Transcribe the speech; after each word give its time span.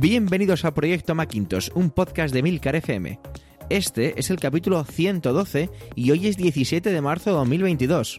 Bienvenidos 0.00 0.64
a 0.64 0.72
Proyecto 0.72 1.14
Macintosh, 1.14 1.68
un 1.74 1.90
podcast 1.90 2.32
de 2.32 2.42
Milcar 2.42 2.74
FM. 2.74 3.20
Este 3.68 4.18
es 4.18 4.30
el 4.30 4.40
capítulo 4.40 4.82
112 4.82 5.68
y 5.94 6.10
hoy 6.10 6.26
es 6.26 6.38
17 6.38 6.90
de 6.90 7.00
marzo 7.02 7.28
de 7.28 7.36
2022. 7.36 8.18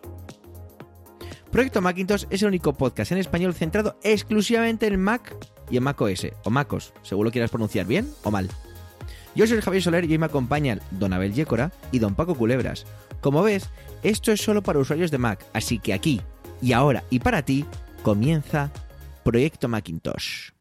Proyecto 1.49 1.81
Macintosh 1.81 2.25
es 2.29 2.43
el 2.43 2.49
único 2.49 2.73
podcast 2.73 3.13
en 3.13 3.17
español 3.17 3.55
centrado 3.55 3.97
exclusivamente 4.03 4.85
en 4.85 5.01
Mac 5.01 5.35
y 5.71 5.77
en 5.77 5.83
Mac 5.83 5.99
OS, 5.99 6.27
o 6.43 6.51
MacOS, 6.51 6.93
según 7.01 7.25
lo 7.25 7.31
quieras 7.31 7.49
pronunciar 7.49 7.87
bien 7.87 8.07
o 8.21 8.29
mal. 8.29 8.47
Yo 9.33 9.47
soy 9.47 9.59
Javier 9.59 9.81
Soler 9.81 10.05
y 10.05 10.11
hoy 10.11 10.19
me 10.19 10.27
acompañan 10.27 10.81
Don 10.91 11.13
Abel 11.13 11.33
Yécora 11.33 11.71
y 11.91 11.97
Don 11.97 12.13
Paco 12.13 12.35
Culebras. 12.35 12.85
Como 13.21 13.41
ves, 13.41 13.71
esto 14.03 14.31
es 14.31 14.39
solo 14.39 14.61
para 14.61 14.77
usuarios 14.77 15.09
de 15.09 15.17
Mac, 15.17 15.43
así 15.51 15.79
que 15.79 15.95
aquí, 15.95 16.21
y 16.61 16.73
ahora, 16.73 17.03
y 17.09 17.17
para 17.17 17.41
ti, 17.41 17.65
comienza 18.03 18.71
Proyecto 19.23 19.67
Macintosh. 19.67 20.60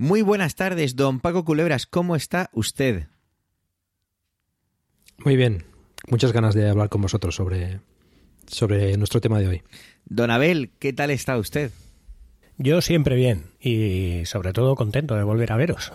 Muy 0.00 0.22
buenas 0.22 0.54
tardes, 0.54 0.94
don 0.94 1.18
Paco 1.18 1.44
Culebras, 1.44 1.84
¿cómo 1.84 2.14
está 2.14 2.50
usted? 2.52 3.08
Muy 5.24 5.34
bien, 5.34 5.64
muchas 6.08 6.30
ganas 6.32 6.54
de 6.54 6.70
hablar 6.70 6.88
con 6.88 7.02
vosotros 7.02 7.34
sobre, 7.34 7.80
sobre 8.46 8.96
nuestro 8.96 9.20
tema 9.20 9.40
de 9.40 9.48
hoy. 9.48 9.62
Don 10.04 10.30
Abel, 10.30 10.70
¿qué 10.78 10.92
tal 10.92 11.10
está 11.10 11.36
usted? 11.36 11.72
Yo 12.58 12.80
siempre 12.80 13.16
bien 13.16 13.46
y 13.58 14.22
sobre 14.24 14.52
todo 14.52 14.76
contento 14.76 15.16
de 15.16 15.24
volver 15.24 15.50
a 15.50 15.56
veros. 15.56 15.92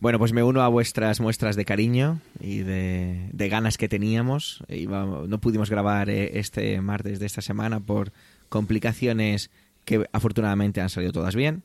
Bueno, 0.00 0.18
pues 0.18 0.32
me 0.32 0.42
uno 0.42 0.62
a 0.62 0.68
vuestras 0.68 1.20
muestras 1.20 1.54
de 1.54 1.64
cariño 1.64 2.20
y 2.40 2.58
de, 2.58 3.28
de 3.32 3.48
ganas 3.48 3.78
que 3.78 3.88
teníamos. 3.88 4.64
no 4.68 5.40
pudimos 5.40 5.70
grabar 5.70 6.10
eh, 6.10 6.40
este 6.40 6.80
martes 6.80 7.20
de 7.20 7.26
esta 7.26 7.40
semana 7.40 7.78
por 7.78 8.10
complicaciones 8.48 9.52
que 9.84 10.06
afortunadamente 10.12 10.80
han 10.80 10.90
salido 10.90 11.12
todas 11.12 11.36
bien 11.36 11.62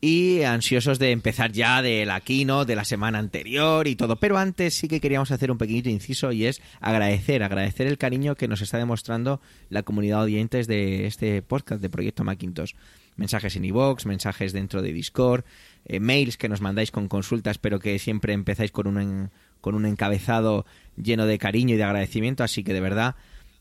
y 0.00 0.42
ansiosos 0.42 0.98
de 0.98 1.10
empezar 1.10 1.52
ya 1.52 1.82
de 1.82 2.06
la 2.06 2.20
de 2.20 2.74
la 2.76 2.84
semana 2.84 3.18
anterior 3.18 3.86
y 3.86 3.96
todo. 3.96 4.16
Pero 4.16 4.38
antes 4.38 4.74
sí 4.74 4.88
que 4.88 5.00
queríamos 5.00 5.30
hacer 5.30 5.50
un 5.50 5.58
pequeñito 5.58 5.90
inciso 5.90 6.32
y 6.32 6.46
es 6.46 6.62
agradecer, 6.80 7.42
agradecer 7.42 7.86
el 7.86 7.98
cariño 7.98 8.34
que 8.34 8.48
nos 8.48 8.62
está 8.62 8.78
demostrando 8.78 9.40
la 9.68 9.82
comunidad 9.82 10.18
de 10.18 10.24
oyentes 10.24 10.66
de 10.66 11.06
este 11.06 11.42
podcast 11.42 11.82
de 11.82 11.90
Proyecto 11.90 12.24
Macintosh. 12.24 12.72
Mensajes 13.16 13.56
en 13.56 13.66
iVoox, 13.66 14.06
mensajes 14.06 14.52
dentro 14.54 14.80
de 14.80 14.92
Discord, 14.92 15.44
eh, 15.84 16.00
mails 16.00 16.38
que 16.38 16.48
nos 16.48 16.62
mandáis 16.62 16.90
con 16.90 17.08
consultas, 17.08 17.58
pero 17.58 17.78
que 17.78 17.98
siempre 17.98 18.32
empezáis 18.32 18.70
con 18.70 18.86
un, 18.86 19.30
con 19.60 19.74
un 19.74 19.84
encabezado 19.84 20.64
lleno 20.96 21.26
de 21.26 21.36
cariño 21.36 21.74
y 21.74 21.78
de 21.78 21.84
agradecimiento. 21.84 22.42
Así 22.44 22.64
que 22.64 22.72
de 22.72 22.80
verdad 22.80 23.16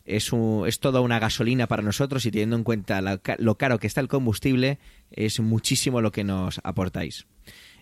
es, 0.10 0.32
es 0.66 0.80
toda 0.80 1.02
una 1.02 1.20
gasolina 1.20 1.68
para 1.68 1.84
nosotros 1.84 2.26
y 2.26 2.32
teniendo 2.32 2.56
en 2.56 2.64
cuenta 2.64 3.02
lo 3.38 3.58
caro 3.58 3.80
que 3.80 3.88
está 3.88 4.02
el 4.02 4.08
combustible, 4.08 4.80
es 5.12 5.40
muchísimo 5.40 6.02
lo 6.02 6.12
que 6.12 6.24
nos 6.24 6.60
aportáis. 6.64 7.28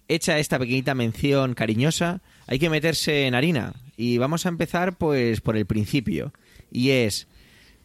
Hecha 0.10 0.40
esta 0.40 0.60
pequeñita 0.60 0.96
mención 0.96 1.54
cariñosa, 1.54 2.22
hay 2.46 2.60
que 2.60 2.70
meterse 2.70 3.28
en 3.28 3.36
harina 3.36 3.74
y 3.98 4.18
vamos 4.18 4.46
a 4.46 4.50
empezar 4.50 4.98
pues 4.98 5.42
por 5.42 5.58
el 5.58 5.66
principio 5.66 6.34
y 6.72 6.92
es 6.92 7.28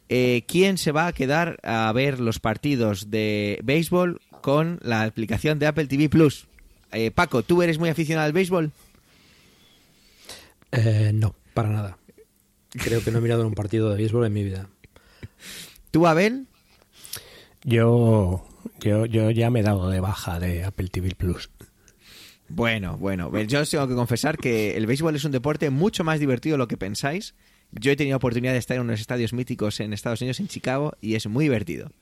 eh, 0.08 0.44
quién 0.46 0.78
se 0.78 0.92
va 0.92 1.06
a 1.06 1.12
quedar 1.12 1.58
a 1.62 1.90
ver 1.92 2.20
los 2.20 2.38
partidos 2.38 3.10
de 3.10 3.58
béisbol 3.64 4.20
con 4.40 4.78
la 4.82 5.02
aplicación 5.02 5.58
de 5.58 5.66
Apple 5.66 5.86
TV 5.86 6.08
Plus. 6.08 6.46
Eh, 6.92 7.10
Paco, 7.10 7.42
¿tú 7.42 7.62
eres 7.62 7.78
muy 7.78 7.88
aficionado 7.88 8.26
al 8.26 8.32
béisbol? 8.32 8.70
Eh, 10.72 11.12
no, 11.14 11.34
para 11.54 11.70
nada. 11.70 11.98
Creo 12.72 13.02
que 13.02 13.10
no 13.10 13.18
he 13.18 13.22
mirado 13.22 13.46
un 13.46 13.54
partido 13.54 13.90
de 13.90 13.96
béisbol 13.96 14.26
en 14.26 14.32
mi 14.32 14.44
vida. 14.44 14.68
¿Tú, 15.90 16.06
Abel? 16.06 16.46
Yo, 17.64 18.44
yo, 18.80 19.06
yo 19.06 19.30
ya 19.30 19.50
me 19.50 19.60
he 19.60 19.62
dado 19.62 19.90
de 19.90 20.00
baja 20.00 20.40
de 20.40 20.64
Apple 20.64 20.88
TV 20.88 21.14
Plus. 21.14 21.50
Bueno, 22.48 22.98
bueno, 22.98 23.30
yo 23.44 23.60
os 23.60 23.70
tengo 23.70 23.88
que 23.88 23.94
confesar 23.94 24.36
que 24.36 24.76
el 24.76 24.86
béisbol 24.86 25.16
es 25.16 25.24
un 25.24 25.32
deporte 25.32 25.70
mucho 25.70 26.04
más 26.04 26.20
divertido 26.20 26.54
de 26.54 26.58
lo 26.58 26.68
que 26.68 26.76
pensáis. 26.76 27.34
Yo 27.70 27.92
he 27.92 27.96
tenido 27.96 28.18
oportunidad 28.18 28.52
de 28.52 28.58
estar 28.58 28.76
en 28.76 28.82
unos 28.82 29.00
estadios 29.00 29.32
míticos 29.32 29.80
en 29.80 29.92
Estados 29.92 30.20
Unidos, 30.20 30.40
en 30.40 30.48
Chicago, 30.48 30.92
y 31.00 31.14
es 31.14 31.26
muy 31.26 31.46
divertido. 31.46 31.92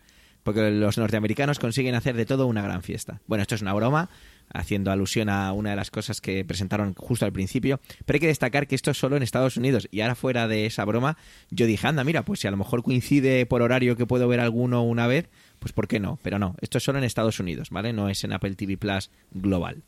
Porque 0.42 0.70
los 0.70 0.98
norteamericanos 0.98 1.58
consiguen 1.58 1.94
hacer 1.94 2.16
de 2.16 2.26
todo 2.26 2.46
una 2.46 2.62
gran 2.62 2.82
fiesta. 2.82 3.20
Bueno, 3.26 3.42
esto 3.42 3.54
es 3.54 3.62
una 3.62 3.74
broma, 3.74 4.08
haciendo 4.52 4.90
alusión 4.90 5.28
a 5.28 5.52
una 5.52 5.70
de 5.70 5.76
las 5.76 5.90
cosas 5.90 6.20
que 6.20 6.44
presentaron 6.44 6.94
justo 6.94 7.24
al 7.24 7.32
principio. 7.32 7.80
Pero 8.04 8.16
hay 8.16 8.20
que 8.20 8.26
destacar 8.26 8.66
que 8.66 8.74
esto 8.74 8.90
es 8.90 8.98
solo 8.98 9.16
en 9.16 9.22
Estados 9.22 9.56
Unidos. 9.56 9.88
Y 9.90 10.00
ahora 10.00 10.14
fuera 10.14 10.48
de 10.48 10.66
esa 10.66 10.84
broma, 10.84 11.16
yo 11.50 11.66
dije, 11.66 11.86
anda, 11.86 12.04
mira, 12.04 12.24
pues 12.24 12.40
si 12.40 12.48
a 12.48 12.50
lo 12.50 12.56
mejor 12.56 12.82
coincide 12.82 13.46
por 13.46 13.62
horario 13.62 13.96
que 13.96 14.06
puedo 14.06 14.28
ver 14.28 14.40
alguno 14.40 14.82
una 14.82 15.06
vez, 15.06 15.28
pues 15.58 15.72
¿por 15.72 15.88
qué 15.88 16.00
no? 16.00 16.18
Pero 16.22 16.38
no, 16.38 16.56
esto 16.60 16.78
es 16.78 16.84
solo 16.84 16.98
en 16.98 17.04
Estados 17.04 17.40
Unidos, 17.40 17.70
¿vale? 17.70 17.92
No 17.92 18.08
es 18.08 18.24
en 18.24 18.32
Apple 18.32 18.54
TV 18.54 18.76
Plus 18.76 19.10
global. 19.30 19.82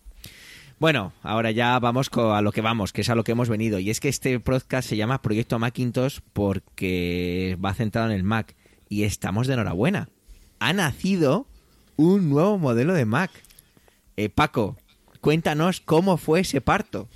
Bueno, 0.82 1.12
ahora 1.22 1.52
ya 1.52 1.78
vamos 1.78 2.10
a 2.12 2.42
lo 2.42 2.50
que 2.50 2.60
vamos, 2.60 2.92
que 2.92 3.02
es 3.02 3.08
a 3.08 3.14
lo 3.14 3.22
que 3.22 3.30
hemos 3.30 3.48
venido. 3.48 3.78
Y 3.78 3.90
es 3.90 4.00
que 4.00 4.08
este 4.08 4.40
podcast 4.40 4.88
se 4.88 4.96
llama 4.96 5.22
Proyecto 5.22 5.60
Macintosh 5.60 6.18
porque 6.32 7.56
va 7.64 7.72
centrado 7.72 8.10
en 8.10 8.16
el 8.16 8.24
Mac. 8.24 8.56
Y 8.88 9.04
estamos 9.04 9.46
de 9.46 9.54
enhorabuena. 9.54 10.08
Ha 10.58 10.72
nacido 10.72 11.46
un 11.94 12.30
nuevo 12.30 12.58
modelo 12.58 12.94
de 12.94 13.04
Mac. 13.04 13.30
Eh, 14.16 14.28
Paco, 14.28 14.76
cuéntanos 15.20 15.80
cómo 15.80 16.16
fue 16.16 16.40
ese 16.40 16.60
parto. 16.60 17.08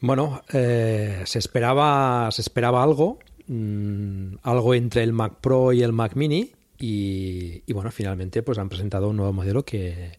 Bueno, 0.00 0.42
eh, 0.52 1.22
se 1.24 1.38
esperaba, 1.38 2.30
se 2.30 2.42
esperaba 2.42 2.82
algo, 2.82 3.18
mm, 3.46 4.36
algo 4.42 4.74
entre 4.74 5.02
el 5.02 5.12
Mac 5.12 5.40
Pro 5.40 5.72
y 5.72 5.82
el 5.82 5.92
Mac 5.92 6.14
Mini, 6.16 6.52
y, 6.78 7.72
bueno, 7.72 7.90
finalmente 7.90 8.42
pues 8.42 8.58
han 8.58 8.68
presentado 8.68 9.08
un 9.08 9.16
nuevo 9.16 9.32
modelo 9.32 9.64
que 9.64 10.12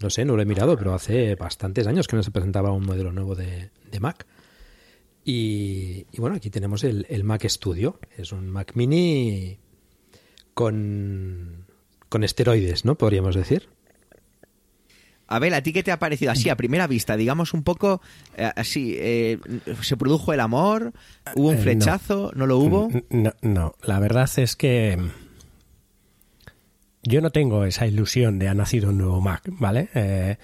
no 0.00 0.10
sé, 0.10 0.24
no 0.24 0.36
lo 0.36 0.42
he 0.42 0.44
mirado, 0.44 0.76
pero 0.76 0.92
hace 0.92 1.34
bastantes 1.34 1.86
años 1.86 2.06
que 2.06 2.16
no 2.16 2.22
se 2.22 2.30
presentaba 2.30 2.72
un 2.72 2.84
modelo 2.84 3.12
nuevo 3.12 3.34
de, 3.34 3.70
Mac. 4.00 4.26
Y, 5.24 6.04
bueno, 6.18 6.36
aquí 6.36 6.50
tenemos 6.50 6.84
el, 6.84 7.06
el 7.08 7.24
Mac 7.24 7.46
Studio, 7.48 7.98
es 8.18 8.32
un 8.32 8.50
Mac 8.50 8.72
Mini 8.74 9.58
con 10.52 11.63
con 12.14 12.22
esteroides, 12.22 12.84
¿no? 12.84 12.94
Podríamos 12.94 13.34
decir. 13.34 13.68
A 15.26 15.40
ver, 15.40 15.52
¿a 15.52 15.64
ti 15.64 15.72
qué 15.72 15.82
te 15.82 15.90
ha 15.90 15.98
parecido 15.98 16.30
así 16.30 16.48
a 16.48 16.54
primera 16.54 16.86
vista? 16.86 17.16
Digamos 17.16 17.52
un 17.54 17.64
poco 17.64 18.00
eh, 18.36 18.52
así, 18.54 18.94
eh, 18.96 19.40
¿se 19.80 19.96
produjo 19.96 20.32
el 20.32 20.38
amor? 20.38 20.92
¿Hubo 21.34 21.48
un 21.48 21.56
eh, 21.56 21.58
flechazo? 21.58 22.30
no. 22.36 22.46
lo 22.46 22.58
hubo? 22.58 22.88
No, 23.10 23.32
no, 23.42 23.74
la 23.82 23.98
verdad 23.98 24.30
es 24.36 24.54
que 24.54 24.96
yo 27.02 27.20
no 27.20 27.30
tengo 27.30 27.64
esa 27.64 27.84
ilusión 27.88 28.38
de 28.38 28.46
ha 28.46 28.54
nacido 28.54 28.90
un 28.90 28.98
nuevo 28.98 29.20
Mac, 29.20 29.42
¿vale? 29.48 30.38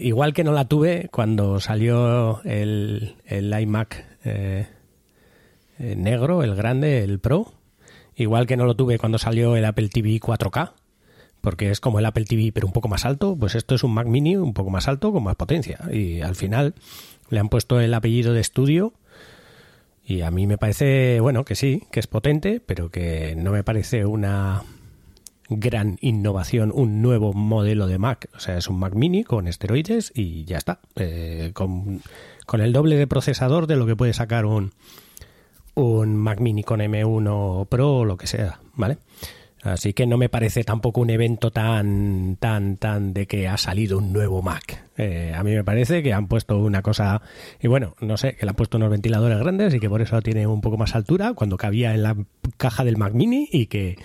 igual 0.00 0.32
que 0.32 0.44
no 0.44 0.52
la 0.52 0.66
tuve 0.66 1.08
cuando 1.10 1.58
salió 1.58 2.40
el, 2.44 3.16
el 3.26 3.52
iMac 3.60 4.06
negro, 5.80 6.44
el 6.44 6.54
grande, 6.54 7.02
el 7.02 7.18
Pro, 7.18 7.57
Igual 8.18 8.48
que 8.48 8.56
no 8.56 8.66
lo 8.66 8.74
tuve 8.74 8.98
cuando 8.98 9.16
salió 9.16 9.54
el 9.54 9.64
Apple 9.64 9.88
TV 9.88 10.20
4K, 10.20 10.72
porque 11.40 11.70
es 11.70 11.78
como 11.78 12.00
el 12.00 12.06
Apple 12.06 12.24
TV 12.24 12.50
pero 12.52 12.66
un 12.66 12.72
poco 12.72 12.88
más 12.88 13.04
alto, 13.04 13.36
pues 13.38 13.54
esto 13.54 13.76
es 13.76 13.84
un 13.84 13.94
Mac 13.94 14.08
mini 14.08 14.36
un 14.36 14.54
poco 14.54 14.70
más 14.70 14.88
alto 14.88 15.12
con 15.12 15.22
más 15.22 15.36
potencia. 15.36 15.78
Y 15.92 16.20
al 16.20 16.34
final 16.34 16.74
le 17.30 17.38
han 17.38 17.48
puesto 17.48 17.78
el 17.78 17.94
apellido 17.94 18.32
de 18.32 18.40
estudio 18.40 18.92
y 20.04 20.22
a 20.22 20.32
mí 20.32 20.48
me 20.48 20.58
parece, 20.58 21.20
bueno, 21.20 21.44
que 21.44 21.54
sí, 21.54 21.84
que 21.92 22.00
es 22.00 22.08
potente, 22.08 22.60
pero 22.64 22.90
que 22.90 23.36
no 23.36 23.52
me 23.52 23.62
parece 23.62 24.04
una 24.04 24.64
gran 25.48 25.96
innovación, 26.00 26.72
un 26.74 27.00
nuevo 27.00 27.32
modelo 27.34 27.86
de 27.86 27.98
Mac. 27.98 28.28
O 28.34 28.40
sea, 28.40 28.58
es 28.58 28.66
un 28.66 28.80
Mac 28.80 28.94
mini 28.94 29.22
con 29.22 29.46
esteroides 29.46 30.10
y 30.12 30.44
ya 30.44 30.58
está. 30.58 30.80
Eh, 30.96 31.52
con, 31.54 32.02
con 32.46 32.60
el 32.62 32.72
doble 32.72 32.96
de 32.96 33.06
procesador 33.06 33.68
de 33.68 33.76
lo 33.76 33.86
que 33.86 33.94
puede 33.94 34.12
sacar 34.12 34.44
un, 34.44 34.72
un 35.82 36.16
Mac 36.16 36.40
Mini 36.40 36.62
con 36.62 36.80
M1 36.80 37.66
Pro 37.68 37.98
o 37.98 38.04
lo 38.04 38.16
que 38.16 38.26
sea, 38.26 38.60
¿vale? 38.74 38.98
Así 39.62 39.92
que 39.92 40.06
no 40.06 40.16
me 40.18 40.28
parece 40.28 40.62
tampoco 40.62 41.00
un 41.00 41.10
evento 41.10 41.50
tan, 41.50 42.36
tan, 42.38 42.76
tan 42.76 43.12
de 43.12 43.26
que 43.26 43.48
ha 43.48 43.56
salido 43.56 43.98
un 43.98 44.12
nuevo 44.12 44.40
Mac. 44.40 44.84
Eh, 44.96 45.32
a 45.34 45.42
mí 45.42 45.52
me 45.52 45.64
parece 45.64 46.02
que 46.02 46.12
han 46.12 46.28
puesto 46.28 46.58
una 46.58 46.80
cosa, 46.80 47.22
y 47.60 47.66
bueno, 47.66 47.94
no 48.00 48.16
sé, 48.16 48.36
que 48.36 48.46
le 48.46 48.50
han 48.50 48.56
puesto 48.56 48.76
unos 48.76 48.90
ventiladores 48.90 49.38
grandes 49.38 49.74
y 49.74 49.80
que 49.80 49.88
por 49.88 50.00
eso 50.00 50.20
tiene 50.22 50.46
un 50.46 50.60
poco 50.60 50.76
más 50.76 50.94
altura 50.94 51.34
cuando 51.34 51.56
cabía 51.56 51.94
en 51.94 52.02
la 52.02 52.16
caja 52.56 52.84
del 52.84 52.96
Mac 52.96 53.14
Mini 53.14 53.48
y 53.50 53.66
que, 53.66 53.98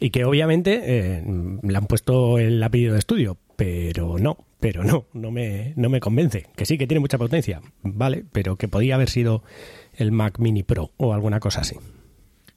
y 0.00 0.10
que 0.10 0.24
obviamente 0.24 0.82
eh, 0.84 1.24
le 1.62 1.76
han 1.76 1.86
puesto 1.86 2.38
el 2.38 2.62
apellido 2.62 2.94
de 2.94 2.98
estudio, 2.98 3.36
pero 3.56 4.18
no, 4.18 4.38
pero 4.60 4.82
no, 4.82 5.06
no 5.12 5.30
me, 5.30 5.72
no 5.76 5.88
me 5.88 6.00
convence. 6.00 6.46
Que 6.56 6.66
sí, 6.66 6.78
que 6.78 6.86
tiene 6.86 7.00
mucha 7.00 7.18
potencia, 7.18 7.60
vale, 7.82 8.24
pero 8.32 8.56
que 8.56 8.68
podía 8.68 8.96
haber 8.96 9.08
sido 9.08 9.42
el 9.96 10.12
Mac 10.12 10.38
Mini 10.38 10.62
Pro 10.62 10.92
o 10.96 11.12
alguna 11.12 11.40
cosa 11.40 11.60
así. 11.60 11.76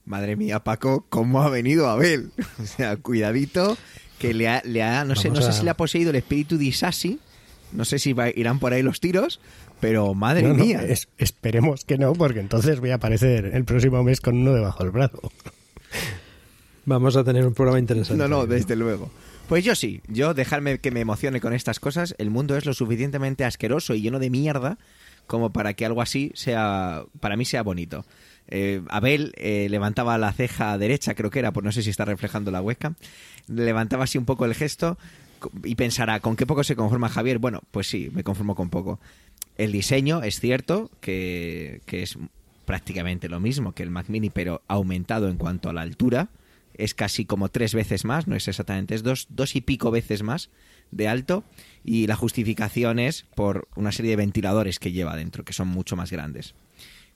Madre 0.06 0.36
mía, 0.36 0.64
Paco, 0.64 1.06
¿cómo 1.10 1.42
ha 1.42 1.50
venido 1.50 1.90
Abel? 1.90 2.32
O 2.62 2.66
sea, 2.66 2.98
cuidadito, 2.98 3.78
que 4.18 4.34
le 4.34 4.48
ha, 4.48 4.62
le 4.66 4.84
ha 4.84 5.06
no 5.06 5.16
sé, 5.16 5.30
no 5.30 5.42
sé 5.42 5.54
si 5.54 5.64
le 5.64 5.70
ha 5.70 5.78
poseído 5.78 6.10
el 6.10 6.16
espíritu 6.16 6.58
de 6.58 6.66
Isasi, 6.66 7.20
no 7.72 7.86
sé 7.86 8.00
si 8.00 8.16
irán 8.36 8.60
por 8.60 8.74
ahí 8.74 8.82
los 8.82 9.00
tiros, 9.00 9.40
pero 9.80 10.14
madre 10.14 10.54
mía. 10.54 10.84
esperemos 11.18 11.86
que 11.86 11.98
no, 11.98 12.14
porque 12.14 12.40
entonces 12.40 12.80
voy 12.80 12.90
a 12.90 12.96
aparecer 12.96 13.46
el 13.54 13.66
próximo 13.66 14.04
mes 14.04 14.20
con 14.20 14.38
uno 14.38 14.54
debajo 14.54 14.84
del 14.84 14.92
brazo. 14.92 15.32
Vamos 16.86 17.16
a 17.16 17.24
tener 17.24 17.46
un 17.46 17.54
programa 17.54 17.80
interesante. 17.80 18.22
No, 18.22 18.28
no, 18.28 18.48
desde 18.48 18.76
luego. 18.76 19.12
Pues 19.48 19.64
yo 19.64 19.76
sí, 19.76 20.02
yo 20.08 20.34
dejarme 20.34 20.80
que 20.80 20.92
me 20.92 21.02
emocione 21.02 21.40
con 21.40 21.54
estas 21.54 21.80
cosas. 21.80 22.16
El 22.18 22.30
mundo 22.30 22.58
es 22.58 22.66
lo 22.66 22.74
suficientemente 22.74 23.46
asqueroso 23.46 23.94
y 23.94 24.02
lleno 24.02 24.20
de 24.20 24.30
mierda 24.30 24.78
como 25.30 25.52
para 25.52 25.76
que 25.76 25.86
algo 25.86 26.02
así 26.02 26.32
sea, 26.34 27.04
para 27.20 27.38
mí 27.38 27.46
sea 27.46 27.62
bonito. 27.62 28.04
Eh, 28.48 28.82
Abel 28.90 29.32
eh, 29.38 29.68
levantaba 29.70 30.18
la 30.18 30.34
ceja 30.34 30.76
derecha, 30.80 31.14
creo 31.14 31.30
que 31.30 31.38
era, 31.38 31.54
pues 31.54 31.64
no 31.64 31.72
sé 31.72 31.84
si 31.84 31.92
está 31.92 32.04
reflejando 32.04 32.50
la 32.50 32.64
webcam, 32.64 32.96
levantaba 33.48 34.06
así 34.06 34.18
un 34.18 34.26
poco 34.26 34.46
el 34.46 34.56
gesto 34.56 34.98
y 35.64 35.76
pensará, 35.76 36.20
¿con 36.20 36.36
qué 36.36 36.48
poco 36.48 36.64
se 36.64 36.76
conforma 36.76 37.10
Javier? 37.10 37.38
Bueno, 37.38 37.62
pues 37.70 37.88
sí, 37.88 38.10
me 38.12 38.24
conformo 38.24 38.56
con 38.56 38.72
poco. 38.72 39.00
El 39.56 39.72
diseño 39.72 40.24
es 40.24 40.40
cierto 40.40 40.90
que, 41.00 41.82
que 41.86 42.02
es 42.02 42.18
prácticamente 42.66 43.30
lo 43.30 43.40
mismo 43.40 43.74
que 43.74 43.84
el 43.84 43.92
Mac 43.92 44.10
Mini, 44.10 44.32
pero 44.32 44.64
aumentado 44.68 45.30
en 45.30 45.38
cuanto 45.38 45.70
a 45.70 45.74
la 45.74 45.82
altura. 45.82 46.30
Es 46.80 46.94
casi 46.94 47.26
como 47.26 47.50
tres 47.50 47.74
veces 47.74 48.06
más, 48.06 48.28
no 48.28 48.36
es 48.36 48.48
exactamente, 48.48 48.96
es 48.96 49.04
dos, 49.04 49.28
dos 49.30 49.56
y 49.56 49.62
pico 49.62 49.92
veces 49.92 50.24
más 50.24 50.50
de 50.92 51.08
alto. 51.08 51.44
Y 51.84 52.08
la 52.08 52.16
justificación 52.16 53.00
es 53.00 53.26
por 53.36 53.68
una 53.76 53.92
serie 53.92 54.12
de 54.12 54.18
ventiladores 54.18 54.80
que 54.80 54.92
lleva 54.92 55.16
dentro, 55.16 55.44
que 55.44 55.54
son 55.54 55.68
mucho 55.68 55.96
más 55.96 56.12
grandes. 56.12 56.56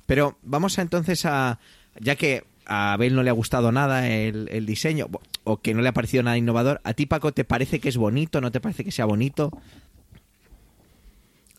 Pero 0.06 0.38
vamos 0.44 0.78
a, 0.80 0.82
entonces 0.82 1.26
a, 1.26 1.60
ya 2.00 2.16
que 2.16 2.44
a 2.66 2.94
Abel 2.94 3.16
no 3.16 3.24
le 3.24 3.30
ha 3.30 3.34
gustado 3.34 3.72
nada 3.72 4.08
el, 4.08 4.66
diseño 4.66 5.08
o 5.44 5.62
que 5.62 5.74
no 5.74 5.82
le 5.82 5.90
ha 5.90 5.94
parecido 5.94 6.24
nada 6.24 6.38
innovador, 6.38 6.82
¿a 6.84 6.94
ti 6.94 7.06
Paco 7.06 7.34
te 7.34 7.44
parece 7.44 7.80
que 7.80 7.90
es 7.90 7.98
bonito? 7.98 8.42
¿No 8.42 8.52
te 8.52 8.62
parece 8.62 8.84
que 8.84 8.92
sea 8.92 9.06
bonito? 9.06 9.52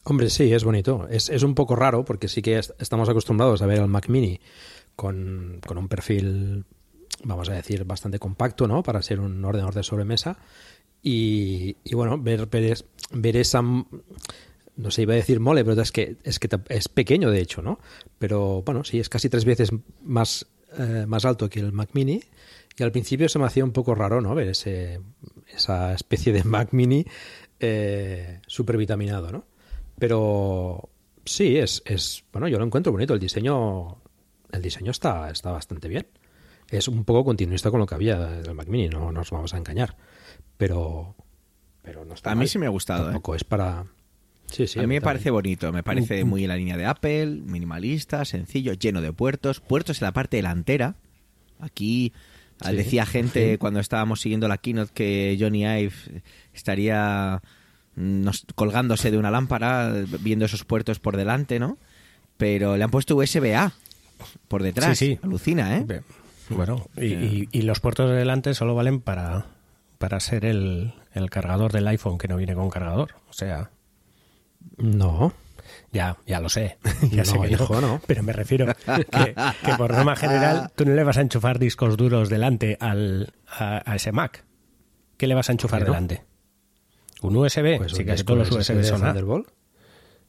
Hombre, 0.05 0.29
sí, 0.29 0.53
es 0.53 0.65
bonito. 0.65 1.07
Es, 1.11 1.31
es 1.31 1.43
un 1.43 1.55
poco 1.55 1.77
raro 1.77 2.05
porque 2.05 2.29
sí 2.29 2.43
que 2.43 2.59
estamos 2.59 3.09
acostumbrados 3.09 3.63
a 3.63 3.67
ver 3.67 3.81
al 3.81 3.89
Mac 3.89 4.09
Mini 4.09 4.41
con, 4.97 5.61
con, 5.67 5.79
un 5.79 5.89
perfil, 5.89 6.65
vamos 7.23 7.49
a 7.49 7.55
decir, 7.55 7.85
bastante 7.85 8.19
compacto, 8.19 8.67
¿no? 8.67 8.83
Para 8.83 9.03
ser 9.03 9.21
un 9.21 9.45
ordenador 9.45 9.75
de 9.75 9.83
sobremesa. 9.83 10.39
Y, 11.03 11.77
y 11.85 11.95
bueno, 11.95 12.19
ver, 12.19 12.47
ver, 12.47 12.79
ver 13.13 13.37
esa 13.37 13.63
no 14.77 14.91
sé, 14.91 15.03
iba 15.03 15.13
a 15.13 15.17
decir 15.17 15.41
mole, 15.41 15.65
pero 15.65 15.81
es 15.81 15.93
que 15.93 16.17
es 16.25 16.39
que 16.39 16.49
es 16.69 16.89
pequeño 16.89 17.31
de 17.31 17.41
hecho, 17.41 17.63
¿no? 17.63 17.79
Pero 18.19 18.63
bueno, 18.63 18.85
sí, 18.85 18.99
es 18.99 19.09
casi 19.09 19.29
tres 19.29 19.45
veces 19.45 19.71
más, 20.03 20.47
eh, 20.79 21.05
más 21.07 21.25
alto 21.25 21.49
que 21.49 21.61
el 21.61 21.73
Mac 21.73 21.91
Mini. 21.93 22.21
Y 22.77 22.83
al 22.83 22.91
principio 22.91 23.29
se 23.29 23.39
me 23.39 23.45
hacía 23.45 23.65
un 23.65 23.73
poco 23.73 23.95
raro, 23.95 24.21
¿no? 24.21 24.35
Ver 24.35 24.49
ese, 24.49 25.01
esa 25.55 25.95
especie 25.95 26.33
de 26.33 26.43
Mac 26.43 26.71
Mini 26.73 27.05
eh, 27.61 28.41
supervitaminado, 28.47 29.31
¿no? 29.31 29.45
Pero 29.99 30.89
sí, 31.25 31.57
es, 31.57 31.83
es, 31.87 32.25
bueno, 32.33 32.49
yo 32.49 32.59
lo 32.59 32.65
encuentro 32.65 32.93
bonito. 32.93 33.15
El 33.15 33.21
diseño, 33.21 33.99
el 34.51 34.61
diseño 34.61 34.91
está, 34.91 35.31
está 35.31 35.53
bastante 35.53 35.87
bien. 35.87 36.07
Es 36.71 36.89
un 36.89 37.05
poco 37.05 37.25
continuista 37.25 37.71
con 37.71 37.81
lo 37.81 37.87
que 37.87 37.95
había 37.95 38.19
del 38.19 38.55
Mac 38.55 38.69
Mini, 38.69 38.89
no, 38.89 39.13
nos 39.13 39.31
vamos 39.31 39.55
a 39.55 39.59
engañar. 39.59 39.97
Pero, 40.57 41.15
pero 41.83 42.05
no 42.05 42.15
está 42.15 42.31
A 42.33 42.35
mal. 42.35 42.43
mí 42.45 42.49
sí 42.49 42.59
me 42.59 42.67
ha 42.67 42.71
gustado, 42.71 43.05
Tampoco 43.05 43.35
¿eh? 43.35 43.37
es 43.37 43.45
para, 43.45 43.85
Sí, 44.47 44.67
sí, 44.67 44.79
a 44.79 44.83
mí 44.83 44.87
me 44.87 44.95
también. 44.97 45.03
parece 45.03 45.31
bonito, 45.31 45.73
me 45.73 45.83
parece 45.83 46.23
Mm, 46.23 46.27
mm. 46.27 46.31
muy 46.31 46.43
en 46.45 46.49
la 46.49 46.57
línea 46.57 46.77
de 46.77 46.87
Apple, 46.87 47.27
minimalista, 47.27 48.25
sencillo, 48.25 48.73
lleno 48.75 49.01
de 49.01 49.13
puertos, 49.13 49.61
puertos 49.61 50.01
en 50.01 50.07
la 50.07 50.13
parte 50.13 50.37
delantera. 50.37 50.97
Aquí 51.61 52.13
ah, 52.61 52.71
Sí, 52.71 52.77
decía 52.77 53.07
gente 53.07 53.59
cuando 53.59 53.81
estábamos 53.81 54.21
siguiendo 54.21 54.49
la 54.49 54.59
keynote 54.59 54.93
que 54.93 55.37
Johnny 55.41 55.65
Ive 55.65 55.93
estaría 56.53 57.43
mm, 57.97 58.23
nos- 58.23 58.47
colgándose 58.55 59.11
de 59.11 59.19
una 59.19 59.31
lámpara 59.31 59.93
viendo 60.21 60.45
esos 60.45 60.65
puertos 60.65 60.99
por 61.01 61.17
delante, 61.17 61.59
¿no? 61.59 61.79
Pero 62.37 62.77
le 62.77 62.85
han 62.85 62.91
puesto 62.91 63.17
USB-A 63.17 63.73
por 64.49 64.63
detrás. 64.63 64.99
Sí, 64.99 65.07
sí. 65.15 65.19
Alucina, 65.23 65.77
¿eh? 65.79 66.03
Bueno, 66.51 66.87
y, 66.97 67.07
y- 67.15 67.49
y 67.53 67.63
los 67.63 67.81
puertos 67.81 68.11
de 68.11 68.17
delante 68.17 68.55
solo 68.55 68.75
valen 68.75 69.01
para, 69.01 69.47
para 69.99 70.21
ser 70.21 70.45
el, 70.45 70.95
el 71.13 71.31
cargador 71.31 71.73
del 71.73 71.87
iPhone 71.89 72.19
que 72.19 72.29
no 72.29 72.37
viene 72.37 72.55
con 72.55 72.71
cargador. 72.71 73.15
O 73.31 73.33
sea, 73.33 73.71
No, 74.77 75.33
ya, 75.93 76.17
ya 76.27 76.41
lo 76.41 76.49
sé. 76.49 76.79
ya 77.11 77.19
No, 77.19 77.25
sé 77.25 77.39
que 77.41 77.53
hijo, 77.53 77.81
no. 77.81 78.01
Pero 78.07 78.23
me 78.23 78.33
refiero 78.33 78.67
que, 79.11 79.35
que 79.65 79.75
por 79.79 79.93
norma 79.93 80.17
general 80.17 80.71
tú 80.75 80.85
no 80.85 80.93
le 80.95 81.05
vas 81.05 81.17
a 81.19 81.21
enchufar 81.23 81.59
discos 81.59 81.97
duros 81.97 82.29
delante 82.29 82.77
al, 82.81 83.33
a, 83.49 83.83
a 83.91 83.97
ese 83.97 84.13
Mac. 84.13 84.45
¿Qué 85.17 85.27
le 85.27 85.35
vas 85.35 85.49
a 85.49 85.53
enchufar 85.53 85.85
delante? 85.85 86.25
¿Un 87.23 87.37
USB? 87.37 87.79
pues 87.79 87.93
sí, 87.93 88.05
disco 88.05 88.35
todos 88.35 88.51
los 88.51 88.69
USB 88.71 88.83
son. 88.85 89.01
Thunderbolt. 89.01 89.49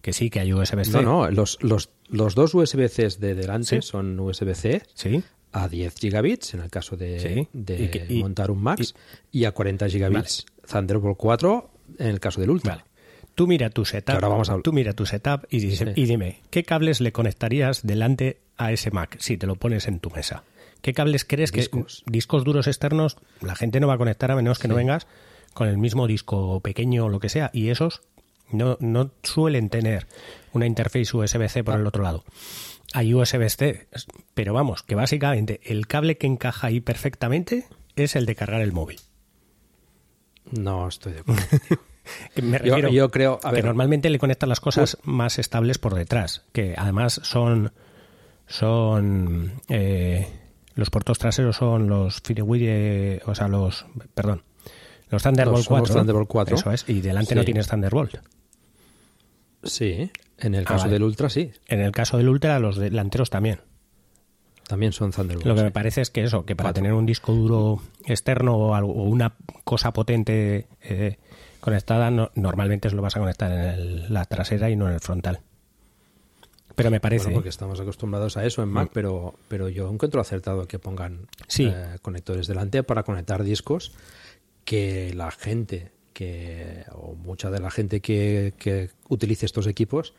Que 0.02 0.14
sí, 0.14 0.30
que 0.30 0.40
hay 0.40 0.54
USB-C. 0.54 0.92
No, 0.92 1.02
no, 1.02 1.32
los, 1.32 1.58
los, 1.62 1.90
los 2.08 2.36
dos 2.36 2.54
USB-Cs 2.54 3.18
de 3.20 3.34
delante 3.34 3.82
Sí. 3.82 3.88
son 3.88 4.20
USB-C 4.20 4.84
Sí, 4.94 5.24
a 5.64 5.68
10 5.70 5.96
gigabits 6.00 6.54
en 6.54 6.60
el 6.62 6.70
caso 6.70 6.98
de, 6.98 7.20
Sí. 7.20 7.48
de 7.54 7.84
Y 7.84 7.88
que- 7.90 8.06
y- 8.10 8.22
montar 8.22 8.52
un 8.52 8.62
Max 8.62 8.94
y, 9.32 9.46
a 9.46 9.52
40 9.52 9.88
gigabits 9.90 10.46
Thunderbolt 10.70 11.18
4 11.18 11.70
en 11.98 12.08
el 12.08 12.20
caso 12.20 12.42
del 12.42 12.50
Ultra. 12.50 12.74
Vale. 12.76 12.86
Tú 13.36 13.48
mira 13.48 13.70
tu 13.70 13.84
setup, 13.86 14.16
ahora 14.16 14.28
vamos 14.30 14.50
a- 14.50 14.60
tú 14.62 14.72
mira 14.74 14.94
tu 14.94 15.06
setup 15.06 15.46
y, 15.50 15.60
dice- 15.60 15.94
Sí. 15.94 16.02
y 16.02 16.06
dime, 16.06 16.42
¿qué 16.50 16.64
cables 16.64 17.02
le 17.02 17.12
conectarías 17.12 17.82
delante 17.86 18.40
a 18.58 18.72
ese 18.72 18.92
Mac 18.92 19.18
si 19.20 19.38
te 19.38 19.46
lo 19.48 19.56
pones 19.56 19.88
en 19.88 20.00
tu 20.00 20.10
mesa? 20.10 20.44
¿Qué 20.82 20.94
cables 20.94 21.26
crees 21.26 21.52
Discos. 21.52 22.04
que 22.06 22.12
discos 22.12 22.44
duros 22.44 22.68
externos 22.68 23.18
la 23.42 23.56
gente 23.56 23.80
no 23.80 23.88
va 23.88 23.96
a 23.96 23.98
conectar 23.98 24.30
a 24.32 24.36
menos 24.36 24.60
que 24.60 24.68
no 24.68 24.76
vengas 24.76 25.08
con 25.54 25.68
el 25.68 25.78
mismo 25.78 26.06
disco 26.08 26.60
pequeño 26.62 27.06
o 27.06 27.10
lo 27.10 27.20
que 27.20 27.30
sea? 27.30 27.50
Y 27.54 27.70
esos 27.70 28.02
no, 28.52 28.78
no 28.80 29.10
suelen 29.24 29.70
tener 29.70 30.06
una 30.54 30.66
interface 30.68 31.16
USB-C 31.18 31.60
Ah. 31.62 31.64
por 31.64 31.80
el 31.80 31.88
otro 31.88 32.04
lado. 32.04 32.24
Hay 32.98 33.14
USB-C, 33.14 33.88
pero 34.34 34.54
vamos, 34.54 34.82
que 34.84 34.96
básicamente 34.96 35.60
el 35.66 35.86
cable 35.88 36.18
que 36.18 36.28
encaja 36.28 36.68
ahí 36.68 36.80
perfectamente 36.80 37.66
es 37.96 38.16
el 38.16 38.26
de 38.26 38.36
cargar 38.36 38.62
el 38.62 38.72
móvil. 38.72 39.00
No 40.52 40.88
estoy 40.88 41.14
de 41.14 41.20
acuerdo. 41.22 41.44
Me 42.42 42.52
Yo- 42.52 42.58
refiero 42.60 42.90
yo 42.90 43.10
creo- 43.12 43.40
a 43.44 43.50
que 43.50 43.56
ver. 43.56 43.66
normalmente 43.66 44.10
le 44.10 44.20
conectan 44.20 44.48
las 44.50 44.60
cosas 44.60 44.98
más 45.04 45.40
estables 45.40 45.78
por 45.78 45.94
detrás, 45.96 46.44
que 46.54 46.76
además 46.78 47.20
son 47.24 47.74
son 48.48 49.54
eh, 49.70 50.28
los 50.76 50.90
puertos 50.92 51.18
traseros 51.18 51.56
son 51.58 51.88
los 51.88 52.22
Firewire, 52.22 53.22
o 53.26 53.34
sea, 53.34 53.48
los 53.48 53.88
perdón, 54.14 54.44
los 55.10 55.24
Thunderbolt 55.24 55.58
Los- 55.58 55.66
son 55.66 55.78
4. 55.80 55.94
los 55.96 56.02
Thunderbolt 56.02 56.28
4. 56.30 56.56
Eso 56.58 56.72
es, 56.72 56.86
y 56.88 57.02
delante 57.02 57.30
Sí. 57.30 57.36
no 57.36 57.44
tienes 57.44 57.68
Thunderbolt. 57.68 58.18
Sí, 59.66 60.12
en 60.38 60.56
el 60.56 60.62
Ah, 60.62 60.68
caso 60.68 60.82
vale. 60.86 60.94
del 60.94 61.04
Ultra 61.04 61.30
sí, 61.30 61.52
En 61.68 61.82
el 61.82 61.92
caso 61.92 62.18
del 62.18 62.30
Ultra 62.30 62.60
los 62.60 62.78
delanteros 62.78 63.30
también. 63.30 63.60
también 64.68 64.94
son 64.94 65.12
Thunderbolt. 65.12 65.46
Lo 65.46 65.54
que 65.56 65.62
me 65.64 65.72
parece 65.72 66.02
es 66.02 66.10
que 66.10 66.24
eso, 66.24 66.44
que 66.46 66.56
para 66.56 66.70
Cuatro. 66.70 66.82
tener 66.82 66.94
un 66.94 67.06
disco 67.06 67.34
duro 67.34 67.82
externo 68.06 68.56
o, 68.56 68.74
algo- 68.76 68.94
o 68.94 69.04
una 69.04 69.36
cosa 69.64 69.92
potente 69.94 70.68
eh, 70.82 71.18
conectada, 71.60 72.10
no- 72.10 72.32
normalmente 72.36 72.90
lo 72.90 73.02
vas 73.02 73.16
a 73.16 73.20
conectar 73.20 73.52
en 73.52 73.60
el- 73.60 74.14
la 74.14 74.26
trasera 74.26 74.70
y 74.72 74.76
no 74.76 74.88
en 74.88 74.94
el 74.96 75.00
frontal. 75.02 75.42
Pero 76.76 76.92
me 76.92 77.00
parece. 77.00 77.26
Bueno, 77.26 77.38
porque 77.38 77.50
estamos 77.50 77.80
acostumbrados 77.80 78.36
a 78.38 78.46
eso 78.46 78.62
en 78.62 78.70
Mac, 78.70 78.90
pero, 78.94 79.36
pero 79.48 79.70
yo 79.70 79.90
encuentro 79.90 80.20
acertado 80.20 80.68
que 80.68 80.78
pongan 80.80 81.28
Sí. 81.48 81.72
eh, 81.74 81.98
conectores 82.02 82.48
delante 82.48 82.84
para 82.84 83.04
conectar 83.04 83.44
discos 83.44 83.94
que 84.66 85.14
la 85.14 85.32
gente 85.32 85.92
que 86.16 86.86
o 86.94 87.14
mucha 87.14 87.52
de 87.52 87.60
la 87.60 87.70
gente 87.70 88.00
que, 88.00 88.54
que 88.58 88.90
utilice 89.10 89.46
estos 89.46 89.68
equipos 89.68 90.14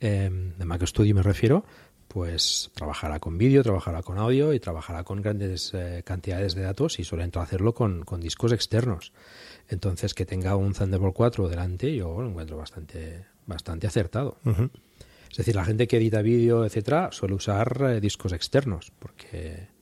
eh, 0.00 0.30
de 0.58 0.64
Mac 0.64 0.82
Studio 0.86 1.14
me 1.14 1.22
refiero 1.22 1.64
pues 2.08 2.70
trabajará 2.74 3.18
con 3.18 3.38
vídeo, 3.38 3.62
trabajará 3.62 4.02
con 4.02 4.18
audio 4.18 4.54
y 4.54 4.60
trabajará 4.60 5.02
con 5.02 5.20
grandes 5.20 5.72
eh, 5.74 6.02
cantidades 6.04 6.54
de 6.54 6.62
datos 6.62 7.00
y 7.00 7.04
suelen 7.04 7.32
hacerlo 7.34 7.74
con, 7.74 8.04
con 8.04 8.20
discos 8.20 8.52
externos. 8.52 9.12
Entonces 9.68 10.14
que 10.14 10.24
tenga 10.24 10.54
un 10.54 10.74
Thunderbolt 10.74 11.14
4 11.14 11.48
delante 11.48 11.94
yo 11.94 12.22
lo 12.22 12.28
encuentro 12.28 12.56
bastante, 12.56 13.26
bastante 13.46 13.88
acertado. 13.88 14.38
Es 15.28 15.38
decir, 15.38 15.56
la 15.56 15.64
gente 15.64 15.88
que 15.88 15.96
edita 15.96 16.22
vídeo, 16.22 16.64
etcétera, 16.64 17.10
suele 17.10 17.34
usar 17.34 17.76
eh, 17.82 18.00
discos 18.00 18.32
externos, 18.32 18.92
porque. 18.98 19.73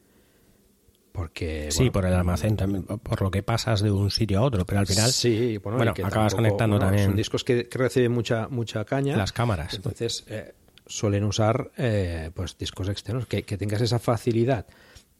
Porque. 1.13 1.69
Sí, 1.71 1.79
bueno, 1.79 1.93
por 1.93 2.07
el 2.07 2.15
almacén 2.15 2.57
también, 2.57 2.85
por 2.85 3.21
lo 3.23 3.31
que 3.31 3.43
pasas 3.43 3.83
de 3.83 3.91
un 3.91 4.11
sitio 4.11 4.39
a 4.39 4.43
otro, 4.43 4.65
pero 4.65 4.81
al 4.81 4.87
final 4.87 5.13
Sí, 5.13 5.59
bueno, 5.59 5.77
bueno, 5.77 5.93
y 5.93 5.95
que 5.95 6.03
acabas 6.03 6.33
tampoco- 6.33 6.37
conectando 6.37 6.77
bueno, 6.77 6.87
también 6.87 7.07
Son 7.09 7.17
discos 7.17 7.45
que, 7.45 7.69
que 7.69 7.79
reciben 7.79 8.13
mucha, 8.13 8.49
mucha 8.49 8.85
caña. 8.85 9.17
las 9.17 9.33
cámaras. 9.33 9.75
Entonces, 9.75 10.25
eh, 10.29 10.55
suelen 10.87 11.25
usar 11.25 11.71
eh, 11.77 12.31
pues 12.35 12.57
discos 12.57 12.89
externos. 12.89 13.27
Que, 13.27 13.43
que 13.43 13.57
tengas 13.59 13.81
esa 13.83 13.99
facilidad 13.99 14.67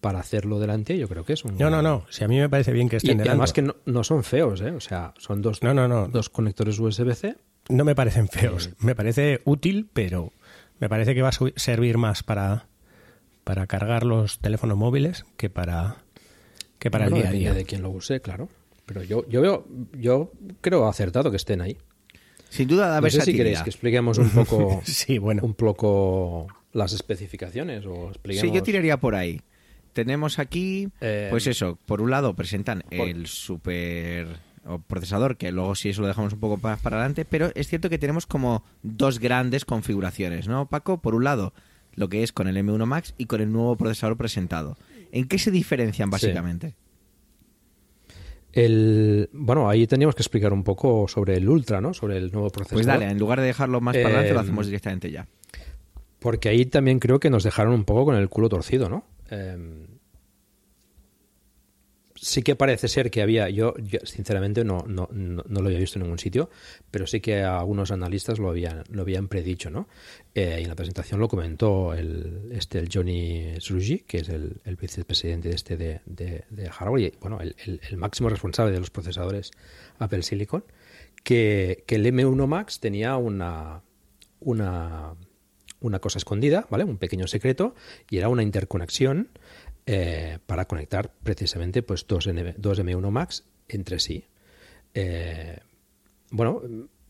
para 0.01 0.19
hacerlo 0.19 0.59
delante, 0.59 0.99
yo 0.99 1.07
creo 1.09 1.25
que 1.25 1.35
es 1.35 1.45
un. 1.45 1.57
No, 1.59 1.71
no, 1.71 1.81
no. 1.83 2.05
Si 2.11 2.25
a 2.25 2.29
mí 2.29 2.39
me 2.39 2.49
parece 2.49 2.73
bien 2.73 2.89
que 2.89 2.97
Y, 2.97 2.99
estén 2.99 3.11
y 3.11 3.19
delante. 3.19 3.31
además 3.31 3.53
que 3.53 3.63
no, 3.63 3.77
no 3.85 4.03
son 4.03 4.25
feos, 4.25 4.61
¿eh? 4.63 4.71
O 4.71 4.81
sea, 4.81 5.13
son 5.19 5.43
dos, 5.43 5.63
No, 5.63 5.75
no, 5.75 5.87
no. 5.87 6.09
dos 6.09 6.29
conectores 6.31 6.79
USB-C. 6.79 7.37
No 7.69 7.85
me 7.85 7.95
parecen 7.95 8.27
feos. 8.29 8.71
Me 8.81 8.95
parece 8.97 9.43
útil, 9.45 9.89
pero 9.93 10.33
me 10.81 10.89
parece 10.89 11.15
que 11.15 11.23
va 11.23 11.29
a 11.29 11.33
servir 11.55 11.99
más 11.99 12.25
para, 12.25 12.67
para 13.45 13.67
cargar 13.67 14.05
los 14.05 14.39
teléfonos 14.39 14.77
móviles 14.77 15.25
que 15.37 15.51
para, 15.51 15.97
que 16.79 16.91
para 16.91 17.09
Bueno, 17.09 17.17
el 17.17 17.23
día 17.23 17.31
a 17.31 17.53
día. 17.53 17.55
de 17.55 17.65
quién 17.65 17.83
lo 17.83 17.91
use, 17.91 18.21
claro. 18.21 18.49
Pero 18.87 19.03
yo, 19.03 19.27
yo 19.29 19.41
veo, 19.41 19.67
yo 19.99 20.33
creo 20.61 20.87
acertado 20.89 21.31
que 21.31 21.37
estén 21.37 21.61
ahí. 21.61 21.77
Sin 22.49 22.69
duda 22.69 22.89
da 22.89 23.01
No 23.01 23.09
sé 23.09 23.23
si 23.23 23.35
queréis 23.35 23.63
que 23.63 23.71
expliquemos 23.71 24.19
un 24.19 24.29
poco, 24.31 24.83
Sí, 24.85 25.19
bueno. 25.19 25.43
un 25.45 25.55
poco 25.55 26.47
las 26.73 26.93
especificaciones 26.93 27.87
o 27.87 28.09
expliquemos. 28.09 28.51
Sí, 28.51 28.55
yo 28.55 28.63
tiraría 28.63 28.99
por 28.99 29.15
ahí. 29.15 29.41
tenemos 29.93 30.39
aquí, 30.39 30.89
Eh, 31.01 31.29
pues 31.31 31.47
eso, 31.47 31.79
por 31.87 32.01
un 32.01 32.11
lado 32.11 32.35
presentan 32.35 32.83
el 32.91 33.27
super 33.27 34.27
o 34.65 34.79
procesador, 34.79 35.37
que 35.37 35.51
luego 35.51 35.75
sí 35.75 35.89
eso 35.89 36.03
lo 36.03 36.09
dejamos 36.09 36.33
un 36.35 36.41
poco 36.41 36.57
más 36.63 36.79
para 36.81 36.97
adelante, 36.97 37.25
pero 37.25 37.51
es 37.55 37.67
cierto 37.69 37.91
que 37.91 37.99
tenemos 37.99 38.27
como 38.27 38.63
dos 38.83 39.19
grandes 39.19 39.65
configuraciones, 39.65 40.47
¿no, 40.47 40.67
Paco? 40.69 40.99
Por 41.01 41.15
un 41.17 41.25
lado, 41.25 41.53
lo 41.95 42.09
que 42.09 42.23
es 42.23 42.33
con 42.33 42.49
el 42.49 42.57
M1 42.57 42.87
Max 42.87 43.15
y 43.19 43.27
con 43.27 43.41
el 43.41 43.53
nuevo 43.53 43.77
procesador 43.77 44.17
presentado. 44.17 44.77
¿En 45.11 45.29
qué 45.29 45.39
se 45.39 45.51
diferencian 45.51 46.11
básicamente? 46.11 46.75
El, 48.53 49.31
bueno, 49.33 49.69
ahí 49.69 49.87
teníamos 49.87 50.15
que 50.15 50.23
explicar 50.23 50.53
un 50.53 50.63
poco 50.63 51.09
sobre 51.09 51.37
el 51.37 51.49
Ultra, 51.49 51.81
¿no? 51.81 51.95
Sobre 51.95 52.19
el 52.19 52.31
nuevo 52.33 52.51
procesador. 52.51 52.77
Pues 52.77 52.87
dale, 52.87 53.11
en 53.11 53.19
lugar 53.19 53.41
de 53.41 53.47
dejarlo 53.47 53.81
más 53.81 53.97
para 53.97 54.09
adelante, 54.09 54.35
lo 54.35 54.41
Eh, 54.41 54.43
hacemos 54.43 54.67
directamente 54.67 55.11
ya. 55.11 55.27
Porque 56.19 56.51
ahí 56.51 56.67
también 56.67 56.99
creo 56.99 57.19
que 57.19 57.31
nos 57.31 57.45
dejaron 57.45 57.73
un 57.73 57.85
poco 57.85 58.05
con 58.05 58.15
el 58.15 58.29
culo 58.29 58.49
torcido, 58.49 58.89
¿no? 58.89 59.05
Eh, 59.31 59.87
sí 62.25 62.43
que 62.43 62.55
parece 62.55 62.87
ser 62.87 63.11
que 63.11 63.21
había, 63.21 63.51
yo, 63.51 63.75
sinceramente 64.05 64.65
no, 64.65 64.85
no, 64.87 65.09
no, 65.13 65.43
lo 65.49 65.67
había 65.67 65.81
visto 65.81 65.99
en 65.99 66.05
ningún 66.05 66.21
sitio, 66.21 66.49
pero 66.89 67.05
sí 67.09 67.21
que 67.21 67.43
algunos 67.43 67.91
analistas 67.91 68.39
lo 68.39 68.49
habían, 68.49 68.85
lo 68.91 69.03
habían 69.03 69.27
predicho, 69.27 69.71
¿no? 69.71 69.89
Eh, 70.33 70.59
y 70.61 70.63
en 70.63 70.69
la 70.69 70.77
presentación 70.77 71.19
lo 71.19 71.27
comentó 71.27 71.95
el, 71.95 72.49
este, 72.53 72.79
el 72.79 72.89
Johnny 72.93 73.55
Sruji, 73.59 74.05
que 74.07 74.19
es 74.19 74.29
el, 74.29 74.61
el 74.65 74.77
vicepresidente 74.77 75.49
de 75.49 75.55
este 75.57 75.77
de, 75.77 76.01
de, 76.07 76.45
de 76.49 76.71
hardware 76.71 77.03
y 77.03 77.13
bueno, 77.21 77.41
el, 77.41 77.57
el- 77.67 77.81
el 77.91 77.97
máximo 77.97 78.29
responsable 78.29 78.73
de 78.73 78.79
los 78.79 78.91
procesadores 78.91 79.51
Apple 79.99 80.23
Silicon, 80.23 80.65
que, 81.25 81.83
que 81.89 81.97
el 81.97 82.07
M1 82.07 82.47
Max 82.47 82.79
tenía 82.79 83.17
una, 83.17 83.83
una, 84.39 85.15
una 85.81 85.99
cosa 85.99 86.19
escondida, 86.19 86.69
¿vale? 86.71 86.85
Un 86.85 86.99
pequeño 86.99 87.27
secreto, 87.27 87.75
y 88.09 88.19
era 88.19 88.29
una 88.29 88.45
interconexión 88.45 89.29
eh, 89.87 90.39
para 90.47 90.67
conectar 90.67 91.13
precisamente 91.23 91.83
pues, 91.83 92.07
dos, 92.07 92.29
dos 92.57 92.81
M1 92.81 93.11
Max 93.11 93.45
entre 93.69 93.99
sí. 93.99 94.25
Eh, 94.95 95.59
bueno, 96.31 96.63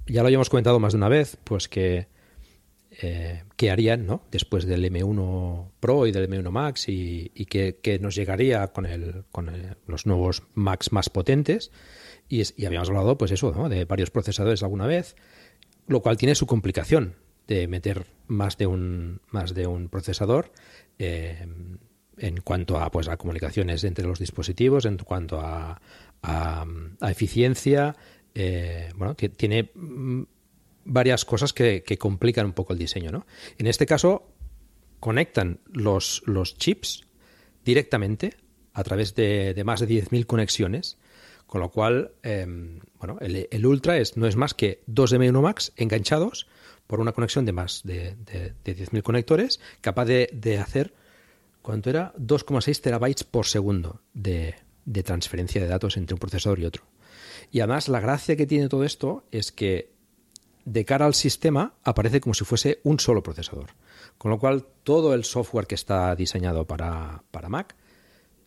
ya 0.06 0.22
lo 0.22 0.26
habíamos 0.28 0.50
comentado 0.50 0.78
más 0.80 0.92
de 0.92 0.96
una 0.96 1.08
vez, 1.08 1.36
pues 1.44 1.68
que 1.68 2.08
eh, 3.00 3.44
qué 3.56 3.70
harían 3.70 4.06
¿no? 4.06 4.22
después 4.30 4.66
del 4.66 4.84
M1 4.84 5.70
Pro 5.80 6.06
y 6.06 6.12
del 6.12 6.28
M1 6.28 6.50
Max 6.50 6.88
y, 6.88 7.30
y 7.34 7.46
que, 7.46 7.78
que 7.82 7.98
nos 7.98 8.14
llegaría 8.14 8.68
con, 8.68 8.86
el, 8.86 9.24
con 9.32 9.50
los 9.86 10.06
nuevos 10.06 10.42
Max 10.54 10.92
más 10.92 11.10
potentes. 11.10 11.70
Y, 12.28 12.42
y 12.56 12.66
habíamos 12.66 12.88
hablado, 12.88 13.18
pues 13.18 13.30
eso, 13.32 13.52
de 13.68 13.84
varios 13.84 14.10
procesadores 14.10 14.62
alguna 14.62 14.86
vez, 14.86 15.16
lo 15.86 16.00
cual 16.00 16.16
tiene 16.16 16.34
su 16.34 16.46
complicación 16.46 17.16
de 17.46 17.68
meter 17.68 18.06
más 18.26 18.56
de 18.56 18.66
un, 18.66 19.20
más 19.30 19.54
de 19.54 19.66
un 19.66 19.88
procesador 19.88 20.52
eh, 20.98 21.46
en 22.18 22.40
cuanto 22.40 22.78
a, 22.78 22.90
pues, 22.90 23.08
a 23.08 23.16
comunicaciones 23.16 23.84
entre 23.84 24.06
los 24.06 24.18
dispositivos, 24.18 24.84
en 24.84 24.96
cuanto 24.98 25.40
a, 25.40 25.80
a, 26.22 26.66
eficiencia. 27.10 27.96
eh, 28.34 28.90
bueno, 28.96 29.14
tiene 29.14 29.70
mm, 29.74 30.22
varias 30.84 31.24
cosas 31.24 31.52
que, 31.52 31.82
que 31.82 31.98
complican 31.98 32.46
un 32.46 32.52
poco 32.52 32.72
el 32.72 32.78
diseño. 32.78 33.10
¿no? 33.10 33.26
En 33.58 33.66
este 33.66 33.86
caso, 33.86 34.32
conectan 35.00 35.60
los, 35.66 36.22
los 36.26 36.56
chips 36.56 37.02
directamente 37.64 38.34
a 38.72 38.84
través 38.84 39.14
de, 39.14 39.54
de 39.54 39.64
más 39.64 39.80
de 39.80 39.88
10.000 39.88 40.26
conexiones, 40.26 40.98
con 41.46 41.60
lo 41.60 41.70
cual, 41.70 42.12
eh, 42.22 42.46
bueno, 42.98 43.18
el, 43.20 43.66
Ultra 43.66 43.98
es, 43.98 44.16
no 44.16 44.26
es 44.26 44.36
más 44.36 44.54
que 44.54 44.82
dos 44.86 45.12
M1 45.12 45.40
Max 45.42 45.72
enganchados 45.76 46.46
por 46.86 47.00
una 47.00 47.12
conexión 47.12 47.44
de 47.44 47.52
más 47.52 47.82
de, 47.84 48.16
de, 48.16 48.54
de 48.64 48.76
10.000 48.76 49.02
conectores, 49.02 49.60
capaz 49.80 50.06
de 50.06 50.58
hacer, 50.58 50.94
¿cuánto 51.62 51.90
era? 51.90 52.12
2,6 52.18 52.80
terabytes 52.80 53.24
por 53.24 53.46
segundo 53.46 54.00
de, 54.14 54.54
transferencia 55.04 55.60
de 55.60 55.68
datos 55.68 55.96
entre 55.96 56.14
un 56.14 56.18
procesador 56.18 56.58
y 56.58 56.66
otro. 56.66 56.84
Y 57.50 57.60
además, 57.60 57.88
la 57.88 58.00
gracia 58.00 58.36
que 58.36 58.46
tiene 58.46 58.68
todo 58.68 58.84
esto 58.84 59.24
es 59.30 59.52
que 59.52 59.92
de 60.64 60.84
cara 60.84 61.06
al 61.06 61.14
sistema 61.14 61.74
aparece 61.82 62.20
como 62.20 62.34
si 62.34 62.44
fuese 62.44 62.80
un 62.84 63.00
solo 63.00 63.22
procesador. 63.22 63.70
Con 64.18 64.30
lo 64.30 64.38
cual, 64.38 64.64
todo 64.84 65.14
el 65.14 65.24
software 65.24 65.66
que 65.66 65.74
está 65.74 66.14
diseñado 66.14 66.66
para, 66.66 67.22
para 67.30 67.48
Mac 67.48 67.74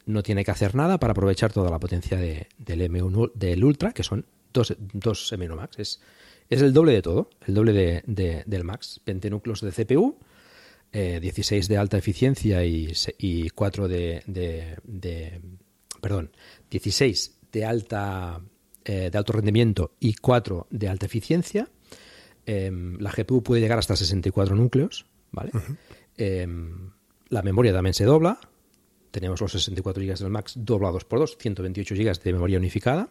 no 0.05 0.23
tiene 0.23 0.45
que 0.45 0.51
hacer 0.51 0.75
nada 0.75 0.99
para 0.99 1.11
aprovechar 1.11 1.51
toda 1.51 1.69
la 1.71 1.79
potencia 1.79 2.17
de- 2.17 2.47
del 2.57 2.81
M1 2.81 3.31
del 3.33 3.63
Ultra, 3.63 3.91
que 3.91 4.03
son 4.03 4.25
dos, 4.53 4.75
dos 4.93 5.31
M1 5.33 5.55
Max. 5.55 5.79
Es, 5.79 6.61
el 6.61 6.73
doble 6.73 6.93
de 6.93 7.01
todo, 7.01 7.29
el 7.47 7.53
doble 7.55 7.73
de- 8.05 8.43
del 8.45 8.63
Max. 8.63 9.01
20 9.05 9.29
núcleos 9.29 9.61
de 9.61 9.71
CPU, 9.71 10.17
eh, 10.95 11.19
16 11.19 11.67
de 11.67 11.77
alta 11.77 11.97
eficiencia 11.97 12.63
y, 12.63 12.91
y 13.17 13.49
4 13.49 13.87
de, 13.87 14.23
de- 14.27 14.77
de- 14.83 15.41
Perdón, 16.01 16.31
16 16.69 17.39
de, 17.51 17.65
alta, 17.65 18.41
eh, 18.83 19.09
de 19.11 19.17
alto 19.17 19.33
rendimiento 19.33 19.95
y 19.99 20.13
4 20.15 20.67
de 20.69 20.87
alta 20.87 21.05
eficiencia. 21.05 21.67
Em, 22.45 22.97
la 22.99 23.11
GPU 23.11 23.41
puede 23.43 23.61
llegar 23.61 23.79
hasta 23.79 23.95
64 23.95 24.55
núcleos, 24.55 25.05
¿vale? 25.31 25.51
Em, 26.17 26.91
la 27.29 27.41
memoria 27.41 27.73
también 27.73 27.93
se 27.95 28.05
dobla. 28.05 28.39
Tenemos 29.11 29.41
los 29.41 29.51
64 29.51 30.03
GB 30.03 30.15
del 30.19 30.29
Max 30.29 30.53
doblados 30.57 31.05
por 31.05 31.19
2, 31.19 31.37
128 31.39 31.95
GB 31.95 32.23
de 32.23 32.33
memoria 32.33 32.57
unificada. 32.59 33.09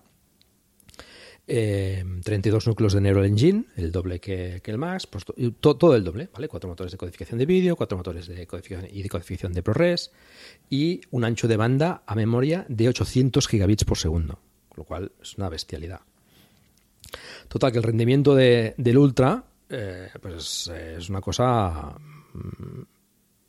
Em, 1.47 2.23
32 2.23 2.67
núcleos 2.67 2.95
de 2.95 3.03
Neural 3.03 3.27
Engine, 3.27 3.67
el 3.77 3.93
doble 3.93 4.19
que, 4.19 4.63
el 4.65 4.79
Max, 4.79 5.07
pues, 5.07 5.25
todo 5.61 5.95
el 5.95 6.03
doble, 6.03 6.31
¿vale? 6.33 6.49
Cuatro 6.49 6.71
motores 6.71 6.91
de 6.93 6.97
codificación 6.97 7.39
de 7.39 7.45
vídeo, 7.45 7.77
cuatro 7.77 7.99
motores 7.99 8.27
de 8.29 8.47
codificación 8.47 8.89
y 8.91 9.03
de 9.03 9.09
codificación 9.11 9.53
de 9.53 9.63
ProRes 9.63 10.11
y 10.71 11.03
un 11.11 11.23
ancho 11.25 11.47
de 11.47 11.59
banda 11.59 12.03
a 12.07 12.15
memoria 12.15 12.65
de 12.71 12.89
800 12.89 13.47
gigabits 13.47 13.85
por 13.85 13.99
segundo, 13.99 14.39
lo 14.75 14.85
cual 14.85 15.13
es 15.21 15.37
una 15.37 15.51
bestialidad. 15.51 16.01
Total, 17.49 17.73
que 17.73 17.79
el 17.79 17.85
rendimiento 17.85 18.35
de- 18.35 18.75
del 18.79 18.97
Ultra 18.97 19.45
eh, 19.69 20.09
pues 20.23 20.71
eh, 20.73 20.97
es 20.99 21.11
una 21.11 21.21
cosa 21.21 21.95
mm, 22.33 22.83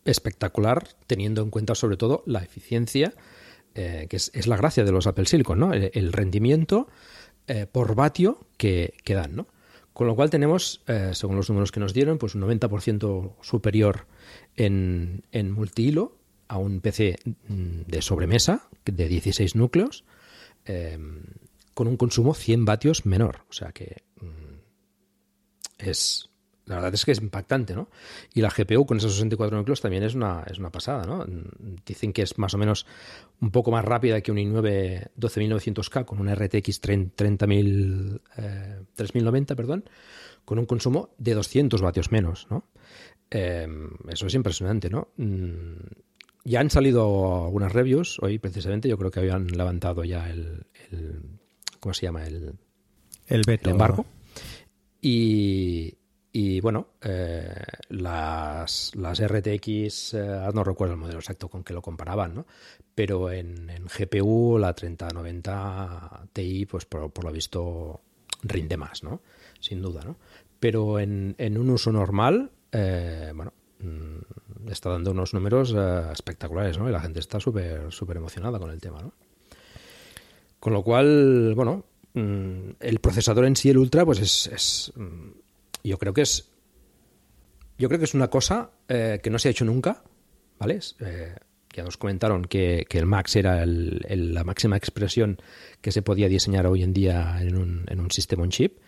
espectacular, 0.04 0.86
teniendo 1.08 1.42
en 1.42 1.50
cuenta 1.50 1.76
sobre 1.76 1.96
todo 1.96 2.24
la 2.26 2.44
eficiencia, 2.44 3.14
eh, 3.74 4.08
que 4.10 4.18
es, 4.18 4.48
la 4.48 4.58
gracia 4.58 4.84
de 4.84 4.92
los 4.92 5.08
Apple 5.08 5.26
Silicon, 5.26 5.60
¿no? 5.60 5.74
El 5.74 6.12
rendimiento 6.14 6.88
eh, 7.48 7.68
por 7.72 7.96
vatio 7.96 8.40
que, 8.58 8.94
dan, 9.08 9.36
¿no? 9.36 9.48
Con 9.94 10.08
lo 10.08 10.16
cual 10.16 10.30
tenemos, 10.30 10.82
eh, 10.88 11.12
según 11.14 11.38
los 11.38 11.50
números 11.50 11.72
que 11.72 11.80
nos 11.80 11.94
dieron, 11.94 12.18
pues 12.18 12.36
un 12.36 12.42
90% 12.42 13.36
superior 13.42 14.08
en, 14.56 15.24
en 15.32 15.52
multihilo 15.52 16.18
a 16.48 16.58
un 16.58 16.82
PC 16.82 17.18
mm, 17.26 17.82
de 17.88 18.02
sobremesa 18.02 18.68
de 18.84 19.08
16 19.08 19.56
núcleos, 19.56 20.04
eh, 20.66 20.98
con 21.74 21.88
un 21.88 21.98
consumo 21.98 22.34
100 22.34 22.66
vatios 22.66 23.06
menor. 23.06 23.42
O 23.50 23.54
sea 23.54 23.72
que 23.72 24.04
mm, 24.22 24.60
es 25.80 26.30
la 26.66 26.76
verdad 26.76 26.94
es 26.94 27.06
que 27.06 27.12
es 27.12 27.22
impactante, 27.22 27.76
¿no? 27.76 27.90
Y 28.34 28.42
la 28.42 28.50
GPU 28.50 28.86
con 28.86 28.98
esos 28.98 29.14
64 29.14 29.58
núcleos 29.58 29.82
también 29.82 30.04
es 30.04 30.16
una, 30.16 30.44
es 30.50 30.58
una 30.58 30.72
pasada, 30.72 31.06
¿no? 31.06 31.26
Dicen 31.86 32.12
que 32.12 32.24
es 32.24 32.38
más 32.38 32.54
o 32.54 32.58
menos 32.58 32.86
un 33.40 33.52
poco 33.52 33.72
más 33.72 33.86
rápida 33.86 34.22
que 34.22 34.32
un 34.32 34.38
i9 34.38 35.12
12900K 35.18 36.06
con 36.06 36.20
una 36.20 36.34
RTX 36.34 36.82
30.000, 36.82 38.22
eh, 38.38 38.80
3090, 38.96 39.56
perdón, 39.56 39.86
con 40.44 40.58
un 40.58 40.66
consumo 40.66 41.10
de 41.18 41.34
200 41.36 41.82
vatios 41.82 42.12
menos, 42.12 42.48
¿no? 42.50 42.66
Eh, 43.30 43.68
eso 44.10 44.28
es 44.28 44.34
impresionante, 44.34 44.90
¿no? 44.90 45.10
Mm, 45.18 45.78
ya 46.46 46.60
han 46.60 46.70
salido 46.70 47.46
algunas 47.46 47.74
reviews 47.74 48.20
hoy, 48.22 48.40
precisamente. 48.40 48.88
Yo 48.88 48.98
creo 48.98 49.12
que 49.12 49.20
habían 49.20 49.48
levantado 49.48 50.04
ya 50.04 50.30
el, 50.30 50.66
el 50.92 51.22
¿cómo 51.80 51.94
se 51.94 52.06
llama? 52.06 52.26
El, 52.26 52.54
El 53.28 53.42
veto. 53.46 53.70
el 53.70 53.74
embargo. 53.74 54.06
Y, 55.02 55.96
y 56.38 56.60
bueno, 56.60 56.88
eh, 57.02 57.64
las, 57.88 58.92
las 58.94 59.26
RTX, 59.26 60.16
eh, 60.16 60.50
no 60.54 60.66
recuerdo 60.66 60.96
el 60.96 61.00
modelo 61.00 61.20
exacto 61.20 61.48
con 61.48 61.64
que 61.64 61.74
lo 61.74 61.82
comparaban, 61.82 62.36
¿no? 62.36 62.46
Pero 62.94 63.32
en, 63.32 63.70
en 63.70 63.86
GPU 63.86 64.58
la 64.60 64.74
3090 64.74 66.28
Ti, 66.34 66.66
pues 66.66 66.84
por, 66.84 67.10
por 67.14 67.24
lo 67.24 67.32
visto, 67.32 68.02
rinde 68.44 68.76
más, 68.76 69.02
¿no? 69.02 69.22
Sin 69.62 69.82
duda, 69.82 70.04
¿no? 70.04 70.18
Pero 70.60 71.00
en, 71.00 71.36
en 71.38 71.58
un 71.58 71.70
uso 71.70 71.94
normal, 71.94 72.52
eh, 72.70 73.32
bueno, 73.34 73.54
mm, 73.80 74.68
está 74.70 74.90
dando 74.90 75.12
unos 75.12 75.34
números 75.34 75.74
espectaculares, 76.12 76.78
¿no? 76.78 76.90
Y 76.90 76.92
la 76.92 77.00
gente 77.00 77.22
está 77.22 77.40
súper 77.40 77.94
súper 77.94 78.18
emocionada 78.18 78.60
con 78.60 78.72
el 78.72 78.82
tema, 78.82 79.02
¿no? 79.02 79.14
Con 80.60 80.74
lo 80.74 80.84
cual, 80.84 81.54
bueno, 81.56 81.86
mm, 82.14 82.72
el 82.82 83.00
procesador 83.00 83.46
en 83.46 83.56
sí, 83.56 83.70
el 83.70 83.78
Ultra, 83.78 84.04
pues 84.04 84.20
es, 84.20 84.48
es, 84.48 84.94
mm, 84.98 85.45
yo 85.90 85.98
creo 85.98 86.14
que 86.14 86.22
es, 86.22 86.52
yo 87.78 87.88
creo 87.88 88.00
que 88.00 88.06
es 88.06 88.14
una 88.14 88.30
cosa 88.30 88.72
eh, 88.88 89.20
que 89.22 89.30
no 89.30 89.40
se 89.40 89.48
ha 89.48 89.52
hecho 89.52 89.66
nunca, 89.66 90.04
¿vale? 90.60 90.80
Eh, 91.00 91.36
ya 91.74 91.84
nos 91.84 91.98
comentaron 91.98 92.46
que, 92.46 92.86
que 92.90 92.98
el 92.98 93.06
Max 93.06 93.36
era 93.36 93.66
la 93.66 94.44
máxima 94.44 94.78
expresión 94.78 95.38
que 95.82 95.92
se 95.92 96.02
podía 96.02 96.30
diseñar 96.30 96.68
hoy 96.68 96.84
en 96.84 96.94
día 96.94 97.38
en 97.42 97.58
un, 97.58 97.84
en 97.88 98.00
un 98.00 98.12
sistema 98.12 98.44
on 98.44 98.50
chip 98.50 98.80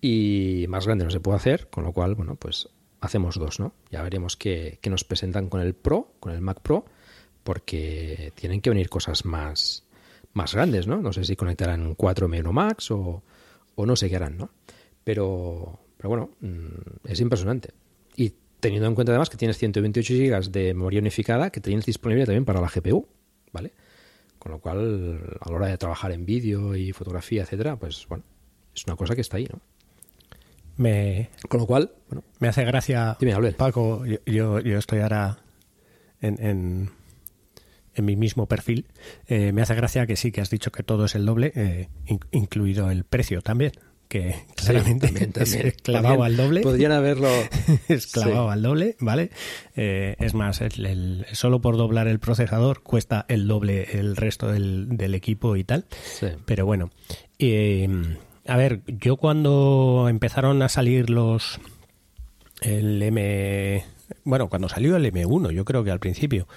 y 0.00 0.66
más 0.68 0.86
grande 0.86 1.04
no 1.04 1.10
se 1.10 1.20
puede 1.20 1.36
hacer, 1.36 1.68
con 1.68 1.82
lo 1.82 1.92
cual, 1.92 2.14
bueno, 2.14 2.36
pues 2.36 2.68
hacemos 3.00 3.36
dos, 3.36 3.58
¿no? 3.58 3.72
Ya 3.90 4.02
veremos 4.02 4.36
qué, 4.36 4.78
qué 4.80 4.90
nos 4.90 5.04
presentan 5.04 5.48
con 5.48 5.60
el 5.60 5.74
Pro, 5.74 6.12
con 6.20 6.32
el 6.32 6.40
Mac 6.40 6.60
Pro, 6.60 6.84
porque 7.42 8.32
tienen 8.36 8.60
que 8.60 8.70
venir 8.70 8.88
cosas 8.88 9.24
más, 9.24 9.84
más 10.32 10.54
grandes, 10.54 10.86
¿no? 10.86 11.00
No 11.00 11.12
sé 11.12 11.24
si 11.24 11.34
conectarán 11.34 11.94
4 11.94 12.28
M1 12.28 12.52
Max 12.52 12.90
o, 12.90 13.22
o 13.74 13.86
no 13.86 13.96
sé 13.96 14.08
qué 14.08 14.16
harán, 14.16 14.38
¿no? 14.38 14.50
Pero, 15.02 15.80
pero 15.98 16.08
bueno, 16.08 16.30
mm, 16.40 17.08
es 17.10 17.20
impresionante. 17.20 17.74
Y 18.16 18.32
teniendo 18.60 18.88
en 18.88 18.94
cuenta 18.94 19.12
además 19.12 19.28
que 19.28 19.36
tienes 19.36 19.58
128 19.58 20.14
GB 20.14 20.50
de 20.50 20.72
memoria 20.74 21.00
unificada 21.00 21.50
que 21.50 21.60
tienes 21.60 21.84
disponible 21.84 22.24
también 22.24 22.44
para 22.46 22.60
la 22.62 22.68
GPU, 22.68 23.06
¿vale? 23.52 23.72
Con 24.38 24.52
lo 24.52 24.60
cual, 24.60 25.36
a 25.40 25.50
la 25.50 25.56
hora 25.56 25.66
de 25.66 25.76
trabajar 25.78 26.12
en 26.12 26.24
vídeo 26.24 26.74
y 26.76 26.92
fotografía, 26.92 27.42
etcétera, 27.42 27.76
pues 27.76 28.06
bueno, 28.08 28.24
es 28.74 28.84
una 28.86 28.96
cosa 28.96 29.14
que 29.14 29.20
está 29.20 29.36
ahí, 29.36 29.46
¿no? 29.52 29.60
Me, 30.76 31.28
Con 31.48 31.60
lo 31.60 31.66
cual, 31.66 31.90
bueno, 32.08 32.22
me 32.38 32.46
hace 32.48 32.64
gracia, 32.64 33.16
Dime, 33.18 33.32
Albert. 33.32 33.56
Paco, 33.56 34.06
yo, 34.06 34.18
yo, 34.26 34.60
yo 34.60 34.78
estoy 34.78 35.00
ahora 35.00 35.38
en, 36.20 36.40
en, 36.44 36.90
en 37.94 38.04
mi 38.04 38.14
mismo 38.14 38.46
perfil. 38.46 38.86
Eh, 39.26 39.50
me 39.52 39.62
hace 39.62 39.74
gracia 39.74 40.06
que 40.06 40.14
sí, 40.14 40.30
que 40.30 40.40
has 40.40 40.50
dicho 40.50 40.70
que 40.70 40.84
todo 40.84 41.06
es 41.06 41.16
el 41.16 41.26
doble, 41.26 41.50
eh, 41.56 41.88
in- 42.06 42.20
incluido 42.30 42.90
el 42.92 43.02
precio 43.02 43.42
también, 43.42 43.72
que 44.08 44.34
claramente 44.56 45.06
también, 45.08 45.32
también. 45.32 45.66
es 45.68 45.74
clavado 45.82 46.22
al 46.24 46.36
doble. 46.36 46.62
Podrían 46.62 46.92
haberlo. 46.92 47.28
es 47.88 48.06
clavado 48.06 48.46
Sí. 48.48 48.52
al 48.52 48.62
doble, 48.62 48.96
¿vale? 49.00 49.30
Eh, 49.76 50.16
es 50.18 50.34
más, 50.34 50.60
el- 50.60 50.86
el- 50.86 51.26
solo 51.32 51.60
por 51.60 51.76
doblar 51.76 52.08
el 52.08 52.18
procesador 52.18 52.82
cuesta 52.82 53.24
el 53.28 53.46
doble 53.46 53.98
el 53.98 54.16
resto 54.16 54.50
del, 54.50 54.88
del 54.96 55.14
equipo 55.14 55.56
y 55.56 55.64
tal. 55.64 55.84
Sí. 56.04 56.26
Pero 56.46 56.64
bueno, 56.66 56.90
eh, 57.38 57.88
a 58.46 58.56
ver, 58.56 58.80
yo 58.86 59.16
cuando 59.16 60.06
empezaron 60.08 60.62
a 60.62 60.68
salir 60.68 61.10
los 61.10 61.60
el 62.62 63.00
M, 63.02 63.84
bueno, 64.24 64.48
cuando 64.48 64.68
salió 64.68 64.96
el 64.96 65.04
M1, 65.12 65.52
yo 65.52 65.64
creo 65.64 65.84
que 65.84 65.90
al 65.92 66.00
principio, 66.00 66.48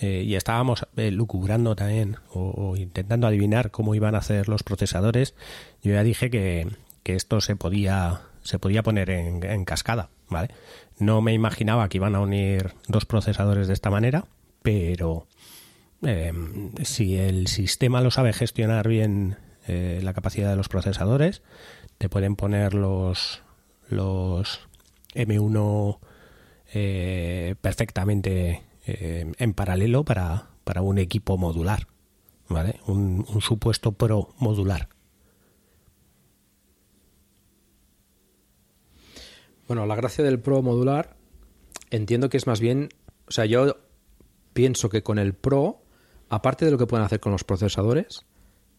eh, 0.00 0.22
y 0.24 0.34
estábamos 0.36 0.86
eh, 0.96 1.10
lucubrando 1.10 1.76
también 1.76 2.16
o, 2.32 2.50
o 2.70 2.76
intentando 2.76 3.26
adivinar 3.26 3.70
cómo 3.70 3.94
iban 3.94 4.14
a 4.14 4.18
hacer 4.18 4.48
los 4.48 4.62
procesadores, 4.62 5.34
yo 5.82 5.92
ya 5.92 6.02
dije 6.04 6.30
que, 6.30 6.68
que 7.02 7.14
esto 7.14 7.40
se 7.40 7.56
podía 7.56 8.22
se 8.42 8.58
podía 8.58 8.82
poner 8.82 9.10
en, 9.10 9.64
cascada, 9.64 10.10
¿vale? 10.28 10.48
No 10.98 11.20
me 11.20 11.32
imaginaba 11.32 11.88
que 11.88 11.98
iban 11.98 12.16
a 12.16 12.20
unir 12.20 12.74
dos 12.88 13.04
procesadores 13.04 13.68
de 13.68 13.74
esta 13.74 13.90
manera, 13.90 14.26
pero 14.62 15.26
eh, 16.04 16.32
si 16.82 17.16
el 17.16 17.46
sistema 17.46 18.00
lo 18.00 18.10
sabe 18.10 18.32
gestionar 18.32 18.88
bien 18.88 19.36
eh, 19.68 20.00
la 20.02 20.12
capacidad 20.12 20.50
de 20.50 20.56
los 20.56 20.68
procesadores, 20.68 21.42
te 21.98 22.08
pueden 22.08 22.34
poner 22.34 22.74
los, 22.74 23.42
los 23.88 24.68
M1 25.14 25.98
eh, 26.74 27.54
perfectamente 27.60 28.62
eh, 28.86 29.32
en 29.38 29.54
paralelo 29.54 30.04
para, 30.04 30.48
para 30.64 30.82
un 30.82 30.98
equipo 30.98 31.38
modular, 31.38 31.86
¿vale? 32.48 32.80
Un, 32.86 33.24
un 33.28 33.40
supuesto 33.40 33.92
pro 33.92 34.34
modular. 34.38 34.88
Bueno, 39.72 39.86
la 39.86 39.96
gracia 39.96 40.22
del 40.22 40.38
Pro 40.38 40.60
modular 40.60 41.16
entiendo 41.88 42.28
que 42.28 42.36
es 42.36 42.46
más 42.46 42.60
bien, 42.60 42.90
o 43.26 43.30
sea, 43.30 43.46
yo 43.46 43.78
pienso 44.52 44.90
que 44.90 45.02
con 45.02 45.18
el 45.18 45.32
Pro, 45.32 45.80
aparte 46.28 46.66
de 46.66 46.70
lo 46.72 46.76
que 46.76 46.86
pueden 46.86 47.06
hacer 47.06 47.20
con 47.20 47.32
los 47.32 47.42
procesadores, 47.42 48.20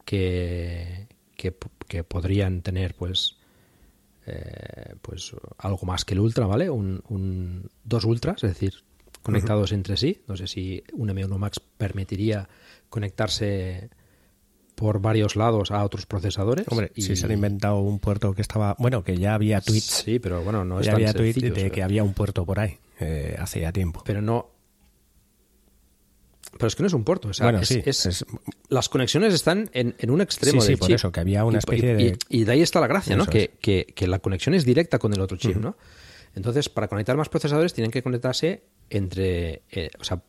que, 0.06 1.08
que, 1.36 1.58
que 1.88 2.04
podrían 2.04 2.62
tener 2.62 2.94
pues 2.94 3.38
eh, 4.28 4.94
pues 5.02 5.32
algo 5.58 5.84
más 5.88 6.06
que 6.06 6.14
el 6.14 6.20
Ultra, 6.20 6.46
¿vale? 6.46 6.70
Un, 6.70 7.02
un- 7.10 7.72
dos 7.84 8.06
Ultras, 8.06 8.44
es 8.44 8.52
decir, 8.52 8.76
conectados 9.24 9.72
entre 9.72 9.98
sí. 9.98 10.22
No 10.28 10.38
sé 10.38 10.46
si 10.46 10.84
un 10.94 11.10
M1 11.10 11.38
Max 11.40 11.60
permitiría 11.60 12.48
conectarse 12.90 13.90
por 14.84 15.00
varios 15.00 15.36
lados 15.38 15.72
a 15.72 15.82
otros 15.84 16.06
procesadores. 16.06 16.66
Hombre, 16.70 16.92
y- 16.94 17.02
si 17.04 17.16
se 17.16 17.26
han 17.26 17.32
inventado 17.32 17.80
un 17.80 18.00
puerto 18.00 18.34
que 18.34 18.42
estaba, 18.42 18.76
bueno, 18.78 19.02
que 19.04 19.18
ya 19.18 19.34
había 19.34 19.62
tweets, 19.62 20.04
Sí, 20.04 20.20
pero 20.20 20.44
bueno, 20.44 20.66
no 20.66 20.80
es 20.82 20.86
ya 20.86 20.92
tan 20.92 21.02
había 21.02 21.14
tweets 21.14 21.42
de 21.56 21.72
que 21.72 21.82
había 21.82 22.04
un 22.04 22.14
puerto 22.14 22.46
por 22.46 22.60
ahí 22.60 22.78
eh, 23.00 23.36
hace 23.40 23.62
ya 23.62 23.72
tiempo. 23.72 24.02
pero 24.06 24.22
no. 24.22 24.50
Pero 26.58 26.68
es 26.68 26.76
que 26.76 26.84
no 26.84 26.88
es 26.88 26.94
un 26.94 27.04
puerto. 27.04 27.30
o 27.30 27.34
sea, 27.34 27.46
Bueno, 27.48 27.60
es- 27.62 27.68
sí, 27.68 27.82
es- 27.86 28.06
es- 28.06 28.26
las 28.70 28.88
conexiones 28.90 29.34
están 29.34 29.70
en, 29.74 29.96
en 29.98 30.12
un 30.12 30.22
extremo 30.22 30.62
Sí, 30.62 30.68
sí, 30.68 30.76
por 30.76 30.88
chip. 30.88 30.96
eso, 30.96 31.12
que 31.12 31.20
había 31.20 31.46
una 31.46 31.60
especie 31.60 31.92
y, 31.94 31.96
de- 31.96 32.18
Y, 32.30 32.42
y 32.42 32.44
de 32.44 32.52
ahí 32.52 32.62
está 32.62 32.80
la 32.80 32.88
gracia, 32.88 33.16
¿no? 33.16 33.26
Que- 33.26 33.52
que 33.60 34.08
la 34.08 34.20
conexión 34.20 34.54
es 34.54 34.64
directa 34.66 35.00
con 35.00 35.14
el 35.14 35.22
otro 35.22 35.38
chip, 35.38 35.56
¿no? 35.58 35.76
Entonces, 36.36 36.68
para 36.70 36.88
conectar 36.88 37.16
más 37.18 37.30
procesadores 37.30 37.74
tienen 37.74 37.92
que 37.92 38.04
conectarse 38.04 38.64
entre. 38.90 39.64
eh, 39.72 39.90
o 40.00 40.04
sea, 40.04 40.22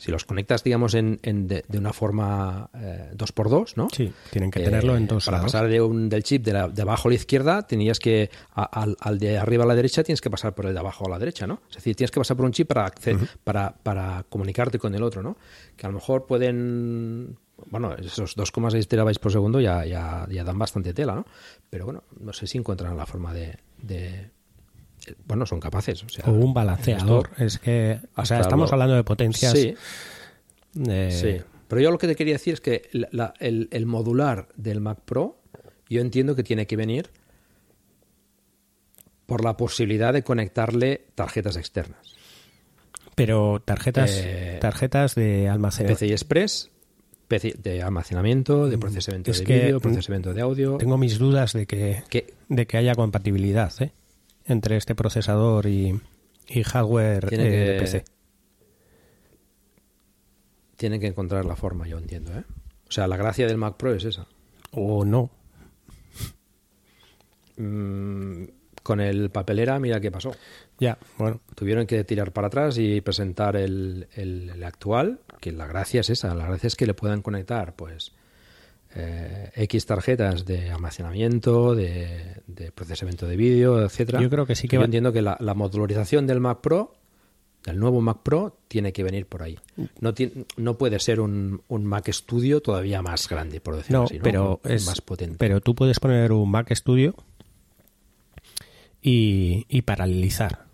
si 0.00 0.10
los 0.10 0.24
conectas, 0.24 0.64
digamos, 0.64 0.94
en, 0.94 1.20
en 1.22 1.46
de, 1.46 1.62
de 1.68 1.78
una 1.78 1.92
forma 1.92 2.70
2x2, 3.14 3.74
¿no? 3.76 3.88
Sí, 3.94 4.10
tienen 4.30 4.50
que 4.50 4.60
tenerlo 4.60 4.96
en 4.96 5.06
dos 5.06 5.26
Para 5.26 5.36
lados. 5.38 5.52
pasar 5.52 5.68
de 5.68 5.80
un, 5.82 6.08
del 6.08 6.22
chip 6.22 6.42
de, 6.44 6.52
la- 6.54 6.68
de 6.68 6.82
abajo 6.82 7.08
a 7.08 7.10
la 7.10 7.14
izquierda, 7.16 7.66
tenías 7.66 7.98
que. 7.98 8.30
a- 8.54 8.62
al, 8.64 8.96
al 9.00 9.18
de 9.18 9.36
arriba 9.38 9.64
a 9.64 9.66
la 9.66 9.74
derecha, 9.74 10.02
tienes 10.02 10.20
que 10.22 10.30
pasar 10.30 10.54
por 10.54 10.64
el 10.66 10.72
de 10.72 10.80
abajo 10.80 11.06
a 11.06 11.10
la 11.10 11.18
derecha, 11.18 11.46
¿no? 11.46 11.60
Es 11.68 11.76
decir, 11.76 11.94
tienes 11.94 12.10
que 12.10 12.18
pasar 12.18 12.36
por 12.36 12.46
un 12.46 12.52
chip 12.52 12.66
para, 12.68 12.86
acce- 12.90 13.16
para, 13.44 13.74
para 13.82 14.24
comunicarte 14.28 14.78
con 14.78 14.94
el 14.94 15.02
otro, 15.02 15.22
¿no? 15.22 15.36
Que 15.76 15.86
a 15.86 15.90
lo 15.90 15.96
mejor 15.96 16.24
pueden. 16.26 17.36
Bueno, 17.66 17.94
esos 17.94 18.38
2,6 18.38 18.86
terabytes 18.88 19.18
por 19.18 19.32
segundo 19.32 19.60
ya, 19.60 19.84
ya, 19.84 20.26
ya 20.30 20.44
dan 20.44 20.58
bastante 20.58 20.94
tela, 20.94 21.14
¿no? 21.14 21.26
Pero 21.68 21.84
bueno, 21.84 22.04
no 22.18 22.32
sé 22.32 22.46
si 22.46 22.56
encuentran 22.56 22.96
la 22.96 23.04
forma 23.04 23.34
de. 23.34 23.58
de- 23.82 24.30
bueno, 25.26 25.46
son 25.46 25.60
capaces. 25.60 26.02
O, 26.04 26.08
sea, 26.08 26.24
O 26.26 26.32
un 26.32 26.52
balanceador. 26.54 27.30
Es 27.38 27.58
que, 27.58 27.98
o 28.16 28.24
sea, 28.24 28.40
estamos 28.40 28.72
hablando 28.72 28.94
de 28.96 29.04
potencias. 29.04 29.52
Sí, 29.52 29.74
eh, 30.88 31.10
Sí, 31.10 31.44
pero 31.68 31.80
yo 31.80 31.90
lo 31.90 31.98
que 31.98 32.06
te 32.06 32.16
quería 32.16 32.34
decir 32.34 32.54
es 32.54 32.60
que 32.60 32.88
la- 32.92 33.08
la- 33.12 33.34
el, 33.40 33.68
el 33.72 33.86
modular 33.86 34.48
del 34.56 34.80
Mac 34.80 34.98
Pro, 35.04 35.40
yo 35.88 36.00
entiendo 36.00 36.34
que 36.36 36.42
tiene 36.42 36.66
que 36.66 36.76
venir 36.76 37.10
por 39.26 39.44
la 39.44 39.56
posibilidad 39.56 40.12
de 40.12 40.22
conectarle 40.22 41.06
tarjetas 41.14 41.56
externas. 41.56 42.14
Pero 43.14 43.60
tarjetas, 43.64 44.10
Eh, 44.24 44.58
tarjetas 44.60 45.14
de 45.14 45.48
almacenamiento. 45.48 45.98
PCI 45.98 46.12
Express, 46.12 46.70
PC 47.28 47.54
de 47.62 47.82
almacenamiento, 47.82 48.68
de 48.68 48.78
procesamiento 48.78 49.30
es 49.30 49.38
de 49.38 49.44
vídeo, 49.44 49.80
procesamiento 49.80 50.34
de 50.34 50.40
audio. 50.40 50.78
Tengo 50.78 50.96
mis 50.98 51.18
dudas 51.18 51.52
de 51.52 51.66
que, 51.66 52.02
que 52.08 52.34
de 52.48 52.66
que 52.66 52.76
haya 52.76 52.94
compatibilidad 52.96 53.72
¿eh? 53.80 53.92
Entre 54.50 54.76
este 54.76 54.94
procesador 54.94 55.66
y, 55.66 55.98
y 56.48 56.62
hardware 56.62 57.26
eh, 57.26 57.28
que- 57.28 57.36
de 57.38 57.78
PC. 57.80 58.04
tienen 60.76 61.00
que 61.00 61.06
encontrar 61.06 61.44
la 61.44 61.56
forma, 61.56 61.86
yo 61.86 61.98
entiendo. 61.98 62.32
¿eh? 62.36 62.44
O 62.88 62.90
sea, 62.92 63.06
la 63.06 63.16
gracia 63.16 63.46
del 63.46 63.56
Mac 63.58 63.76
Pro 63.76 63.94
es 63.94 64.04
esa. 64.04 64.26
O 64.72 65.04
no. 65.04 65.30
Mm, 67.56 68.44
con 68.82 69.00
el 69.00 69.30
papelera, 69.30 69.78
mira 69.78 70.00
qué 70.00 70.10
pasó. 70.10 70.32
Ya, 70.78 70.98
bueno. 71.18 71.40
Tuvieron 71.54 71.86
que 71.86 72.02
tirar 72.04 72.32
para 72.32 72.46
atrás 72.46 72.78
y 72.78 73.00
presentar 73.02 73.56
el, 73.56 74.08
el- 74.14 74.50
el 74.50 74.64
actual, 74.64 75.20
que 75.40 75.52
la 75.52 75.66
gracia 75.66 76.00
es 76.00 76.10
esa, 76.10 76.34
la 76.34 76.46
gracia 76.46 76.66
es 76.66 76.76
que 76.76 76.86
le 76.86 76.94
puedan 76.94 77.20
conectar 77.22 77.74
pues 77.76 78.12
eh, 78.94 79.50
X 79.54 79.86
tarjetas 79.86 80.44
de 80.44 80.70
almacenamiento, 80.70 81.74
de, 81.74 82.42
de 82.46 82.72
procesamiento 82.72 83.26
de 83.26 83.36
vídeo, 83.36 83.82
etcétera. 83.84 84.20
Yo 84.20 84.30
creo 84.30 84.46
que 84.46 84.54
sí 84.54 84.66
que 84.68 84.74
Yo 84.76 84.80
va- 84.80 84.84
entiendo 84.86 85.12
que 85.12 85.22
la, 85.22 85.36
la 85.40 85.54
modularización 85.54 86.26
del 86.26 86.40
Mac 86.40 86.60
Pro, 86.60 86.94
del 87.64 87.78
nuevo 87.78 88.00
Mac 88.00 88.18
Pro, 88.22 88.56
tiene 88.68 88.92
que 88.92 89.02
venir 89.04 89.26
por 89.26 89.42
ahí. 89.42 89.58
No, 90.00 90.14
ti- 90.14 90.32
no 90.56 90.78
puede 90.78 90.98
ser 90.98 91.20
un, 91.20 91.62
un 91.68 91.84
Mac 91.84 92.08
Studio 92.10 92.60
todavía 92.62 93.02
más 93.02 93.28
grande, 93.28 93.60
por 93.60 93.76
decirlo 93.76 93.98
No, 94.00 94.04
así, 94.06 94.16
¿no? 94.16 94.22
pero 94.22 94.60
es 94.64 94.86
más 94.86 95.00
potente. 95.02 95.36
Pero 95.38 95.60
tú 95.60 95.74
puedes 95.74 96.00
poner 96.00 96.32
un 96.32 96.50
Mac 96.50 96.72
Studio 96.74 97.14
y, 99.02 99.66
y 99.68 99.82
paralelizar. 99.82 100.64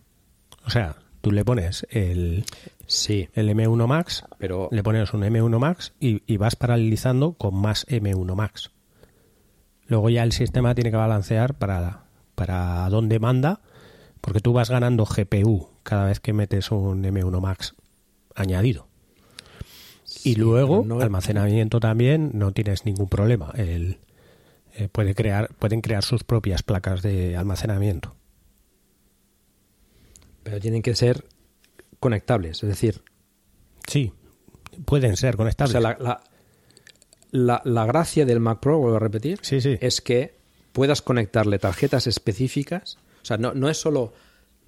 O 0.65 0.71
sea, 0.71 0.97
tú 1.21 1.33
le 1.33 1.45
pones 1.45 1.87
el, 1.91 2.45
sí, 2.87 3.29
el 3.35 3.49
M1 3.51 3.87
Max, 3.87 4.25
pero 4.39 4.69
le 4.71 4.83
pones 4.83 5.13
un 5.13 5.23
M1 5.23 5.59
Max 5.59 5.93
y, 6.01 6.23
y 6.27 6.37
vas 6.37 6.57
paralelizando 6.57 7.33
con 7.35 7.55
más 7.55 7.87
M1 7.89 8.35
Max. 8.35 8.71
Luego 9.87 10.11
ya 10.11 10.23
el 10.25 10.33
sistema 10.33 10.75
tiene 10.75 10.91
que 10.91 10.97
balancear 10.97 11.55
para, 11.55 12.05
para 12.35 12.89
dónde 12.91 13.19
manda, 13.21 13.61
porque 14.21 14.41
tú 14.41 14.53
vas 14.53 14.71
ganando 14.71 15.05
GPU 15.05 15.69
cada 15.83 16.07
vez 16.07 16.19
que 16.21 16.33
metes 16.33 16.71
un 16.73 17.03
M1 17.05 17.41
Max 17.41 17.75
añadido. 18.35 18.89
Y 20.25 20.35
luego, 20.37 20.83
no- 20.85 21.01
almacenamiento 21.01 21.79
también, 21.79 22.31
no 22.35 22.51
tienes 22.53 22.85
ningún 22.85 23.09
problema. 23.09 23.53
El, 23.57 23.99
eh, 24.75 24.89
puede 24.91 25.15
crear, 25.15 25.55
pueden 25.59 25.81
crear 25.81 26.03
sus 26.03 26.25
propias 26.25 26.63
placas 26.63 27.03
de 27.03 27.37
almacenamiento. 27.37 28.15
pero 30.43 30.61
tienen 30.61 30.83
que 30.83 30.95
ser 30.95 31.25
conectables, 32.01 32.63
es 32.63 32.69
decir, 32.69 33.03
Sí, 33.89 34.13
pueden 34.85 35.17
ser 35.17 35.35
O 35.35 35.39
conectables. 35.39 35.73
sea, 35.73 35.81
la, 35.81 35.97
la, 36.01 36.21
la- 37.31 37.63
la 37.65 37.87
gracia 37.87 38.25
del 38.27 38.41
Mac 38.41 38.61
Pro, 38.61 38.79
vuelvo 38.79 38.97
a 38.97 39.01
repetir, 39.01 39.39
Sí, 39.43 39.61
sí. 39.61 39.79
es 39.81 40.01
que 40.01 40.37
puedas 40.73 41.03
conectarle 41.03 41.59
tarjetas 41.59 42.07
específicas. 42.07 42.99
O 43.23 43.25
sea, 43.25 43.37
no, 43.39 43.55
no 43.55 43.69
es 43.69 43.79
solo 43.79 44.13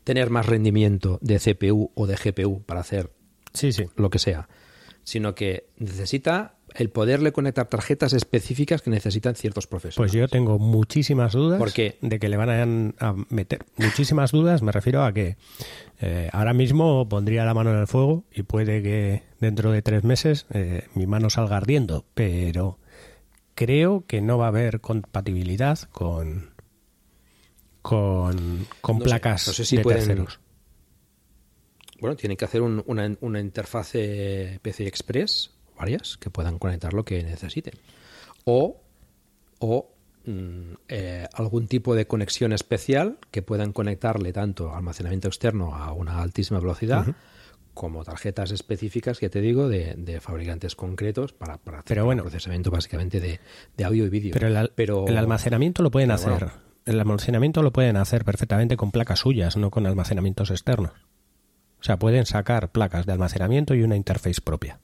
tener 0.04 0.30
más 0.30 0.46
rendimiento 0.46 1.18
de 1.20 1.38
CPU 1.38 1.90
o 1.94 2.06
de 2.06 2.16
GPU 2.16 2.62
para 2.62 2.80
hacer 2.80 3.12
sí, 3.52 3.72
sí. 3.72 3.84
lo 3.96 4.08
que 4.10 4.18
sea, 4.18 4.48
sino 5.08 5.34
que 5.34 5.64
necesita 5.78 6.56
el 6.74 6.90
poderle 6.90 7.32
conectar 7.32 7.66
tarjetas 7.66 8.12
específicas 8.12 8.82
que 8.82 8.90
necesitan 8.90 9.34
ciertos 9.36 9.66
profesores. 9.66 9.96
Pues 9.96 10.12
yo 10.12 10.28
tengo 10.28 10.58
muchísimas 10.58 11.32
dudas 11.32 11.58
¿Por 11.58 11.72
qué? 11.72 11.96
de 12.02 12.18
que 12.18 12.28
le 12.28 12.36
van 12.36 12.94
a, 12.98 13.14
meter. 13.30 13.64
Muchísimas 13.78 14.32
dudas, 14.32 14.60
me 14.60 14.70
refiero 14.70 15.02
a 15.02 15.14
que 15.14 15.38
eh, 16.02 16.28
ahora 16.34 16.52
mismo 16.52 17.08
pondría 17.08 17.46
la 17.46 17.54
mano 17.54 17.70
en 17.72 17.78
el 17.78 17.86
fuego 17.86 18.24
y 18.34 18.42
puede 18.42 18.82
que 18.82 19.22
dentro 19.40 19.72
de 19.72 19.80
tres 19.80 20.04
meses 20.04 20.44
eh, 20.52 20.86
mi 20.94 21.06
mano 21.06 21.30
salga 21.30 21.56
ardiendo, 21.56 22.04
pero 22.12 22.78
creo 23.54 24.04
que 24.06 24.20
no 24.20 24.36
va 24.36 24.44
a 24.44 24.48
haber 24.48 24.82
compatibilidad 24.82 25.78
con 25.90 26.50
con, 27.80 28.66
con 28.82 28.98
No 28.98 29.04
sé, 29.04 29.08
placas 29.08 29.46
no 29.46 29.52
sé 29.54 29.64
si 29.64 29.76
de 29.78 29.82
pueden- 29.82 30.00
terceros. 30.00 30.40
Bueno, 32.00 32.16
tienen 32.16 32.36
que 32.36 32.44
hacer 32.44 32.62
un- 32.62 32.82
una, 32.86 33.16
una 33.20 33.40
interfase 33.40 34.60
PCI 34.62 34.86
Express, 34.86 35.50
varias, 35.76 36.16
que 36.16 36.30
puedan 36.30 36.58
conectar 36.58 36.92
lo 36.92 37.04
que 37.04 37.22
necesiten. 37.22 37.74
O, 38.44 38.80
o 39.58 39.90
mm, 40.24 40.72
eh, 40.88 41.26
algún 41.34 41.66
tipo 41.68 41.94
de 41.94 42.06
conexión 42.06 42.52
especial 42.52 43.18
que 43.30 43.42
puedan 43.42 43.72
conectarle 43.72 44.32
tanto 44.32 44.74
almacenamiento 44.74 45.28
externo 45.28 45.74
a 45.74 45.92
una 45.92 46.20
altísima 46.22 46.60
velocidad 46.60 47.06
como 47.74 48.02
tarjetas 48.02 48.50
específicas, 48.50 49.18
que 49.20 49.28
te 49.30 49.40
digo, 49.40 49.68
de, 49.68 49.94
de 49.96 50.20
fabricantes 50.20 50.74
concretos 50.74 51.32
para, 51.32 51.58
para 51.58 51.78
hacer 51.78 51.86
Pero 51.88 52.04
bueno. 52.06 52.22
procesamiento 52.24 52.72
básicamente 52.72 53.20
de, 53.20 53.38
de 53.76 53.84
audio 53.84 54.04
y 54.04 54.08
vídeo. 54.08 54.32
Pero 54.32 54.48
el, 54.48 54.56
al- 54.56 54.72
el 54.76 55.16
almacenamiento 55.16 55.82
lo 55.84 55.90
pueden 55.92 56.08
pero 56.08 56.14
hacer. 56.16 56.30
bueno. 56.32 56.52
El 56.86 56.98
almacenamiento 56.98 57.62
lo 57.62 57.70
pueden 57.72 57.96
hacer 57.96 58.24
perfectamente 58.24 58.76
con 58.76 58.90
placas 58.90 59.20
suyas, 59.20 59.56
no 59.56 59.70
con 59.70 59.86
almacenamientos 59.86 60.50
externos. 60.50 60.92
O 61.80 61.84
sea, 61.84 61.98
pueden 61.98 62.26
sacar 62.26 62.70
placas 62.72 63.06
de 63.06 63.12
almacenamiento 63.12 63.74
y 63.74 63.82
una 63.82 63.96
interface 63.96 64.40
propia. 64.40 64.80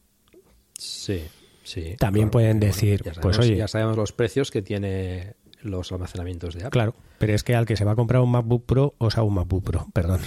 Sí, 0.78 1.22
sí. 1.64 1.96
También 1.98 2.30
pueden 2.30 2.60
decir, 2.60 3.02
pues, 3.20 3.38
oye- 3.38 3.56
ya 3.56 3.68
sabemos 3.68 3.96
los 3.96 4.12
precios 4.12 4.50
que 4.50 4.62
tiene 4.62 5.34
los 5.62 5.90
almacenamientos 5.92 6.54
de 6.54 6.60
Apple. 6.60 6.70
Claro, 6.70 6.94
pero 7.18 7.34
es 7.34 7.42
que 7.42 7.54
al 7.54 7.64
que 7.66 7.76
se 7.76 7.84
va 7.84 7.92
a 7.92 7.96
comprar 7.96 8.20
un 8.22 8.30
MacBook 8.30 8.66
Pro, 8.66 8.94
o 8.98 9.10
sea, 9.10 9.22
un 9.22 9.34
MacBook 9.34 9.64
Pro, 9.64 9.86
perdón, 9.94 10.20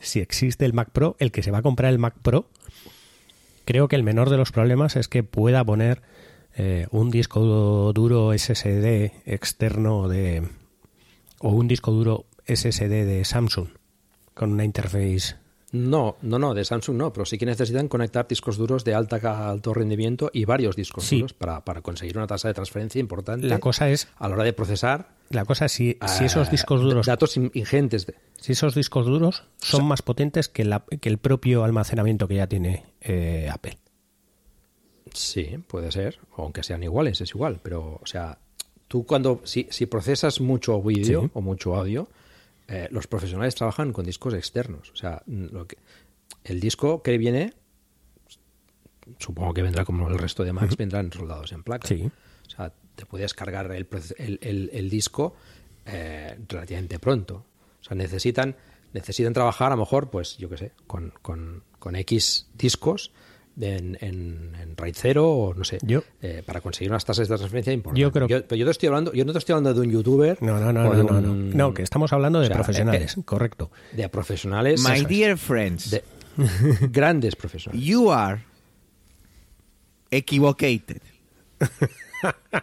si 0.00 0.20
existe 0.20 0.64
el 0.64 0.72
Mac 0.72 0.90
Pro, 0.90 1.16
el 1.18 1.30
que 1.32 1.42
se 1.42 1.50
va 1.50 1.58
a 1.58 1.62
comprar 1.62 1.92
el 1.92 1.98
Mac 1.98 2.14
Pro, 2.22 2.48
creo 3.64 3.88
que 3.88 3.96
el 3.96 4.02
menor 4.02 4.30
de 4.30 4.36
los 4.36 4.52
problemas 4.52 4.96
es 4.96 5.06
que 5.08 5.22
pueda 5.22 5.64
poner 5.64 6.02
eh, 6.56 6.86
un 6.90 7.10
disco 7.10 7.92
duro 7.92 8.32
SSD 8.36 9.12
externo 9.26 10.08
de 10.08 10.42
o 11.38 11.50
un 11.50 11.68
disco 11.68 11.92
duro 11.92 12.26
SSD 12.46 13.04
de 13.04 13.24
Samsung 13.24 13.68
con 14.34 14.52
una 14.52 14.64
interface 14.64 15.36
No, 15.72 16.16
no, 16.22 16.38
no, 16.40 16.52
de 16.52 16.64
Samsung 16.64 16.96
no, 16.96 17.12
pero 17.12 17.24
sí 17.24 17.38
que 17.38 17.46
necesitan 17.46 17.86
conectar 17.86 18.26
discos 18.26 18.56
duros 18.56 18.82
de 18.84 18.92
alta 18.94 19.48
alto 19.50 19.72
rendimiento 19.72 20.28
y 20.32 20.44
varios 20.44 20.74
discos 20.74 21.04
Sí. 21.04 21.16
duros 21.18 21.32
para, 21.32 21.64
para 21.64 21.80
conseguir 21.80 22.16
una 22.16 22.26
tasa 22.26 22.48
de 22.48 22.54
transferencia 22.54 22.98
importante 22.98 23.46
la 23.46 23.60
cosa 23.60 23.88
es 23.88 24.08
a 24.18 24.28
la 24.28 24.34
hora 24.34 24.44
de 24.44 24.52
procesar 24.52 25.10
la 25.28 25.44
cosa 25.44 25.66
es 25.66 25.72
si, 25.72 25.96
si 26.08 26.24
eh, 26.24 26.26
esos 26.26 26.50
discos 26.50 26.80
duros 26.80 27.06
datos 27.06 27.36
in- 27.36 27.52
ingentes. 27.54 28.06
De, 28.06 28.16
si 28.40 28.50
esos 28.52 28.74
discos 28.74 29.06
duros 29.06 29.44
son 29.58 29.84
más 29.84 30.02
potentes 30.02 30.48
que, 30.48 30.64
la- 30.64 30.84
que 31.00 31.08
el 31.08 31.18
propio 31.18 31.62
almacenamiento 31.62 32.26
que 32.26 32.34
ya 32.34 32.48
tiene 32.48 32.86
eh, 33.00 33.48
Apple 33.52 33.78
sí, 35.12 35.58
puede 35.66 35.90
ser, 35.92 36.18
aunque 36.36 36.62
sean 36.62 36.82
iguales, 36.82 37.20
es 37.20 37.30
igual, 37.30 37.60
pero, 37.62 37.98
o 38.02 38.06
sea, 38.06 38.38
tú 38.88 39.04
cuando, 39.04 39.40
si, 39.44 39.66
si 39.70 39.86
procesas 39.86 40.40
mucho 40.40 40.80
vídeo 40.82 41.22
Sí. 41.22 41.30
o 41.34 41.40
mucho 41.40 41.74
audio, 41.76 42.08
eh, 42.70 42.88
los 42.90 43.06
profesionales 43.06 43.54
trabajan 43.54 43.92
con 43.92 44.06
discos 44.06 44.32
externos. 44.32 44.90
O 44.92 44.96
sea, 44.96 45.22
mm, 45.26 45.46
lo 45.52 45.66
que, 45.66 45.76
el 46.44 46.60
disco 46.60 47.02
que 47.02 47.18
viene, 47.18 47.52
supongo 49.18 49.52
que 49.54 49.62
vendrá 49.62 49.84
como 49.84 50.08
el 50.08 50.18
resto 50.18 50.44
de 50.44 50.52
Macs, 50.52 50.76
vendrán 50.76 51.12
soldados 51.12 51.52
en 51.52 51.62
placa. 51.62 51.88
Sí. 51.88 52.10
O 52.46 52.50
sea, 52.50 52.72
te 52.94 53.06
puedes 53.06 53.34
cargar 53.34 53.70
el, 53.72 53.86
el, 54.18 54.38
el- 54.42 54.70
el 54.72 54.90
disco 54.90 55.34
eh, 55.86 56.38
relativamente 56.48 56.98
pronto. 56.98 57.44
O 57.80 57.84
sea, 57.84 57.96
necesitan, 57.96 58.56
necesitan 58.92 59.32
trabajar 59.32 59.68
a 59.72 59.76
lo 59.76 59.80
mejor, 59.82 60.10
pues, 60.10 60.36
yo 60.38 60.48
qué 60.48 60.56
sé, 60.56 60.72
con, 60.86 61.12
con, 61.22 61.64
con 61.78 61.96
X 61.96 62.48
discos 62.54 63.12
en, 63.60 63.96
en, 64.00 64.54
en 64.60 64.76
RAID 64.76 64.94
0 64.96 65.28
o 65.28 65.54
no 65.54 65.64
sé, 65.64 65.78
Yo- 65.82 66.02
eh, 66.22 66.42
para 66.46 66.60
conseguir 66.60 66.90
unas 66.90 67.04
tasas 67.04 67.28
de 67.28 67.36
transferencia 67.36 67.72
importantes. 67.72 68.00
Yo 68.02 68.12
creo- 68.12 68.26
pero 68.28 68.56
yo 68.56 68.64
te 68.64 68.70
estoy 68.70 68.86
hablando, 68.88 69.12
yo 69.12 69.24
no 69.24 69.32
te 69.32 69.38
estoy 69.38 69.54
hablando 69.54 69.74
de 69.80 69.86
un 69.86 69.92
youtuber 69.92 70.42
No, 70.42 70.58
no, 70.60 70.72
no, 70.72 70.94
no, 70.94 71.20
no, 71.20 71.34
no. 71.34 71.74
que 71.74 71.82
estamos 71.82 72.12
hablando 72.12 72.38
de 72.40 72.44
o 72.46 72.48
sea, 72.48 72.56
profesionales, 72.56 73.16
eh, 73.16 73.22
correcto. 73.24 73.70
de 73.92 74.08
profesionales, 74.08 74.82
My 74.88 75.04
dear 75.04 75.36
friends, 75.38 75.90
de 75.90 76.04
grandes 76.90 77.36
profesionales. 77.36 77.84
you 77.86 78.10
are 78.12 78.42
equivocated. 80.10 81.00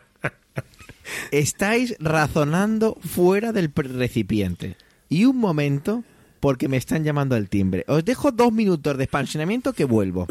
Estáis 1.31 1.95
razonando 1.99 2.97
fuera 3.01 3.51
del 3.53 3.71
recipiente. 3.73 4.75
Y 5.09 5.25
un 5.25 5.37
momento, 5.37 6.03
porque 6.39 6.67
me 6.67 6.77
están 6.77 7.03
llamando 7.03 7.35
al 7.35 7.49
timbre. 7.49 7.83
Os 7.87 8.03
dejo 8.05 8.31
dos 8.31 8.51
minutos 8.51 8.97
de 8.97 9.03
expansionamiento 9.03 9.73
que 9.73 9.85
vuelvo. 9.85 10.27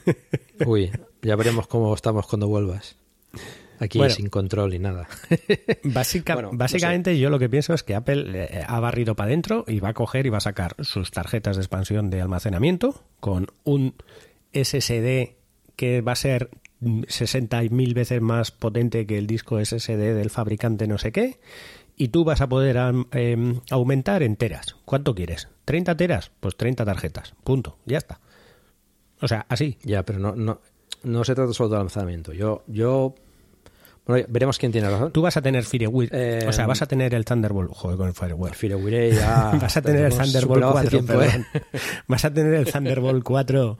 Uy, 0.66 0.90
ya 1.22 1.36
veremos 1.36 1.66
cómo 1.66 1.94
estamos 1.94 2.26
cuando 2.26 2.48
vuelvas. 2.48 2.96
Aquí 3.78 3.98
Bueno. 3.98 4.14
sin 4.14 4.28
control 4.30 4.72
y 4.74 4.78
nada. 4.78 5.06
Básica- 5.84 6.34
Bueno, 6.34 6.50
no 6.52 6.58
básicamente 6.58 7.18
yo 7.18 7.28
lo 7.28 7.38
que 7.38 7.50
pienso 7.50 7.74
es 7.74 7.82
que 7.82 7.94
Apple 7.94 8.24
eh, 8.34 8.64
ha 8.66 8.80
barrido 8.80 9.14
para 9.14 9.28
adentro 9.28 9.64
y 9.68 9.80
va 9.80 9.90
a 9.90 9.94
coger 9.94 10.24
y 10.26 10.30
va 10.30 10.38
a 10.38 10.40
sacar 10.40 10.74
sus 10.80 11.10
tarjetas 11.10 11.56
de 11.56 11.62
expansión 11.62 12.08
de 12.08 12.22
almacenamiento 12.22 13.02
con 13.20 13.48
un 13.64 13.94
SSD 14.54 15.34
que 15.76 16.00
va 16.00 16.12
a 16.12 16.16
ser 16.16 16.48
mm, 16.80 17.02
60.000 17.02 17.94
veces 17.94 18.22
más 18.22 18.50
potente 18.50 19.06
que 19.06 19.18
el 19.18 19.26
disco 19.26 19.62
SSD 19.62 20.14
del 20.14 20.30
fabricante 20.30 20.86
no 20.86 20.96
sé 20.96 21.12
qué 21.12 21.38
y 21.96 22.08
tú 22.08 22.24
vas 22.24 22.40
a 22.40 22.48
poder 22.48 22.76
em, 23.12 23.60
aumentar 23.70 24.22
en 24.22 24.36
teras. 24.36 24.76
¿Cuánto 24.84 25.14
quieres? 25.14 25.48
¿30 25.66 25.96
teras? 25.96 26.30
Pues 26.40 26.56
30 26.56 26.84
tarjetas. 26.84 27.34
Punto. 27.42 27.78
Ya 27.86 27.98
está. 27.98 28.20
O 29.20 29.28
sea, 29.28 29.46
así. 29.48 29.78
Ya, 29.82 30.02
pero 30.04 30.18
no, 30.18 30.36
no, 30.36 30.60
no 31.02 31.24
se 31.24 31.34
trata 31.34 31.52
solo 31.52 31.70
del 31.70 31.78
almacenamiento. 31.78 32.32
Yo, 32.32 32.64
yo, 32.66 33.14
bueno, 34.06 34.26
veremos 34.28 34.58
quién 34.58 34.72
tiene 34.72 34.90
razón. 34.90 35.10
Tú 35.10 35.22
vas 35.22 35.36
a 35.36 35.42
tener 35.42 35.64
Firewire, 35.64 36.10
Eh, 36.12 36.46
o 36.46 36.52
sea, 36.52 36.66
vas 36.66 36.82
a 36.82 36.86
tener 36.86 37.14
el 37.14 37.24
Thunderbolt, 37.24 37.72
joder, 37.72 37.96
con 37.96 38.08
el 38.08 38.14
Firewire. 38.14 38.54
Firewire 38.54 39.14
ya 39.14 39.52
Vas 39.60 39.76
a 39.76 39.82
tener 39.82 40.04
el 40.04 40.12
Thunderbolt 40.12 40.62
superado 40.62 40.78
hace 40.78 40.90
4, 40.90 40.90
tiempo, 40.90 41.22
¿eh? 41.22 41.26
perdón. 41.26 41.46
Vas 42.06 42.24
a 42.24 42.32
tener 42.32 42.54
el 42.54 42.70
Thunderbolt 42.70 43.24
4 43.24 43.78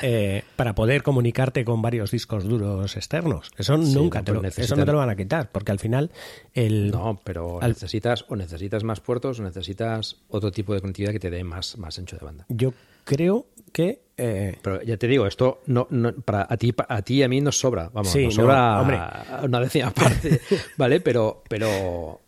eh, 0.00 0.42
para 0.56 0.74
poder 0.74 1.02
comunicarte 1.02 1.64
con 1.64 1.82
varios 1.82 2.10
discos 2.10 2.44
duros 2.44 2.96
externos. 2.96 3.50
Eso 3.58 3.76
Sí, 3.82 3.94
nunca 3.94 4.20
no, 4.20 4.24
te 4.24 4.32
lo, 4.32 4.40
pero 4.40 4.48
eso 4.48 4.60
no 4.60 4.82
necesitan- 4.82 4.86
te 4.86 4.92
lo 4.92 4.98
van 4.98 5.10
a 5.10 5.16
quitar, 5.16 5.50
porque 5.52 5.72
al 5.72 5.78
final 5.78 6.10
el 6.54 6.90
No, 6.90 7.20
pero 7.22 7.60
Al- 7.60 7.72
necesitas 7.72 8.24
o 8.28 8.36
necesitas 8.36 8.84
más 8.84 9.00
puertos 9.00 9.40
o 9.40 9.42
necesitas 9.42 10.16
otro 10.28 10.50
tipo 10.50 10.72
de 10.74 10.80
conectividad 10.80 11.12
que 11.12 11.20
te 11.20 11.30
dé 11.30 11.44
más, 11.44 11.76
más 11.78 11.98
ancho 11.98 12.16
de 12.16 12.24
banda. 12.24 12.46
yo 12.48 12.72
creo 13.04 13.46
que 13.72 14.00
eh, 14.18 14.56
Pero 14.62 14.80
ya 14.82 14.96
te 14.98 15.08
digo, 15.08 15.26
esto 15.26 15.62
no, 15.66 15.88
no- 15.90 16.12
para 16.12 16.46
a 16.48 16.56
ti 16.56 16.72
a 16.88 17.02
ti 17.02 17.14
y 17.14 17.22
a 17.24 17.28
mí 17.28 17.40
nos 17.40 17.58
sobra, 17.58 17.90
vamos, 17.92 18.12
Sí, 18.12 18.24
nos 18.26 18.36
no, 18.36 18.42
sobra 18.42 18.80
hombre. 18.80 19.00
una 19.42 19.58
décima 19.60 19.90
parte, 19.90 20.40
¿vale? 20.76 21.00
Pero 21.00 21.42
pero 21.48 22.20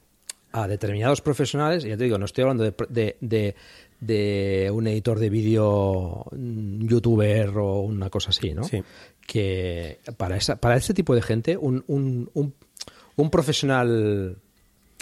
a 0.52 0.66
determinados 0.68 1.20
profesionales, 1.20 1.84
ya 1.84 1.96
te 1.96 2.04
digo, 2.04 2.16
no 2.18 2.24
estoy 2.24 2.42
hablando 2.42 2.64
de, 2.64 2.74
de, 2.88 3.16
de- 3.20 3.54
de 4.00 4.70
un 4.72 4.86
editor 4.86 5.18
de 5.18 5.30
vídeo, 5.30 6.24
youtuber 6.32 7.48
o 7.56 7.80
una 7.80 8.10
cosa 8.10 8.30
así, 8.30 8.52
¿no? 8.54 8.64
Sí. 8.64 8.82
Que 9.26 10.00
para 10.16 10.36
esa 10.36 10.56
para 10.56 10.76
este 10.76 10.92
tipo 10.94 11.14
de 11.14 11.22
gente 11.22 11.56
un, 11.56 11.84
un, 11.86 12.30
un, 12.34 12.54
un 13.16 13.30
profesional 13.30 14.36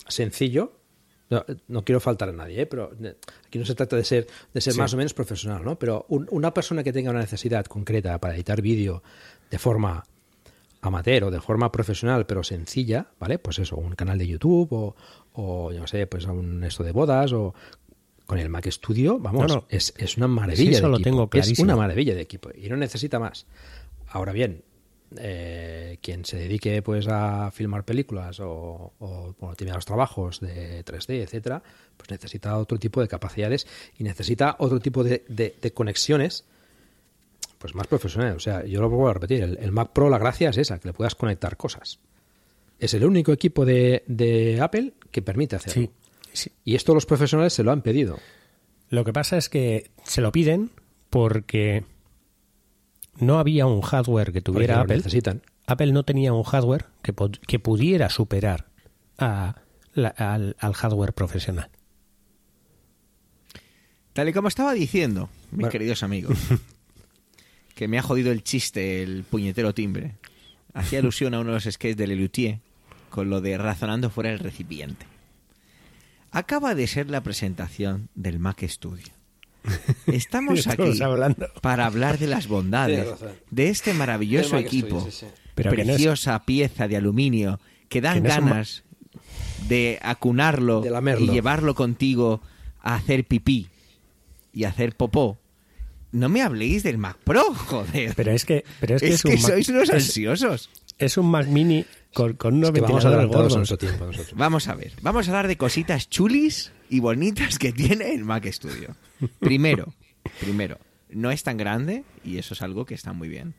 sencillo 0.08 0.72
no, 1.30 1.44
no 1.68 1.82
quiero 1.84 1.98
faltar 1.98 2.28
a 2.28 2.32
nadie, 2.32 2.60
¿eh? 2.62 2.66
pero 2.66 2.92
aquí 3.46 3.58
no 3.58 3.64
se 3.64 3.74
trata 3.74 3.96
de 3.96 4.04
ser, 4.04 4.26
de 4.52 4.60
ser 4.60 4.74
Sí. 4.74 4.78
más 4.78 4.92
o 4.92 4.98
menos 4.98 5.14
profesional, 5.14 5.64
¿no? 5.64 5.78
Pero 5.78 6.04
un- 6.10 6.28
una 6.30 6.52
persona 6.52 6.84
que 6.84 6.92
tenga 6.92 7.10
una 7.10 7.20
necesidad 7.20 7.64
concreta 7.64 8.18
para 8.20 8.34
editar 8.34 8.60
vídeo 8.60 9.02
de 9.50 9.58
forma 9.58 10.04
amateur 10.82 11.24
o 11.24 11.30
de 11.30 11.40
forma 11.40 11.72
profesional, 11.72 12.26
pero 12.26 12.42
sencilla, 12.44 13.06
¿vale? 13.18 13.38
Pues 13.38 13.58
eso, 13.60 13.76
un 13.76 13.94
canal 13.94 14.18
de 14.18 14.26
YouTube 14.26 14.68
o, 14.72 14.94
o 15.32 15.72
yo 15.72 15.80
no 15.80 15.86
sé, 15.86 16.06
pues 16.06 16.26
un 16.26 16.62
esto 16.64 16.82
de 16.84 16.92
bodas 16.92 17.32
o 17.32 17.54
con 18.32 18.38
el 18.40 18.48
Mac 18.48 18.66
Studio, 18.70 19.18
vamos, 19.18 19.46
No, 19.48 19.54
no. 19.56 19.64
Es, 19.68 19.92
es 19.96 20.16
una 20.16 20.26
maravilla 20.28 20.62
Sí, 20.62 20.68
eso 20.76 20.82
de 20.84 20.88
lo 20.88 20.94
equipo. 20.96 21.04
tengo 21.10 21.22
es 21.24 21.28
clarísimo. 21.30 21.64
una 21.64 21.76
maravilla 21.76 22.14
de 22.14 22.20
equipo 22.22 22.50
y 22.56 22.68
no 22.68 22.76
necesita 22.76 23.18
más. 23.18 23.46
Ahora 24.08 24.32
bien, 24.32 24.62
eh, 25.18 25.98
quien 26.00 26.24
se 26.24 26.38
dedique 26.38 26.80
pues 26.80 27.06
a 27.08 27.50
filmar 27.52 27.84
películas 27.84 28.40
o, 28.40 28.92
o 28.98 29.34
bueno, 29.38 29.54
tiene 29.54 29.72
los 29.74 29.84
trabajos 29.84 30.40
de 30.40 30.82
3D, 30.84 31.22
etcétera, 31.22 31.62
pues 31.96 32.10
necesita 32.10 32.56
otro 32.56 32.78
tipo 32.78 33.00
de 33.02 33.08
capacidades 33.08 33.66
y 33.98 34.04
necesita 34.04 34.56
otro 34.58 34.80
tipo 34.80 35.04
de, 35.04 35.24
de- 35.28 35.54
de 35.60 35.72
conexiones 35.72 36.44
pues 37.58 37.74
más 37.74 37.86
profesionales. 37.86 38.36
O 38.36 38.40
sea, 38.40 38.64
yo 38.64 38.80
lo 38.80 38.88
vuelvo 38.88 39.08
a 39.08 39.14
repetir, 39.14 39.42
el, 39.42 39.58
el 39.60 39.70
Mac 39.72 39.90
Pro 39.92 40.08
la 40.08 40.18
gracia 40.18 40.48
es 40.50 40.56
esa, 40.58 40.78
que 40.80 40.88
le 40.88 40.94
puedas 40.94 41.14
conectar 41.14 41.56
cosas. 41.56 41.98
Es 42.78 42.94
el 42.94 43.04
único 43.04 43.30
equipo 43.32 43.64
de, 43.64 44.02
de 44.06 44.58
Apple 44.60 44.94
que 45.10 45.22
permite 45.22 45.56
hacerlo. 45.56 45.82
sí. 45.82 45.90
Y 46.64 46.74
esto 46.74 46.94
los 46.94 47.06
profesionales 47.06 47.52
se 47.52 47.62
lo 47.62 47.72
han 47.72 47.82
pedido. 47.82 48.18
Lo 48.88 49.04
que 49.04 49.12
pasa 49.12 49.36
es 49.36 49.48
que 49.48 49.90
se 50.04 50.20
lo 50.20 50.32
piden 50.32 50.70
porque 51.10 51.84
no 53.18 53.38
había 53.38 53.66
un 53.66 53.80
hardware 53.82 54.32
que 54.32 54.40
tuviera 54.42 54.76
lo 54.76 54.82
Apple. 54.82 54.96
necesitan. 54.96 55.42
Apple 55.66 55.92
no 55.92 56.02
tenía 56.04 56.32
un 56.32 56.42
hardware 56.42 56.86
que, 57.02 57.12
pudiera 57.58 58.10
superar 58.10 58.66
a 59.18 59.62
la- 59.94 60.08
al, 60.08 60.56
al 60.58 60.72
hardware 60.74 61.12
profesional. 61.12 61.70
Tal 64.12 64.28
y 64.28 64.32
como 64.32 64.48
estaba 64.48 64.74
diciendo, 64.74 65.30
mis 65.50 65.60
Bueno. 65.60 65.70
queridos 65.70 66.02
amigos, 66.02 66.36
que 67.74 67.88
me 67.88 67.98
ha 67.98 68.02
jodido 68.02 68.30
el 68.30 68.42
chiste, 68.44 69.02
el 69.02 69.24
puñetero 69.24 69.72
timbre. 69.74 70.16
Hacía 70.74 70.98
alusión 71.00 71.34
a 71.34 71.40
uno 71.40 71.50
de 71.50 71.54
los 71.56 71.64
sketches 71.64 71.96
de 71.96 72.06
Lelutier 72.06 72.58
con 73.10 73.28
lo 73.30 73.40
de 73.40 73.56
razonando 73.58 74.10
fuera 74.10 74.30
del 74.30 74.38
recipiente. 74.38 75.06
Acaba 76.32 76.74
de 76.74 76.86
ser 76.86 77.10
la 77.10 77.22
presentación 77.22 78.08
del 78.14 78.38
Mac 78.38 78.62
Studio. 78.66 79.12
Estamos 80.06 80.66
aquí 80.66 81.00
hablando. 81.02 81.46
para 81.60 81.86
hablar 81.86 82.18
de 82.18 82.26
las 82.26 82.48
bondades 82.48 83.06
de 83.50 83.68
este 83.68 83.94
maravilloso 83.94 84.56
equipo, 84.56 84.98
Studio, 85.00 85.10
sí, 85.12 85.26
sí. 85.26 85.26
Pero 85.54 85.70
que 85.70 85.76
no 85.76 85.82
es- 85.82 85.88
preciosa 85.96 86.44
pieza 86.44 86.88
de 86.88 86.96
aluminio 86.96 87.60
que 87.88 88.00
dan 88.00 88.14
Que 88.14 88.20
no 88.22 88.28
es 88.30 88.38
un 88.38 88.44
ma- 88.44 88.50
ganas 88.50 88.82
de 89.68 89.98
acunarlo 90.02 90.80
De 90.80 91.16
y 91.20 91.28
llevarlo 91.28 91.74
contigo 91.76 92.40
a 92.80 92.96
hacer 92.96 93.24
pipí 93.26 93.68
y 94.52 94.64
hacer 94.64 94.96
popó. 94.96 95.38
No 96.10 96.28
me 96.28 96.42
habléis 96.42 96.82
del 96.82 96.98
Mac 96.98 97.18
Pro, 97.22 97.44
joder. 97.54 98.14
Pero 98.16 98.32
es 98.32 98.44
que, 98.44 98.64
pero 98.80 98.96
es 98.96 99.02
es, 99.02 99.08
que, 99.08 99.14
es 99.14 99.22
que 99.22 99.28
un 99.36 99.42
Mac- 99.42 99.50
sois 99.52 99.68
unos 99.68 99.88
es- 99.90 99.94
ansiosos. 99.94 100.70
es 100.98 101.16
un 101.16 101.30
Mac 101.30 101.46
Mini 101.46 101.84
con, 102.12 102.34
con 102.34 102.54
unos 102.54 102.70
Es 102.70 102.74
que 102.74 102.80
vamos 102.80 103.04
adelantados 103.04 103.54
a 103.54 103.56
nuestro 103.58 103.78
tiempo 103.78 104.06
nosotros. 104.06 104.34
Vamos 104.36 104.68
a 104.68 104.74
ver, 104.74 104.92
vamos 105.02 105.28
a 105.28 105.30
hablar 105.30 105.48
de 105.48 105.56
cositas 105.56 106.08
chulis 106.08 106.72
y 106.88 107.00
bonitas 107.00 107.58
que 107.58 107.72
tiene 107.72 108.14
el 108.14 108.24
Mac 108.24 108.46
Studio. 108.50 108.96
Primero, 109.38 109.94
primero, 110.40 110.78
no 111.10 111.30
es 111.30 111.42
tan 111.42 111.56
grande 111.56 112.04
y 112.24 112.38
eso 112.38 112.54
es 112.54 112.62
algo 112.62 112.84
que 112.84 112.94
está 112.94 113.12
muy 113.12 113.28
bien. 113.28 113.54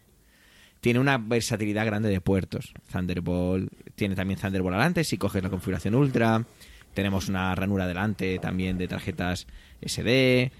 Tiene 0.81 0.99
una 0.99 1.17
versatilidad 1.17 1.85
grande 1.85 2.09
de 2.09 2.19
puertos. 2.19 2.73
Thunderbolt, 2.91 3.71
tiene 3.95 4.15
también 4.15 4.39
Thunderbolt 4.39 4.73
adelante 4.73 5.05
si 5.05 5.17
coges 5.17 5.41
la 5.41 5.49
configuración 5.49 5.95
Ultra. 5.95 6.45
Tenemos 6.93 7.29
una 7.29 7.55
ranura 7.55 7.87
delante 7.87 8.37
también 8.39 8.77
de 8.77 8.87
tarjetas 8.87 9.47
SD. 9.81 10.51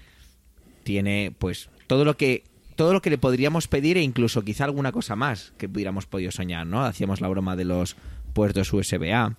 Tiene 0.82 1.34
pues 1.38 1.68
todo 1.86 2.04
lo 2.04 2.16
que 2.16 2.44
todo 2.76 2.92
lo 2.92 3.02
que 3.02 3.10
le 3.10 3.18
podríamos 3.18 3.68
pedir 3.68 3.96
e 3.96 4.02
incluso 4.02 4.42
quizá 4.42 4.64
alguna 4.64 4.92
cosa 4.92 5.16
más 5.16 5.52
que 5.58 5.68
pudiéramos 5.68 6.06
podido 6.06 6.30
soñar, 6.30 6.66
¿no? 6.66 6.84
Hacíamos 6.84 7.20
la 7.20 7.28
broma 7.28 7.56
de 7.56 7.64
los 7.64 7.96
puertos 8.32 8.72
USB-A. 8.72 9.36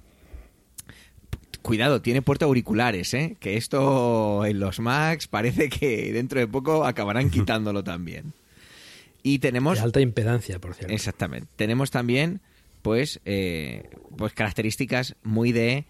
Cuidado, 1.61 2.01
tiene 2.01 2.21
puertos 2.21 2.45
auriculares, 2.45 3.13
¿eh? 3.13 3.37
Que 3.39 3.57
esto 3.57 4.45
en 4.45 4.59
los 4.59 4.79
Macs 4.79 5.27
parece 5.27 5.69
que 5.69 6.13
dentro 6.13 6.39
de 6.39 6.47
poco 6.47 6.85
acabarán 6.85 7.29
quitándolo 7.31 7.83
también. 7.83 8.33
Y 9.23 9.39
tenemos... 9.39 9.79
De 9.79 9.83
alta 9.83 10.01
impedancia, 10.01 10.59
por 10.59 10.75
cierto. 10.75 10.93
Exactamente. 10.93 11.47
Tenemos 11.55 11.89
también, 11.89 12.41
pues, 12.83 13.19
eh, 13.25 13.89
pues 14.15 14.33
características 14.33 15.15
muy 15.23 15.51
de 15.51 15.85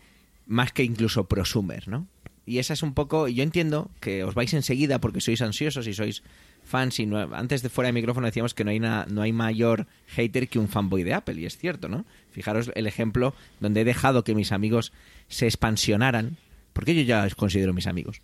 más 0.47 0.71
que 0.71 0.84
incluso 0.84 1.25
prosumer, 1.25 1.88
¿no? 1.88 2.08
Y 2.45 2.60
esa 2.60 2.73
es 2.73 2.84
un 2.84 2.93
poco. 2.93 3.27
Yo 3.27 3.43
entiendo 3.43 3.91
que 3.99 4.23
os 4.23 4.36
vais 4.36 4.53
enseguida 4.53 4.99
porque 5.01 5.19
sois 5.19 5.41
ansiosos 5.41 5.88
y 5.88 5.93
sois 5.93 6.23
fans. 6.65 6.99
Y 6.99 7.06
no- 7.06 7.34
antes 7.36 7.62
de 7.62 7.69
fuera 7.69 7.88
de 7.88 7.93
micrófono 7.93 8.25
decíamos 8.28 8.54
que 8.54 8.63
no 8.63 8.71
hay, 8.71 8.80
na- 8.80 9.06
no 9.10 9.21
hay 9.21 9.32
mayor 9.32 9.88
hater 10.08 10.47
que 10.49 10.60
un 10.60 10.67
fanboy 10.67 11.04
de 11.04 11.13
Apple. 11.13 11.39
Y 11.39 11.45
es 11.45 11.58
cierto, 11.58 11.88
¿no? 11.88 12.06
Fijaros 12.32 12.71
el 12.75 12.88
ejemplo 12.88 13.34
donde 13.60 13.82
he 13.82 13.86
dejado 13.86 14.23
que 14.23 14.36
mis 14.36 14.51
amigos 14.51 14.91
se 15.30 15.45
expansionaran. 15.45 16.38
Porque 16.73 16.93
yo 16.95 17.01
ya 17.04 17.23
os 17.23 17.36
considero 17.36 17.73
mis 17.73 17.88
amigos. 17.88 18.21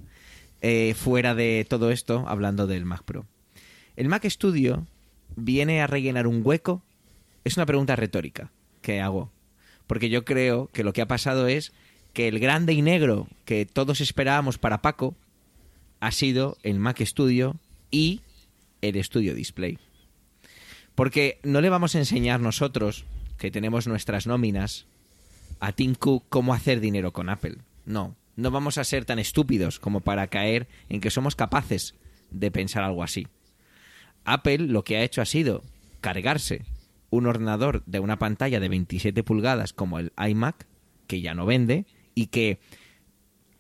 eh, 0.63 0.93
fuera 0.95 1.34
de 1.34 1.65
todo 1.67 1.89
esto, 1.89 2.25
hablando 2.27 2.67
del 2.67 2.86
Mac 2.86 3.01
Pro. 3.04 3.25
El 3.95 4.10
Mac 4.10 4.23
Studio 4.30 4.86
viene 5.36 5.82
a 5.82 5.88
rellenar 5.88 6.27
un 6.27 6.41
hueco. 6.43 6.84
Es 7.43 7.58
una 7.58 7.65
pregunta 7.65 7.95
retórica 7.95 8.51
que 8.84 9.01
hago. 9.01 9.32
Porque 9.88 10.10
yo 10.10 10.23
creo 10.23 10.69
que 10.71 10.84
lo 10.84 10.93
que 10.93 11.01
ha 11.01 11.08
pasado 11.08 11.47
es 11.47 11.71
que 12.13 12.27
el 12.27 12.38
grande 12.39 12.73
y 12.73 12.82
negro 12.84 13.27
que 13.45 13.65
todos 13.65 14.01
esperábamos 14.01 14.58
para 14.60 14.84
Paco 14.84 15.15
ha 15.99 16.12
sido 16.12 16.58
el 16.62 16.77
Mac 16.77 17.01
Studio 17.01 17.56
y 17.89 18.21
el 18.81 19.03
Studio 19.03 19.33
Display. 19.33 19.77
Porque 20.95 21.39
no 21.43 21.61
le 21.61 21.69
vamos 21.69 21.95
a 21.95 21.99
enseñar 21.99 22.39
nosotros, 22.39 23.05
que 23.37 23.51
tenemos 23.51 23.87
nuestras 23.87 24.27
nóminas, 24.27 24.87
a 25.59 25.71
Tim 25.71 25.95
cómo 25.95 26.53
hacer 26.53 26.79
dinero 26.79 27.13
con 27.13 27.29
Apple. 27.29 27.57
No, 27.85 28.15
no 28.35 28.51
vamos 28.51 28.77
a 28.77 28.83
ser 28.83 29.05
tan 29.05 29.19
estúpidos 29.19 29.79
como 29.79 30.01
para 30.01 30.27
caer 30.27 30.67
en 30.89 31.01
que 31.01 31.11
somos 31.11 31.35
capaces 31.35 31.95
de 32.31 32.51
pensar 32.51 32.83
algo 32.83 33.03
así. 33.03 33.27
Apple 34.25 34.59
lo 34.59 34.83
que 34.83 34.97
ha 34.97 35.03
hecho 35.03 35.21
ha 35.21 35.25
sido 35.25 35.63
cargarse 36.01 36.65
un 37.09 37.27
ordenador 37.27 37.83
de 37.85 37.99
una 37.99 38.17
pantalla 38.17 38.59
de 38.59 38.69
27 38.69 39.23
pulgadas 39.23 39.73
como 39.73 39.99
el 39.99 40.13
iMac, 40.17 40.65
que 41.07 41.21
ya 41.21 41.33
no 41.33 41.45
vende, 41.45 41.85
y 42.15 42.27
que, 42.27 42.59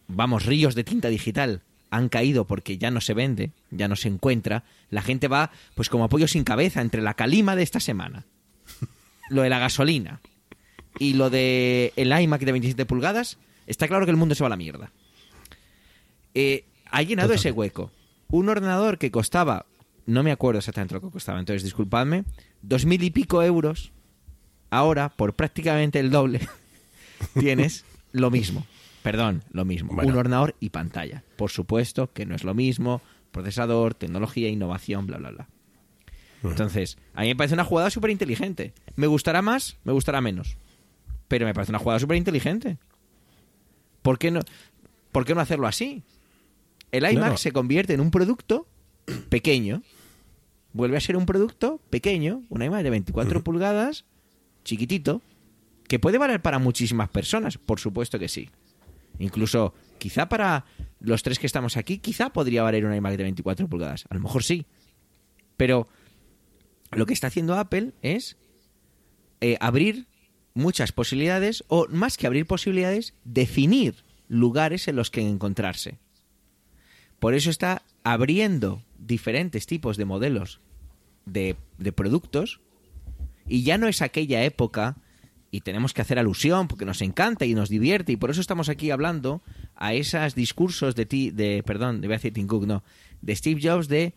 vamos, 0.07 0.45
ríos 0.45 0.73
de 0.73 0.83
tinta 0.83 1.09
digital 1.09 1.63
han 1.91 2.09
caído 2.09 2.47
porque 2.47 2.77
ya 2.77 2.89
no 2.89 3.01
se 3.01 3.13
vende, 3.13 3.51
ya 3.69 3.87
no 3.87 3.95
se 3.95 4.07
encuentra. 4.07 4.63
La 4.89 5.01
gente 5.01 5.27
va, 5.27 5.51
pues 5.75 5.89
como 5.89 6.05
apoyo 6.05 6.27
sin 6.27 6.43
cabeza, 6.43 6.81
entre 6.81 7.01
la 7.01 7.13
calima 7.13 7.55
de 7.55 7.63
esta 7.63 7.79
semana, 7.79 8.25
lo 9.29 9.43
de 9.43 9.49
la 9.49 9.59
gasolina 9.59 10.21
y 10.97 11.13
lo 11.13 11.29
de 11.29 11.93
el 11.97 12.17
iMac 12.17 12.41
de 12.41 12.51
27 12.51 12.85
pulgadas, 12.85 13.37
está 13.67 13.87
claro 13.87 14.05
que 14.05 14.11
el 14.11 14.17
mundo 14.17 14.35
se 14.35 14.43
va 14.43 14.47
a 14.47 14.49
la 14.49 14.57
mierda. 14.57 14.91
Eh, 16.33 16.65
ha 16.89 17.01
llenado 17.03 17.33
ese 17.33 17.51
hueco. 17.51 17.91
Un 18.29 18.47
ordenador 18.47 18.97
que 18.97 19.11
costaba, 19.11 19.65
no 20.05 20.23
me 20.23 20.31
acuerdo 20.31 20.59
exactamente 20.59 20.95
lo 20.95 21.01
que 21.01 21.11
costaba, 21.11 21.39
entonces 21.39 21.63
disculpadme, 21.63 22.23
dos 22.61 22.85
mil 22.85 23.03
y 23.03 23.11
pico 23.11 23.43
euros, 23.43 23.91
ahora, 24.69 25.09
por 25.09 25.33
prácticamente 25.33 25.99
el 25.99 26.09
doble, 26.09 26.47
tienes 27.39 27.83
lo 28.13 28.31
mismo. 28.31 28.65
Perdón, 29.03 29.43
lo 29.51 29.65
mismo. 29.65 29.93
Bueno. 29.93 30.11
Un 30.11 30.17
ordenador 30.17 30.55
y 30.59 30.69
pantalla. 30.69 31.23
Por 31.35 31.49
supuesto 31.49 32.11
que 32.13 32.25
no 32.25 32.35
es 32.35 32.43
lo 32.43 32.53
mismo. 32.53 33.01
Procesador, 33.31 33.93
tecnología, 33.93 34.49
innovación, 34.49 35.07
bla, 35.07 35.17
bla, 35.17 35.31
bla. 35.31 35.47
Entonces, 36.43 36.97
a 37.13 37.21
mí 37.21 37.27
me 37.27 37.35
parece 37.35 37.53
una 37.53 37.63
jugada 37.63 37.89
súper 37.89 38.09
inteligente. 38.09 38.73
¿Me 38.95 39.07
gustará 39.07 39.41
más? 39.41 39.77
Me 39.83 39.91
gustará 39.91 40.21
menos. 40.21 40.57
Pero 41.27 41.45
me 41.45 41.53
parece 41.53 41.71
una 41.71 41.79
jugada 41.79 41.99
súper 41.99 42.17
inteligente. 42.17 42.77
¿Por 44.01 44.17
qué 44.17 44.31
no, 44.31 44.41
¿Por 45.11 45.25
qué 45.25 45.35
no 45.35 45.41
hacerlo 45.41 45.67
así? 45.67 46.03
El 46.91 47.09
iMac 47.09 47.37
se 47.37 47.51
convierte 47.51 47.93
en 47.93 48.01
un 48.01 48.11
producto 48.11 48.67
pequeño. 49.29 49.83
Vuelve 50.73 50.97
a 50.97 51.01
ser 51.01 51.17
un 51.17 51.25
producto 51.25 51.79
pequeño, 51.89 52.43
un 52.49 52.63
iMac 52.63 52.83
de 52.83 52.89
24 52.89 53.43
pulgadas, 53.43 54.05
chiquitito, 54.63 55.21
que 55.87 55.99
puede 55.99 56.17
valer 56.17 56.41
para 56.41 56.59
muchísimas 56.59 57.09
personas, 57.09 57.57
por 57.57 57.79
supuesto 57.79 58.17
que 58.19 58.29
sí. 58.29 58.49
Incluso, 59.19 59.73
quizá 59.97 60.29
para 60.29 60.65
los 60.99 61.23
tres 61.23 61.39
que 61.39 61.47
estamos 61.47 61.77
aquí, 61.77 61.97
quizá 61.97 62.31
podría 62.31 62.63
valer 62.63 62.85
un 62.85 62.93
iMac 62.93 63.17
de 63.17 63.23
24 63.23 63.67
pulgadas. 63.67 64.05
A 64.09 64.15
lo 64.15 64.21
mejor 64.21 64.43
sí. 64.43 64.65
Pero 65.57 65.87
lo 66.91 67.05
que 67.05 67.13
está 67.13 67.27
haciendo 67.27 67.55
Apple 67.55 67.93
es 68.01 68.37
eh, 69.41 69.57
abrir 69.59 70.07
muchas 70.53 70.91
posibilidades, 70.91 71.63
o 71.67 71.87
más 71.89 72.17
que 72.17 72.27
abrir 72.27 72.45
posibilidades, 72.45 73.13
definir 73.23 74.03
lugares 74.27 74.87
en 74.87 74.95
los 74.95 75.09
que 75.11 75.21
encontrarse. 75.21 75.99
Por 77.19 77.33
eso 77.33 77.49
está 77.49 77.83
abriendo 78.03 78.83
diferentes 78.97 79.65
tipos 79.65 79.97
de 79.97 80.05
modelos 80.05 80.59
de, 81.25 81.55
de 81.77 81.91
productos 81.91 82.59
y 83.47 83.63
ya 83.63 83.77
no 83.77 83.87
es 83.87 84.01
aquella 84.01 84.43
época 84.43 84.97
y 85.51 85.61
tenemos 85.61 85.93
que 85.93 86.01
hacer 86.01 86.17
alusión 86.17 86.69
porque 86.69 86.85
nos 86.85 87.01
encanta 87.01 87.45
y 87.45 87.53
nos 87.53 87.69
divierte 87.69 88.13
y 88.13 88.15
por 88.15 88.31
eso 88.31 88.39
estamos 88.39 88.69
aquí 88.69 88.89
hablando 88.89 89.41
a 89.75 89.93
esos 89.93 90.33
discursos 90.33 90.95
de 90.95 91.05
ti 91.05 91.29
de 91.29 91.61
perdón, 91.63 92.03
a 92.03 92.07
decir 92.07 92.33
Tim 92.33 92.47
Cook, 92.47 92.65
no, 92.65 92.83
de 93.21 93.35
Steve 93.35 93.59
Jobs 93.61 93.89
de 93.89 94.13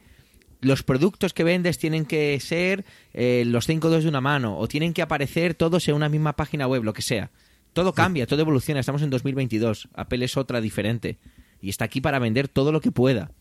los 0.60 0.82
productos 0.82 1.34
que 1.34 1.44
vendes 1.44 1.76
tienen 1.76 2.06
que 2.06 2.38
ser 2.40 2.84
eh, 3.12 3.42
los 3.46 3.66
cinco 3.66 3.90
dedos 3.90 4.04
de 4.04 4.10
una 4.10 4.20
mano 4.20 4.56
o 4.56 4.68
tienen 4.68 4.94
que 4.94 5.02
aparecer 5.02 5.54
todos 5.54 5.86
en 5.88 5.94
una 5.96 6.08
misma 6.08 6.34
página 6.34 6.66
web, 6.66 6.84
lo 6.84 6.94
que 6.94 7.02
sea. 7.02 7.30
Todo 7.74 7.92
cambia, 7.92 8.26
todo 8.26 8.40
evoluciona, 8.40 8.80
estamos 8.80 9.02
en 9.02 9.10
2022, 9.10 9.88
Apple 9.94 10.24
es 10.24 10.36
otra 10.36 10.60
diferente 10.60 11.18
y 11.60 11.70
está 11.70 11.84
aquí 11.84 12.00
para 12.00 12.20
vender 12.20 12.48
todo 12.48 12.70
lo 12.70 12.80
que 12.80 12.92
pueda. 12.92 13.32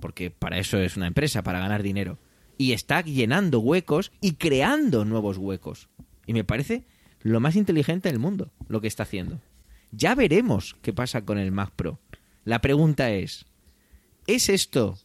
Porque 0.00 0.30
para 0.30 0.58
eso 0.58 0.78
es 0.78 0.96
una 0.96 1.06
empresa, 1.06 1.42
para 1.42 1.58
ganar 1.58 1.82
dinero. 1.82 2.18
Y 2.56 2.72
está 2.72 3.00
llenando 3.00 3.60
huecos 3.60 4.12
y 4.20 4.34
creando 4.34 5.04
nuevos 5.04 5.38
huecos. 5.38 5.88
Y 6.26 6.34
me 6.34 6.44
parece 6.44 6.84
lo 7.22 7.40
más 7.40 7.56
inteligente 7.56 8.08
del 8.08 8.18
mundo 8.18 8.50
lo 8.68 8.80
que 8.80 8.88
está 8.88 9.02
haciendo. 9.04 9.40
Ya 9.90 10.14
veremos 10.14 10.76
qué 10.82 10.92
pasa 10.92 11.24
con 11.24 11.38
el 11.38 11.52
Mac 11.52 11.72
Pro. 11.74 11.98
La 12.44 12.60
pregunta 12.60 13.10
es, 13.10 13.46
¿es 14.26 14.48
esto 14.48 14.98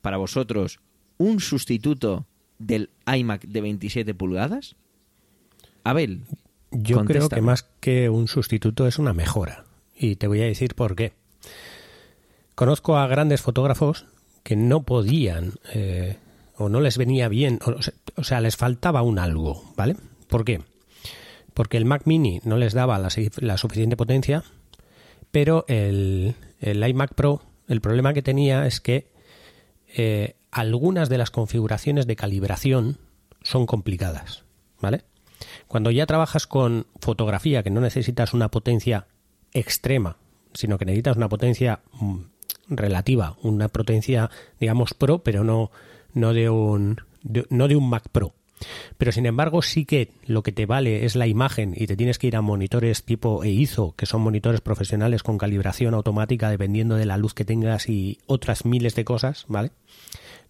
para 0.00 0.16
vosotros 0.16 0.80
un 1.18 1.40
sustituto 1.40 2.26
del 2.58 2.90
iMac 3.06 3.46
de 3.46 3.60
27 3.60 4.14
pulgadas? 4.14 4.76
Abel, 5.84 6.22
Yo 6.70 7.04
creo 7.04 7.28
que 7.28 7.42
más 7.42 7.64
que 7.80 8.08
un 8.08 8.28
sustituto 8.28 8.86
es 8.86 8.98
una 8.98 9.12
mejora. 9.12 9.64
Y 9.96 10.16
te 10.16 10.26
voy 10.26 10.40
a 10.40 10.46
decir 10.46 10.74
por 10.74 10.96
qué. 10.96 11.12
Conozco 12.54 12.96
a 12.96 13.06
grandes 13.06 13.42
fotógrafos 13.42 14.06
que 14.42 14.56
no 14.56 14.82
podían, 14.82 15.54
eh, 15.74 16.16
o 16.56 16.68
no 16.68 16.80
les 16.80 16.98
venía 16.98 17.28
bien, 17.28 17.58
o, 17.64 17.74
o 18.16 18.24
sea, 18.24 18.40
les 18.40 18.56
faltaba 18.56 19.02
un 19.02 19.18
algo, 19.18 19.72
¿vale? 19.76 19.96
¿Por 20.28 20.44
qué? 20.44 20.60
Porque 21.62 21.76
el 21.76 21.84
Mac 21.84 22.02
Mini 22.06 22.40
no 22.42 22.56
les 22.56 22.72
daba 22.72 22.98
la, 22.98 23.56
suficiente 23.56 23.96
potencia, 23.96 24.42
pero 25.30 25.64
el, 25.68 26.34
el 26.60 26.88
iMac 26.88 27.14
Pro, 27.14 27.40
el 27.68 27.80
problema 27.80 28.12
que 28.12 28.20
tenía 28.20 28.66
es 28.66 28.80
que 28.80 29.12
eh, 29.94 30.34
algunas 30.50 31.08
de 31.08 31.18
las 31.18 31.30
configuraciones 31.30 32.08
de 32.08 32.16
calibración 32.16 32.98
son 33.44 33.66
complicadas, 33.66 34.42
¿vale? 34.80 35.04
Cuando 35.68 35.92
ya 35.92 36.04
trabajas 36.04 36.48
con 36.48 36.88
fotografía, 37.00 37.62
que 37.62 37.70
no 37.70 37.80
necesitas 37.80 38.34
una 38.34 38.50
potencia 38.50 39.06
extrema, 39.52 40.16
sino 40.54 40.78
que 40.78 40.84
necesitas 40.84 41.16
una 41.16 41.28
potencia 41.28 41.78
mm, 41.92 42.16
relativa, 42.70 43.36
una 43.40 43.68
potencia, 43.68 44.30
digamos, 44.58 44.94
pro, 44.94 45.22
pero 45.22 45.44
no, 45.44 45.70
no, 46.12 46.32
de 46.32 46.50
un, 46.50 47.00
no 47.50 47.68
de 47.68 47.76
un 47.76 47.88
Mac 47.88 48.08
Pro. 48.10 48.34
Pero 48.98 49.12
sin 49.12 49.26
embargo, 49.26 49.62
sí 49.62 49.84
que 49.84 50.10
lo 50.26 50.42
que 50.42 50.52
te 50.52 50.66
vale 50.66 51.04
es 51.04 51.16
la 51.16 51.26
imagen 51.26 51.74
y 51.76 51.86
te 51.86 51.96
tienes 51.96 52.18
que 52.18 52.26
ir 52.26 52.36
a 52.36 52.42
monitores 52.42 53.04
tipo 53.04 53.44
EIZO, 53.44 53.94
que 53.96 54.06
son 54.06 54.22
monitores 54.22 54.60
profesionales 54.60 55.22
con 55.22 55.38
calibración 55.38 55.94
automática 55.94 56.50
dependiendo 56.50 56.96
de 56.96 57.06
la 57.06 57.16
luz 57.16 57.34
que 57.34 57.44
tengas 57.44 57.88
y 57.88 58.18
otras 58.26 58.64
miles 58.64 58.94
de 58.94 59.04
cosas, 59.04 59.44
¿vale? 59.48 59.70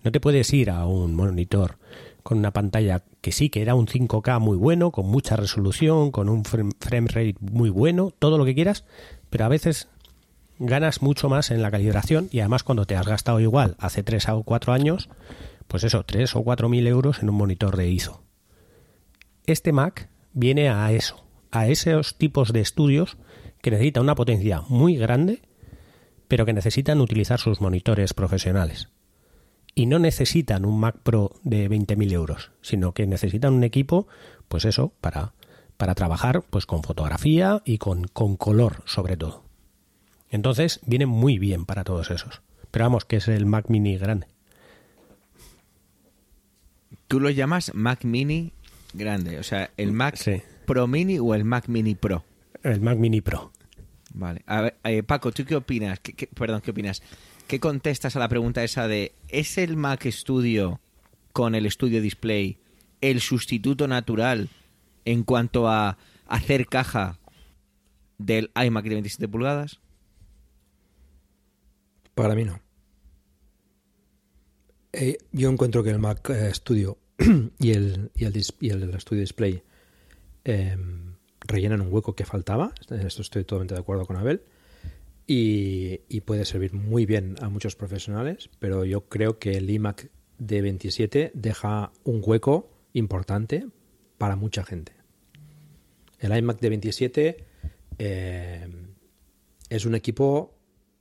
No 0.04 0.10
te 0.10 0.20
puedes 0.20 0.52
ir 0.52 0.70
a 0.70 0.86
un 0.86 1.14
monitor 1.14 1.78
con 2.22 2.38
una 2.38 2.52
pantalla 2.52 3.02
que 3.20 3.32
sí, 3.32 3.50
que 3.50 3.62
era 3.62 3.74
un 3.74 3.86
5K 3.86 4.40
muy 4.40 4.56
bueno, 4.56 4.90
con 4.90 5.06
mucha 5.06 5.36
resolución, 5.36 6.10
con 6.10 6.28
un 6.28 6.44
frame 6.44 7.08
rate 7.08 7.36
muy 7.40 7.70
bueno, 7.70 8.12
todo 8.18 8.38
lo 8.38 8.44
que 8.44 8.54
quieras, 8.54 8.84
pero 9.30 9.44
a 9.44 9.48
veces 9.48 9.88
ganas 10.58 11.02
mucho 11.02 11.28
más 11.28 11.50
en 11.50 11.62
la 11.62 11.70
calibración 11.70 12.28
y 12.30 12.40
además 12.40 12.62
cuando 12.62 12.86
te 12.86 12.96
has 12.96 13.06
gastado 13.06 13.40
igual 13.40 13.76
hace 13.78 14.02
3 14.02 14.28
o 14.30 14.42
4 14.44 14.72
años, 14.72 15.08
pues 15.68 15.84
eso, 15.84 16.04
3 16.04 16.36
o 16.36 16.42
4 16.42 16.68
mil 16.68 16.86
euros 16.86 17.22
en 17.22 17.30
un 17.30 17.36
monitor 17.36 17.76
de 17.76 17.88
ISO. 17.88 18.22
Este 19.46 19.72
Mac 19.72 20.08
viene 20.32 20.68
a 20.68 20.92
eso, 20.92 21.24
a 21.50 21.68
esos 21.68 22.16
tipos 22.16 22.52
de 22.52 22.60
estudios 22.60 23.16
que 23.60 23.70
necesitan 23.70 24.04
una 24.04 24.14
potencia 24.14 24.62
muy 24.68 24.96
grande, 24.96 25.42
pero 26.28 26.46
que 26.46 26.52
necesitan 26.52 27.00
utilizar 27.00 27.38
sus 27.38 27.60
monitores 27.60 28.14
profesionales. 28.14 28.88
Y 29.74 29.86
no 29.86 29.98
necesitan 29.98 30.64
un 30.64 30.80
Mac 30.80 30.98
Pro 31.02 31.32
de 31.42 31.70
20.000 31.70 32.12
euros, 32.12 32.50
sino 32.60 32.92
que 32.92 33.06
necesitan 33.06 33.54
un 33.54 33.64
equipo, 33.64 34.06
pues 34.48 34.64
eso, 34.64 34.92
para, 35.00 35.34
para 35.76 35.94
trabajar 35.94 36.42
pues 36.50 36.66
con 36.66 36.82
fotografía 36.82 37.62
y 37.64 37.78
con, 37.78 38.04
con 38.04 38.36
color 38.36 38.82
sobre 38.84 39.16
todo. 39.16 39.44
Entonces 40.30 40.80
viene 40.86 41.06
muy 41.06 41.38
bien 41.38 41.66
para 41.66 41.84
todos 41.84 42.10
esos. 42.10 42.42
Pero 42.70 42.86
vamos, 42.86 43.04
que 43.04 43.16
es 43.16 43.28
el 43.28 43.46
Mac 43.46 43.66
Mini 43.68 43.98
grande. 43.98 44.26
Tú 47.12 47.20
lo 47.20 47.28
llamas 47.28 47.72
Mac 47.74 48.04
Mini 48.04 48.54
grande, 48.94 49.38
o 49.38 49.42
sea, 49.42 49.70
el 49.76 49.92
Mac 49.92 50.16
Sí. 50.16 50.40
Pro 50.64 50.86
Mini 50.86 51.18
o 51.18 51.34
el 51.34 51.44
Mac 51.44 51.68
Mini 51.68 51.94
Pro. 51.94 52.24
El 52.62 52.80
Mac 52.80 52.96
Mini 52.96 53.20
Pro. 53.20 53.52
Vale. 54.14 54.42
A 54.46 54.62
ver, 54.62 54.76
eh, 54.84 55.02
Paco, 55.02 55.30
¿tú 55.30 55.44
qué 55.44 55.54
opinas? 55.56 56.00
¿Qué, 56.00 56.14
qué- 56.14 56.28
perdón, 56.28 56.62
¿qué 56.62 56.70
opinas? 56.70 57.02
¿Qué 57.48 57.60
contestas 57.60 58.16
a 58.16 58.18
la 58.18 58.30
pregunta 58.30 58.64
esa 58.64 58.88
de 58.88 59.12
¿es 59.28 59.58
el 59.58 59.76
Mac 59.76 60.06
Studio 60.10 60.80
con 61.34 61.54
el 61.54 61.70
Studio 61.70 62.00
Display 62.00 62.56
el 63.02 63.20
sustituto 63.20 63.86
natural 63.88 64.48
en 65.04 65.22
cuanto 65.22 65.68
a 65.68 65.98
hacer 66.28 66.66
caja 66.66 67.18
del 68.16 68.50
iMac 68.54 68.84
de 68.84 68.94
27 68.94 69.28
pulgadas? 69.28 69.80
Para 72.14 72.34
mí 72.34 72.44
no. 72.44 72.58
Eh, 74.94 75.18
yo 75.32 75.50
encuentro 75.50 75.82
que 75.82 75.90
el 75.90 75.98
Mac 75.98 76.28
eh, 76.30 76.50
Studio 76.54 76.98
y 77.58 77.72
el, 77.72 78.10
y 78.14 78.24
el, 78.24 78.90
Display 79.10 79.62
eh, 80.44 80.76
rellenan 81.40 81.80
un 81.80 81.92
hueco 81.92 82.14
que 82.14 82.24
faltaba. 82.24 82.72
En 82.90 83.06
esto 83.06 83.22
estoy 83.22 83.44
totalmente 83.44 83.74
de 83.74 83.80
acuerdo 83.80 84.06
con 84.06 84.16
Abel. 84.16 84.42
Y, 85.26 86.20
puede 86.24 86.44
servir 86.44 86.74
muy 86.74 87.06
bien 87.06 87.36
a 87.40 87.48
muchos 87.48 87.74
profesionales, 87.74 88.50
pero 88.58 88.84
yo 88.84 89.08
creo 89.08 89.38
que 89.38 89.52
el 89.52 89.70
iMac 89.70 90.10
de 90.38 90.62
27 90.62 91.30
deja 91.34 91.92
un 92.04 92.20
hueco 92.24 92.70
importante 92.92 93.66
para 94.18 94.36
mucha 94.36 94.64
gente. 94.64 94.92
El 96.18 96.36
iMac 96.36 96.60
de 96.60 96.68
27 96.68 97.44
eh, 97.98 98.68
es 99.70 99.86
un 99.86 99.94
equipo 99.94 100.54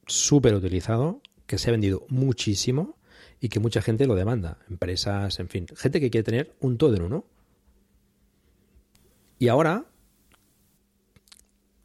súper 0.07 0.55
utilizado, 0.55 1.21
que 1.45 1.57
se 1.57 1.69
ha 1.69 1.71
vendido 1.71 2.05
muchísimo 2.07 2.97
y 3.41 3.49
que 3.49 3.59
mucha 3.59 3.81
gente 3.81 4.05
lo 4.07 4.15
demanda. 4.15 4.59
Empresas, 4.69 5.39
en 5.39 5.49
fin, 5.49 5.65
gente 5.75 5.99
que 5.99 6.09
quiere 6.09 6.23
tener 6.23 6.55
un 6.61 6.77
todo 6.77 6.95
en 6.95 7.01
uno. 7.01 7.25
Y 9.39 9.47
ahora, 9.47 9.85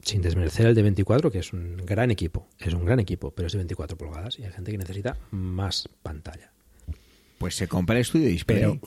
sin 0.03 0.23
desmerecer 0.23 0.66
el 0.66 0.75
de 0.75 0.83
24, 0.83 1.31
que 1.31 1.38
es 1.38 1.53
un 1.53 1.79
gran 1.79 2.11
equipo, 2.11 2.47
es 2.59 2.75
un 2.75 2.85
gran 2.85 3.01
equipo, 3.01 3.31
pero 3.33 3.47
es 3.47 3.53
de 3.53 3.59
24 3.59 3.97
pulgadas 3.97 4.38
y 4.38 4.45
hay 4.45 4.53
gente 4.53 4.71
que 4.71 4.79
necesita 4.79 5.16
más 5.31 5.88
pantalla. 6.03 6.53
Pues 7.38 7.55
se 7.57 7.66
compra 7.69 7.99
el 7.99 8.05
Studio 8.05 8.29
Display. 8.29 8.59
Pero 8.61 8.81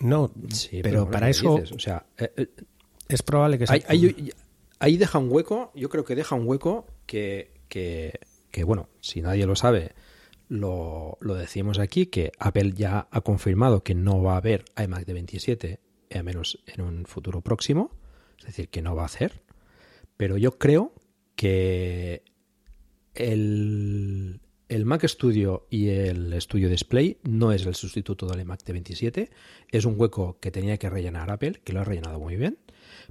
no, 0.00 0.32
Sí, 0.52 0.80
pero, 0.82 1.00
bueno, 1.04 1.10
para 1.12 1.26
¿qué 1.26 1.30
eso 1.30 1.54
dices? 1.54 1.72
o 1.72 1.78
sea, 1.78 2.04
eh, 2.18 2.30
eh, 2.36 2.48
es 3.08 3.22
probable 3.22 3.58
que 3.58 3.64
ahí, 3.68 3.80
sea- 3.80 3.90
ahí- 3.90 4.30
ahí 4.80 4.96
deja 4.96 5.18
un 5.18 5.30
hueco, 5.30 5.72
yo 5.74 5.88
creo 5.88 6.04
que 6.04 6.14
deja 6.14 6.34
un 6.34 6.46
hueco 6.46 6.86
que, 7.06 7.52
que, 7.68 8.18
que, 8.50 8.64
bueno, 8.64 8.88
si 9.00 9.22
nadie 9.22 9.46
lo 9.46 9.56
sabe, 9.56 9.92
lo, 10.48 11.18
lo 11.20 11.34
decimos 11.34 11.78
aquí, 11.78 12.06
que 12.06 12.32
Apple 12.38 12.72
ya 12.74 13.08
ha 13.10 13.20
confirmado 13.20 13.82
que 13.82 13.94
no 13.94 14.22
va 14.22 14.34
a 14.34 14.38
haber 14.38 14.64
iMac 14.82 15.04
de 15.04 15.12
27, 15.12 15.80
a 16.14 16.22
menos 16.22 16.58
en 16.66 16.80
un 16.82 17.04
futuro 17.04 17.40
próximo, 17.42 17.90
es 18.38 18.46
decir, 18.46 18.68
que 18.68 18.82
no 18.82 18.94
va 18.94 19.02
a 19.02 19.06
hacer, 19.06 19.42
pero 20.16 20.36
yo 20.36 20.58
creo 20.58 20.92
que 21.36 22.22
el, 23.14 24.40
el 24.68 24.84
Mac 24.84 25.06
Studio 25.06 25.66
y 25.70 25.88
el 25.88 26.40
Studio 26.40 26.68
Display 26.68 27.18
no 27.22 27.52
es 27.52 27.64
el 27.66 27.74
sustituto 27.74 28.26
del 28.26 28.40
iMac 28.40 28.64
de 28.64 28.72
27, 28.72 29.30
es 29.70 29.84
un 29.84 29.94
hueco 29.96 30.38
que 30.40 30.50
tenía 30.50 30.78
que 30.78 30.90
rellenar 30.90 31.30
Apple, 31.30 31.60
que 31.64 31.72
lo 31.72 31.80
ha 31.80 31.84
rellenado 31.84 32.18
muy 32.18 32.36
bien, 32.36 32.58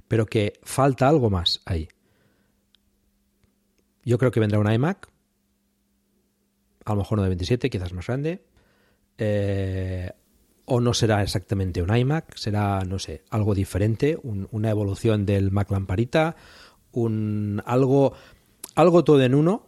pero 0.06 0.26
que 0.26 0.54
falta 0.62 1.08
algo 1.08 1.30
más 1.30 1.60
ahí. 1.64 1.88
Yo 4.04 4.18
creo 4.18 4.30
que 4.30 4.40
vendrá 4.40 4.58
un 4.58 4.70
iMac, 4.70 5.08
a 6.88 6.94
lo 6.94 6.98
mejor 7.02 7.18
no 7.18 7.22
de 7.24 7.28
27, 7.30 7.70
quizás 7.70 7.92
más 7.92 8.06
grande, 8.06 8.42
eh, 9.18 10.10
o 10.64 10.80
no 10.80 10.92
será 10.94 11.22
exactamente 11.22 11.82
un 11.82 11.94
iMac, 11.96 12.36
será, 12.36 12.80
no 12.84 12.98
sé, 12.98 13.22
algo 13.30 13.54
diferente, 13.54 14.18
un- 14.22 14.48
una 14.50 14.70
evolución 14.70 15.24
del 15.26 15.50
Mac 15.50 15.70
Lamparita, 15.70 16.36
un, 16.92 17.62
algo, 17.64 18.12
algo 18.74 19.02
todo 19.04 19.22
en 19.22 19.34
uno, 19.34 19.66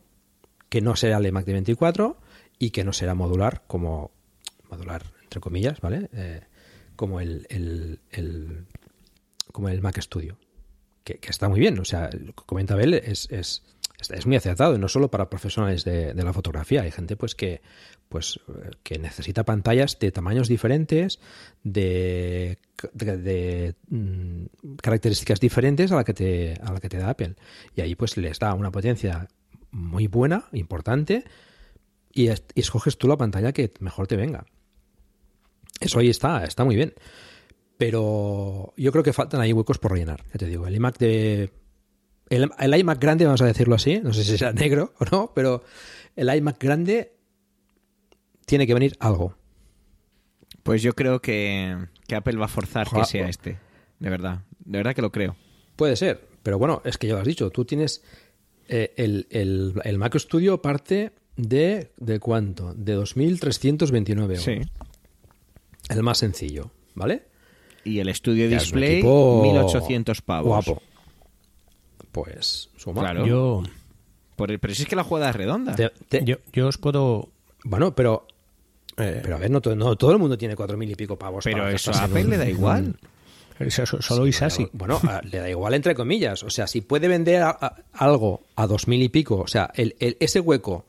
que 0.69 0.81
no 0.81 0.97
será 0.97 1.19
el 1.19 1.27
iMac 1.27 1.47
de 1.47 1.53
24 1.55 2.17
y 2.59 2.71
que 2.71 2.85
no 2.85 2.93
será 2.93 3.15
modular, 3.15 3.63
como 3.67 4.11
modular, 4.71 5.03
entre 5.23 5.41
comillas, 5.41 5.81
¿vale? 5.81 6.09
Eh, 6.13 6.41
como 6.97 7.21
el, 7.21 7.47
el- 7.49 8.67
como 9.53 9.69
el 9.69 9.81
Mac 9.81 9.99
Studio, 10.01 10.39
que, 11.03 11.19
está 11.29 11.49
muy 11.49 11.59
bien, 11.61 11.79
o 11.79 11.85
sea, 11.85 12.11
comenta 12.47 12.75
Abel 12.75 12.95
es, 12.95 13.27
es, 13.31 13.63
es- 14.01 14.27
muy 14.27 14.37
acertado, 14.37 14.75
y 14.75 14.79
no 14.79 14.89
solo 14.89 15.11
para 15.11 15.29
profesionales 15.31 15.85
de, 15.85 16.15
la 16.15 16.33
fotografía, 16.33 16.83
hay 16.83 16.91
gente 16.91 17.17
pues 17.17 17.35
que 17.35 17.61
pues 18.09 18.41
que 18.83 18.99
necesita 18.99 19.45
pantallas 19.45 19.99
de 19.99 20.11
tamaños 20.11 20.49
diferentes, 20.49 21.21
de, 21.63 22.59
de- 22.93 23.75
mm, 23.89 24.45
características 24.83 25.39
diferentes 25.41 25.93
a 25.93 25.97
la 25.97 26.05
que 26.05 26.15
te 26.15 26.55
a 26.63 26.73
la 26.73 26.81
que 26.81 26.89
te 26.89 26.99
da 26.99 27.11
Apple. 27.11 27.37
Y 27.77 27.81
ahí 27.83 27.95
pues 27.95 28.17
les 28.17 28.39
da 28.39 28.55
una 28.55 28.71
potencia 28.73 29.29
muy 29.71 30.07
buena, 30.09 30.49
importante, 30.53 31.25
y, 32.13 32.29
y 32.31 32.35
escoges 32.57 32.99
tú 32.99 33.07
la 33.07 33.17
pantalla 33.17 33.53
que 33.53 33.73
mejor 33.81 34.07
te 34.09 34.17
venga. 34.17 34.45
Eso 35.81 35.99
ahí 36.01 36.09
está, 36.11 36.45
está 36.45 36.65
muy 36.65 36.77
bien. 36.77 36.93
Pero 37.79 38.75
yo 38.77 38.93
creo 38.93 39.03
que 39.03 39.13
faltan 39.15 39.41
ahí 39.41 39.53
huecos 39.55 39.79
por 39.79 39.93
rellenar. 39.93 40.23
Ya 40.33 40.39
te 40.39 40.47
digo, 40.47 40.67
el 40.67 40.75
iMac 40.75 40.99
de. 40.99 41.51
El, 42.31 42.49
el 42.59 42.75
iMac 42.79 42.99
grande, 43.01 43.25
vamos 43.27 43.43
a 43.43 43.47
decirlo 43.47 43.75
así, 43.75 44.01
no 44.01 44.13
sé 44.15 44.25
si 44.25 44.39
será 44.39 44.53
negro 44.53 44.95
o 44.99 45.05
no, 45.11 45.33
pero 45.35 45.63
el 46.17 46.35
iMac 46.35 46.59
grande 46.63 47.13
tiene 48.47 48.67
que 48.67 48.75
venir 48.75 48.97
algo. 49.01 49.35
Pues 50.63 50.83
yo 50.83 50.95
creo 50.95 51.21
que, 51.21 51.77
que 52.07 52.15
Apple 52.15 52.37
va 52.39 52.45
a 52.47 52.49
forzar 52.49 52.87
Ojalá- 52.87 53.05
que 53.05 53.11
sea 53.11 53.29
este. 53.29 53.59
De 53.99 54.11
verdad. 54.11 54.45
De 54.65 54.79
verdad 54.79 54.95
que 54.95 55.03
lo 55.03 55.11
creo. 55.11 55.37
Puede 55.77 55.97
ser, 55.97 56.27
pero 56.43 56.59
bueno, 56.59 56.83
es 56.85 56.99
que 56.99 57.07
ya 57.09 57.15
lo 57.15 57.21
has 57.21 57.27
dicho, 57.27 57.51
tú 57.51 57.65
tienes 57.65 58.03
eh, 58.69 58.93
el, 58.97 59.27
el, 59.31 59.75
el 59.85 59.99
Mac 59.99 60.17
Studio 60.19 60.63
parte 60.63 61.13
de, 61.37 61.91
¿de 61.97 62.21
cuánto? 62.21 62.75
De 62.75 62.97
2.329 62.97 64.21
euros. 64.21 64.43
Sí. 64.43 64.61
El 65.89 66.03
más 66.03 66.19
sencillo, 66.19 66.71
¿vale? 66.95 67.25
Y 67.83 67.99
el 67.99 68.15
Studio 68.15 68.49
Display, 68.49 68.95
equipo 68.99 69.41
1800 69.43 70.21
pavos. 70.23 70.67
Guapo. 70.67 70.83
Pues 72.13 72.71
suma. 72.77 73.01
Claro. 73.03 73.27
Yo, 73.27 73.63
Por 74.37 74.51
el- 74.51 74.59
pero 74.59 74.75
si 74.75 74.83
es 74.83 74.89
que 74.89 74.97
la 74.97 75.05
jugada 75.05 75.31
es 75.31 75.37
redonda. 75.37 75.75
Te- 75.77 75.91
te- 76.09 76.25
yo, 76.25 76.37
yo 76.53 76.69
os 76.69 76.79
puedo. 76.79 77.29
Bueno, 77.65 77.95
pero 77.95 78.27
Eh, 78.97 79.21
Pero 79.23 79.37
a 79.37 79.39
ver, 79.39 79.51
no, 79.51 79.63
to- 79.63 79.75
no 79.77 79.97
todo 79.97 80.13
el 80.13 80.19
mundo 80.19 80.37
tiene 80.37 80.55
cuatro 80.57 80.77
mil 80.77 80.91
y 80.91 80.95
pico 80.95 81.17
pavos. 81.19 81.45
Pero 81.45 81.59
para 81.59 81.73
eso 81.73 81.91
a 81.93 82.05
Apple 82.05 82.25
un- 82.25 82.31
le 82.31 82.37
da 82.37 82.47
igual. 82.51 82.97
eso- 83.59 83.85
eso- 83.85 84.03
solo 84.03 84.27
Isasi. 84.27 84.69
Bueno, 84.73 85.01
a- 85.09 85.23
le 85.23 85.39
da 85.39 85.49
igual 85.49 85.73
entre 85.73 85.95
comillas. 85.95 86.43
O 86.43 86.51
sea, 86.51 86.67
si 86.67 86.83
puede 86.83 87.09
vender 87.09 87.43
a- 87.43 87.51
a- 87.59 87.77
algo 87.95 88.43
a 88.57 88.67
dos 88.67 88.89
mil 88.89 89.01
y 89.03 89.09
pico, 89.09 89.37
o 89.39 89.47
sea, 89.47 89.71
el, 89.75 89.97
el- 90.01 90.19
ese 90.21 90.41
hueco 90.41 90.85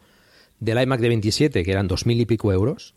del 0.60 0.82
iMac 0.82 1.00
de 1.00 1.08
27, 1.08 1.64
que 1.64 1.72
eran 1.72 1.88
dos 1.88 2.06
mil 2.06 2.20
y 2.20 2.26
pico 2.26 2.52
euros, 2.52 2.96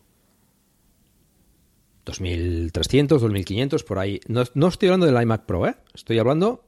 2.300, 2.05 3.23
2.500, 3.23 3.85
por 3.85 3.99
ahí. 3.99 4.21
No, 4.27 4.43
no 4.55 4.69
estoy 4.69 4.89
hablando 4.89 5.07
del 5.07 5.23
iMac 5.23 5.45
Pro, 5.47 5.67
¿eh? 5.67 5.75
Estoy 5.95 6.19
hablando... 6.19 6.65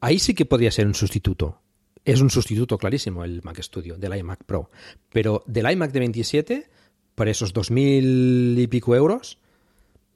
ahí 0.00 0.18
sí 0.18 0.34
que 0.34 0.46
podría 0.46 0.70
ser 0.70 0.86
un 0.86 0.94
sustituto. 0.94 1.60
Es 2.04 2.20
un 2.20 2.30
sustituto 2.30 2.78
clarísimo 2.78 3.24
el 3.24 3.42
Mac 3.42 3.60
Studio 3.60 3.96
del 3.96 4.16
iMac 4.16 4.44
Pro. 4.44 4.70
Pero 5.12 5.44
del 5.46 5.70
iMac 5.70 5.92
de 5.92 5.98
27, 5.98 6.70
por 7.14 7.28
esos 7.28 7.54
2.000 7.54 8.58
y 8.58 8.66
pico 8.66 8.96
euros, 8.96 9.38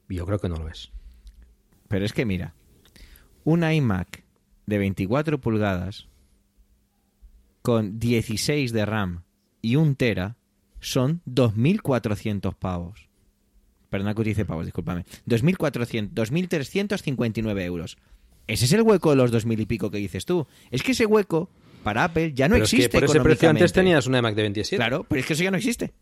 yo 0.09 0.25
creo 0.25 0.39
que 0.39 0.49
no 0.49 0.57
lo 0.57 0.67
es. 0.67 0.91
Pero 1.87 2.05
es 2.05 2.13
que 2.13 2.25
mira, 2.25 2.55
un 3.43 3.63
iMac 3.63 4.23
de 4.65 4.77
24 4.77 5.39
pulgadas 5.39 6.07
con 7.61 7.99
16 7.99 8.71
de 8.73 8.85
RAM 8.85 9.23
y 9.61 9.75
un 9.75 9.95
tera 9.95 10.37
son 10.79 11.21
2.400 11.25 12.55
pavos. 12.55 13.09
Perdona 13.89 14.13
que 14.13 14.21
utilice 14.21 14.45
pavos, 14.45 14.65
discúlpame. 14.65 15.05
2.400, 15.27 16.11
2.359 16.11 17.61
euros. 17.61 17.97
Ese 18.47 18.65
es 18.65 18.73
el 18.73 18.81
hueco 18.83 19.09
de 19.11 19.15
los 19.15 19.31
2.000 19.31 19.59
y 19.61 19.65
pico 19.65 19.89
que 19.91 19.97
dices 19.97 20.25
tú. 20.25 20.45
Es 20.71 20.83
que 20.83 20.91
ese 20.91 21.05
hueco 21.05 21.49
para 21.83 22.03
Apple 22.05 22.33
ya 22.33 22.47
no 22.47 22.53
Pero 22.55 22.65
es 22.65 22.73
existe. 22.73 22.89
que 22.89 22.99
por 22.99 23.09
ese 23.09 23.21
precio 23.21 23.49
antes 23.49 23.73
tenías 23.73 24.05
un 24.07 24.15
iMac 24.15 24.35
de 24.35 24.41
27. 24.43 24.77
Claro, 24.77 25.05
pero 25.07 25.19
es 25.21 25.25
que 25.27 25.33
eso 25.33 25.43
ya 25.43 25.51
no 25.51 25.57
existe. 25.57 25.93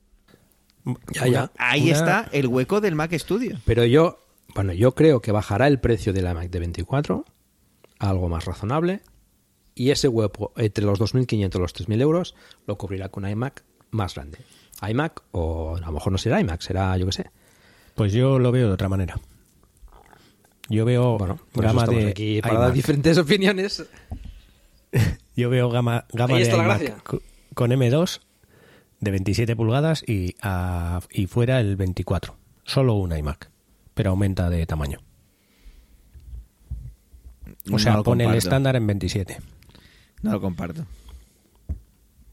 Ya, 1.13 1.27
ya. 1.27 1.51
Ahí 1.57 1.83
Una- 1.89 1.91
está 1.93 2.29
el 2.33 2.47
hueco 2.47 2.81
del 2.81 2.95
Mac 2.95 3.13
Studio. 3.17 3.57
Pero 3.65 3.85
yo, 3.85 4.19
bueno, 4.53 4.73
yo 4.73 4.93
creo 4.93 5.21
que 5.21 5.31
bajará 5.31 5.67
el 5.67 5.79
precio 5.79 6.11
del 6.13 6.25
iMac 6.29 6.49
de 6.49 6.59
24 6.59 7.25
a 7.99 8.09
algo 8.09 8.27
más 8.27 8.43
razonable 8.45 8.99
y 9.75 9.91
ese 9.91 10.09
hueco 10.09 10.51
entre 10.57 10.83
los 10.85 10.99
2.500 10.99 11.55
y 11.55 11.59
los 11.59 11.73
3.000 11.73 12.01
euros 12.01 12.35
lo 12.67 12.77
cubrirá 12.77 13.09
con 13.09 13.23
un 13.23 13.29
iMac 13.31 13.63
más 13.91 14.15
grande. 14.15 14.39
iMac 14.87 15.21
o 15.31 15.77
a 15.77 15.79
lo 15.79 15.91
mejor 15.93 16.11
no 16.11 16.17
será 16.17 16.41
iMac, 16.41 16.59
será 16.61 16.97
yo 16.97 17.05
qué 17.05 17.11
sé. 17.13 17.29
Pues 17.95 18.11
yo 18.11 18.37
lo 18.39 18.51
veo 18.51 18.67
de 18.67 18.73
otra 18.73 18.89
manera. 18.89 19.17
Yo 20.69 20.85
veo 20.85 21.17
Bueno, 21.17 21.39
gama 21.55 21.85
de 21.85 22.09
aquí 22.09 22.41
para 22.41 22.53
iMac. 22.55 22.65
dar 22.67 22.73
diferentes 22.73 23.17
opiniones. 23.17 23.85
Yo 25.35 25.49
veo 25.49 25.69
gama, 25.69 26.05
gama 26.13 26.37
de 26.37 26.45
iMac 26.45 27.03
con 27.53 27.71
M2 27.71 28.21
de 28.99 29.11
27 29.11 29.55
pulgadas 29.55 30.03
y, 30.07 30.35
a- 30.41 31.01
y 31.11 31.27
fuera 31.27 31.59
el 31.59 31.75
24. 31.75 32.37
Solo 32.63 32.93
un 32.95 33.15
iMac, 33.15 33.49
pero 33.93 34.11
aumenta 34.11 34.49
de 34.49 34.65
tamaño. 34.65 34.99
O 37.67 37.71
No 37.71 37.79
sea, 37.79 38.01
pone 38.03 38.25
el 38.25 38.35
estándar 38.35 38.75
en 38.75 38.87
27. 38.87 39.37
No 40.21 40.31
lo 40.31 40.41
comparto. 40.41 40.85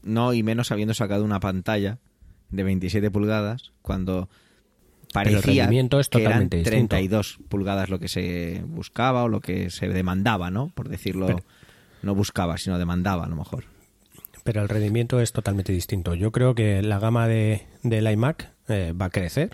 No, 0.03 0.33
y 0.33 0.41
menos 0.43 0.71
habiendo 0.71 0.93
sacado 0.93 1.23
una 1.25 1.39
pantalla 1.39 1.99
de 2.49 2.63
27 2.63 3.11
pulgadas 3.11 3.71
cuando 3.81 4.29
el 5.11 5.13
parecía 5.13 5.63
rendimiento 5.63 5.99
es 5.99 6.09
que 6.09 6.19
eran 6.19 6.31
totalmente 6.31 6.57
distinto. 6.57 6.95
32 6.95 7.39
pulgadas 7.49 7.89
lo 7.89 7.99
que 7.99 8.07
se 8.07 8.61
buscaba 8.65 9.23
o 9.23 9.27
lo 9.27 9.41
que 9.41 9.69
se 9.69 9.87
demandaba, 9.89 10.51
¿no? 10.51 10.69
Por 10.69 10.89
decirlo, 10.89 11.27
Pero- 11.27 11.43
no 12.01 12.15
buscaba, 12.15 12.57
sino 12.57 12.79
demandaba 12.79 13.25
a 13.25 13.27
lo 13.27 13.35
mejor. 13.35 13.65
Pero 14.43 14.61
el 14.61 14.69
rendimiento 14.69 15.19
es 15.19 15.33
totalmente 15.33 15.71
distinto. 15.71 16.15
Yo 16.15 16.31
creo 16.31 16.55
que 16.55 16.81
la 16.81 16.99
gama 16.99 17.27
de, 17.27 17.67
del 17.83 18.09
iMac 18.09 18.51
eh, 18.69 18.93
va 18.99 19.05
a 19.05 19.09
crecer 19.11 19.51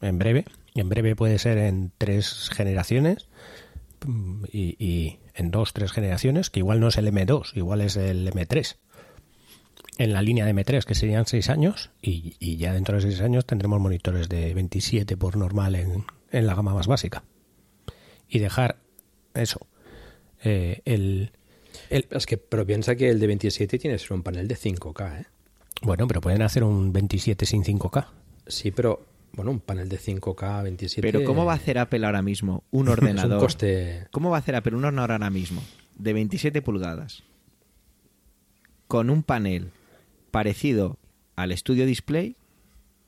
en 0.00 0.18
breve. 0.18 0.44
En 0.74 0.88
breve 0.88 1.16
puede 1.16 1.38
ser 1.40 1.58
en 1.58 1.90
tres 1.98 2.50
generaciones 2.52 3.28
mm, 4.06 4.44
y, 4.52 4.76
y 4.78 5.18
en 5.34 5.50
dos, 5.50 5.72
tres 5.72 5.90
generaciones, 5.90 6.50
que 6.50 6.60
igual 6.60 6.78
no 6.78 6.88
es 6.88 6.98
el 6.98 7.12
M2, 7.12 7.56
igual 7.56 7.80
es 7.80 7.96
el 7.96 8.30
M3. 8.30 8.76
En 9.98 10.12
la 10.12 10.22
línea 10.22 10.46
de 10.46 10.54
M3, 10.54 10.84
que 10.84 10.94
serían 10.94 11.26
seis 11.26 11.50
años, 11.50 11.90
y, 12.00 12.36
y 12.38 12.56
ya 12.56 12.72
dentro 12.72 12.96
de 12.96 13.02
seis 13.02 13.20
años 13.20 13.44
tendremos 13.46 13.80
monitores 13.80 14.28
de 14.28 14.54
27 14.54 15.16
por 15.16 15.36
normal 15.36 15.74
en, 15.74 16.04
en 16.30 16.46
la 16.46 16.54
gama 16.54 16.72
más 16.72 16.86
básica. 16.86 17.24
Y 18.28 18.38
dejar 18.38 18.78
eso, 19.34 19.66
eh, 20.44 20.82
el, 20.84 21.32
el, 21.90 22.06
Es 22.10 22.26
que, 22.26 22.38
pero 22.38 22.64
piensa 22.64 22.94
que 22.94 23.10
el 23.10 23.18
de 23.18 23.26
27 23.26 23.78
tiene 23.78 23.98
solo 23.98 24.18
un 24.18 24.22
panel 24.22 24.46
de 24.46 24.56
5K, 24.56 25.20
¿eh? 25.20 25.26
Bueno, 25.82 26.06
pero 26.06 26.20
pueden 26.20 26.42
hacer 26.42 26.62
un 26.64 26.92
27 26.92 27.44
sin 27.44 27.64
5K. 27.64 28.06
Sí, 28.46 28.70
pero 28.70 29.04
bueno, 29.32 29.50
un 29.50 29.60
panel 29.60 29.88
de 29.88 29.98
5K 29.98 30.62
27. 30.62 31.06
Pero 31.12 31.24
¿cómo 31.24 31.44
va 31.44 31.52
a 31.52 31.56
hacer 31.56 31.78
Apple 31.78 32.04
ahora 32.06 32.22
mismo 32.22 32.62
un 32.70 32.86
Es 32.88 32.92
ordenador? 32.92 33.32
un 33.34 33.40
coste. 33.40 34.06
¿Cómo 34.12 34.30
va 34.30 34.36
a 34.36 34.40
hacer 34.40 34.54
Apple 34.54 34.74
un 34.76 34.84
ordenador 34.84 35.12
ahora 35.12 35.30
mismo 35.30 35.62
de 35.96 36.12
27 36.12 36.62
pulgadas 36.62 37.24
con 38.86 39.10
un 39.10 39.22
panel 39.22 39.70
parecido 40.30 40.98
al 41.36 41.56
Studio 41.56 41.86
Display 41.86 42.36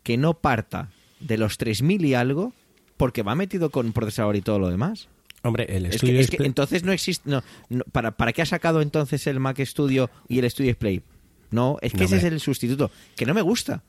que 0.03 0.17
no 0.17 0.35
parta 0.35 0.91
de 1.21 1.37
los 1.39 1.59
3000 1.59 2.05
y 2.05 2.15
algo 2.15 2.53
porque 2.97 3.23
va 3.23 3.35
metido 3.35 3.71
con 3.71 3.93
procesador 3.93 4.37
y 4.37 4.41
todo 4.43 4.59
lo 4.59 4.69
demás? 4.71 5.09
Hombre, 5.43 5.65
el 5.75 5.87
Es 5.87 5.97
estudio 5.97 6.15
que, 6.15 6.21
es 6.21 6.27
que 6.31 6.37
Display- 6.37 6.47
entonces 6.47 6.85
no 6.85 6.93
existe. 6.93 7.29
No, 7.31 7.43
no, 7.71 7.85
¿para, 7.93 8.11
¿Para 8.17 8.33
qué 8.33 8.43
ha 8.43 8.47
sacado 8.47 8.83
entonces 8.83 9.27
el 9.27 9.41
Mac 9.41 9.59
Studio 9.65 10.11
y 10.29 10.39
el 10.39 10.51
Studio 10.51 10.71
Display? 10.71 11.03
No, 11.51 11.79
es 11.83 11.93
que 11.93 11.99
No, 11.99 12.05
ese 12.05 12.17
es 12.19 12.25
el 12.25 12.41
sustituto. 12.41 12.91
Que 13.17 13.25
no 13.27 13.35
me 13.35 13.41
gusta. 13.43 13.83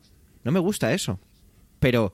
No 0.43 0.51
me 0.51 0.59
gusta 0.59 0.93
eso. 0.93 1.19
Pero 1.79 2.13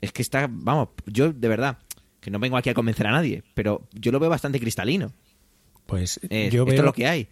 es 0.00 0.12
que 0.12 0.22
está. 0.22 0.46
Vamos, 0.50 0.88
yo 1.06 1.32
de 1.32 1.48
verdad, 1.48 1.78
que 2.20 2.30
no 2.30 2.38
vengo 2.38 2.56
aquí 2.56 2.70
a 2.70 2.74
convencer 2.74 3.06
a 3.08 3.10
nadie, 3.12 3.42
pero 3.54 3.88
yo 3.92 4.12
lo 4.12 4.20
veo 4.20 4.30
bastante 4.30 4.60
cristalino. 4.60 5.12
Pues 5.86 6.20
Eh, 6.30 6.48
yo, 6.52 6.62
esto 6.62 6.66
veo, 6.66 6.74
es 6.76 6.84
lo 6.84 6.92
que 6.92 7.06
hay. 7.08 7.26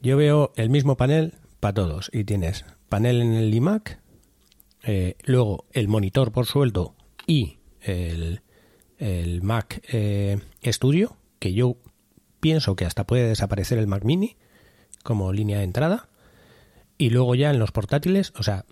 yo 0.00 0.16
veo 0.16 0.52
el 0.56 0.70
mismo 0.70 0.96
panel 0.96 1.34
para 1.64 1.72
todos. 1.72 2.10
Y 2.12 2.24
tienes 2.24 2.66
panel 2.90 3.22
en 3.22 3.32
el 3.32 3.54
iMac, 3.54 3.98
eh, 4.82 5.16
luego 5.24 5.64
el 5.72 5.88
monitor 5.88 6.30
por 6.30 6.44
sueldo 6.44 6.94
y 7.26 7.56
el, 7.80 8.42
el 8.98 9.40
Mac 9.40 9.82
eh, 9.90 10.40
Studio, 10.62 11.16
que 11.38 11.54
yo 11.54 11.78
pienso 12.40 12.76
que 12.76 12.84
hasta 12.84 13.06
puede 13.06 13.26
desaparecer 13.26 13.78
el 13.78 13.86
Mac 13.86 14.04
Mini 14.04 14.36
como 15.02 15.32
línea 15.32 15.56
de 15.56 15.64
entrada. 15.64 16.10
Y 16.98 17.08
luego 17.08 17.34
ya 17.34 17.48
en 17.48 17.58
los 17.58 17.72
portátiles, 17.72 18.34
o 18.36 18.42
sea, 18.42 18.66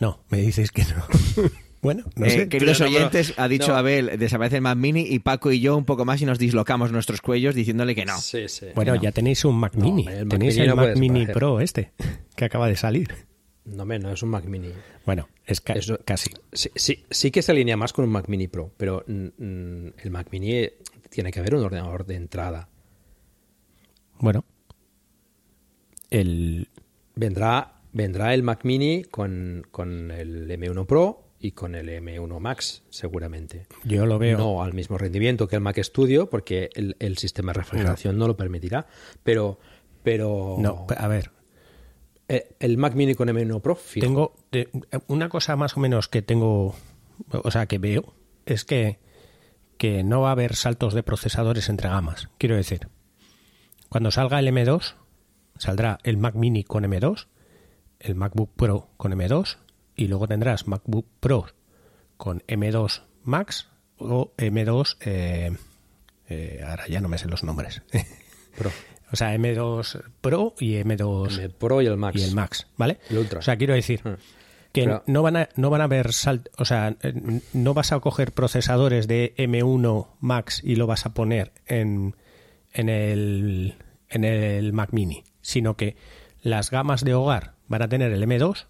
no, 0.00 0.24
me 0.30 0.38
dices 0.38 0.70
que 0.70 0.84
no. 0.84 1.04
bueno, 1.84 2.02
no 2.16 2.26
Eh, 2.26 2.30
sé. 2.30 2.48
queridos 2.48 2.78
pero 2.78 2.90
oyentes, 2.90 3.34
ha 3.36 3.46
dicho 3.46 3.68
no. 3.68 3.76
Abel, 3.76 4.18
desaparece 4.18 4.56
el 4.56 4.62
Mac 4.62 4.76
Mini 4.76 5.02
y 5.02 5.20
Paco 5.20 5.52
y 5.52 5.60
yo 5.60 5.76
un 5.76 5.84
poco 5.84 6.04
más 6.04 6.20
y 6.20 6.26
nos 6.26 6.38
dislocamos 6.40 6.90
nuestros 6.90 7.20
cuellos 7.20 7.54
diciéndole 7.54 7.94
que 7.94 8.04
no. 8.04 8.18
Sí, 8.18 8.48
sí. 8.48 8.66
Bueno, 8.74 8.96
no. 8.96 9.00
ya 9.02 9.12
tenéis 9.12 9.44
un 9.44 9.56
Mac 9.56 9.74
No, 9.76 9.84
Mini. 9.84 10.06
el 10.08 10.24
Mac 10.26 10.30
tenéis 10.30 10.54
Mini 10.56 10.62
el 10.64 10.68
no 10.70 10.76
Mac 10.76 10.96
Mini. 10.96 11.26
Pro 11.26 11.60
este, 11.60 11.92
que 12.34 12.44
acaba 12.46 12.66
de 12.68 12.76
salir. 12.76 13.14
No, 13.66 13.84
me, 13.84 13.98
no 13.98 14.10
es 14.12 14.22
un 14.22 14.28
Mac 14.30 14.44
Mini. 14.46 14.70
Bueno, 15.06 15.28
es 15.46 15.60
ca- 15.60 15.74
casi. 16.04 16.30
Sí, 16.52 16.70
sí, 16.74 17.04
sí 17.10 17.30
que 17.30 17.40
se 17.42 17.52
alinea 17.52 17.76
más 17.76 17.92
con 17.92 18.04
un 18.04 18.10
Mac 18.10 18.28
Mini 18.28 18.48
Pro, 18.48 18.72
pero 18.76 19.04
mm, 19.06 19.26
mm, 19.38 19.92
el 20.02 20.10
Mac 20.10 20.28
Mini 20.32 20.52
eh, 20.54 20.78
tiene 21.10 21.30
que 21.30 21.38
haber 21.40 21.54
un 21.54 21.62
ordenador 21.64 22.04
de 22.06 22.16
entrada. 22.16 22.68
Bueno. 24.18 24.44
El, 26.10 26.68
Vendrá, 27.16 27.80
vendrá 27.92 28.34
el 28.34 28.42
Mac 28.42 28.60
Mini 28.64 29.04
con, 29.04 29.66
con 29.70 30.10
el 30.10 30.48
M1 30.50 30.86
Pro 30.86 31.23
y 31.44 31.52
con 31.52 31.74
el 31.74 31.90
M1 31.90 32.40
Max, 32.40 32.82
seguramente. 32.88 33.66
yo 33.84 34.06
lo 34.06 34.18
veo. 34.18 34.38
No 34.38 34.62
al 34.62 34.72
mismo 34.72 34.96
rendimiento 34.96 35.46
que 35.46 35.56
el 35.56 35.60
Mac 35.60 35.78
Studio, 35.82 36.30
porque 36.30 36.70
el, 36.74 36.96
el 37.00 37.18
sistema 37.18 37.52
de 37.52 37.58
refrigeración 37.58 38.16
no. 38.16 38.26
lo 38.26 38.34
permitirá. 38.34 38.86
Pero, 39.22 39.58
pero 40.02 40.56
No, 40.58 40.86
a 40.96 41.06
ver, 41.06 41.32
eh, 42.28 42.56
el 42.60 42.78
Mac 42.78 42.94
Mini 42.94 43.14
con 43.14 43.28
M1 43.28 43.60
Pro, 43.60 43.76
fijo. 43.76 44.32
tengo 44.50 44.72
una 45.06 45.28
cosa 45.28 45.54
más 45.56 45.76
o 45.76 45.80
menos 45.80 46.08
que 46.08 46.22
tengo, 46.22 46.76
o 47.30 47.50
sea, 47.50 47.66
que 47.66 47.76
veo, 47.76 48.14
es 48.46 48.64
que, 48.64 48.98
que 49.76 50.02
no 50.02 50.22
va 50.22 50.30
a 50.30 50.32
haber 50.32 50.56
saltos 50.56 50.94
de 50.94 51.02
procesadores 51.02 51.68
entre 51.68 51.90
gamas. 51.90 52.30
Quiero 52.38 52.56
decir, 52.56 52.88
cuando 53.90 54.10
salga 54.10 54.38
el 54.38 54.48
M2, 54.48 54.94
saldrá 55.58 55.98
el 56.04 56.16
Mac 56.16 56.36
Mini 56.36 56.64
con 56.64 56.84
M2, 56.84 57.26
el 58.00 58.14
MacBook 58.14 58.50
Pro 58.56 58.88
con 58.96 59.12
M2, 59.12 59.58
y 59.96 60.08
luego 60.08 60.26
tendrás 60.28 60.66
MacBook 60.66 61.06
Pro 61.20 61.46
con 62.16 62.40
M2 62.46 63.02
Max 63.22 63.68
o 63.98 64.32
M2, 64.36 64.96
eh, 65.00 65.56
eh, 66.28 66.64
ahora 66.66 66.86
ya 66.88 67.00
no 67.00 67.08
me 67.08 67.18
sé 67.18 67.28
los 67.28 67.44
nombres. 67.44 67.82
Pro. 68.58 68.70
o 69.12 69.16
sea, 69.16 69.34
M2 69.36 70.02
Pro 70.20 70.54
y 70.58 70.74
M2 70.74 71.38
El 71.38 71.50
Pro 71.50 71.82
y 71.82 71.86
el 71.86 71.96
Max. 71.96 72.20
y 72.20 72.24
el 72.24 72.34
Max, 72.34 72.66
¿vale? 72.76 72.98
El 73.10 73.18
Ultra. 73.18 73.38
O 73.38 73.42
sea, 73.42 73.56
quiero 73.56 73.74
decir 73.74 74.00
Ah. 74.04 74.16
que 74.72 74.84
Pero- 74.84 75.02
no 75.06 75.22
van 75.22 75.36
a 75.36 75.48
no 75.56 75.70
van 75.70 75.80
a 75.80 75.84
haber 75.84 76.12
salt, 76.12 76.48
o 76.58 76.64
sea, 76.64 76.96
no 77.52 77.74
vas 77.74 77.92
a 77.92 78.00
coger 78.00 78.32
procesadores 78.32 79.06
de 79.06 79.34
M1 79.36 80.08
Max 80.20 80.60
y 80.64 80.76
lo 80.76 80.86
vas 80.86 81.06
a 81.06 81.14
poner 81.14 81.52
en 81.66 82.16
en 82.72 82.88
el 82.88 83.74
en 84.08 84.24
el 84.24 84.72
Mac 84.72 84.90
Mini, 84.92 85.24
sino 85.42 85.76
que 85.76 85.96
las 86.42 86.70
gamas 86.70 87.04
de 87.04 87.14
hogar 87.14 87.54
van 87.68 87.82
a 87.82 87.88
tener 87.88 88.12
el 88.12 88.22
M2 88.22 88.66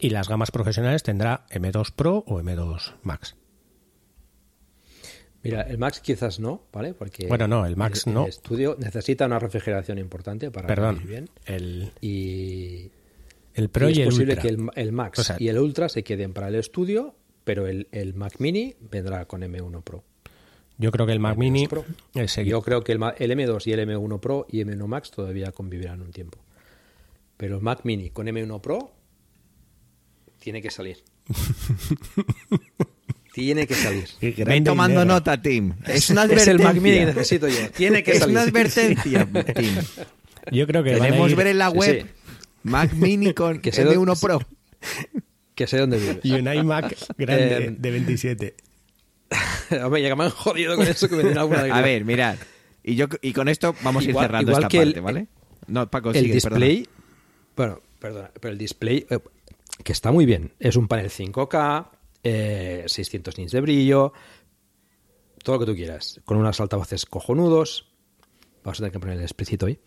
Y 0.00 0.10
las 0.10 0.28
gamas 0.28 0.50
profesionales 0.50 1.02
tendrá 1.02 1.46
M2 1.50 1.92
Pro 1.94 2.24
o 2.26 2.40
M2 2.40 2.94
Max. 3.02 3.36
Mira, 5.42 5.62
el 5.62 5.78
Max 5.78 6.00
quizás 6.00 6.38
no, 6.38 6.62
¿vale? 6.72 6.92
Porque 6.92 7.26
Bueno, 7.26 7.48
no, 7.48 7.64
el 7.64 7.76
Max 7.76 8.06
el, 8.06 8.12
no. 8.14 8.22
El 8.24 8.28
estudio 8.28 8.76
necesita 8.78 9.24
una 9.26 9.38
refrigeración 9.38 9.98
importante 9.98 10.50
para 10.50 10.66
Perdón, 10.66 10.96
vivir 10.96 11.08
bien. 11.08 11.30
el, 11.46 11.92
Y, 12.02 12.90
el 13.54 13.70
Pro 13.70 13.88
y 13.88 13.92
y, 13.92 13.92
es 13.92 13.98
el 14.00 14.04
posible 14.06 14.32
Ultra. 14.34 14.42
que 14.42 14.48
el, 14.48 14.68
el 14.74 14.92
Max 14.92 15.18
O 15.18 15.24
sea- 15.24 15.36
y 15.38 15.48
el 15.48 15.58
Ultra 15.58 15.88
se 15.88 16.02
queden 16.04 16.34
para 16.34 16.48
el 16.48 16.56
estudio, 16.56 17.14
pero 17.44 17.66
el, 17.66 17.88
el 17.92 18.12
Mac 18.14 18.34
Mini 18.38 18.74
vendrá 18.80 19.24
con 19.26 19.40
M1 19.40 19.82
Pro. 19.82 20.04
Yo 20.76 20.90
creo 20.92 21.06
que 21.06 21.12
el 21.12 21.20
Mac 21.20 21.36
Mini 21.38 21.66
Pro. 21.68 21.84
seguir- 22.26 22.50
Yo 22.52 22.60
creo 22.62 22.82
que 22.84 22.92
el 22.92 22.98
M2 23.00 23.66
y 23.66 23.72
el 23.72 23.80
M1 23.88 24.20
Pro 24.20 24.46
y 24.50 24.60
M1 24.62 24.86
Max 24.86 25.10
todavía 25.10 25.52
convivirán 25.52 26.02
un 26.02 26.10
tiempo. 26.12 26.38
Pero 27.38 27.56
el 27.56 27.62
Mac 27.62 27.80
Mini 27.84 28.10
con 28.10 28.26
M1 28.28 28.60
Pro 28.60 28.92
tiene 30.40 30.60
que 30.60 30.70
salir. 30.70 30.98
tiene 33.32 33.66
que 33.66 33.74
salir. 33.74 34.08
Ven 34.44 34.64
tomando 34.64 35.04
nota, 35.04 35.40
Tim. 35.40 35.72
Es 35.86 36.10
una 36.10 36.22
Es 36.24 36.26
advertencia. 36.26 36.52
el 36.52 36.58
Mac 36.58 36.74
Mini 36.76 36.98
que 36.98 37.06
necesito 37.06 37.48
yo. 37.48 37.70
Tiene 37.76 38.02
que 38.02 38.12
es 38.12 38.18
salir. 38.18 38.34
una 38.36 38.42
advertencia, 38.42 39.28
Tim. 39.56 39.74
Yo 40.50 40.66
creo 40.66 40.82
que 40.82 40.94
Queremos 40.94 41.30
ir- 41.30 41.36
ver 41.36 41.46
en 41.48 41.58
la 41.58 41.70
web 41.70 42.02
sí. 42.02 42.06
Mac 42.64 42.92
Mini 42.94 43.32
con 43.34 43.58
Que 43.60 43.72
se 43.72 43.86
M1 43.86 44.04
do- 44.04 44.16
Pro. 44.16 44.40
Que 45.54 45.66
sé 45.66 45.78
dónde 45.78 45.98
vives. 45.98 46.18
y 46.22 46.32
un 46.32 46.52
iMac 46.52 46.96
grande 47.18 47.56
Eh, 47.66 47.74
de 47.78 47.90
27. 47.90 48.54
Hombre, 49.84 50.02
ya 50.02 50.08
que 50.08 50.16
me 50.16 50.24
han 50.24 50.30
jodido 50.30 50.74
con 50.76 50.86
eso 50.86 51.08
que 51.08 51.16
me 51.16 51.32
alguna 51.38 51.60
A 51.72 51.82
ver, 51.82 52.04
mirad. 52.04 52.36
Y, 52.82 52.96
yo, 52.96 53.06
y 53.22 53.32
con 53.32 53.48
esto 53.48 53.74
vamos 53.82 54.04
Igual- 54.06 54.24
a 54.24 54.24
ir 54.24 54.28
cerrando 54.30 54.50
igual 54.50 54.62
esta 54.64 54.68
que 54.68 54.78
parte, 54.78 54.94
el- 54.98 55.02
¿vale? 55.02 55.26
No, 55.66 55.88
Paco, 55.88 56.10
el 56.10 56.16
sigue, 56.22 56.34
display, 56.34 56.88
bueno, 57.54 57.80
perdona, 58.00 58.30
pero 58.40 58.50
el 58.52 58.58
display, 58.58 59.06
eh, 59.08 59.18
que 59.84 59.92
está 59.92 60.12
muy 60.12 60.26
bien, 60.26 60.52
es 60.58 60.76
un 60.76 60.88
panel 60.88 61.10
5K, 61.10 61.90
eh, 62.22 62.84
600 62.86 63.38
nits 63.38 63.52
de 63.52 63.60
brillo, 63.60 64.12
todo 65.42 65.56
lo 65.56 65.60
que 65.60 65.72
tú 65.72 65.76
quieras, 65.76 66.20
con 66.24 66.36
unos 66.36 66.60
altavoces 66.60 67.06
cojonudos. 67.06 67.86
Vamos 68.62 68.78
a 68.78 68.80
tener 68.80 68.92
que 68.92 69.00
poner 69.00 69.16
el 69.16 69.22
explícito 69.22 69.66
hoy. 69.66 69.78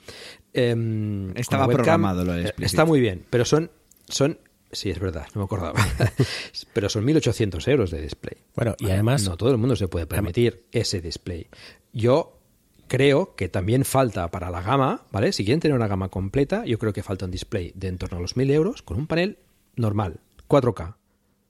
Em, 0.52 1.36
Estaba 1.38 1.68
webcam, 1.68 1.84
programado 1.84 2.26
lo 2.26 2.34
eh, 2.34 2.42
explícito. 2.42 2.66
Está 2.66 2.86
muy 2.86 3.00
bien, 3.00 3.26
pero 3.30 3.46
son, 3.46 3.70
son, 4.08 4.40
sí, 4.72 4.90
es 4.90 5.00
verdad, 5.00 5.28
no 5.36 5.42
me 5.42 5.46
acordaba, 5.46 5.80
pero 6.74 6.90
son 6.90 7.06
1.800 7.06 7.68
euros 7.68 7.92
de 7.92 8.02
display. 8.02 8.38
Bueno, 8.56 8.76
y 8.80 8.90
además, 8.90 9.24
No 9.28 9.38
todo 9.38 9.52
el 9.52 9.58
mundo 9.58 9.76
se 9.76 9.88
puede 9.88 10.08
permitir 10.08 10.66
ese 10.72 11.02
display. 11.02 11.48
Yo 11.92 12.40
creo 12.88 13.36
que 13.36 13.50
también 13.50 13.86
falta 13.86 14.30
para 14.32 14.50
la 14.50 14.62
gama, 14.62 15.06
¿vale? 15.12 15.32
Si 15.34 15.46
quieren 15.46 15.60
tener 15.60 15.76
una 15.76 15.88
gama 15.88 16.10
completa, 16.10 16.66
yo 16.66 16.80
creo 16.80 16.94
que 16.94 17.04
falta 17.04 17.26
un 17.26 17.32
display 17.32 17.72
de 17.76 17.88
en 17.88 17.98
torno 17.98 18.18
a 18.18 18.22
los 18.22 18.36
1000 18.36 18.52
euros 18.52 18.82
con 18.82 18.98
un 18.98 19.08
panel 19.08 19.38
normal, 19.76 20.20
4K, 20.48 20.96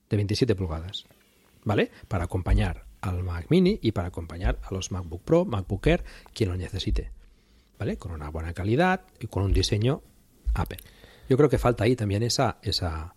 de 0.09 0.17
27 0.17 0.55
pulgadas, 0.55 1.05
¿vale? 1.63 1.91
Para 2.07 2.25
acompañar 2.25 2.85
al 3.01 3.23
Mac 3.23 3.47
Mini 3.49 3.79
y 3.81 3.91
para 3.91 4.07
acompañar 4.07 4.59
a 4.63 4.73
los 4.73 4.91
MacBook 4.91 5.23
Pro, 5.23 5.45
MacBook 5.45 5.85
Air, 5.87 6.03
quien 6.33 6.49
lo 6.49 6.55
necesite, 6.55 7.11
¿vale? 7.77 7.97
Con 7.97 8.11
una 8.11 8.29
buena 8.29 8.53
calidad 8.53 9.01
y 9.19 9.27
con 9.27 9.43
un 9.43 9.53
diseño 9.53 10.01
Apple. 10.53 10.79
Yo 11.29 11.37
creo 11.37 11.49
que 11.49 11.57
falta 11.57 11.83
ahí 11.83 11.95
también 11.95 12.23
esa, 12.23 12.59
esa, 12.61 13.15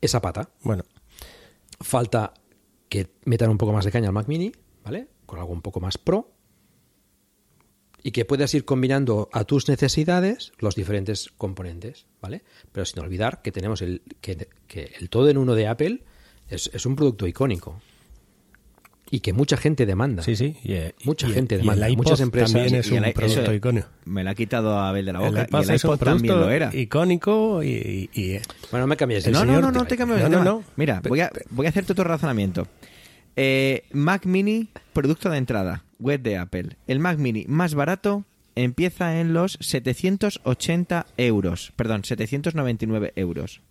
esa 0.00 0.20
pata 0.20 0.50
bueno, 0.62 0.84
falta 1.80 2.34
que 2.88 3.10
metan 3.24 3.50
un 3.50 3.58
poco 3.58 3.72
más 3.72 3.84
de 3.84 3.92
caña 3.92 4.08
al 4.08 4.14
Mac 4.14 4.28
Mini, 4.28 4.52
¿vale? 4.84 5.08
Con 5.26 5.38
algo 5.38 5.52
un 5.52 5.62
poco 5.62 5.80
más 5.80 5.98
pro. 5.98 6.33
Y 8.06 8.10
que 8.12 8.24
puedas 8.26 8.52
ir 8.54 8.64
combinando 8.66 9.30
a 9.32 9.44
tus 9.44 9.66
necesidades 9.68 10.52
los 10.58 10.74
diferentes 10.74 11.30
componentes, 11.38 12.04
¿vale? 12.20 12.42
Pero 12.70 12.84
sin 12.84 13.00
olvidar 13.02 13.40
que 13.40 13.50
tenemos 13.50 13.80
el, 13.80 14.02
que, 14.20 14.46
que 14.68 14.92
el 15.00 15.08
todo 15.08 15.30
en 15.30 15.38
uno 15.38 15.54
de 15.54 15.66
Apple 15.68 16.02
es, 16.50 16.70
es 16.74 16.84
un 16.84 16.96
producto 16.96 17.26
icónico. 17.26 17.80
Y 19.10 19.20
que 19.20 19.32
mucha 19.32 19.56
gente 19.56 19.86
demanda. 19.86 20.22
sí, 20.22 20.34
sí. 20.36 20.56
y, 20.64 20.72
eh, 20.74 20.94
Mucha 21.04 21.28
y- 21.28 21.32
gente 21.32 21.54
y 21.54 21.58
demanda, 21.58 21.86
el 21.86 21.92
iPod 21.92 22.04
muchas 22.04 22.20
empresas- 22.20 22.52
también 22.52 22.74
es 22.74 22.86
Y 22.90 22.96
el- 22.96 23.04
un 23.04 23.12
producto 23.12 23.40
eso 23.42 23.54
icónico. 23.54 23.88
Me 24.06 24.24
la 24.24 24.30
ha 24.32 24.34
quitado 24.34 24.78
Abel 24.78 25.06
de 25.06 25.12
la 25.12 25.20
El 25.20 25.28
boca. 25.30 25.42
iPod 25.44 25.60
y 25.60 25.62
el 25.62 25.70
es 25.70 25.84
un 25.84 25.90
iPod 25.90 26.04
también 26.04 26.40
lo 26.40 26.50
era. 26.50 26.70
icónico 26.74 27.62
y, 27.62 27.68
y- 27.68 28.20
y- 28.20 28.38
Bueno, 28.70 28.84
no 28.84 28.86
me 28.88 28.96
cambies 28.96 29.24
de 29.24 29.30
No, 29.30 29.44
no, 29.44 29.60
no, 29.60 29.70
no 29.70 29.86
te- 29.86 29.96
cambies 29.96 30.22
de 30.24 30.28
no, 30.28 30.42
no. 30.44 30.64
Mira, 30.76 31.00
voy 31.08 31.20
a, 31.20 31.30
voy 31.50 31.66
a 31.66 31.68
hacerte 31.70 31.92
otro 31.92 32.04
razonamiento. 32.04 32.66
Eh, 33.36 33.84
Mac 33.92 34.26
Mini, 34.26 34.68
producto 34.92 35.30
de 35.30 35.38
entrada, 35.38 35.83
web 35.98 36.22
de 36.22 36.38
Apple. 36.38 36.76
El 36.86 37.00
Mac 37.00 37.18
Mini 37.18 37.44
más 37.48 37.74
barato 37.74 38.24
empieza 38.54 39.20
en 39.20 39.34
los 39.34 39.58
780 39.60 41.06
euros. 41.16 41.72
Perdón, 41.76 42.04
799 42.04 43.12
euros. 43.16 43.62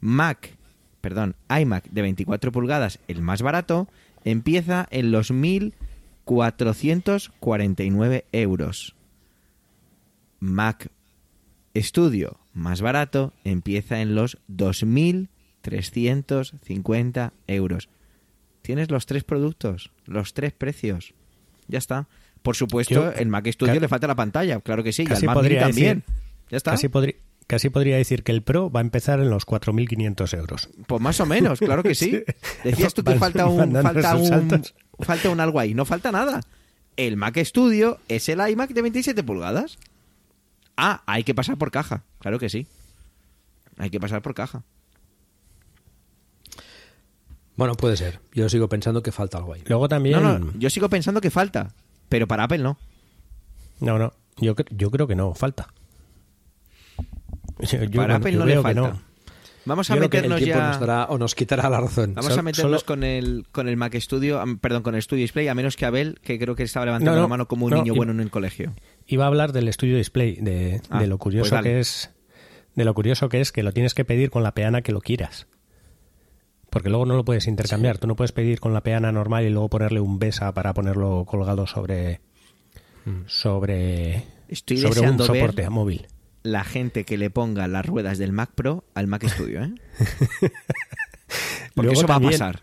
Mac, 0.00 0.56
perdón, 1.00 1.36
iMac 1.48 1.88
de 1.90 2.02
24 2.02 2.52
pulgadas, 2.52 2.98
el 3.08 3.22
más 3.22 3.42
barato, 3.42 3.88
empieza 4.24 4.86
en 4.90 5.10
los 5.12 5.30
1449 5.30 8.24
euros. 8.32 8.94
Mac 10.40 10.90
Studio 11.74 12.38
más 12.52 12.82
barato 12.82 13.32
empieza 13.44 14.02
en 14.02 14.14
los 14.14 14.36
2.350 14.48 17.32
euros. 17.46 17.88
Tienes 18.60 18.90
los 18.90 19.06
tres 19.06 19.24
productos, 19.24 19.90
los 20.04 20.34
tres 20.34 20.52
precios. 20.52 21.14
Ya 21.72 21.78
está. 21.78 22.06
Por 22.42 22.54
supuesto, 22.54 22.94
Yo- 22.94 23.12
el 23.12 23.28
Mac 23.28 23.46
Studio 23.50 23.80
le 23.80 23.88
falta 23.88 24.06
la 24.06 24.14
pantalla, 24.14 24.60
claro 24.60 24.84
que 24.84 24.92
sí, 24.92 25.04
y 25.08 25.12
al 25.12 25.22
Mac 25.24 25.42
Mini 25.42 25.56
también. 25.56 26.04
decir- 26.06 26.14
ya 26.50 26.56
está. 26.58 26.70
casi, 26.72 26.88
casi 27.46 27.70
podría 27.70 27.96
decir 27.96 28.22
que 28.22 28.32
el 28.32 28.42
Pro 28.42 28.70
va 28.70 28.80
a 28.80 28.82
empezar 28.82 29.20
en 29.20 29.30
los 29.30 29.46
4.500 29.46 30.34
euros. 30.36 30.68
Pues 30.86 31.00
más 31.00 31.18
o 31.20 31.26
menos, 31.26 31.58
claro 31.60 31.82
que 31.82 31.94
sí. 31.94 32.22
Decías 32.64 32.92
tú 32.94 33.02
que 33.02 33.14
falta 33.14 33.46
un, 33.46 33.72
falta 33.72 34.16
un, 34.16 34.62
falta 35.00 35.30
un 35.30 35.40
algo 35.40 35.58
ahí. 35.58 35.72
No 35.74 35.84
falta 35.84 36.12
nada. 36.12 36.40
El 36.96 37.16
Mac 37.16 37.38
Studio 37.42 37.98
es 38.08 38.28
el 38.28 38.46
iMac 38.46 38.70
de 38.70 38.82
27 38.82 39.22
pulgadas. 39.24 39.78
Ah, 40.76 41.02
hay 41.06 41.24
que 41.24 41.34
pasar 41.34 41.56
por 41.56 41.70
caja. 41.70 42.02
Claro 42.18 42.38
que 42.38 42.50
sí. 42.50 42.66
Hay 43.78 43.88
que 43.88 43.98
pasar 43.98 44.20
por 44.20 44.34
caja. 44.34 44.62
Bueno, 47.56 47.74
puede 47.74 47.96
ser. 47.96 48.20
Yo 48.32 48.48
sigo 48.48 48.68
pensando 48.68 49.02
que 49.02 49.12
falta 49.12 49.38
algo 49.38 49.52
ahí. 49.54 49.62
Luego 49.66 49.88
también... 49.88 50.22
No, 50.22 50.38
no, 50.38 50.52
yo 50.58 50.70
sigo 50.70 50.88
pensando 50.88 51.20
que 51.20 51.30
falta. 51.30 51.74
Pero 52.08 52.26
para 52.26 52.44
Apple 52.44 52.58
no. 52.58 52.78
No, 53.80 53.98
no, 53.98 54.12
yo, 54.38 54.54
yo 54.70 54.90
creo 54.90 55.06
que 55.06 55.14
no, 55.14 55.34
falta. 55.34 55.68
Yo, 57.60 57.78
yo- 57.84 57.90
para 57.90 57.90
bueno, 57.90 58.14
Apple 58.16 58.32
yo 58.32 58.38
no 58.38 58.46
le 58.46 58.60
falta. 58.60 58.80
no. 58.80 59.12
Vamos 59.64 59.88
a 59.90 59.94
Yo 59.94 59.98
creo 60.00 60.10
que 60.10 60.16
el 60.18 60.22
meternos 60.28 60.48
ya. 60.48 60.68
nos 60.70 60.80
dará 60.80 61.04
o 61.04 61.18
nos 61.18 61.36
quitará 61.36 61.70
la 61.70 61.80
razón. 61.80 62.14
Vamos 62.14 62.30
Sol- 62.32 62.38
a 62.40 62.42
meternos 62.42 62.80
solo- 62.80 62.86
con 62.86 63.04
el 63.04 63.46
con 63.52 63.68
el 63.68 63.76
Mac 63.76 63.94
Studio, 64.00 64.42
perdón, 64.60 64.82
con 64.82 64.96
el 64.96 65.02
Studio 65.02 65.22
Display, 65.22 65.46
a 65.46 65.54
menos 65.54 65.76
que 65.76 65.86
Abel, 65.86 66.18
que 66.20 66.36
creo 66.40 66.56
que 66.56 66.64
estaba 66.64 66.84
levantando 66.86 67.12
No, 67.12 67.16
no, 67.18 67.22
la 67.22 67.28
mano 67.28 67.46
como 67.46 67.66
un 67.66 67.70
no, 67.70 67.76
niño 67.76 67.94
bueno 67.94 68.10
en 68.10 68.18
el 68.18 68.30
colegio. 68.30 68.74
Iba 69.06 69.22
a 69.24 69.28
hablar 69.28 69.52
del 69.52 69.68
estudio 69.68 69.96
display, 69.96 70.34
de, 70.40 70.82
Ah, 70.90 70.98
de 70.98 71.06
lo 71.06 71.16
pues 71.18 71.22
curioso 71.22 71.54
dale. 71.54 71.70
que 71.70 71.78
es, 71.80 72.10
de 72.74 72.84
lo 72.84 72.92
curioso 72.94 73.28
que 73.28 73.40
es 73.40 73.52
que 73.52 73.62
lo 73.62 73.70
tienes 73.72 73.94
que 73.94 74.04
pedir 74.04 74.30
con 74.30 74.42
la 74.42 74.52
peana 74.52 74.82
que 74.82 74.90
lo 74.90 75.00
quieras. 75.00 75.46
Porque 76.72 76.88
luego 76.88 77.04
no 77.04 77.16
lo 77.16 77.24
puedes 77.26 77.48
intercambiar. 77.48 77.98
Tú 77.98 78.06
no 78.06 78.16
puedes 78.16 78.32
pedir 78.32 78.58
con 78.58 78.72
la 78.72 78.82
peana 78.82 79.12
normal 79.12 79.44
y 79.44 79.50
luego 79.50 79.68
ponerle 79.68 80.00
un 80.00 80.18
besa 80.18 80.54
para 80.54 80.72
ponerlo 80.72 81.26
colgado 81.26 81.66
sobre 81.66 82.22
sobre 83.26 84.24
Estoy 84.48 84.78
sobre 84.78 85.02
un 85.02 85.18
deseando 85.18 85.28
ver 85.28 85.40
soporte 85.40 85.68
móvil. 85.68 86.06
la 86.42 86.64
gente 86.64 87.04
que 87.04 87.18
le 87.18 87.28
ponga 87.28 87.68
las 87.68 87.84
ruedas 87.84 88.16
del 88.16 88.32
Mac 88.32 88.52
Pro 88.54 88.84
al 88.94 89.06
Mac 89.06 89.22
Studio, 89.28 89.64
¿eh? 89.64 89.74
Porque 91.74 91.92
Luego 91.92 91.92
eso 91.92 92.06
va 92.06 92.16
a 92.16 92.20
pasar. 92.20 92.62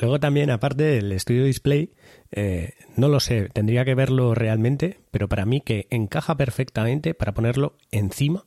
Luego 0.00 0.18
también, 0.18 0.50
aparte 0.50 0.82
del 0.82 1.12
estudio 1.12 1.44
display, 1.44 1.92
eh, 2.32 2.72
no 2.96 3.06
lo 3.08 3.20
sé, 3.20 3.50
tendría 3.52 3.84
que 3.84 3.94
verlo 3.94 4.34
realmente, 4.34 4.98
pero 5.12 5.28
para 5.28 5.46
mí 5.46 5.60
que 5.60 5.86
encaja 5.90 6.36
perfectamente 6.36 7.14
para 7.14 7.34
ponerlo 7.34 7.76
encima 7.92 8.44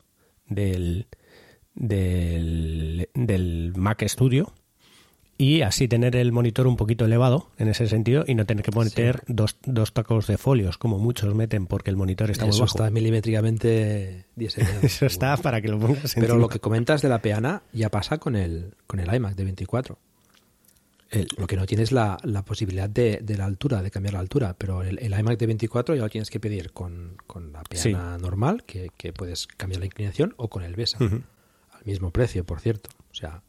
del, 0.47 1.07
del, 1.75 3.09
del 3.13 3.71
Mac 3.77 4.03
Studio 4.05 4.53
y 5.39 5.61
así 5.61 5.87
tener 5.87 6.15
el 6.15 6.31
monitor 6.31 6.65
un 6.65 6.77
poquito 6.77 7.05
elevado 7.05 7.51
en 7.59 7.67
ese 7.67 7.87
sentido 7.87 8.23
y 8.27 8.33
no 8.35 8.45
tener 8.45 8.63
que 8.63 8.71
meter 8.77 9.21
dos, 9.27 9.57
dos 9.63 9.93
tacos 9.93 10.25
de 10.27 10.37
folios 10.37 10.77
como 10.79 10.97
muchos 10.97 11.35
meten 11.35 11.67
porque 11.67 11.91
el 11.91 11.95
monitor 11.95 12.31
está 12.31 12.45
muy 12.45 12.55
Eso 12.55 12.63
bajo. 12.63 12.77
está 12.77 12.89
milimétricamente 12.89 14.25
diseñado. 14.35 14.79
Eso 14.81 15.05
está 15.05 15.37
para 15.37 15.61
que 15.61 15.67
lo 15.67 15.79
pongas 15.79 16.13
Pero 16.15 16.25
encima. 16.25 16.39
lo 16.39 16.49
que 16.49 16.59
comentas 16.59 17.01
de 17.01 17.09
la 17.09 17.21
peana 17.21 17.61
ya 17.73 17.89
pasa 17.89 18.17
con 18.17 18.35
el, 18.35 18.73
con 18.87 18.99
el 18.99 19.13
iMac 19.13 19.35
de 19.35 19.43
24. 19.43 19.97
El- 21.09 21.27
Lo 21.37 21.47
que 21.47 21.55
no 21.55 21.65
tienes 21.65 21.91
la, 21.93 22.17
la 22.23 22.43
posibilidad 22.43 22.89
de, 22.89 23.19
de 23.23 23.37
la 23.37 23.45
altura, 23.45 23.81
de 23.81 23.91
cambiar 23.91 24.13
la 24.15 24.19
altura, 24.19 24.55
pero 24.57 24.83
el, 24.83 24.99
el 24.99 25.17
iMac 25.17 25.37
de 25.39 25.45
24 25.45 25.95
ya 25.95 26.01
lo 26.01 26.09
tienes 26.09 26.29
que 26.29 26.39
pedir 26.39 26.73
con, 26.73 27.15
con 27.27 27.53
la 27.53 27.63
peana 27.63 28.17
normal, 28.17 28.63
que, 28.65 28.89
que 28.97 29.13
puedes 29.13 29.47
cambiar 29.47 29.79
la 29.79 29.85
inclinación, 29.85 30.33
o 30.37 30.49
con 30.49 30.63
el 30.63 30.75
BESA. 30.75 30.97
Al 30.99 31.85
mismo 31.85 32.11
precio, 32.11 32.43
por 32.43 32.59
cierto. 32.59 32.89
O 33.09 33.15
sea, 33.15 33.41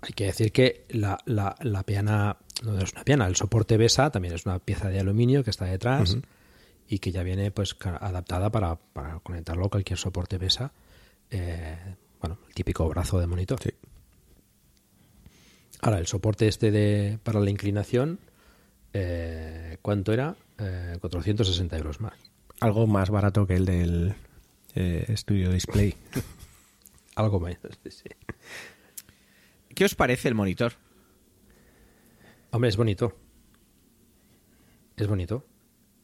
hay 0.00 0.12
que 0.14 0.26
decir 0.26 0.52
que 0.52 0.86
la, 0.90 1.18
la, 1.26 1.56
la 1.62 1.82
peana 1.82 2.36
no 2.62 2.78
es 2.78 2.92
una 2.92 3.04
peana, 3.04 3.26
el 3.26 3.36
soporte 3.36 3.76
BESA 3.76 4.10
también 4.10 4.34
es 4.34 4.46
una 4.46 4.58
pieza 4.58 4.88
de 4.88 5.00
aluminio 5.00 5.44
que 5.44 5.50
está 5.50 5.64
detrás 5.66 6.16
y 6.88 6.98
que 6.98 7.12
ya 7.12 7.22
viene 7.22 7.50
pues 7.50 7.76
adaptada 7.82 8.50
para, 8.50 8.76
para 8.76 9.18
conectarlo 9.20 9.66
a 9.66 9.70
cualquier 9.70 9.98
soporte 9.98 10.38
BESA 10.38 10.72
Eh, 11.30 11.76
bueno, 12.20 12.38
el 12.48 12.54
típico 12.54 12.88
brazo 12.88 13.20
de 13.20 13.26
monitor. 13.26 13.60
Sí. 13.62 13.70
Ahora, 15.80 15.98
el 15.98 16.06
soporte 16.06 16.48
este 16.48 16.70
de, 16.70 17.18
para 17.22 17.38
la 17.38 17.50
inclinación, 17.50 18.18
eh, 18.92 19.76
¿cuánto 19.82 20.12
era? 20.12 20.34
Eh, 20.58 20.96
460 21.00 21.76
euros 21.76 22.00
más. 22.00 22.14
Algo 22.60 22.86
más 22.86 23.10
barato 23.10 23.46
que 23.46 23.54
el 23.54 23.64
del 23.66 24.14
eh, 24.74 25.14
Studio 25.16 25.52
Display. 25.52 25.94
Algo 27.14 27.38
más. 27.38 27.56
sí. 27.88 28.08
¿Qué 29.78 29.84
os 29.84 29.94
parece 29.94 30.26
el 30.26 30.34
monitor? 30.34 30.72
Hombre, 32.50 32.68
es 32.68 32.76
bonito. 32.76 33.16
Es 34.96 35.06
bonito. 35.06 35.46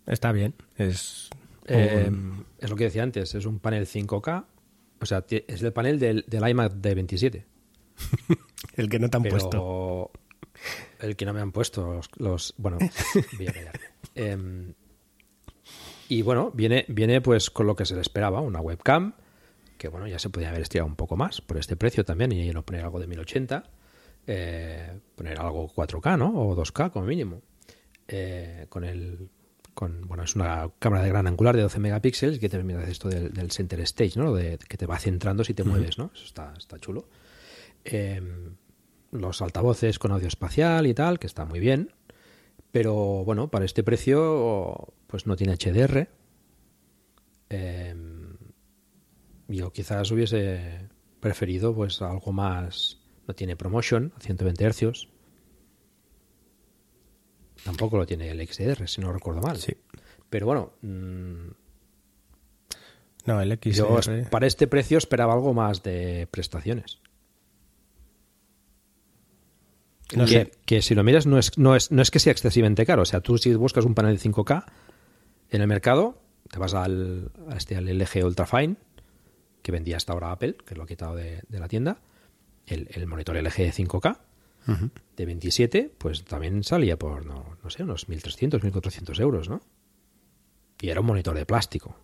Está 0.07 0.31
bien. 0.31 0.55
Es. 0.77 1.29
Eh, 1.66 2.05
un- 2.09 2.47
es 2.61 2.70
lo 2.70 2.77
que 2.77 2.85
decía 2.85 3.03
antes, 3.03 3.35
es 3.35 3.47
un 3.47 3.59
panel 3.59 3.85
5K. 3.89 4.45
O 5.01 5.07
sea, 5.07 5.25
es 5.29 5.61
el 5.62 5.72
panel 5.72 5.99
del, 5.99 6.25
del 6.29 6.49
iMac 6.49 6.75
de 6.75 6.95
27. 6.95 7.47
el 8.77 8.89
que 8.89 8.99
no 9.01 9.11
te 9.11 9.16
han 9.16 9.22
pero 9.25 9.37
puesto. 9.39 10.11
el 11.01 11.16
que 11.16 11.25
no 11.27 11.33
me 11.35 11.41
han 11.41 11.51
puesto 11.51 11.95
los, 11.95 12.09
los- 12.16 12.55
bueno 12.57 12.79
voy 13.37 13.49
a. 13.49 13.72
Em, 14.14 14.72
y 16.09 16.22
bueno 16.22 16.53
viene 16.55 16.85
viene 16.87 17.20
pues 17.20 17.51
con 17.51 17.66
lo 17.66 17.75
que 17.75 17.87
se 17.87 17.97
le 17.97 18.03
esperaba 18.03 18.41
una 18.41 18.61
webcam 18.61 19.14
que 19.85 19.91
bueno 19.91 20.07
ya 20.07 20.18
se 20.18 20.30
podía 20.30 20.49
haber 20.49 20.62
estirado 20.62 20.89
un 20.89 20.97
poco 20.97 21.14
más 21.14 21.43
por 21.43 21.59
este 21.59 21.76
precio 21.76 22.07
también 22.07 22.32
y 22.32 22.51
no 22.53 22.64
poner 22.64 22.85
algo 22.85 22.99
de 23.01 23.07
1080 23.07 23.64
eh, 24.26 24.99
poner 25.14 25.39
algo 25.39 25.68
4K 25.68 26.16
no 26.16 26.32
o 26.35 26.57
2K 26.57 26.91
como 26.91 27.05
mínimo. 27.05 27.43
Eh, 28.09 28.64
con 28.70 28.85
el 28.85 29.28
con 29.74 30.09
bueno 30.09 30.22
es 30.22 30.37
una 30.37 30.70
cámara 30.78 31.03
de 31.03 31.11
gran 31.11 31.26
angular 31.26 31.55
de 31.55 31.61
12 31.61 31.80
megapíxeles 31.80 32.39
que 32.39 32.49
te 32.49 32.57
permite 32.57 32.78
hacer 32.78 32.93
esto 32.93 33.09
del, 33.11 33.35
del 33.35 33.51
center 33.51 33.78
stage 33.80 34.18
no 34.18 34.32
de 34.32 34.57
que 34.57 34.78
te 34.78 34.87
va 34.87 34.99
centrando 34.99 35.45
si 35.45 35.53
te 35.53 35.64
mueves 35.64 35.99
no 35.99 36.11
eso 36.14 36.24
está 36.24 36.55
está 36.57 36.78
chulo. 36.78 37.07
Eh, 37.85 38.22
los 39.11 39.43
altavoces 39.43 39.99
con 39.99 40.12
audio 40.12 40.28
espacial 40.28 40.87
y 40.87 40.95
tal, 40.95 41.18
que 41.18 41.26
está 41.26 41.45
muy 41.45 41.61
bien. 41.61 41.93
Pero 42.72 42.95
bueno, 43.24 43.49
para 43.49 43.66
este 43.66 43.85
precio, 43.85 44.95
pues 45.07 45.26
no 45.26 45.37
tiene 45.37 45.53
HDR. 45.53 46.09
Eh, 47.51 47.95
yo 49.57 49.72
quizás 49.72 50.11
hubiese 50.11 50.88
preferido 51.20 51.74
pues 51.74 52.00
algo 52.02 52.32
más. 52.32 52.98
No 53.26 53.34
tiene 53.34 53.57
promotion 53.57 54.12
a 54.16 54.20
120 54.20 54.70
Hz. 54.72 55.09
Tampoco 57.64 57.96
lo 57.96 58.05
tiene 58.07 58.30
el 58.30 58.46
XDR, 58.46 58.86
si 58.86 59.00
no 59.00 59.12
recuerdo 59.12 59.40
mal. 59.40 59.57
Sí. 59.57 59.74
Pero 60.28 60.46
bueno, 60.46 60.72
mm, 60.82 61.48
No, 63.26 63.40
el 63.40 63.52
XR. 63.52 63.70
yo 63.72 63.98
para 64.30 64.46
este 64.46 64.66
precio 64.66 64.98
esperaba 64.98 65.32
algo 65.32 65.55
más 65.55 65.82
de 65.82 66.28
prestaciones. 66.30 67.00
No 70.14 70.26
que, 70.26 70.30
sé. 70.30 70.50
que 70.66 70.82
si 70.82 70.94
lo 70.94 71.02
miras 71.02 71.26
no 71.26 71.38
es, 71.38 71.57
no, 71.57 71.74
es, 71.74 71.90
no 71.90 72.02
es 72.02 72.11
que 72.11 72.18
sea 72.18 72.32
excesivamente 72.32 72.84
caro. 72.84 73.02
O 73.02 73.07
sea, 73.07 73.20
tú 73.20 73.38
si 73.38 73.55
buscas 73.55 73.84
un 73.86 73.94
panel 73.94 74.18
de 74.18 74.22
5K 74.30 74.64
en 75.50 75.61
el 75.62 75.66
mercado, 75.66 76.20
te 76.50 76.59
vas 76.59 76.74
al, 76.74 77.32
a 77.48 77.57
este, 77.57 77.76
al 77.76 77.86
LG 77.86 78.24
Ultrafine, 78.24 78.76
que 79.64 79.72
vendía 79.72 79.96
hasta 79.96 80.12
ahora 80.12 80.30
Apple, 80.30 80.56
que 80.66 80.74
lo 80.74 80.82
ha 80.82 80.86
quitado 80.86 81.16
de, 81.16 81.42
de 81.48 81.58
la 81.58 81.68
tienda, 81.68 81.96
el, 82.66 82.86
el 82.92 83.06
monitor 83.06 83.34
LG 83.34 83.56
de 83.56 83.72
5K 83.72 84.18
Ujú. 84.68 84.90
de 85.16 85.24
27, 85.24 85.90
pues 85.96 86.22
también 86.24 86.62
salía 86.62 86.98
por, 86.98 87.24
no, 87.24 87.56
no 87.62 87.70
sé, 87.70 87.82
unos 87.82 88.06
1.300, 88.06 88.60
1.400 88.60 89.18
euros, 89.20 89.48
¿no? 89.48 89.62
Y 90.82 90.90
era 90.90 91.00
un 91.00 91.06
monitor 91.06 91.34
de 91.34 91.46
plástico. 91.46 91.96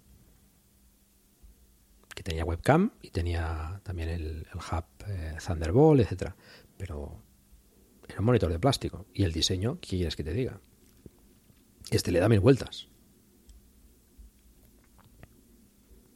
Que 2.14 2.22
tenía 2.22 2.46
webcam 2.46 2.92
y 3.02 3.10
tenía 3.10 3.80
también 3.82 4.08
el, 4.08 4.46
el 4.50 4.56
hub 4.56 4.84
eh, 5.06 5.36
Thunderbolt, 5.46 6.00
etcétera. 6.00 6.34
Pero 6.78 7.14
era 8.08 8.20
un 8.20 8.24
monitor 8.24 8.50
de 8.50 8.58
plástico. 8.58 9.04
Y 9.12 9.24
el 9.24 9.32
diseño, 9.32 9.78
¿qué 9.82 9.98
quieres 9.98 10.16
que 10.16 10.24
te 10.24 10.32
diga? 10.32 10.60
Este 11.90 12.10
le 12.10 12.20
da 12.20 12.28
mil 12.30 12.40
vueltas. 12.40 12.88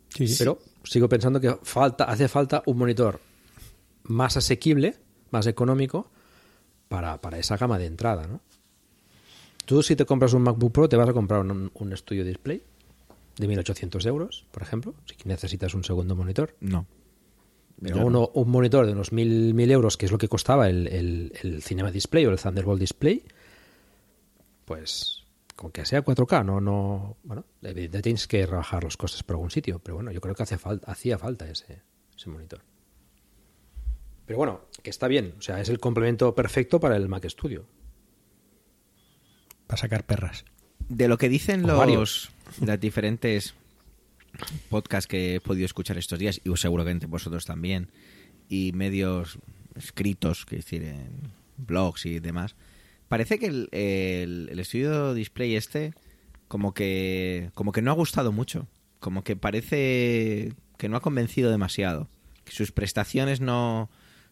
Sí, 0.08 0.26
sí. 0.26 0.36
Pero 0.38 0.58
sigo 0.84 1.08
pensando 1.08 1.40
que 1.40 1.56
falta, 1.62 2.04
hace 2.04 2.28
falta 2.28 2.62
un 2.66 2.78
monitor 2.78 3.20
más 4.04 4.36
asequible, 4.36 4.96
más 5.30 5.46
económico, 5.46 6.10
para, 6.88 7.20
para 7.20 7.38
esa 7.38 7.56
gama 7.56 7.78
de 7.78 7.86
entrada, 7.86 8.26
¿no? 8.26 8.40
Tú 9.64 9.82
si 9.82 9.96
te 9.96 10.04
compras 10.04 10.34
un 10.34 10.42
MacBook 10.42 10.72
Pro 10.72 10.88
te 10.88 10.96
vas 10.96 11.08
a 11.08 11.14
comprar 11.14 11.40
un, 11.40 11.70
un 11.72 11.96
Studio 11.96 12.24
Display 12.24 12.62
de 13.36 13.48
1800 13.48 14.04
euros, 14.06 14.44
por 14.50 14.62
ejemplo, 14.62 14.94
si 15.06 15.16
necesitas 15.26 15.74
un 15.74 15.84
segundo 15.84 16.14
monitor. 16.14 16.54
No. 16.60 16.86
Pero 17.80 17.96
no. 17.96 18.06
uno, 18.06 18.30
un 18.34 18.50
monitor 18.50 18.86
de 18.86 18.92
unos 18.92 19.10
1000, 19.10 19.54
1000 19.54 19.70
euros, 19.72 19.96
que 19.96 20.06
es 20.06 20.12
lo 20.12 20.18
que 20.18 20.28
costaba 20.28 20.68
el, 20.68 20.86
el, 20.88 21.32
el 21.42 21.62
Cinema 21.62 21.90
Display 21.90 22.26
o 22.26 22.30
el 22.30 22.38
Thunderbolt 22.38 22.78
Display, 22.78 23.24
pues 24.64 25.23
con 25.54 25.70
que 25.70 25.84
sea 25.84 26.04
4K, 26.04 26.44
no, 26.44 26.60
no, 26.60 27.16
bueno, 27.22 27.44
evidentemente 27.62 28.02
tienes 28.02 28.26
que 28.26 28.44
rebajar 28.46 28.84
los 28.84 28.96
costes 28.96 29.22
por 29.22 29.34
algún 29.34 29.50
sitio, 29.50 29.78
pero 29.78 29.96
bueno, 29.96 30.10
yo 30.10 30.20
creo 30.20 30.34
que 30.34 30.42
hace 30.42 30.58
falta, 30.58 30.90
hacía 30.90 31.18
falta 31.18 31.48
ese, 31.48 31.82
ese 32.16 32.30
monitor. 32.30 32.62
Pero 34.26 34.38
bueno, 34.38 34.62
que 34.82 34.90
está 34.90 35.06
bien, 35.06 35.34
o 35.38 35.42
sea, 35.42 35.60
es 35.60 35.68
el 35.68 35.78
complemento 35.78 36.34
perfecto 36.34 36.80
para 36.80 36.96
el 36.96 37.08
Mac 37.08 37.28
Studio. 37.28 37.66
Para 39.66 39.80
sacar 39.80 40.04
perras. 40.04 40.44
De 40.88 41.08
lo 41.08 41.18
que 41.18 41.28
dicen 41.28 41.64
O 41.64 41.68
los 41.68 41.78
varios. 41.78 42.30
las 42.60 42.80
diferentes 42.80 43.54
podcasts 44.68 45.06
que 45.06 45.36
he 45.36 45.40
podido 45.40 45.66
escuchar 45.66 45.98
estos 45.98 46.18
días, 46.18 46.40
y 46.42 46.56
seguramente 46.56 47.06
vosotros 47.06 47.44
también, 47.44 47.90
y 48.48 48.72
medios 48.72 49.38
escritos, 49.74 50.44
que 50.46 50.56
decir, 50.56 50.82
en 50.84 51.32
blogs 51.56 52.06
y 52.06 52.18
demás, 52.18 52.56
parece 53.14 53.38
que 53.38 53.46
el, 53.46 54.58
estudio 54.58 55.14
display 55.14 55.54
este 55.54 55.94
como 56.48 56.74
que 56.74 57.52
como 57.54 57.70
que 57.70 57.80
no 57.80 57.92
ha 57.92 57.94
gustado 57.94 58.32
mucho, 58.32 58.66
como 58.98 59.22
que 59.22 59.36
parece 59.36 60.52
que 60.78 60.88
no 60.88 60.96
ha 60.96 61.00
convencido 61.00 61.52
demasiado, 61.52 62.08
que 62.42 62.50
sus 62.50 62.72
prestaciones 62.72 63.40
no 63.40 63.88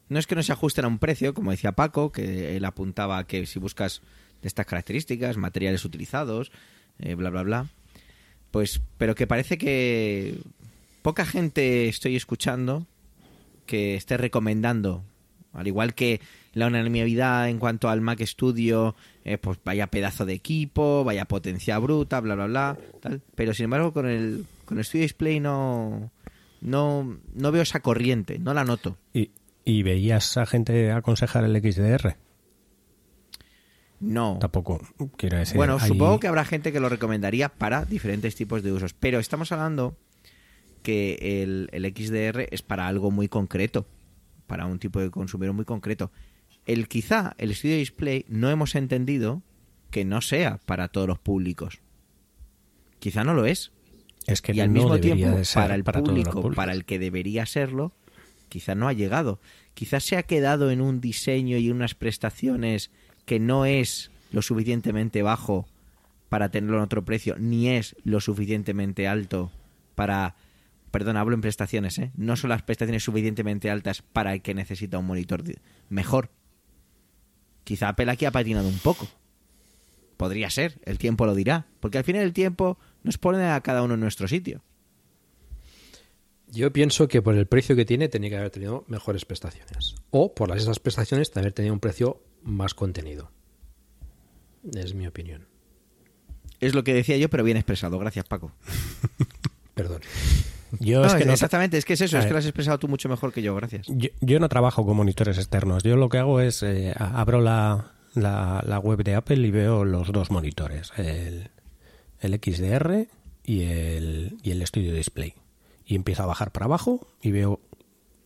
no 0.08 0.18
es 0.18 0.26
que 0.26 0.34
no 0.34 0.42
se 0.42 0.50
ajusten 0.50 0.84
a 0.84 0.88
un 0.88 0.98
precio, 0.98 1.32
como 1.32 1.52
decía 1.52 1.76
Paco, 1.76 2.10
que 2.10 2.56
él 2.56 2.64
apuntaba 2.64 3.24
que 3.28 3.46
si 3.46 3.60
buscas 3.60 4.02
de 4.40 4.48
estas 4.48 4.66
características, 4.66 5.36
materiales 5.36 5.84
utilizados, 5.84 6.50
eh, 6.98 7.14
bla 7.14 7.30
bla 7.30 7.44
bla, 7.44 7.68
pues 8.50 8.82
pero 8.98 9.14
que 9.14 9.28
parece 9.28 9.58
que 9.58 10.40
poca 11.02 11.24
gente 11.24 11.88
estoy 11.88 12.16
escuchando 12.16 12.88
que 13.64 13.94
esté 13.94 14.16
recomendando, 14.16 15.04
al 15.52 15.68
igual 15.68 15.94
que 15.94 16.20
la 16.54 16.66
unanimidad 16.66 17.48
en 17.48 17.58
cuanto 17.58 17.88
al 17.88 18.00
Mac 18.00 18.20
Studio, 18.22 18.94
eh, 19.24 19.38
pues 19.38 19.58
vaya 19.64 19.86
pedazo 19.86 20.26
de 20.26 20.34
equipo, 20.34 21.04
vaya 21.04 21.24
potencia 21.24 21.78
bruta, 21.78 22.20
bla 22.20 22.34
bla 22.34 22.46
bla, 22.46 22.78
tal. 23.00 23.22
Pero 23.34 23.54
sin 23.54 23.64
embargo 23.64 23.92
con 23.92 24.08
el 24.08 24.46
con 24.64 24.78
el 24.78 24.84
Studio 24.84 25.02
Display 25.02 25.40
no 25.40 26.10
no 26.60 27.18
no 27.34 27.52
veo 27.52 27.62
esa 27.62 27.80
corriente, 27.80 28.38
no 28.38 28.54
la 28.54 28.64
noto. 28.64 28.98
¿Y, 29.12 29.30
y 29.64 29.82
veías 29.82 30.36
a 30.36 30.46
gente 30.46 30.92
aconsejar 30.92 31.44
el 31.44 31.56
XDR? 31.56 32.16
No. 34.00 34.38
Tampoco, 34.40 34.80
quiero 35.16 35.38
decir. 35.38 35.56
Bueno, 35.56 35.78
supongo 35.78 36.18
que 36.18 36.26
habrá 36.26 36.44
gente 36.44 36.72
que 36.72 36.80
lo 36.80 36.88
recomendaría 36.88 37.48
para 37.48 37.84
diferentes 37.84 38.34
tipos 38.34 38.62
de 38.64 38.72
usos, 38.72 38.94
pero 38.94 39.20
estamos 39.20 39.52
hablando 39.52 39.96
que 40.82 41.42
el, 41.42 41.68
el 41.70 41.84
XDR 41.84 42.48
es 42.50 42.62
para 42.62 42.88
algo 42.88 43.12
muy 43.12 43.28
concreto, 43.28 43.86
para 44.48 44.66
un 44.66 44.80
tipo 44.80 44.98
de 44.98 45.10
consumidor 45.10 45.54
muy 45.54 45.64
concreto. 45.64 46.10
El 46.66 46.88
quizá 46.88 47.34
el 47.38 47.54
Studio 47.54 47.76
Display 47.76 48.24
no 48.28 48.50
hemos 48.50 48.74
entendido 48.74 49.42
que 49.90 50.04
no 50.04 50.20
sea 50.20 50.58
para 50.64 50.88
todos 50.88 51.08
los 51.08 51.18
públicos. 51.18 51.80
Quizá 52.98 53.24
no 53.24 53.34
lo 53.34 53.46
es. 53.46 53.72
Es 54.26 54.40
que 54.40 54.52
y 54.52 54.60
al 54.60 54.72
no 54.72 54.74
mismo 54.74 54.98
tiempo, 54.98 55.36
de 55.36 55.44
ser 55.44 55.62
para 55.62 55.74
el 55.74 55.84
para 55.84 56.02
público, 56.02 56.52
para 56.52 56.72
el 56.72 56.84
que 56.84 56.98
debería 56.98 57.46
serlo, 57.46 57.92
quizá 58.48 58.74
no 58.74 58.86
ha 58.86 58.92
llegado. 58.92 59.40
Quizás 59.74 60.04
se 60.04 60.16
ha 60.16 60.22
quedado 60.22 60.70
en 60.70 60.80
un 60.80 61.00
diseño 61.00 61.58
y 61.58 61.70
unas 61.70 61.94
prestaciones 61.94 62.90
que 63.24 63.40
no 63.40 63.66
es 63.66 64.10
lo 64.30 64.42
suficientemente 64.42 65.22
bajo 65.22 65.66
para 66.28 66.50
tenerlo 66.50 66.78
en 66.78 66.84
otro 66.84 67.04
precio, 67.04 67.36
ni 67.38 67.68
es 67.68 67.96
lo 68.04 68.20
suficientemente 68.20 69.08
alto 69.08 69.50
para... 69.94 70.36
Perdón, 70.90 71.16
hablo 71.16 71.34
en 71.34 71.40
prestaciones, 71.40 71.98
¿eh? 71.98 72.12
No 72.16 72.36
son 72.36 72.50
las 72.50 72.62
prestaciones 72.62 73.02
suficientemente 73.02 73.70
altas 73.70 74.02
para 74.02 74.34
el 74.34 74.42
que 74.42 74.54
necesita 74.54 74.98
un 74.98 75.06
monitor 75.06 75.42
mejor. 75.88 76.30
Quizá 77.64 77.88
Apple 77.90 78.10
aquí 78.10 78.24
ha 78.24 78.30
patinado 78.30 78.68
un 78.68 78.78
poco. 78.78 79.08
Podría 80.16 80.50
ser, 80.50 80.78
el 80.84 80.98
tiempo 80.98 81.26
lo 81.26 81.34
dirá. 81.34 81.66
Porque 81.80 81.98
al 81.98 82.04
final 82.04 82.22
el 82.22 82.32
tiempo 82.32 82.78
nos 83.02 83.18
pone 83.18 83.44
a 83.44 83.60
cada 83.60 83.82
uno 83.82 83.94
en 83.94 84.00
nuestro 84.00 84.28
sitio. 84.28 84.62
Yo 86.48 86.72
pienso 86.72 87.08
que 87.08 87.22
por 87.22 87.34
el 87.34 87.46
precio 87.46 87.74
que 87.74 87.86
tiene 87.86 88.08
tenía 88.08 88.30
que 88.30 88.36
haber 88.36 88.50
tenido 88.50 88.84
mejores 88.86 89.24
prestaciones. 89.24 89.94
O 90.10 90.34
por 90.34 90.50
las 90.50 90.62
esas 90.62 90.80
prestaciones 90.80 91.34
haber 91.34 91.52
tenido 91.52 91.72
un 91.72 91.80
precio 91.80 92.22
más 92.42 92.74
contenido. 92.74 93.30
Es 94.74 94.94
mi 94.94 95.06
opinión. 95.06 95.48
Es 96.60 96.74
lo 96.74 96.84
que 96.84 96.94
decía 96.94 97.16
yo, 97.16 97.28
pero 97.30 97.42
bien 97.42 97.56
expresado. 97.56 97.98
Gracias, 97.98 98.26
Paco. 98.26 98.52
Perdón. 99.74 100.02
Yo 100.80 101.00
No, 101.00 101.06
es 101.06 101.14
que 101.14 101.24
no, 101.24 101.32
exactamente, 101.32 101.76
es 101.76 101.84
que 101.84 101.94
es 101.94 102.00
eso, 102.00 102.18
es 102.18 102.26
que 102.26 102.32
lo 102.32 102.38
has 102.38 102.46
expresado 102.46 102.78
tú 102.78 102.88
mucho 102.88 103.08
mejor 103.08 103.32
que 103.32 103.42
yo, 103.42 103.54
gracias. 103.54 103.86
yo, 103.88 104.08
yo 104.20 104.40
no 104.40 104.48
trabajo 104.48 104.84
con 104.86 104.96
monitores 104.96 105.38
externos. 105.38 105.82
Yo 105.82 105.96
lo 105.96 106.08
que 106.08 106.18
hago 106.18 106.40
es 106.40 106.62
eh, 106.62 106.94
abro 106.96 107.40
la, 107.40 107.92
la, 108.14 108.62
la 108.66 108.78
web 108.78 109.02
de 109.04 109.14
Apple 109.14 109.46
y 109.46 109.50
veo 109.50 109.84
los 109.84 110.12
dos 110.12 110.30
monitores, 110.30 110.92
el, 110.96 111.50
el 112.20 112.40
XDR 112.42 113.06
y 113.44 113.62
el, 113.64 114.38
y 114.42 114.50
el 114.50 114.66
Studio 114.66 114.94
Display. 114.94 115.34
Y 115.84 115.96
empiezo 115.96 116.22
a 116.22 116.26
bajar 116.26 116.52
para 116.52 116.66
abajo 116.66 117.06
y 117.20 117.32
veo 117.32 117.60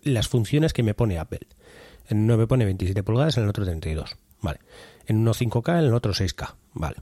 las 0.02 0.28
funciones 0.28 0.72
que 0.72 0.82
me 0.82 0.94
pone 0.94 1.18
Apple. 1.18 1.46
En 2.08 2.18
uno 2.18 2.36
me 2.36 2.46
pone 2.46 2.64
27 2.64 3.02
pulgadas, 3.02 3.36
en 3.36 3.44
el 3.44 3.50
otro 3.50 3.64
32. 3.64 4.16
Vale. 4.40 4.60
En 5.06 5.18
uno 5.18 5.32
5K, 5.32 5.78
en 5.78 5.84
el 5.86 5.94
otro 5.94 6.12
6K. 6.12 6.54
Vale. 6.74 6.96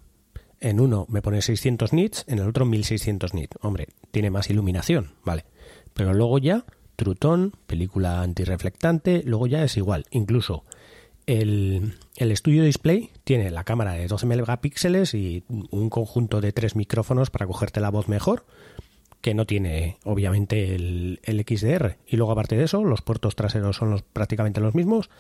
En 0.65 0.81
uno 0.81 1.05
me 1.11 1.21
pone 1.21 1.43
600 1.43 1.93
nits, 1.93 2.25
en 2.27 2.39
el 2.39 2.49
otro 2.49 2.65
1600 2.65 3.35
nits. 3.35 3.55
Hombre, 3.61 3.89
tiene 4.11 4.31
más 4.31 4.49
iluminación, 4.49 5.11
vale. 5.23 5.45
Pero 5.93 6.15
luego 6.15 6.39
ya, 6.39 6.65
Trutón, 6.97 7.53
película 7.67 8.23
antirreflectante, 8.23 9.23
luego 9.27 9.47
ya 9.47 9.63
es 9.63 9.77
igual. 9.77 10.07
Incluso 10.11 10.65
el, 11.27 11.99
el 12.17 12.29
Display 12.31 13.11
tiene 13.25 13.51
la 13.51 13.65
cámara 13.65 13.93
de 13.93 14.07
12 14.07 14.25
megapíxeles 14.25 15.13
y 15.13 15.45
un 15.49 15.91
conjunto 15.91 16.41
de 16.41 16.53
tres 16.53 16.77
micrófonos 16.77 17.29
para 17.29 17.47
cogerte 17.47 17.83
la 17.83 17.91
voz 17.91 18.09
mejor, 18.09 18.47
que 19.21 19.35
no 19.35 19.45
tiene 19.45 19.99
obviamente 20.05 20.75
el, 20.75 21.21
el 21.25 21.45
XDR. 21.47 21.99
Y 22.07 22.17
luego 22.17 22.33
aparte 22.33 22.57
de 22.57 22.65
eso, 22.65 22.83
los 22.83 23.03
puertos 23.03 23.37
traseros 23.37 23.77
son 23.77 23.91
los, 23.91 24.01
prácticamente 24.01 24.63
los 24.63 24.75
mismos. 24.75 25.11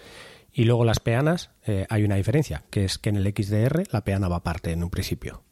Y 0.57 0.65
luego 0.65 0.85
las 0.85 1.01
peanas, 1.01 1.51
eh, 1.67 1.85
hay 1.91 2.05
una 2.05 2.15
diferencia, 2.15 2.63
que 2.71 2.85
es 2.85 2.97
que 2.99 3.09
en 3.11 3.17
el 3.17 3.27
XDR 3.27 3.83
la 3.91 4.05
peana 4.05 4.29
va 4.29 4.37
aparte 4.37 4.71
en 4.71 4.85
un 4.85 4.91
principio. 4.91 5.43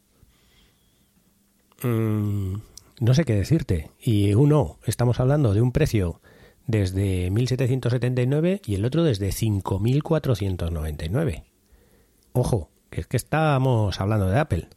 Mm, 1.83 2.53
no 3.01 3.13
sé 3.13 3.25
qué 3.25 3.35
decirte. 3.35 3.91
Y 3.99 4.33
uno, 4.33 4.79
estamos 4.85 5.19
hablando 5.19 5.53
de 5.53 5.59
un 5.61 5.73
precio 5.73 6.21
desde 6.67 7.29
1779 7.31 8.61
y 8.65 8.75
el 8.75 8.85
otro 8.85 9.03
desde 9.03 9.31
5499. 9.33 11.43
Ojo, 12.31 12.69
que 12.89 13.01
es 13.01 13.07
que 13.07 13.17
estamos 13.17 13.99
hablando 13.99 14.27
de 14.29 14.39
Apple. 14.39 14.69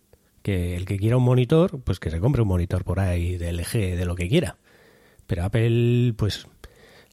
Que 0.43 0.75
el 0.77 0.85
que 0.87 0.97
quiera 0.99 1.17
un 1.17 1.23
monitor, 1.25 1.81
pues 1.83 1.99
que 2.01 2.11
se 2.11 2.19
compre 2.21 2.43
un 2.43 2.49
monitor 2.49 2.85
por 2.85 2.99
ahí 3.01 3.37
de 3.37 3.53
LG, 3.53 3.97
de 3.97 4.05
lo 4.05 4.15
que 4.17 4.29
quiera. 4.29 4.59
Pero 5.27 5.45
Apple, 5.45 6.15
pues, 6.17 6.47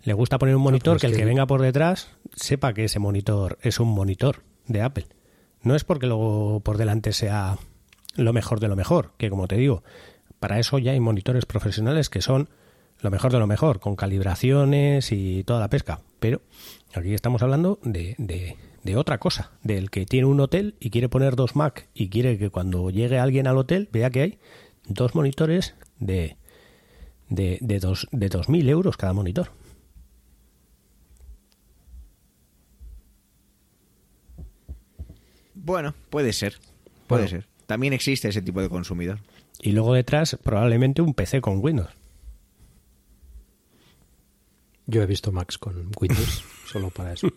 le 0.04 0.14
gusta 0.14 0.38
poner 0.38 0.56
un 0.56 0.62
monitor 0.62 0.98
es 0.98 1.02
que 1.02 1.08
el 1.08 1.14
que- 1.14 1.20
que 1.20 1.26
venga 1.26 1.48
por 1.48 1.62
detrás 1.62 2.10
sepa 2.36 2.74
que 2.74 2.86
ese 2.86 3.00
monitor 3.00 3.58
es 3.62 3.80
un 3.80 3.90
monitor 3.90 4.44
de 4.68 4.82
Apple. 4.82 5.08
No 5.62 5.76
es 5.76 5.84
porque 5.84 6.08
luego 6.08 6.60
por 6.62 6.78
delante 6.78 7.14
sea 7.14 7.58
lo 8.16 8.34
mejor 8.34 8.60
de 8.60 8.68
lo 8.68 8.76
mejor, 8.76 9.14
que 9.18 9.30
como 9.30 9.48
te 9.48 9.58
digo, 9.58 9.84
para 10.40 10.60
eso 10.60 10.78
ya 10.78 10.92
hay 10.92 11.00
monitores 11.00 11.46
profesionales 11.46 12.10
que 12.10 12.22
son 12.22 12.50
lo 13.00 13.12
mejor 13.12 13.32
de 13.32 13.40
lo 13.40 13.48
mejor, 13.48 13.80
con 13.80 13.96
calibraciones 13.96 15.12
y 15.12 15.44
toda 15.44 15.60
la 15.60 15.70
pesca. 15.70 16.02
Pero 16.20 16.42
aquí 16.94 17.14
estamos 17.14 17.44
hablando 17.44 17.80
de, 17.84 18.16
de, 18.18 18.58
de 18.84 18.96
otra 18.96 19.18
cosa, 19.18 19.52
del 19.62 19.90
que 19.90 20.06
tiene 20.06 20.28
un 20.28 20.40
hotel 20.40 20.76
y 20.80 20.90
quiere 20.90 21.10
poner 21.10 21.36
dos 21.36 21.56
Mac 21.56 21.90
y 21.94 22.10
quiere 22.10 22.38
que 22.38 22.50
cuando 22.50 22.90
llegue 22.90 23.20
alguien 23.20 23.48
al 23.48 23.58
hotel 23.58 23.90
vea 23.92 24.10
que 24.10 24.22
hay 24.22 24.40
dos 24.88 25.16
monitores 25.16 25.76
de, 26.00 26.38
de, 27.30 27.58
de, 27.62 27.80
dos, 27.80 28.08
de 28.12 28.30
2.000 28.30 28.70
euros 28.70 28.98
cada 28.98 29.14
monitor. 29.14 29.52
Bueno, 35.64 35.96
puede 36.10 36.32
ser, 36.34 36.60
puede 37.08 37.24
Bueno. 37.24 37.30
ser. 37.42 37.48
También 37.66 37.94
existe 37.94 38.28
ese 38.30 38.42
tipo 38.42 38.62
de 38.62 38.70
consumidor. 38.70 39.20
Y 39.62 39.72
luego 39.72 39.94
detrás 39.94 40.38
probablemente 40.44 41.02
un 41.02 41.14
PC 41.14 41.42
con 41.42 41.60
Windows. 41.64 41.90
Yo 44.86 45.02
he 45.02 45.06
visto 45.06 45.32
Max 45.32 45.58
con 45.58 45.90
Windows 46.00 46.44
solo 46.72 46.90
para 46.90 47.14
eso. 47.14 47.28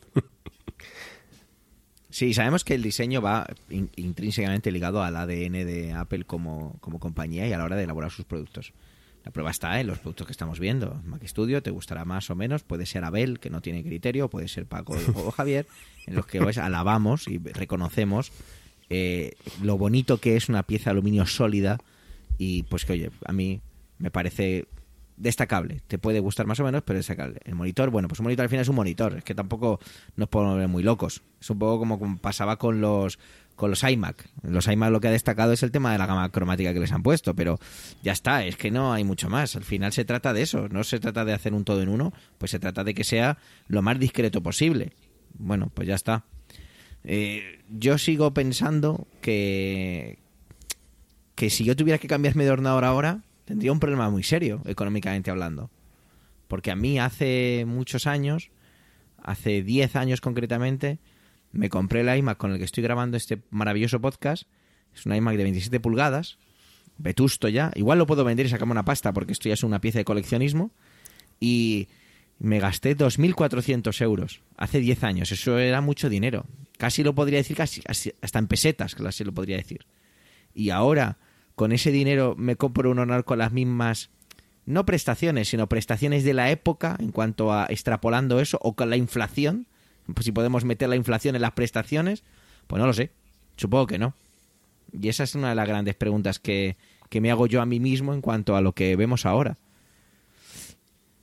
Sí, 2.10 2.34
sabemos 2.34 2.64
que 2.64 2.74
el 2.74 2.82
diseño 2.82 3.20
va 3.22 3.46
in- 3.70 3.90
intrínsecamente 3.96 4.72
ligado 4.72 5.02
al 5.02 5.16
ADN 5.16 5.52
de 5.64 5.92
Apple 5.92 6.24
como, 6.24 6.76
como 6.80 6.98
compañía 6.98 7.46
y 7.46 7.52
a 7.52 7.58
la 7.58 7.64
hora 7.64 7.76
de 7.76 7.84
elaborar 7.84 8.10
sus 8.10 8.24
productos. 8.24 8.72
La 9.26 9.32
prueba 9.32 9.50
está 9.50 9.80
en 9.80 9.88
los 9.88 9.98
productos 9.98 10.28
que 10.28 10.32
estamos 10.32 10.60
viendo. 10.60 11.02
Mac 11.04 11.20
Studio 11.26 11.60
te 11.60 11.72
gustará 11.72 12.04
más 12.04 12.30
o 12.30 12.36
menos, 12.36 12.62
puede 12.62 12.86
ser 12.86 13.02
Abel, 13.02 13.40
que 13.40 13.50
no 13.50 13.60
tiene 13.60 13.82
criterio, 13.82 14.30
puede 14.30 14.46
ser 14.46 14.66
Paco 14.66 14.96
o 15.16 15.32
Javier, 15.32 15.66
en 16.06 16.14
los 16.14 16.26
que 16.26 16.40
pues, 16.40 16.58
alabamos 16.58 17.26
y 17.26 17.38
reconocemos 17.38 18.30
eh, 18.88 19.32
lo 19.64 19.78
bonito 19.78 20.18
que 20.18 20.36
es 20.36 20.48
una 20.48 20.62
pieza 20.62 20.84
de 20.84 20.90
aluminio 20.92 21.26
sólida 21.26 21.78
y 22.38 22.62
pues 22.62 22.84
que 22.84 22.92
oye, 22.92 23.10
a 23.24 23.32
mí 23.32 23.60
me 23.98 24.12
parece 24.12 24.68
destacable. 25.16 25.82
Te 25.88 25.98
puede 25.98 26.20
gustar 26.20 26.46
más 26.46 26.60
o 26.60 26.64
menos, 26.64 26.84
pero 26.84 26.98
destacable. 26.98 27.40
El 27.44 27.56
monitor, 27.56 27.90
bueno, 27.90 28.06
pues 28.06 28.20
un 28.20 28.24
monitor 28.24 28.44
al 28.44 28.48
final 28.48 28.62
es 28.62 28.68
un 28.68 28.76
monitor. 28.76 29.16
Es 29.16 29.24
que 29.24 29.34
tampoco 29.34 29.80
nos 30.14 30.28
podemos 30.28 30.56
ver 30.56 30.68
muy 30.68 30.84
locos. 30.84 31.22
Es 31.40 31.50
un 31.50 31.58
poco 31.58 31.80
como, 31.80 31.98
como 31.98 32.18
pasaba 32.18 32.58
con 32.58 32.80
los 32.80 33.18
con 33.56 33.70
los 33.70 33.82
iMac. 33.82 34.28
Los 34.42 34.68
iMac 34.68 34.90
lo 34.90 35.00
que 35.00 35.08
ha 35.08 35.10
destacado 35.10 35.52
es 35.52 35.62
el 35.62 35.72
tema 35.72 35.92
de 35.92 35.98
la 35.98 36.06
gama 36.06 36.30
cromática 36.30 36.72
que 36.72 36.80
les 36.80 36.92
han 36.92 37.02
puesto, 37.02 37.34
pero 37.34 37.58
ya 38.02 38.12
está, 38.12 38.44
es 38.44 38.56
que 38.56 38.70
no 38.70 38.92
hay 38.92 39.02
mucho 39.02 39.28
más. 39.28 39.56
Al 39.56 39.64
final 39.64 39.92
se 39.92 40.04
trata 40.04 40.32
de 40.32 40.42
eso, 40.42 40.68
no 40.68 40.84
se 40.84 41.00
trata 41.00 41.24
de 41.24 41.32
hacer 41.32 41.54
un 41.54 41.64
todo 41.64 41.82
en 41.82 41.88
uno, 41.88 42.12
pues 42.38 42.50
se 42.50 42.58
trata 42.58 42.84
de 42.84 42.94
que 42.94 43.02
sea 43.02 43.38
lo 43.66 43.82
más 43.82 43.98
discreto 43.98 44.42
posible. 44.42 44.92
Bueno, 45.38 45.70
pues 45.74 45.88
ya 45.88 45.94
está. 45.94 46.24
Eh, 47.02 47.62
yo 47.68 47.98
sigo 47.98 48.32
pensando 48.34 49.06
que 49.20 50.18
que 51.36 51.50
si 51.50 51.64
yo 51.64 51.76
tuviera 51.76 51.98
que 51.98 52.08
cambiarme 52.08 52.44
de 52.44 52.50
ordenador 52.50 52.84
ahora, 52.84 53.20
tendría 53.44 53.70
un 53.70 53.78
problema 53.78 54.10
muy 54.10 54.24
serio, 54.24 54.62
económicamente 54.64 55.30
hablando. 55.30 55.70
Porque 56.48 56.70
a 56.70 56.76
mí 56.76 56.98
hace 56.98 57.64
muchos 57.66 58.06
años, 58.06 58.50
hace 59.22 59.62
10 59.62 59.96
años 59.96 60.20
concretamente, 60.20 60.98
me 61.52 61.68
compré 61.68 62.00
el 62.00 62.18
iMac 62.18 62.38
con 62.38 62.52
el 62.52 62.58
que 62.58 62.64
estoy 62.64 62.82
grabando 62.82 63.16
este 63.16 63.42
maravilloso 63.50 64.00
podcast. 64.00 64.44
Es 64.94 65.06
un 65.06 65.14
iMac 65.14 65.36
de 65.36 65.42
27 65.42 65.80
pulgadas, 65.80 66.38
vetusto 66.98 67.48
ya. 67.48 67.72
Igual 67.74 67.98
lo 67.98 68.06
puedo 68.06 68.24
vender 68.24 68.46
y 68.46 68.48
sacarme 68.48 68.72
una 68.72 68.84
pasta 68.84 69.12
porque 69.12 69.32
esto 69.32 69.48
ya 69.48 69.54
es 69.54 69.62
una 69.62 69.80
pieza 69.80 69.98
de 69.98 70.04
coleccionismo. 70.04 70.70
Y 71.40 71.88
me 72.38 72.60
gasté 72.60 72.96
2.400 72.96 74.00
euros 74.02 74.40
hace 74.56 74.80
10 74.80 75.04
años. 75.04 75.32
Eso 75.32 75.58
era 75.58 75.80
mucho 75.80 76.08
dinero. 76.08 76.46
Casi 76.78 77.02
lo 77.02 77.14
podría 77.14 77.38
decir, 77.38 77.56
casi, 77.56 77.82
hasta 77.86 78.38
en 78.38 78.46
pesetas, 78.46 78.94
casi 78.94 79.24
lo 79.24 79.32
podría 79.32 79.56
decir. 79.56 79.86
Y 80.54 80.70
ahora, 80.70 81.18
con 81.54 81.72
ese 81.72 81.90
dinero, 81.90 82.34
me 82.36 82.56
compro 82.56 82.90
un 82.90 82.98
honor 82.98 83.24
con 83.24 83.38
las 83.38 83.52
mismas, 83.52 84.10
no 84.66 84.84
prestaciones, 84.84 85.48
sino 85.48 85.68
prestaciones 85.68 86.24
de 86.24 86.34
la 86.34 86.50
época, 86.50 86.96
en 86.98 87.12
cuanto 87.12 87.52
a 87.52 87.66
extrapolando 87.70 88.40
eso, 88.40 88.58
o 88.60 88.74
con 88.74 88.90
la 88.90 88.96
inflación. 88.96 89.66
Pues 90.14 90.24
si 90.24 90.32
podemos 90.32 90.64
meter 90.64 90.88
la 90.88 90.96
inflación 90.96 91.34
en 91.34 91.42
las 91.42 91.52
prestaciones, 91.52 92.22
pues 92.66 92.80
no 92.80 92.86
lo 92.86 92.92
sé. 92.92 93.10
Supongo 93.56 93.86
que 93.86 93.98
no. 93.98 94.14
Y 94.98 95.08
esa 95.08 95.24
es 95.24 95.34
una 95.34 95.48
de 95.50 95.54
las 95.54 95.66
grandes 95.68 95.94
preguntas 95.94 96.38
que, 96.38 96.76
que 97.08 97.20
me 97.20 97.30
hago 97.30 97.46
yo 97.46 97.60
a 97.60 97.66
mí 97.66 97.80
mismo 97.80 98.14
en 98.14 98.20
cuanto 98.20 98.56
a 98.56 98.60
lo 98.60 98.72
que 98.72 98.94
vemos 98.96 99.26
ahora. 99.26 99.58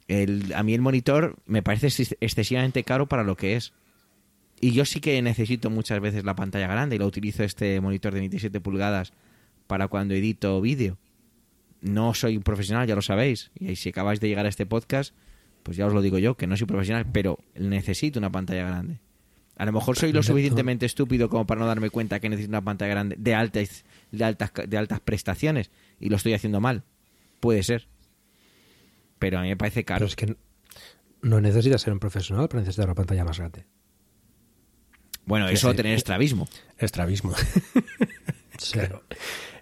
El, 0.07 0.53
a 0.53 0.63
mí 0.63 0.73
el 0.73 0.81
monitor 0.81 1.37
me 1.45 1.63
parece 1.63 1.87
ex- 1.87 2.15
excesivamente 2.19 2.83
caro 2.83 3.07
para 3.07 3.23
lo 3.23 3.37
que 3.37 3.55
es. 3.55 3.73
Y 4.59 4.71
yo 4.71 4.85
sí 4.85 4.99
que 4.99 5.21
necesito 5.21 5.69
muchas 5.69 5.99
veces 5.99 6.23
la 6.23 6.35
pantalla 6.35 6.67
grande 6.67 6.95
y 6.95 6.99
lo 6.99 7.05
utilizo 7.07 7.43
este 7.43 7.79
monitor 7.81 8.13
de 8.13 8.19
27 8.21 8.59
pulgadas 8.61 9.13
para 9.67 9.87
cuando 9.87 10.13
edito 10.13 10.59
vídeo. 10.61 10.97
No 11.81 12.13
soy 12.13 12.37
un 12.37 12.43
profesional, 12.43 12.87
ya 12.87 12.95
lo 12.95 13.01
sabéis. 13.01 13.51
Y 13.59 13.75
si 13.75 13.89
acabáis 13.89 14.19
de 14.19 14.27
llegar 14.29 14.45
a 14.45 14.49
este 14.49 14.65
podcast, 14.65 15.13
pues 15.63 15.77
ya 15.77 15.87
os 15.87 15.93
lo 15.93 16.01
digo 16.01 16.17
yo, 16.19 16.35
que 16.35 16.45
no 16.47 16.55
soy 16.57 16.67
profesional, 16.67 17.05
pero 17.11 17.39
necesito 17.55 18.19
una 18.19 18.31
pantalla 18.31 18.67
grande. 18.67 18.99
A 19.55 19.65
lo 19.65 19.71
mejor 19.71 19.97
soy 19.97 20.11
lo 20.11 20.23
suficientemente 20.23 20.85
estúpido 20.85 21.29
como 21.29 21.45
para 21.45 21.61
no 21.61 21.67
darme 21.67 21.89
cuenta 21.89 22.19
que 22.19 22.27
necesito 22.27 22.51
una 22.51 22.63
pantalla 22.63 22.89
grande 22.91 23.15
de 23.19 23.35
altas, 23.35 23.85
de 24.11 24.23
altas, 24.25 24.51
de 24.67 24.77
altas 24.77 24.99
prestaciones 24.99 25.71
y 25.99 26.09
lo 26.09 26.15
estoy 26.15 26.33
haciendo 26.33 26.59
mal. 26.59 26.83
Puede 27.39 27.61
ser. 27.63 27.87
Pero 29.19 29.39
a 29.39 29.41
mí 29.43 29.49
me 29.49 29.57
parece 29.57 29.85
caro. 29.85 29.99
Pero 29.99 30.07
es 30.07 30.15
que 30.15 30.35
no 31.21 31.39
necesitas 31.39 31.81
ser 31.81 31.93
un 31.93 31.99
profesional 31.99 32.47
para 32.49 32.61
necesitar 32.61 32.85
una 32.87 32.95
pantalla 32.95 33.23
más 33.23 33.37
grande. 33.37 33.65
Bueno, 35.25 35.47
eso 35.47 35.69
sí. 35.71 35.77
tener 35.77 35.93
estrabismo. 35.93 36.47
Estrabismo. 36.77 37.33
Sí. 38.59 38.79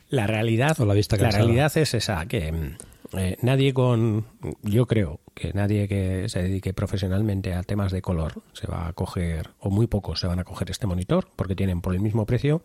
La 0.09 0.27
realidad, 0.27 0.79
O 0.79 0.85
la 0.85 0.93
vista 0.93 1.17
cansada. 1.17 1.43
realidad 1.45 1.71
es 1.77 1.93
esa, 1.93 2.25
que 2.27 2.51
mm, 2.51 2.75
eh, 3.13 3.37
nadie 3.41 3.73
con, 3.73 4.25
yo 4.61 4.85
creo 4.85 5.19
que 5.33 5.53
nadie 5.53 5.87
que 5.87 6.29
se 6.29 6.41
dedique 6.41 6.73
profesionalmente 6.73 7.53
a 7.53 7.63
temas 7.63 7.91
de 7.91 8.01
color 8.01 8.41
se 8.53 8.67
va 8.67 8.87
a 8.87 8.93
coger, 8.93 9.51
o 9.59 9.69
muy 9.69 9.87
pocos 9.87 10.19
se 10.19 10.27
van 10.27 10.39
a 10.39 10.43
coger 10.43 10.71
este 10.71 10.87
monitor, 10.87 11.27
porque 11.35 11.55
tienen 11.55 11.81
por 11.81 11.93
el 11.93 11.99
mismo 11.99 12.25
precio 12.25 12.63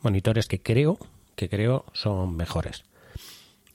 monitores 0.00 0.46
que 0.46 0.62
creo, 0.62 0.98
que 1.34 1.48
creo 1.48 1.84
son 1.92 2.36
mejores. 2.36 2.84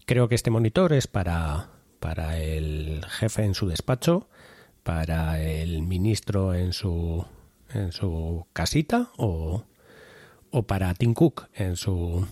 Creo 0.05 0.28
que 0.28 0.36
este 0.36 0.51
monitor 0.51 0.93
es 0.93 1.07
para, 1.07 1.70
para 1.99 2.38
el 2.38 3.03
jefe 3.05 3.43
en 3.43 3.55
su 3.55 3.68
despacho, 3.68 4.30
para 4.84 5.41
el 5.41 5.82
ministro 5.82 6.53
en 6.53 6.72
su, 6.72 7.26
en 7.74 7.91
su 7.91 8.45
casita 8.53 9.09
o, 9.18 9.63
o 10.51 10.63
para 10.63 10.93
Tim 10.93 11.13
Cook 11.13 11.47
en 11.55 11.76
su, 11.76 12.28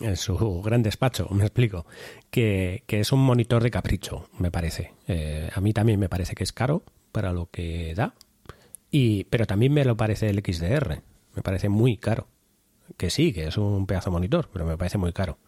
en 0.00 0.16
su 0.16 0.62
gran 0.62 0.82
despacho, 0.82 1.28
me 1.32 1.44
explico, 1.44 1.86
que, 2.30 2.82
que 2.86 3.00
es 3.00 3.12
un 3.12 3.20
monitor 3.20 3.62
de 3.62 3.70
capricho, 3.70 4.28
me 4.38 4.50
parece. 4.50 4.92
Eh, 5.06 5.50
a 5.54 5.60
mí 5.60 5.72
también 5.72 5.98
me 6.00 6.08
parece 6.08 6.34
que 6.34 6.44
es 6.44 6.52
caro 6.52 6.82
para 7.12 7.32
lo 7.32 7.46
que 7.50 7.94
da, 7.94 8.14
y, 8.90 9.24
pero 9.24 9.46
también 9.46 9.72
me 9.72 9.84
lo 9.84 9.96
parece 9.96 10.28
el 10.30 10.38
XDR, 10.44 11.02
me 11.34 11.42
parece 11.42 11.68
muy 11.68 11.96
caro. 11.96 12.28
Que 12.96 13.10
sí, 13.10 13.32
que 13.34 13.46
es 13.48 13.56
un 13.58 13.86
pedazo 13.86 14.10
monitor, 14.10 14.48
pero 14.52 14.64
me 14.64 14.78
parece 14.78 14.96
muy 14.98 15.12
caro. 15.12 15.38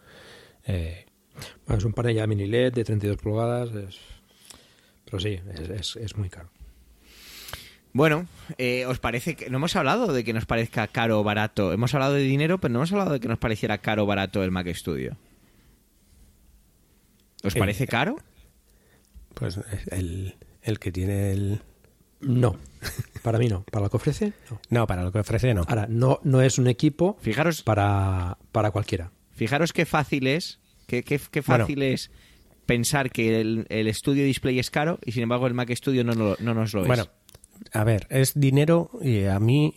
Eh, 0.66 1.06
es 1.68 1.84
un 1.84 1.94
panel 1.94 2.14
ya 2.16 2.26
mini 2.26 2.46
LED 2.46 2.74
de 2.74 2.84
32 2.84 3.16
pulgadas, 3.16 3.70
es... 3.74 3.98
pero 5.06 5.18
sí, 5.20 5.40
es, 5.54 5.60
es- 5.70 5.96
es 5.96 6.16
muy 6.18 6.28
caro. 6.28 6.50
Bueno, 7.92 8.26
eh, 8.58 8.86
¿os 8.86 8.98
parece 9.00 9.34
que 9.34 9.50
no 9.50 9.56
hemos 9.58 9.74
hablado 9.74 10.12
de 10.12 10.22
que 10.22 10.32
nos 10.32 10.46
parezca 10.46 10.86
caro 10.86 11.18
o 11.20 11.24
barato? 11.24 11.72
Hemos 11.72 11.92
hablado 11.94 12.14
de 12.14 12.22
dinero, 12.22 12.58
pero 12.58 12.72
no 12.72 12.78
hemos 12.78 12.92
hablado 12.92 13.12
de 13.12 13.20
que 13.20 13.26
nos 13.28 13.38
pareciera 13.38 13.78
caro 13.78 14.04
o 14.04 14.06
barato 14.06 14.44
el 14.44 14.50
Mac 14.52 14.68
Studio. 14.74 15.16
¿Os 17.42 17.54
parece 17.54 17.86
caro? 17.86 18.16
pues 19.34 19.58
el, 19.90 20.34
el 20.62 20.78
que 20.78 20.92
tiene 20.92 21.32
el... 21.32 21.62
No, 22.20 22.58
para 23.22 23.38
mí 23.38 23.48
no. 23.48 23.62
Para 23.70 23.84
lo 23.84 23.90
que 23.90 23.96
ofrece, 23.96 24.32
no. 24.50 24.60
No, 24.68 24.86
para 24.86 25.02
lo 25.02 25.10
que 25.12 25.20
ofrece 25.20 25.54
no. 25.54 25.64
Ahora, 25.66 25.86
no, 25.88 26.20
no 26.22 26.42
es 26.42 26.58
un 26.58 26.66
equipo 26.66 27.16
Fijaros, 27.22 27.62
para, 27.62 28.36
para 28.52 28.70
cualquiera. 28.72 29.10
fijaros 29.30 29.72
qué 29.72 29.86
fácil 29.86 30.26
es, 30.26 30.60
qué, 30.86 31.02
qué- 31.02 31.18
qué 31.30 31.40
Bueno. 31.40 31.64
fácil 31.64 31.82
es 31.82 32.10
pensar 32.66 33.10
que 33.10 33.40
el, 33.40 33.66
el 33.70 33.92
Studio 33.94 34.24
Display 34.24 34.58
es 34.58 34.70
caro 34.70 34.98
y 35.04 35.12
sin 35.12 35.22
embargo 35.22 35.46
el 35.46 35.54
Mac 35.54 35.70
Studio 35.74 36.04
no, 36.04 36.12
no, 36.12 36.36
no 36.38 36.52
nos 36.54 36.74
lo 36.74 36.84
Bueno, 36.84 37.04
es. 37.04 37.10
A 37.72 37.84
ver, 37.84 38.06
es 38.10 38.38
dinero 38.38 38.90
y 39.00 39.24
a 39.24 39.38
mí... 39.38 39.72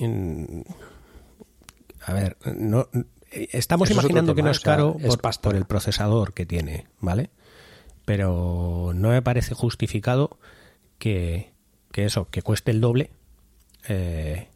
A 2.05 2.13
ver, 2.13 2.38
no... 2.55 2.88
Estamos 3.31 3.89
Eso 3.89 3.99
es 3.99 4.05
otro 4.05 4.11
imaginando 4.11 4.36
que 4.36 4.43
no 4.43 4.49
o 4.49 4.51
es 4.51 4.57
sea, 4.59 4.73
caro 4.73 4.97
es 4.99 5.17
por 5.17 5.55
el 5.55 5.65
procesador 5.65 6.34
que 6.34 6.45
tiene, 6.45 6.86
¿vale? 6.99 7.31
Pero 8.05 8.91
no 8.93 9.09
me 9.09 9.23
parece 9.23 9.55
justificado 9.55 10.38
que, 10.99 11.51
que 11.91 12.05
eso, 12.05 12.29
que 12.29 12.43
cueste 12.43 12.69
el 12.69 12.79
doble 12.79 13.09
eh, 13.88 14.49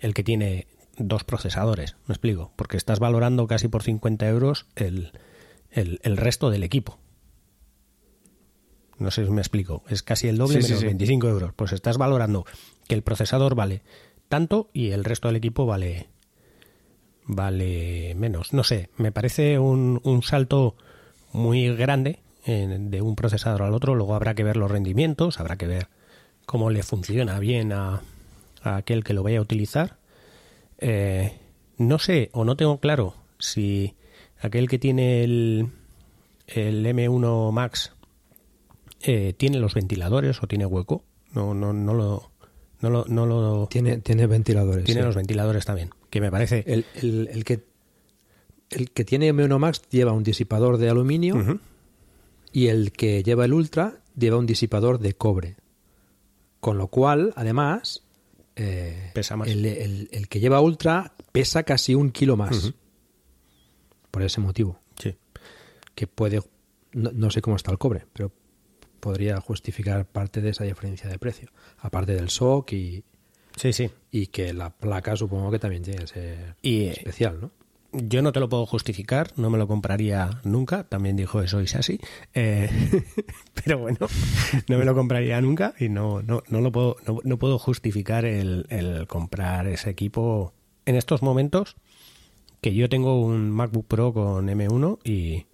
el 0.00 0.14
que 0.14 0.22
tiene 0.22 0.66
dos 0.98 1.24
procesadores, 1.24 1.96
me 2.06 2.12
explico, 2.12 2.52
porque 2.56 2.76
estás 2.76 2.98
valorando 2.98 3.46
casi 3.46 3.68
por 3.68 3.82
50 3.82 4.28
euros 4.28 4.66
el, 4.76 5.12
el, 5.70 5.98
el 6.02 6.16
resto 6.16 6.50
del 6.50 6.62
equipo. 6.62 6.98
No 9.00 9.10
sé 9.10 9.24
si 9.24 9.30
me 9.32 9.40
explico, 9.40 9.82
es 9.88 10.02
casi 10.04 10.28
el 10.28 10.38
doble 10.38 10.56
Sí, 10.56 10.62
sí, 10.62 10.68
menos 10.68 10.80
sí. 10.80 10.86
25 10.86 11.28
euros. 11.28 11.52
Pues 11.54 11.72
estás 11.72 11.96
valorando 11.98 12.44
que 12.86 12.94
el 12.94 13.02
procesador 13.02 13.54
vale 13.56 13.82
tanto 14.28 14.70
y 14.72 14.90
el 14.90 15.02
resto 15.04 15.26
del 15.28 15.36
equipo 15.36 15.66
vale 15.66 16.06
vale 17.24 18.14
menos. 18.16 18.52
No 18.52 18.64
sé, 18.64 18.90
me 18.96 19.12
parece 19.12 19.58
un, 19.58 20.00
un 20.04 20.22
salto 20.22 20.76
muy 21.32 21.74
grande 21.76 22.20
en- 22.44 22.90
de 22.90 23.02
un 23.02 23.16
procesador 23.16 23.62
al 23.62 23.74
otro. 23.74 23.94
Luego 23.94 24.14
habrá 24.14 24.34
que 24.34 24.44
ver 24.44 24.56
los 24.56 24.70
rendimientos, 24.70 25.40
habrá 25.40 25.56
que 25.56 25.66
ver 25.66 25.88
cómo 26.46 26.70
le 26.70 26.82
funciona 26.82 27.38
bien 27.38 27.72
a, 27.72 28.02
a 28.62 28.76
aquel 28.76 29.04
que 29.04 29.14
lo 29.14 29.22
vaya 29.22 29.38
a 29.38 29.42
utilizar. 29.42 29.96
Eh, 30.78 31.38
no 31.78 31.98
sé 31.98 32.30
o 32.32 32.44
no 32.44 32.56
tengo 32.56 32.78
claro 32.80 33.14
si 33.38 33.94
aquel 34.40 34.68
que 34.68 34.78
tiene 34.78 35.22
el, 35.24 35.68
el 36.48 36.84
M1 36.84 37.52
Max 37.52 37.92
eh, 39.02 39.34
tiene 39.36 39.58
los 39.58 39.74
ventiladores 39.74 40.42
o 40.42 40.46
tiene 40.46 40.66
hueco. 40.66 41.04
No, 41.32 41.54
no, 41.54 41.72
no 41.72 41.94
lo, 41.94 42.30
no 42.80 42.90
lo, 42.90 43.04
no 43.08 43.26
lo 43.26 43.66
Tiene, 43.70 43.98
tiene 43.98 44.26
ventiladores. 44.26 44.84
tiene 44.84 45.00
sí. 45.00 45.06
los 45.06 45.16
ventiladores 45.16 45.64
también. 45.64 45.90
Que 46.10 46.20
me 46.20 46.30
parece. 46.30 46.64
el, 46.66 46.84
el- 46.96 47.28
el 47.32 47.44
que, 47.44 47.64
el 48.70 48.90
que 48.90 49.04
tiene 49.04 49.32
M1 49.32 49.58
Max 49.58 49.82
lleva 49.90 50.12
un 50.12 50.22
disipador 50.24 50.76
de 50.78 50.88
aluminio 50.90 51.60
y 52.52 52.66
el 52.66 52.92
que 52.92 53.22
lleva 53.22 53.44
el 53.44 53.52
Ultra 53.52 54.00
lleva 54.16 54.38
un 54.38 54.46
disipador 54.46 54.98
de 54.98 55.14
cobre. 55.14 55.56
Con 56.60 56.76
lo 56.78 56.88
cual, 56.88 57.32
además, 57.36 58.02
eh, 58.56 59.12
Pesa 59.14 59.36
más. 59.36 59.48
El, 59.48 59.64
el- 59.64 60.08
el 60.12 60.28
que 60.28 60.40
lleva 60.40 60.60
Ultra 60.60 61.14
pesa 61.32 61.62
casi 61.62 61.94
un 61.94 62.10
kilo 62.10 62.36
más. 62.36 62.74
Por 64.10 64.22
ese 64.22 64.40
motivo. 64.40 64.78
Sí. 64.98 65.14
Que 65.94 66.06
puede, 66.08 66.42
no, 66.92 67.12
no 67.12 67.30
sé 67.30 67.40
cómo 67.40 67.56
está 67.56 67.70
el 67.70 67.78
cobre, 67.78 68.06
pero 68.12 68.32
podría 69.00 69.40
justificar 69.40 70.06
parte 70.06 70.40
de 70.40 70.50
esa 70.50 70.64
diferencia 70.64 71.08
de 71.08 71.18
precio. 71.18 71.50
Aparte 71.78 72.14
del 72.14 72.30
SOC 72.30 72.72
y, 72.72 73.04
Sí, 73.56 73.72
sí. 73.72 73.90
y 74.10 74.28
que 74.28 74.52
la 74.52 74.70
placa 74.70 75.16
supongo 75.16 75.50
que 75.50 75.58
también 75.58 75.82
tiene 75.82 76.00
que 76.00 76.06
ser 76.06 76.56
Y, 76.62 76.82
eh, 76.82 76.90
especial, 76.92 77.40
¿no? 77.40 77.50
Yo 77.92 78.22
no 78.22 78.30
te 78.30 78.38
lo 78.38 78.48
puedo 78.48 78.66
justificar, 78.66 79.32
no 79.36 79.50
me 79.50 79.58
lo 79.58 79.66
compraría 79.66 80.40
nunca, 80.44 80.84
también 80.84 81.16
dijo 81.16 81.42
eso 81.42 81.60
Isasi, 81.60 81.98
eh, 82.34 82.70
pero 83.64 83.78
bueno, 83.78 83.98
no 84.68 84.78
me 84.78 84.84
lo 84.84 84.94
compraría 84.94 85.40
nunca 85.40 85.74
y 85.76 85.88
no, 85.88 86.22
no, 86.22 86.44
no 86.48 86.60
lo 86.60 86.70
puedo, 86.70 86.96
no, 87.04 87.18
no 87.24 87.38
puedo 87.38 87.58
justificar 87.58 88.24
el, 88.24 88.66
el 88.68 89.08
comprar 89.08 89.66
ese 89.66 89.90
equipo 89.90 90.54
en 90.86 90.94
estos 90.94 91.22
momentos 91.22 91.74
que 92.60 92.74
yo 92.74 92.88
tengo 92.88 93.20
un 93.20 93.50
MacBook 93.50 93.86
Pro 93.86 94.12
con 94.12 94.46
M1 94.48 94.98
y, 95.02 95.46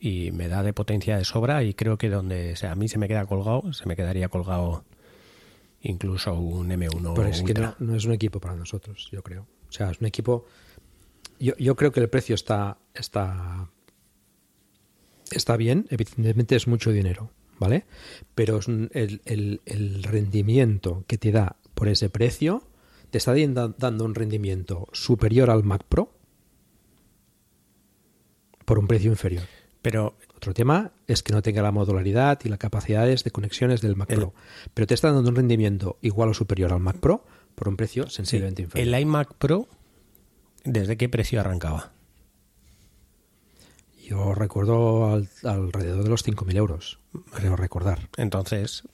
y 0.00 0.30
me 0.32 0.48
da 0.48 0.62
de 0.62 0.72
potencia 0.72 1.16
de 1.18 1.24
sobra 1.24 1.62
y 1.64 1.74
creo 1.74 1.98
que 1.98 2.08
donde 2.08 2.52
o 2.52 2.56
sea, 2.56 2.72
a 2.72 2.74
mí 2.76 2.88
se 2.88 2.98
me 2.98 3.08
queda 3.08 3.26
colgado, 3.26 3.72
se 3.72 3.86
me 3.86 3.96
quedaría 3.96 4.28
colgado 4.28 4.84
incluso 5.82 6.34
un 6.34 6.68
M1 6.70 7.14
Pero 7.14 7.28
es 7.28 7.42
que 7.42 7.54
no, 7.54 7.74
no 7.80 7.94
es 7.96 8.04
un 8.04 8.12
equipo 8.12 8.40
para 8.40 8.54
nosotros, 8.56 9.08
yo 9.12 9.22
creo. 9.22 9.46
O 9.68 9.72
sea, 9.72 9.90
es 9.90 10.00
un 10.00 10.06
equipo. 10.06 10.44
Yo, 11.40 11.54
yo 11.56 11.76
creo 11.76 11.92
que 11.92 12.00
el 12.00 12.08
precio 12.08 12.34
está, 12.34 12.78
está, 12.94 13.68
está 15.30 15.56
bien, 15.56 15.86
evidentemente 15.90 16.56
es 16.56 16.66
mucho 16.66 16.90
dinero, 16.90 17.30
¿vale? 17.58 17.84
Pero 18.34 18.58
es 18.58 18.66
un- 18.68 18.90
el, 18.92 19.20
el- 19.24 19.60
el 19.66 20.02
rendimiento 20.02 21.04
que 21.06 21.18
te 21.18 21.30
da 21.32 21.56
por 21.74 21.88
ese 21.88 22.08
precio, 22.10 22.62
te 23.10 23.18
está 23.18 23.34
dando 23.78 24.04
un 24.04 24.14
rendimiento 24.14 24.88
superior 24.92 25.48
al 25.50 25.62
Mac 25.64 25.84
Pro 25.88 26.12
por 28.64 28.78
un 28.78 28.86
precio 28.86 29.10
inferior. 29.10 29.44
Pero 29.82 30.16
Otro 30.36 30.54
tema 30.54 30.92
es 31.08 31.22
que 31.24 31.32
no 31.32 31.42
tenga 31.42 31.62
la 31.62 31.72
modularidad 31.72 32.38
y 32.44 32.48
las 32.48 32.58
capacidades 32.60 33.24
de 33.24 33.32
conexiones 33.32 33.80
del 33.80 33.96
Mac 33.96 34.10
El- 34.12 34.18
Pro. 34.18 34.34
Pero 34.72 34.86
te 34.86 34.94
está 34.94 35.10
dando 35.10 35.28
un 35.30 35.34
rendimiento 35.36 35.98
igual 36.00 36.28
o 36.28 36.34
superior 36.34 36.72
al 36.72 36.78
Mac 36.80 36.98
Pro 36.98 37.24
por 37.56 37.68
un 37.68 37.76
precio 37.76 38.06
sí, 38.08 38.16
sensiblemente 38.16 38.62
inferior. 38.62 38.94
el 38.94 39.00
iMac 39.00 39.34
Pro, 39.34 39.66
¿desde 40.64 40.96
qué 40.96 41.08
precio 41.08 41.40
arrancaba? 41.40 41.90
Yo 44.04 44.32
recuerdo 44.34 45.12
al- 45.12 45.28
alrededor 45.44 46.04
de 46.04 46.08
los 46.10 46.22
5.000 46.24 46.56
euros, 46.56 46.98
creo 47.34 47.56
recordar. 47.56 48.08
Entonces, 48.16 48.84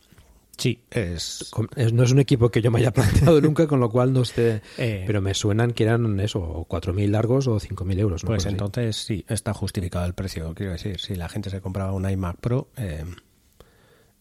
sí, 0.56 0.82
es... 0.90 1.50
No 1.92 2.02
es 2.04 2.12
un 2.12 2.18
equipo 2.20 2.50
que 2.50 2.60
yo 2.62 2.70
me 2.70 2.78
haya 2.80 2.92
planteado 2.92 3.40
nunca, 3.42 3.66
con 3.66 3.80
lo 3.80 3.90
cual 3.90 4.12
no 4.12 4.24
sé. 4.24 4.62
Eh. 4.78 5.04
pero 5.06 5.20
me 5.20 5.34
suenan 5.34 5.72
que 5.72 5.84
eran 5.84 6.20
eso, 6.20 6.40
o 6.40 6.66
4.000 6.68 7.08
largos 7.10 7.46
o 7.46 7.58
5.000 7.58 7.98
euros. 7.98 8.22
Pues 8.24 8.46
entonces 8.46 8.96
sí, 8.96 9.24
está 9.28 9.52
justificado 9.54 10.04
el 10.06 10.14
precio. 10.14 10.54
Quiero 10.54 10.72
decir, 10.72 10.98
si 11.00 11.14
la 11.14 11.28
gente 11.28 11.50
se 11.50 11.60
compraba 11.60 11.92
un 11.92 12.08
iMac 12.08 12.36
Pro, 12.38 12.68
eh, 12.76 13.04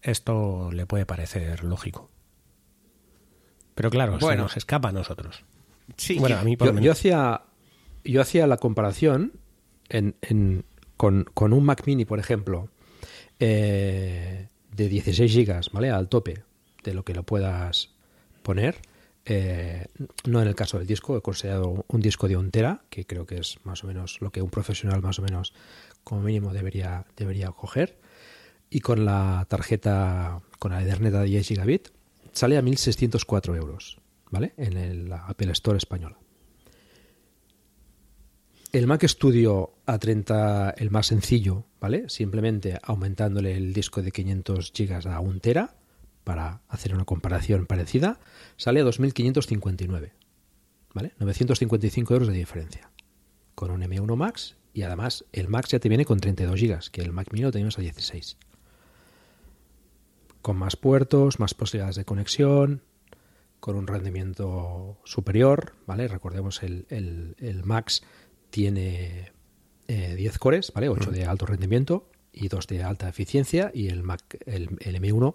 esto 0.02 0.70
le 0.72 0.86
puede 0.86 1.06
parecer 1.06 1.64
lógico. 1.64 2.10
Pero 3.76 3.90
claro, 3.90 4.20
se 4.20 4.26
Bueno. 4.26 4.44
nos 4.44 4.58
escapa 4.58 4.90
a 4.90 4.92
nosotros. 4.92 5.44
Sí, 5.98 6.18
bueno, 6.20 6.36
yo- 6.36 6.42
a 6.42 6.44
mí 6.44 6.58
por 6.58 6.74
Yo, 6.76 6.80
yo 6.80 6.92
hacía, 6.92 7.42
yo 8.04 8.22
hacía 8.22 8.48
la 8.48 8.58
comparación 8.58 9.34
en, 9.90 10.16
en- 10.22 10.66
con, 10.98 11.26
con 11.34 11.54
un 11.54 11.64
Mac 11.66 11.84
Mini, 11.86 12.06
por 12.06 12.20
ejemplo, 12.20 12.70
eh, 13.40 14.48
de 14.76 14.90
16 14.90 15.32
gigas, 15.32 15.72
¿vale? 15.72 15.90
Al 15.90 16.10
tope 16.10 16.44
de 16.84 16.94
lo 16.94 17.04
que 17.04 17.14
lo 17.14 17.24
puedas 17.24 17.90
poner. 18.42 18.78
Eh, 19.26 19.88
no 20.26 20.42
en 20.42 20.48
el 20.48 20.56
caso 20.56 20.78
del 20.78 20.88
disco, 20.88 21.18
he 21.18 21.22
considerado 21.22 21.86
un 21.88 22.02
disco 22.02 22.28
de 22.28 22.36
un 22.36 22.52
tera, 22.52 22.82
que 22.90 23.06
creo 23.06 23.26
que 23.26 23.38
es 23.38 23.58
más 23.64 23.84
o 23.84 23.88
menos 23.88 24.20
lo 24.22 24.32
que 24.32 24.42
un 24.42 24.50
profesional 24.50 25.02
más 25.02 25.20
o 25.20 25.22
menos 25.22 25.54
como 26.04 26.22
mínimo 26.22 26.54
debería, 26.54 27.06
debería 27.16 27.52
coger. 27.52 27.98
Y 28.70 28.82
con 28.82 29.06
la 29.06 29.46
tarjeta, 29.50 30.42
con 30.60 30.72
la 30.72 30.82
Ethernet 30.82 31.14
a 31.14 31.22
10 31.24 31.48
gigabit, 31.48 31.90
sale 32.32 32.58
a 32.58 32.62
1.604 32.62 33.56
euros, 33.56 34.00
¿vale? 34.32 34.54
En 34.58 34.78
el 34.78 35.14
Apple 35.14 35.52
Store 35.52 35.78
española. 35.78 36.18
El 38.74 38.88
Mac 38.88 39.04
Studio 39.08 39.76
A30, 39.86 40.74
el 40.78 40.90
más 40.90 41.06
sencillo, 41.06 41.66
¿vale? 41.80 42.10
Simplemente 42.10 42.80
aumentándole 42.82 43.56
el 43.56 43.72
disco 43.72 44.02
de 44.02 44.12
500 44.12 44.72
gigas 44.74 45.06
a 45.06 45.20
1 45.20 45.40
tera 45.42 45.76
para 46.24 46.62
hacer 46.70 46.96
una 46.96 47.06
comparación 47.06 47.68
parecida, 47.68 48.20
sale 48.58 48.82
a 48.82 48.84
2.559, 48.84 50.12
¿vale? 50.92 51.12
955 51.20 52.14
euros 52.16 52.28
de 52.30 52.34
diferencia 52.34 52.90
con 53.54 53.70
un 53.70 53.82
M1 53.84 54.16
Max 54.16 54.56
y 54.74 54.82
además 54.82 55.26
el 55.34 55.50
Max 55.50 55.70
ya 55.70 55.80
te 55.80 55.90
viene 55.90 56.06
con 56.06 56.20
32 56.20 56.60
gigas, 56.60 56.90
que 56.90 57.02
el 57.02 57.12
Mac 57.14 57.28
Mini 57.32 57.44
lo 57.44 57.52
tenemos 57.52 57.78
a 57.78 57.82
16. 57.84 58.38
Con 60.42 60.58
más 60.58 60.76
puertos, 60.76 61.40
más 61.40 61.54
posibilidades 61.54 61.96
de 61.96 62.06
conexión, 62.06 62.82
con 63.60 63.76
un 63.76 63.86
rendimiento 63.86 64.98
superior, 65.06 65.74
¿vale? 65.86 66.08
Recordemos 66.08 66.64
el- 66.64 66.88
el 66.90 67.64
Max 67.64 68.02
tiene 68.54 69.32
eh, 69.88 70.14
10 70.16 70.38
cores, 70.38 70.72
¿vale? 70.76 70.88
8 70.90 71.10
de 71.10 71.26
alto 71.26 71.48
rendimiento 71.48 72.08
y 72.32 72.50
2 72.50 72.68
de 72.68 72.84
alta 72.84 73.10
eficiencia. 73.10 73.72
Y 73.74 73.88
el 73.88 74.04
Mac, 74.04 74.22
el, 74.46 74.70
el 74.82 75.02
M1 75.02 75.34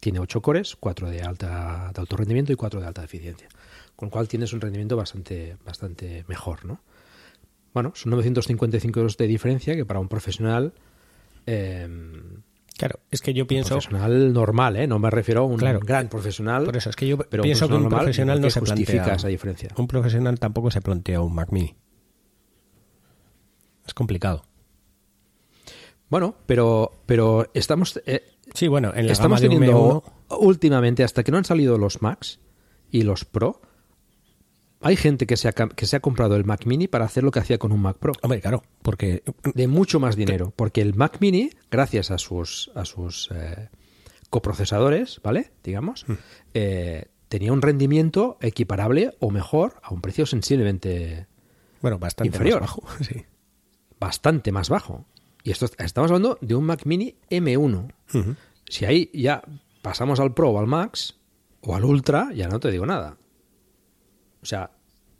tiene 0.00 0.18
8 0.18 0.40
cores, 0.40 0.74
4 0.80 1.10
de 1.10 1.20
alta 1.20 1.90
de 1.94 2.00
alto 2.00 2.16
rendimiento 2.16 2.50
y 2.50 2.56
4 2.56 2.80
de 2.80 2.86
alta 2.86 3.04
eficiencia. 3.04 3.48
Con 3.96 4.06
lo 4.06 4.10
cual 4.12 4.28
tienes 4.28 4.54
un 4.54 4.62
rendimiento 4.62 4.96
bastante, 4.96 5.58
bastante 5.62 6.24
mejor, 6.26 6.64
¿no? 6.64 6.80
Bueno, 7.74 7.92
son 7.94 8.10
955 8.12 8.98
euros 8.98 9.16
de 9.18 9.26
diferencia 9.26 9.76
que 9.76 9.84
para 9.84 10.00
un 10.00 10.08
profesional 10.08 10.72
eh, 11.46 11.86
Claro, 12.78 13.00
es 13.10 13.20
que 13.20 13.34
yo 13.34 13.46
pienso. 13.46 13.74
profesional 13.74 14.32
normal, 14.32 14.76
¿eh? 14.76 14.86
No 14.86 14.98
me 14.98 15.10
refiero 15.10 15.42
a 15.42 15.44
un 15.44 15.58
Claro. 15.58 15.80
gran 15.80 16.08
profesional. 16.08 16.64
Por 16.64 16.76
eso 16.78 16.88
es 16.88 16.96
que 16.96 17.06
yo 17.08 17.18
pero 17.18 17.42
pienso 17.42 17.68
que 17.68 17.74
un 17.74 17.82
normal, 17.82 18.00
profesional 18.00 18.40
no 18.40 18.48
se 18.48 18.60
justifica 18.60 18.92
plantea. 18.94 19.14
esa 19.16 19.28
diferencia. 19.28 19.68
Un 19.76 19.86
profesional 19.88 20.38
tampoco 20.38 20.70
se 20.70 20.80
plantea 20.80 21.20
un 21.20 21.34
Mac 21.34 21.50
Mini. 21.50 21.74
Es 23.88 23.94
complicado. 23.94 24.44
Bueno, 26.08 26.36
pero, 26.46 26.92
pero 27.06 27.50
estamos, 27.52 28.00
eh, 28.06 28.24
Sí, 28.54 28.68
bueno, 28.68 28.92
en 28.94 29.06
la 29.06 29.12
estamos 29.12 29.40
gama 29.40 29.48
de 29.48 29.58
teniendo 29.58 30.02
M1, 30.28 30.38
últimamente, 30.40 31.04
hasta 31.04 31.22
que 31.22 31.32
no 31.32 31.38
han 31.38 31.44
salido 31.44 31.76
los 31.78 32.02
Macs 32.02 32.40
y 32.90 33.02
los 33.02 33.24
Pro, 33.24 33.60
hay 34.80 34.96
gente 34.96 35.26
que 35.26 35.36
se, 35.36 35.48
ha, 35.48 35.52
que 35.52 35.86
se 35.86 35.96
ha 35.96 36.00
comprado 36.00 36.36
el 36.36 36.44
Mac 36.44 36.64
Mini 36.64 36.86
para 36.86 37.04
hacer 37.04 37.24
lo 37.24 37.30
que 37.30 37.40
hacía 37.40 37.58
con 37.58 37.72
un 37.72 37.82
Mac 37.82 37.98
Pro. 37.98 38.12
hombre, 38.22 38.40
claro, 38.40 38.62
porque 38.82 39.22
De 39.54 39.66
mucho 39.66 39.98
más 40.00 40.16
dinero. 40.16 40.52
Porque 40.54 40.80
el 40.80 40.94
Mac 40.94 41.18
Mini, 41.20 41.50
gracias 41.70 42.10
a 42.10 42.18
sus, 42.18 42.70
a 42.74 42.84
sus 42.84 43.30
eh, 43.34 43.70
coprocesadores, 44.30 45.20
¿vale? 45.22 45.50
Digamos, 45.64 46.06
eh, 46.54 47.06
tenía 47.28 47.52
un 47.52 47.60
rendimiento 47.60 48.38
equiparable 48.40 49.14
o 49.18 49.30
mejor 49.30 49.80
a 49.82 49.92
un 49.92 50.00
precio 50.00 50.26
sensiblemente 50.26 51.26
bueno, 51.80 51.98
bastante 51.98 52.28
Inferior. 52.28 52.60
más 52.60 52.70
bajo, 52.70 52.82
sí. 53.04 53.24
Bastante 54.00 54.52
más 54.52 54.68
bajo. 54.68 55.06
Y 55.42 55.50
esto 55.50 55.66
estamos 55.78 56.10
hablando 56.10 56.38
de 56.40 56.54
un 56.54 56.64
Mac 56.64 56.84
Mini 56.84 57.16
M1. 57.30 57.92
Ujú. 58.14 58.36
Si 58.68 58.84
ahí 58.84 59.10
ya 59.14 59.42
pasamos 59.82 60.20
al 60.20 60.34
Pro 60.34 60.50
o 60.50 60.58
al 60.58 60.66
Max 60.66 61.16
o 61.62 61.74
al 61.74 61.84
Ultra, 61.84 62.30
ya 62.34 62.48
no 62.48 62.60
te 62.60 62.70
digo 62.70 62.86
nada. 62.86 63.16
O 64.42 64.46
sea, 64.46 64.70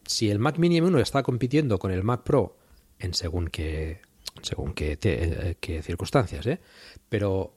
si 0.05 0.31
el 0.31 0.39
Mac 0.39 0.59
Mini 0.59 0.81
M1 0.81 1.01
está 1.01 1.23
compitiendo 1.23 1.79
con 1.79 1.91
el 1.91 2.03
Mac 2.05 2.23
Pro 2.23 2.57
en 2.99 3.15
según 3.15 3.49
qué, 3.49 4.01
según 4.43 4.73
qué, 4.75 4.97
te- 4.97 5.51
eh, 5.51 5.57
qué 5.61 5.83
circunstancias, 5.83 6.47
¿eh? 6.47 6.61
Pero, 7.09 7.55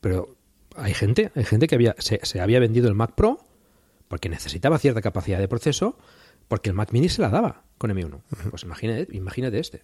pero 0.00 0.36
hay 0.76 0.94
gente, 0.94 1.30
hay 1.34 1.44
gente 1.44 1.66
que 1.66 1.74
había, 1.74 1.94
se, 1.98 2.20
se 2.22 2.40
había 2.40 2.60
vendido 2.60 2.88
el 2.88 2.94
Mac 2.94 3.12
Pro 3.14 3.38
porque 4.08 4.28
necesitaba 4.28 4.78
cierta 4.78 5.00
capacidad 5.02 5.38
de 5.38 5.48
proceso, 5.48 5.98
porque 6.48 6.70
el 6.70 6.74
Mac 6.76 6.92
Mini 6.92 7.08
se 7.08 7.22
la 7.22 7.28
daba 7.28 7.64
con 7.78 7.90
M1. 7.90 8.22
Pues 8.50 8.62
imagínate, 8.62 9.08
imagínate 9.16 9.58
este. 9.58 9.82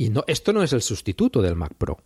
Y 0.00 0.08
no, 0.08 0.24
esto 0.26 0.54
no 0.54 0.62
es 0.62 0.72
el 0.72 0.80
sustituto 0.80 1.42
del 1.42 1.56
Mac 1.56 1.74
Pro. 1.76 1.98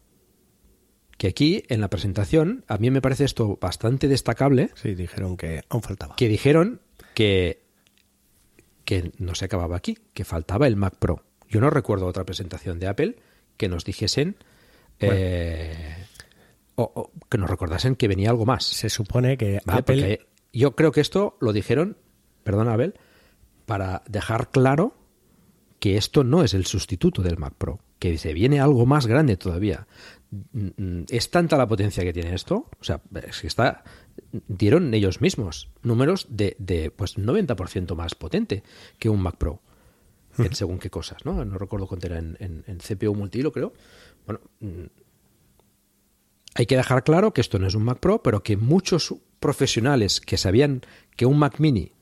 Que 1.16 1.28
aquí, 1.28 1.62
en 1.68 1.80
la 1.80 1.88
presentación, 1.88 2.64
a 2.66 2.76
mí 2.76 2.90
me 2.90 3.00
parece 3.00 3.22
esto 3.24 3.56
bastante 3.60 4.08
destacable, 4.08 4.70
Sí, 4.74 4.96
dijeron 4.96 5.36
que 5.36 5.62
aún 5.68 5.80
faltaba. 5.80 6.16
que 6.16 6.26
dijeron 6.26 6.80
que, 7.14 7.62
que 8.84 9.12
no 9.18 9.36
se 9.36 9.44
acababa 9.44 9.76
aquí, 9.76 9.96
que 10.12 10.24
faltaba 10.24 10.66
el 10.66 10.74
Mac 10.74 10.96
Pro. 10.98 11.22
Yo 11.48 11.60
no 11.60 11.70
recuerdo 11.70 12.06
otra 12.06 12.24
presentación 12.24 12.80
de 12.80 12.88
Apple 12.88 13.16
que 13.56 13.68
nos 13.68 13.84
dijesen, 13.84 14.38
eh, 14.98 16.04
o, 16.74 16.90
o 16.96 17.12
que 17.30 17.38
nos 17.38 17.48
recordasen 17.48 17.94
que 17.94 18.08
venía 18.08 18.30
algo 18.30 18.44
más. 18.44 18.64
Se 18.64 18.88
supone 18.90 19.36
que. 19.36 19.58
Apple 19.66 19.82
Porque 19.82 20.26
yo 20.52 20.74
creo 20.74 20.90
que 20.90 21.00
esto 21.00 21.36
lo 21.40 21.52
dijeron, 21.52 21.96
perdón 22.42 22.66
Abel, 22.66 22.94
para 23.66 24.02
dejar 24.08 24.50
claro 24.50 24.96
que 25.78 25.98
esto 25.98 26.24
no 26.24 26.42
es 26.42 26.54
el 26.54 26.64
sustituto 26.64 27.20
del 27.20 27.36
Mac 27.36 27.52
Pro, 27.58 27.78
que 27.98 28.18
se 28.18 28.32
viene 28.34 28.60
algo 28.60 28.86
más 28.86 29.06
grande 29.06 29.36
todavía. 29.36 29.86
Mm, 30.30 30.66
mm, 30.76 31.04
Es 31.08 31.30
tanta 31.30 31.56
la 31.56 31.66
potencia 31.68 32.02
que 32.02 32.12
tiene 32.12 32.34
esto, 32.34 32.68
o 32.80 32.84
sea, 32.84 33.00
es 33.26 33.40
que 33.40 33.46
está, 33.46 33.84
dieron 34.48 34.92
ellos 34.94 35.20
mismos 35.20 35.70
números 35.82 36.26
de, 36.28 36.56
de 36.58 36.90
pues 36.90 37.16
90% 37.18 37.94
más 37.94 38.14
potente 38.14 38.62
que 38.98 39.08
un 39.08 39.20
Mac 39.22 39.36
Pro, 39.36 39.60
en 40.38 40.54
según 40.54 40.78
qué 40.80 40.90
cosas, 40.90 41.24
¿no? 41.24 41.44
No 41.44 41.56
recuerdo 41.58 41.86
cuánto 41.86 42.06
era 42.08 42.18
en, 42.18 42.36
en- 42.40 42.64
en 42.66 42.78
CPU 42.78 43.14
multihilo, 43.14 43.52
creo. 43.52 43.72
Bueno, 44.26 44.40
mm, 44.60 44.84
hay 46.56 46.66
que 46.66 46.76
dejar 46.76 47.04
claro 47.04 47.32
que 47.32 47.40
esto 47.40 47.58
no 47.58 47.66
es 47.68 47.74
un 47.74 47.84
Mac 47.84 47.98
Pro, 48.00 48.22
pero 48.22 48.42
que 48.42 48.56
muchos 48.56 49.14
profesionales 49.40 50.20
que 50.20 50.36
sabían 50.36 50.82
que 51.16 51.26
un 51.26 51.38
Mac 51.38 51.58
Mini, 51.60 51.92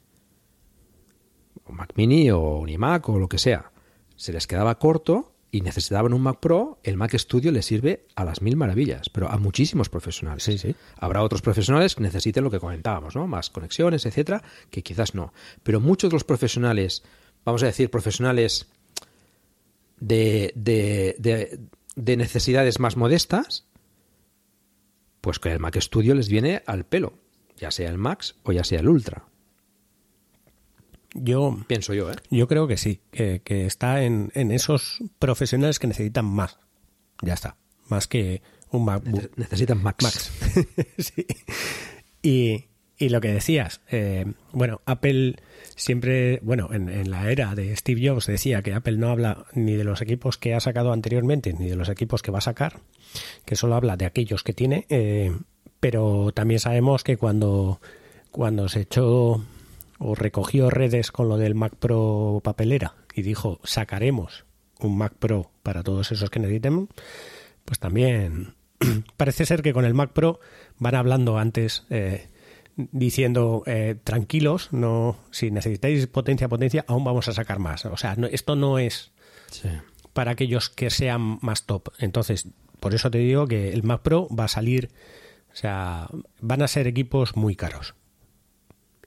un 1.67 1.77
Mac 1.77 1.93
Mini 1.97 2.31
o 2.31 2.59
un 2.59 2.69
iMac 2.69 3.09
o 3.09 3.19
lo 3.19 3.29
que 3.29 3.39
sea, 3.39 3.73
se 4.17 4.33
les 4.33 4.47
quedaba 4.47 4.79
corto 4.79 5.32
y 5.55 5.61
necesitaban 5.61 6.15
un 6.15 6.23
Mac 6.23 6.41
Pro, 6.41 6.81
el 6.83 6.97
Mac 6.97 7.15
Studio 7.19 7.53
les 7.53 7.67
sirve 7.67 8.07
a 8.17 8.25
las 8.25 8.41
mil 8.41 8.57
maravillas, 8.57 9.11
pero 9.11 9.29
a 9.31 9.37
muchísimos 9.37 9.91
profesionales. 9.91 10.43
Sí, 10.43 10.57
sí. 10.57 10.75
Habrá 10.97 11.23
otros 11.23 11.43
profesionales 11.43 11.95
que 11.95 12.03
necesiten 12.03 12.43
lo 12.43 12.51
que 12.51 12.59
comentábamos, 12.59 13.15
¿no? 13.15 13.27
Más 13.27 13.51
conexiones, 13.51 14.07
etcétera, 14.07 14.43
que 14.71 14.83
quizás 14.83 15.15
no. 15.15 15.33
Pero 15.63 15.79
muchos 15.79 16.09
de 16.11 16.15
los 16.15 16.25
profesionales, 16.25 17.03
vamos 17.45 17.63
a 17.63 17.67
decir, 17.67 17.91
profesionales 17.91 18.67
de, 20.01 20.53
de, 20.57 21.17
de- 21.19 21.61
de 21.95 22.17
necesidades 22.17 22.81
más 22.81 22.97
modestas, 22.97 23.67
pues 25.21 25.39
que 25.39 25.53
el 25.53 25.59
Mac 25.61 25.79
Studio 25.79 26.15
les 26.15 26.31
viene 26.31 26.63
al 26.67 26.87
pelo, 26.87 27.13
ya 27.59 27.71
sea 27.71 27.91
el 27.91 27.99
Max 27.99 28.37
o 28.45 28.53
ya 28.53 28.65
sea 28.65 28.81
el 28.81 28.89
Ultra, 28.89 29.27
yo 31.15 31.59
pienso 31.67 31.95
yo, 31.95 32.11
¿eh? 32.11 32.17
Yo 32.31 32.49
creo 32.49 32.67
que 32.67 32.77
sí, 32.77 33.01
que, 33.11 33.41
que 33.45 33.67
está 33.67 34.03
en, 34.03 34.31
en 34.35 34.51
esos 34.51 34.99
profesionales 35.19 35.79
que 35.79 35.87
necesitan 35.87 36.25
más. 36.25 36.59
Ya 37.23 37.35
está. 37.35 37.57
Más 37.89 38.07
que 38.09 38.43
un 38.71 38.85
MacBook. 38.85 39.23
Ne- 39.23 39.29
Necesitan 39.37 39.83
Max. 39.83 40.03
Max. 40.03 40.33
sí. 40.99 41.27
Y, 42.23 42.65
y 42.97 43.09
lo 43.11 43.21
que 43.21 43.29
decías, 43.33 43.81
eh, 43.91 44.25
bueno, 44.53 44.81
Apple 44.87 45.37
siempre, 45.77 46.39
bueno, 46.43 46.69
en, 46.73 46.89
en 46.89 47.11
la 47.11 47.31
era 47.31 47.55
de 47.55 47.75
Steve 47.77 48.09
Jobs 48.09 48.27
decía 48.27 48.63
que 48.63 48.73
Apple 48.75 48.97
no 48.97 49.09
habla 49.11 49.45
ni 49.55 49.75
de 49.75 49.85
los 49.85 50.01
equipos 50.03 50.39
que 50.39 50.55
ha 50.55 50.61
sacado 50.61 50.93
anteriormente 50.93 51.53
ni 51.53 51.69
de 51.69 51.77
los 51.77 51.89
equipos 51.89 52.23
que 52.23 52.31
va 52.31 52.39
a 52.39 52.43
sacar, 52.43 52.81
que 53.45 53.57
solo 53.57 53.75
habla 53.75 53.97
de 53.97 54.07
aquellos 54.07 54.43
que 54.45 54.53
tiene, 54.53 54.87
eh, 54.89 55.37
pero 55.81 56.31
también 56.33 56.61
sabemos 56.61 57.03
que 57.03 57.17
cuando, 57.17 57.81
cuando 58.31 58.69
se 58.69 58.83
echó 58.83 59.45
o 60.05 60.15
recogió 60.15 60.69
redes 60.71 61.13
con 61.13 61.29
lo 61.29 61.37
del 61.39 61.55
Mac 61.55 61.75
Pro 61.77 62.41
papelera 62.43 62.95
y 63.15 63.23
dijo 63.23 63.61
sacaremos 63.65 64.45
un 64.81 64.99
Mac 64.99 65.15
Pro 65.19 65.51
para 65.63 65.83
todos 65.83 66.11
esos 66.13 66.29
que 66.31 66.41
necesiten, 66.41 66.89
pues 67.65 67.79
también 67.79 68.55
parece 69.17 69.47
ser 69.47 69.63
que 69.63 69.73
con 69.73 69.85
el 69.85 69.95
Mac 69.95 70.13
Pro 70.13 70.41
van 70.79 70.95
hablando 70.97 71.39
antes 71.39 71.85
eh, 71.91 72.29
diciendo 72.77 73.63
eh, 73.67 73.97
tranquilos, 74.03 74.73
no 74.73 75.17
si 75.31 75.51
necesitáis 75.51 76.07
potencia, 76.07 76.49
potencia, 76.49 76.85
aún 76.89 77.05
vamos 77.05 77.29
a 77.29 77.33
sacar 77.33 77.59
más. 77.59 77.85
O 77.87 77.97
sea, 77.97 78.17
no- 78.17 78.27
esto 78.27 78.57
no 78.57 78.79
es 78.79 79.13
Sí. 79.51 79.69
para 80.15 80.33
aquellos 80.33 80.71
que 80.71 80.89
sean 80.91 81.39
más 81.43 81.67
top. 81.67 81.91
Entonces, 81.99 82.49
por 82.81 82.95
eso 82.95 83.11
te 83.11 83.19
digo 83.19 83.47
que 83.47 83.73
el 83.73 83.83
Mac 83.83 84.01
Pro 84.03 84.27
va 84.37 84.45
a 84.45 84.49
salir, 84.49 84.91
o 85.53 85.57
sea, 85.57 86.09
van 86.41 86.63
a 86.63 86.69
ser 86.69 86.87
equipos 86.87 87.37
muy 87.37 87.55
caros 87.55 87.95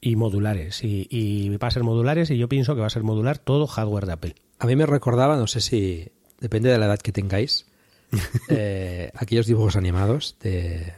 y 0.06 0.16
modulares. 0.16 0.84
Y, 0.84 1.08
y 1.10 1.50
va 1.58 1.68
a 1.68 1.72
ser 1.72 1.82
modulares 1.84 2.30
y 2.30 2.38
yo 2.38 2.48
pienso 2.48 2.76
que 2.76 2.82
va 2.82 2.88
a 2.88 2.92
ser 2.92 3.02
modular 3.02 3.40
todo 3.40 3.66
hardware 3.66 4.06
de 4.06 4.14
Apple. 4.14 4.36
A 4.60 4.68
mí 4.68 4.76
me 4.76 4.86
recordaba, 4.86 5.36
no 5.36 5.48
sé 5.48 5.62
si 5.62 6.10
depende 6.40 6.70
de 6.70 6.78
la 6.78 6.86
edad 6.86 7.00
que 7.00 7.12
tengáis, 7.12 7.66
eh, 8.50 9.10
aquellos 9.16 9.48
dibujos 9.48 9.76
animados 9.76 10.38
de, 10.42 10.94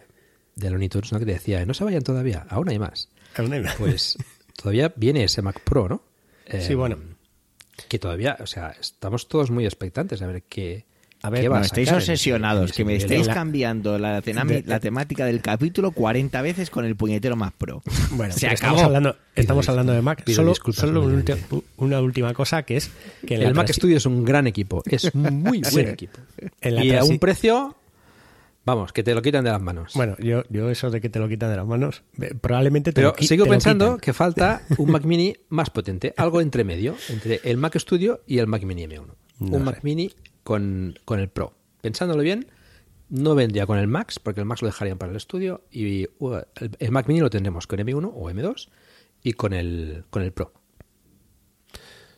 de 0.55 0.69
Looney 0.69 0.89
Tunes, 0.89 1.13
¿no? 1.13 1.19
Que 1.19 1.25
decía, 1.25 1.65
no 1.65 1.73
se 1.73 1.85
vayan 1.85 2.03
todavía, 2.03 2.45
aún 2.49 2.67
hay 2.67 2.79
más. 2.79 3.07
Pues 3.77 4.17
todavía 4.61 4.91
viene 4.97 5.23
ese 5.23 5.41
Mac 5.41 5.61
Pro, 5.61 5.87
¿no? 5.87 6.03
Eh, 6.45 6.61
Sí, 6.61 6.75
bueno. 6.75 6.97
Que 7.87 7.99
todavía, 7.99 8.35
o 8.41 8.45
sea, 8.45 8.75
estamos 8.77 9.29
todos 9.29 9.51
muy 9.51 9.63
expectantes 9.63 10.21
a 10.21 10.27
ver 10.27 10.43
qué. 10.43 10.85
A 11.23 11.29
ver, 11.31 11.41
qué 11.41 11.49
va 11.49 11.57
no, 11.57 11.63
a 11.63 11.65
estáis 11.65 11.91
obsesionados, 11.91 12.71
que 12.73 12.85
me 12.85 12.95
estáis 12.95 13.25
La- 13.27 13.33
cambiando 13.33 13.97
la, 13.97 14.21
tenami- 14.21 14.63
la 14.65 14.79
temática 14.79 15.25
del 15.25 15.41
capítulo 15.41 15.91
40 15.91 16.41
veces 16.43 16.69
con 16.69 16.85
el 16.85 16.95
puñetero 16.95 17.35
Mac 17.35 17.53
Pro. 17.57 17.81
Bueno, 18.11 18.33
se 18.33 18.45
acabó. 18.47 18.53
estamos 18.77 18.83
hablando, 18.83 19.15
estamos 19.35 19.65
Pido 19.65 19.71
hablando 19.71 19.93
de 19.93 20.01
Mac. 20.03 20.23
pido 20.23 20.35
Solo, 20.35 20.53
solo 20.73 20.99
un 21.01 21.05
obviamente. 21.07 21.33
ulti- 21.35 21.63
una 21.77 22.01
última 22.01 22.33
cosa 22.33 22.63
que 22.63 22.77
es 22.77 22.91
que 23.25 23.35
El 23.35 23.53
Mac 23.55 23.69
Studio 23.73 23.97
es 23.97 24.05
un 24.05 24.23
gran 24.23 24.45
equipo, 24.47 24.83
es 24.85 25.13
muy 25.15 25.61
buen 25.71 25.87
equipo. 25.89 26.19
En 26.61 26.75
la 26.75 26.85
y 26.85 26.91
a 26.95 27.03
un 27.03 27.17
precio, 27.19 27.75
vamos, 28.63 28.93
que 28.93 29.01
te 29.03 29.15
lo 29.15 29.21
quitan 29.23 29.43
de 29.43 29.49
las 29.51 29.61
manos. 29.61 29.93
Bueno, 29.95 30.15
yo, 30.19 30.43
yo 30.49 30.69
eso 30.69 30.91
de 30.91 31.01
que 31.01 31.09
te 31.09 31.17
lo 31.19 31.27
quitan 31.27 31.49
de 31.49 31.57
las 31.57 31.65
manos, 31.65 32.03
eh, 32.21 32.33
probablemente 32.39 32.91
te 32.91 32.95
Pero 33.01 33.15
lo 33.19 33.27
sigo 33.27 33.45
te 33.45 33.49
pensando 33.49 33.97
que 33.97 34.13
falta 34.13 34.61
un 34.77 34.91
Mac 34.91 35.03
Mini 35.03 35.35
más 35.49 35.69
potente, 35.71 36.13
algo 36.15 36.41
entre 36.41 36.63
medio, 36.63 36.95
entre 37.09 37.39
el 37.43 37.57
Mac 37.57 37.75
Studio 37.79 38.21
y 38.27 38.37
el 38.37 38.47
Mac 38.47 38.63
Mini 38.63 38.83
M1. 38.85 39.05
No 39.39 39.57
un 39.57 39.63
Mac. 39.65 39.79
Mini 39.83 40.11
con, 40.47 40.97
con 41.03 41.19
el 41.19 41.27
Pro. 41.27 41.51
Pensándolo 41.81 42.23
bien, 42.23 42.47
no 43.09 43.35
vendría 43.35 43.65
con 43.65 43.77
el 43.79 43.87
Max, 43.87 44.17
porque 44.17 44.39
el 44.39 44.45
Max 44.45 44.61
lo 44.61 44.69
dejarían 44.69 44.97
para 44.97 45.11
el 45.11 45.17
estudio, 45.17 45.65
y 45.69 46.07
uh, 46.19 46.35
el, 46.55 46.71
el 46.79 46.91
Mac 46.91 47.05
Mini 47.09 47.19
lo 47.19 47.29
tendremos 47.29 47.67
con 47.67 47.79
M1 47.79 48.09
o 48.15 48.31
M2 48.31 48.69
y 49.23 49.33
con 49.33 49.51
el, 49.51 50.05
con 50.09 50.21
el 50.21 50.31
Pro. 50.31 50.53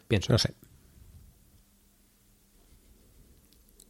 Pienso. 0.08 0.32
No 0.32 0.38
sé. 0.38 0.54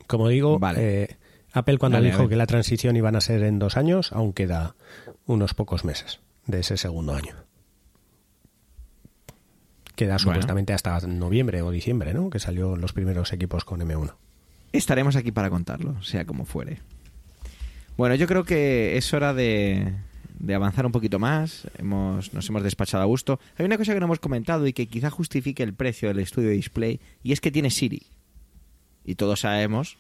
Como 0.08 0.30
digo, 0.30 0.58
Vale. 0.58 1.04
eh, 1.04 1.18
Apple 1.52 1.78
cuando 1.78 2.00
dijo 2.00 2.30
que 2.30 2.38
la 2.38 2.46
transición 2.48 2.96
iban 2.96 3.18
a 3.18 3.22
ser 3.22 3.44
en 3.44 3.60
dos 3.60 3.76
años, 3.76 4.14
aún 4.14 4.32
queda 4.32 4.78
unos 5.26 5.54
pocos 5.54 5.84
meses 5.84 6.22
de 6.48 6.62
ese 6.62 6.78
segundo 6.78 7.14
año. 7.14 7.36
Queda 9.98 10.14
Bueno. 10.14 10.20
supuestamente 10.20 10.72
hasta 10.72 10.98
noviembre 11.02 11.62
o 11.62 11.72
diciembre, 11.72 12.14
¿no? 12.14 12.30
Que 12.30 12.40
salió 12.40 12.78
los 12.78 12.94
primeros 12.94 13.34
equipos 13.34 13.66
con 13.66 13.82
M1. 13.82 14.16
Estaremos 14.72 15.16
aquí 15.16 15.32
para 15.32 15.50
contarlo, 15.50 16.02
sea 16.04 16.26
como 16.26 16.46
fuere. 16.46 16.80
Bueno, 17.98 18.16
yo 18.16 18.28
creo 18.28 18.44
que 18.44 18.98
es 18.98 19.14
hora 19.14 19.34
de, 19.34 19.94
de 20.40 20.56
avanzar 20.56 20.86
un 20.86 20.92
poquito 20.92 21.20
más. 21.20 21.68
Hemos, 21.78 22.34
nos 22.34 22.48
hemos 22.50 22.64
despachado 22.64 23.04
a 23.04 23.08
gusto. 23.08 23.40
Hay 23.58 23.66
una 23.66 23.78
cosa 23.78 23.94
que 23.94 24.00
no 24.00 24.06
hemos 24.06 24.20
comentado 24.20 24.68
y 24.68 24.74
que 24.74 24.88
quizá 24.88 25.10
justifique 25.10 25.64
el 25.64 25.74
precio 25.74 26.08
del 26.08 26.20
estudio 26.20 26.50
display, 26.52 27.00
y 27.24 27.34
es 27.34 27.42
que 27.42 27.52
tiene 27.52 27.70
Siri. 27.72 28.04
Y 29.04 29.16
todos 29.16 29.42
sabemos 29.42 29.98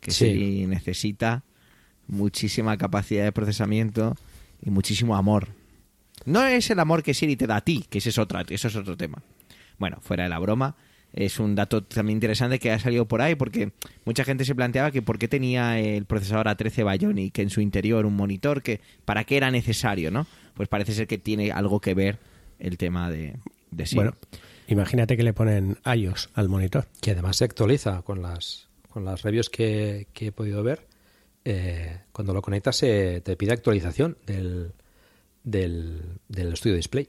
que 0.00 0.10
Sí. 0.10 0.26
Siri 0.26 0.66
necesita 0.66 1.42
muchísima 2.06 2.76
capacidad 2.76 3.24
de 3.24 3.32
procesamiento 3.32 4.16
y 4.62 4.70
muchísimo 4.70 5.16
amor. 5.16 5.48
No 6.26 6.44
es 6.46 6.70
el 6.70 6.78
amor 6.78 7.02
que 7.02 7.14
Siri 7.14 7.36
te 7.36 7.46
da 7.46 7.56
a 7.56 7.60
ti, 7.62 7.86
que 7.88 7.98
ese 7.98 8.10
es, 8.10 8.18
otra, 8.18 8.44
eso 8.48 8.68
es 8.68 8.76
otro 8.76 8.96
tema. 8.96 9.22
Bueno, 9.78 9.98
fuera 10.02 10.24
de 10.24 10.28
la 10.28 10.38
broma, 10.38 10.76
es 11.12 11.40
un 11.40 11.54
dato 11.54 11.82
también 11.82 12.16
interesante 12.16 12.58
que 12.58 12.70
ha 12.70 12.78
salido 12.78 13.06
por 13.06 13.20
ahí 13.22 13.34
porque 13.34 13.72
mucha 14.04 14.24
gente 14.24 14.44
se 14.44 14.54
planteaba 14.54 14.90
que 14.90 15.02
por 15.02 15.18
qué 15.18 15.26
tenía 15.28 15.78
el 15.80 16.04
procesador 16.04 16.46
A13 16.46 16.98
Bionic 16.98 17.38
en 17.38 17.50
su 17.50 17.60
interior 17.60 18.06
un 18.06 18.14
monitor, 18.16 18.62
que 18.62 18.80
para 19.04 19.24
qué 19.24 19.36
era 19.36 19.50
necesario, 19.50 20.10
¿no? 20.10 20.26
Pues 20.54 20.68
parece 20.68 20.92
ser 20.92 21.06
que 21.06 21.18
tiene 21.18 21.50
algo 21.52 21.80
que 21.80 21.94
ver 21.94 22.18
el 22.58 22.76
tema 22.78 23.10
de, 23.10 23.36
de 23.70 23.86
Siri. 23.86 23.96
Bueno, 23.96 24.16
imagínate 24.68 25.16
que 25.16 25.22
le 25.22 25.32
ponen 25.32 25.78
iOS 25.96 26.30
al 26.34 26.48
monitor. 26.48 26.86
que 27.00 27.10
además 27.12 27.36
se 27.36 27.44
actualiza 27.44 28.02
con 28.02 28.22
las 28.22 28.68
con 28.88 29.04
las 29.04 29.22
reviews 29.22 29.48
que, 29.50 30.08
que 30.12 30.26
he 30.28 30.32
podido 30.32 30.62
ver 30.62 30.86
eh, 31.44 32.00
cuando 32.12 32.34
lo 32.34 32.42
conectas 32.42 32.76
se 32.76 33.20
te 33.22 33.36
pide 33.36 33.52
actualización 33.52 34.16
del 34.26 34.72
del, 35.42 36.18
del 36.28 36.52
estudio 36.52 36.76
display 36.76 37.08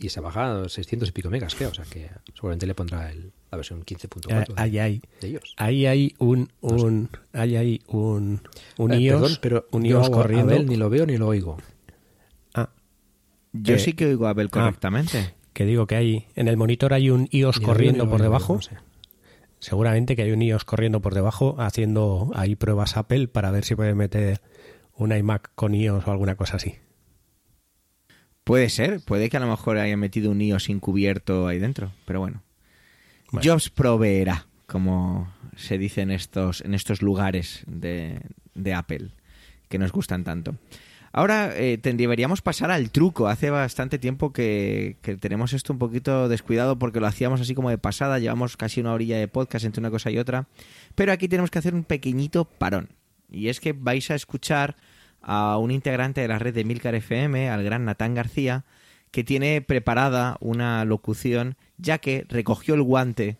y 0.00 0.08
se 0.08 0.20
baja 0.20 0.62
a 0.62 0.68
600 0.68 1.08
y 1.08 1.12
pico 1.12 1.30
megas 1.30 1.54
creo 1.54 1.70
o 1.70 1.74
sea 1.74 1.84
que 1.84 2.08
seguramente 2.34 2.66
le 2.66 2.74
pondrá 2.74 3.10
el- 3.10 3.32
la 3.52 3.56
versión 3.58 3.80
Eh, 3.80 3.84
15.4 3.84 4.54
Ahí 4.56 4.78
hay, 4.78 5.02
de 5.20 5.28
ellos 5.28 5.54
ahí 5.58 5.86
hay 5.86 6.14
un, 6.18 6.50
un, 6.62 7.10
ahí 7.34 7.56
hay 7.56 7.80
un, 7.86 8.40
un 8.78 8.92
Eh, 8.92 9.00
iOS, 9.00 9.38
perdón, 9.38 9.38
pero 9.42 9.68
un 9.70 9.84
yo 9.84 9.98
iOS 9.98 10.08
a 10.08 10.10
corriendo. 10.10 10.54
Abel 10.54 10.66
ni 10.66 10.76
lo 10.76 10.90
veo 10.90 11.06
ni 11.06 11.18
lo 11.18 11.28
oigo 11.28 11.58
Ah, 12.54 12.70
Yo 13.52 13.74
eh, 13.74 13.78
sí 13.78 13.92
que 13.92 14.06
oigo 14.06 14.26
a 14.26 14.30
Abel 14.30 14.46
ah. 14.48 14.50
correctamente. 14.50 15.34
que 15.52 15.66
digo 15.66 15.86
que 15.86 15.96
hay 15.96 16.26
en 16.34 16.48
el 16.48 16.56
monitor 16.56 16.94
hay 16.94 17.10
un 17.10 17.28
iOS 17.30 17.60
Ni 17.60 17.66
corriendo 17.66 18.04
por 18.04 18.14
oigo, 18.14 18.24
debajo. 18.24 18.54
no 18.54 18.62
sé. 18.62 18.76
Seguramente 19.58 20.16
que 20.16 20.22
hay 20.22 20.32
un 20.32 20.40
iOS 20.42 20.64
corriendo 20.64 21.00
por 21.00 21.14
debajo 21.14 21.56
haciendo 21.60 22.30
ahí 22.34 22.56
pruebas 22.56 22.96
Apple 22.96 23.28
para 23.28 23.50
ver 23.50 23.64
si 23.64 23.74
puede 23.76 23.94
meter 23.94 24.40
un 24.96 25.12
iMac 25.14 25.50
con 25.54 25.74
iOS 25.74 26.06
o 26.08 26.10
alguna 26.10 26.34
cosa 26.36 26.56
así. 26.56 26.76
Puede 28.44 28.70
ser, 28.70 29.00
puede 29.04 29.28
que 29.30 29.36
a 29.36 29.40
lo 29.40 29.46
mejor 29.46 29.76
haya 29.78 29.96
metido 29.96 30.30
un 30.30 30.40
iOS 30.40 30.68
encubierto 30.70 31.46
ahí 31.46 31.58
dentro, 31.60 31.92
pero 32.06 32.18
bueno. 32.18 32.42
Bueno. 33.32 33.50
Jobs 33.50 33.70
proveerá, 33.70 34.46
como 34.66 35.32
se 35.56 35.78
dice 35.78 36.02
en 36.02 36.10
estos, 36.10 36.60
en 36.60 36.74
estos 36.74 37.02
lugares 37.02 37.64
de, 37.66 38.20
de 38.54 38.74
Apple, 38.74 39.08
que 39.68 39.78
nos 39.78 39.90
gustan 39.90 40.22
tanto. 40.22 40.54
Ahora 41.14 41.50
eh, 41.54 41.78
deberíamos 41.82 42.40
pasar 42.40 42.70
al 42.70 42.90
truco. 42.90 43.28
Hace 43.28 43.50
bastante 43.50 43.98
tiempo 43.98 44.32
que, 44.32 44.96
que 45.02 45.16
tenemos 45.16 45.52
esto 45.52 45.74
un 45.74 45.78
poquito 45.78 46.28
descuidado 46.28 46.78
porque 46.78 47.00
lo 47.00 47.06
hacíamos 47.06 47.40
así 47.40 47.54
como 47.54 47.68
de 47.68 47.76
pasada. 47.76 48.18
Llevamos 48.18 48.56
casi 48.56 48.80
una 48.80 48.94
orilla 48.94 49.18
de 49.18 49.28
podcast 49.28 49.66
entre 49.66 49.80
una 49.80 49.90
cosa 49.90 50.10
y 50.10 50.16
otra. 50.16 50.46
Pero 50.94 51.12
aquí 51.12 51.28
tenemos 51.28 51.50
que 51.50 51.58
hacer 51.58 51.74
un 51.74 51.84
pequeñito 51.84 52.46
parón. 52.46 52.88
Y 53.30 53.48
es 53.48 53.60
que 53.60 53.74
vais 53.74 54.10
a 54.10 54.14
escuchar 54.14 54.76
a 55.20 55.58
un 55.58 55.70
integrante 55.70 56.22
de 56.22 56.28
la 56.28 56.38
red 56.38 56.54
de 56.54 56.64
Milcar 56.64 56.94
FM, 56.94 57.50
al 57.50 57.62
gran 57.62 57.84
Natán 57.84 58.14
García, 58.14 58.64
que 59.10 59.22
tiene 59.22 59.60
preparada 59.60 60.38
una 60.40 60.84
locución, 60.86 61.56
ya 61.82 61.98
que 61.98 62.24
recogió 62.28 62.74
el 62.74 62.82
guante 62.82 63.36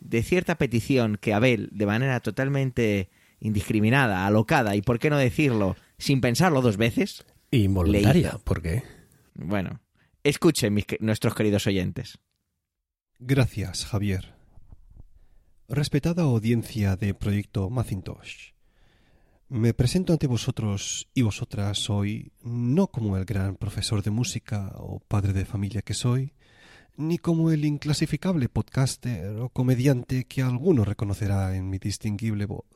de 0.00 0.22
cierta 0.22 0.56
petición 0.56 1.18
que 1.20 1.34
Abel, 1.34 1.68
de 1.72 1.86
manera 1.86 2.20
totalmente 2.20 3.10
indiscriminada, 3.40 4.26
alocada 4.26 4.76
y, 4.76 4.82
por 4.82 4.98
qué 4.98 5.10
no 5.10 5.18
decirlo, 5.18 5.76
sin 5.98 6.20
pensarlo 6.20 6.62
dos 6.62 6.76
veces, 6.76 7.24
Involuntaria, 7.50 8.28
hizo. 8.28 8.40
porque 8.44 8.82
bueno, 9.34 9.80
escuchen 10.22 10.74
mis 10.74 10.86
nuestros 11.00 11.34
queridos 11.34 11.66
oyentes. 11.66 12.18
Gracias, 13.18 13.84
Javier. 13.86 14.34
Respetada 15.68 16.22
audiencia 16.22 16.96
de 16.96 17.14
Proyecto 17.14 17.70
Macintosh, 17.70 18.52
me 19.48 19.74
presento 19.74 20.12
ante 20.12 20.26
vosotros 20.26 21.08
y 21.14 21.22
vosotras 21.22 21.90
hoy 21.90 22.32
no 22.42 22.86
como 22.86 23.16
el 23.16 23.24
gran 23.24 23.56
profesor 23.56 24.02
de 24.02 24.10
música 24.10 24.72
o 24.76 24.98
padre 25.00 25.32
de 25.34 25.44
familia 25.44 25.82
que 25.82 25.94
soy, 25.94 26.32
ni 26.96 27.18
como 27.18 27.50
el 27.50 27.64
inclasificable 27.64 28.48
podcaster 28.48 29.36
o 29.40 29.48
comediante 29.48 30.24
que 30.24 30.42
alguno 30.42 30.84
reconocerá 30.84 31.56
en 31.56 31.70
mi 31.70 31.78
distinguible 31.78 32.46
voz, 32.46 32.66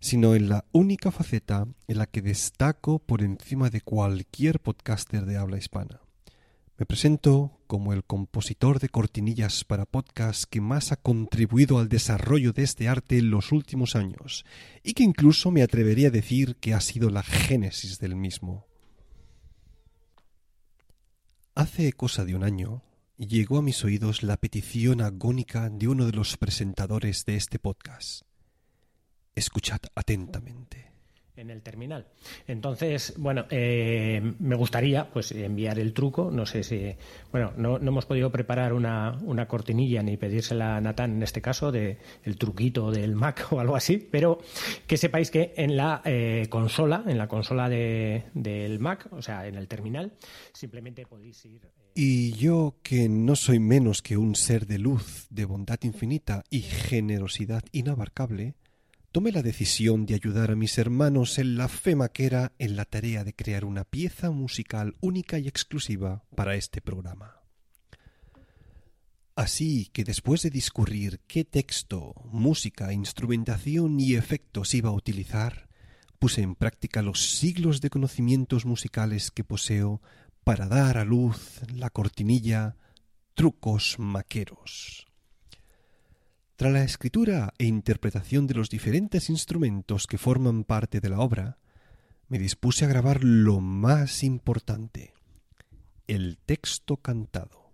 sino 0.00 0.34
en 0.34 0.48
la 0.48 0.64
única 0.72 1.10
faceta 1.10 1.66
en 1.88 1.98
la 1.98 2.06
que 2.06 2.22
destaco 2.22 2.98
por 2.98 3.22
encima 3.22 3.70
de 3.70 3.80
cualquier 3.80 4.60
podcaster 4.60 5.26
de 5.26 5.36
habla 5.36 5.58
hispana. 5.58 6.00
Me 6.78 6.86
presento 6.86 7.60
como 7.66 7.92
el 7.92 8.02
compositor 8.02 8.80
de 8.80 8.88
cortinillas 8.88 9.64
para 9.64 9.86
podcast 9.86 10.44
que 10.44 10.60
más 10.60 10.90
ha 10.90 10.96
contribuido 10.96 11.78
al 11.78 11.88
desarrollo 11.88 12.52
de 12.52 12.64
este 12.64 12.88
arte 12.88 13.18
en 13.18 13.30
los 13.30 13.52
últimos 13.52 13.94
años 13.94 14.44
y 14.82 14.94
que 14.94 15.04
incluso 15.04 15.50
me 15.50 15.62
atrevería 15.62 16.08
a 16.08 16.10
decir 16.10 16.56
que 16.56 16.74
ha 16.74 16.80
sido 16.80 17.10
la 17.10 17.22
génesis 17.22 17.98
del 17.98 18.16
mismo. 18.16 18.66
Hace 21.54 21.92
cosa 21.92 22.24
de 22.24 22.34
un 22.34 22.42
año 22.42 22.82
llegó 23.26 23.58
a 23.58 23.62
mis 23.62 23.84
oídos 23.84 24.22
la 24.22 24.36
petición 24.36 25.00
agónica 25.00 25.68
de 25.70 25.88
uno 25.88 26.06
de 26.06 26.12
los 26.12 26.36
presentadores 26.36 27.24
de 27.24 27.36
este 27.36 27.58
podcast. 27.58 28.22
Escuchad 29.34 29.80
atentamente. 29.94 30.90
en 31.34 31.48
el 31.50 31.62
terminal. 31.62 32.06
Entonces, 32.46 33.14
bueno, 33.16 33.46
eh, 33.50 34.20
me 34.38 34.54
gustaría 34.54 35.08
pues 35.10 35.32
enviar 35.32 35.78
el 35.78 35.92
truco. 35.94 36.30
No 36.30 36.44
sé 36.46 36.62
si, 36.62 36.94
bueno, 37.32 37.52
no, 37.56 37.78
no 37.78 37.88
hemos 37.90 38.04
podido 38.06 38.30
preparar 38.30 38.72
una, 38.74 39.18
una 39.22 39.48
cortinilla 39.48 40.02
ni 40.02 40.16
pedírsela 40.18 40.76
a 40.76 40.80
Natán 40.82 41.12
en 41.16 41.22
este 41.22 41.40
caso 41.40 41.72
de 41.72 41.98
el 42.24 42.36
truquito 42.36 42.90
del 42.92 43.14
Mac 43.16 43.48
o 43.50 43.58
algo 43.60 43.74
así, 43.74 43.96
pero 43.96 44.40
que 44.86 44.96
sepáis 44.98 45.30
que 45.30 45.54
en 45.56 45.74
la 45.76 46.02
eh, 46.04 46.46
consola, 46.50 47.02
en 47.08 47.16
la 47.18 47.26
consola 47.28 47.68
de- 47.68 48.24
del 48.34 48.78
Mac, 48.78 49.08
o 49.10 49.22
sea, 49.22 49.46
en 49.48 49.56
el 49.56 49.66
terminal, 49.68 50.12
simplemente 50.52 51.06
podéis 51.06 51.44
ir. 51.46 51.62
Y 51.94 52.32
yo, 52.32 52.76
que 52.82 53.08
no 53.08 53.36
soy 53.36 53.58
menos 53.58 54.00
que 54.00 54.16
un 54.16 54.34
ser 54.34 54.66
de 54.66 54.78
luz, 54.78 55.26
de 55.28 55.44
bondad 55.44 55.78
infinita 55.82 56.42
y 56.48 56.60
generosidad 56.62 57.62
inabarcable, 57.72 58.54
tomé 59.12 59.30
la 59.30 59.42
decisión 59.42 60.06
de 60.06 60.14
ayudar 60.14 60.50
a 60.50 60.56
mis 60.56 60.78
hermanos 60.78 61.38
en 61.38 61.56
la 61.58 61.68
fe 61.68 61.94
maquera 61.94 62.52
en 62.58 62.76
la 62.76 62.86
tarea 62.86 63.24
de 63.24 63.34
crear 63.34 63.66
una 63.66 63.84
pieza 63.84 64.30
musical 64.30 64.96
única 65.00 65.38
y 65.38 65.48
exclusiva 65.48 66.24
para 66.34 66.54
este 66.54 66.80
programa. 66.80 67.42
Así 69.34 69.90
que 69.92 70.04
después 70.04 70.42
de 70.42 70.50
discurrir 70.50 71.20
qué 71.26 71.44
texto, 71.44 72.14
música, 72.24 72.92
instrumentación 72.94 74.00
y 74.00 74.14
efectos 74.14 74.74
iba 74.74 74.88
a 74.88 74.94
utilizar, 74.94 75.68
puse 76.18 76.40
en 76.40 76.54
práctica 76.54 77.02
los 77.02 77.36
siglos 77.36 77.80
de 77.80 77.90
conocimientos 77.90 78.64
musicales 78.64 79.30
que 79.30 79.44
poseo 79.44 80.00
para 80.44 80.66
dar 80.66 80.98
a 80.98 81.04
luz 81.04 81.60
la 81.74 81.90
cortinilla 81.90 82.76
Trucos 83.34 83.96
Maqueros. 83.98 85.06
Tras 86.56 86.72
la 86.72 86.84
escritura 86.84 87.54
e 87.58 87.64
interpretación 87.64 88.46
de 88.46 88.54
los 88.54 88.68
diferentes 88.68 89.30
instrumentos 89.30 90.06
que 90.06 90.18
forman 90.18 90.64
parte 90.64 91.00
de 91.00 91.08
la 91.08 91.20
obra, 91.20 91.58
me 92.28 92.38
dispuse 92.38 92.84
a 92.84 92.88
grabar 92.88 93.24
lo 93.24 93.60
más 93.60 94.22
importante, 94.22 95.14
el 96.06 96.38
texto 96.38 96.96
cantado. 96.96 97.72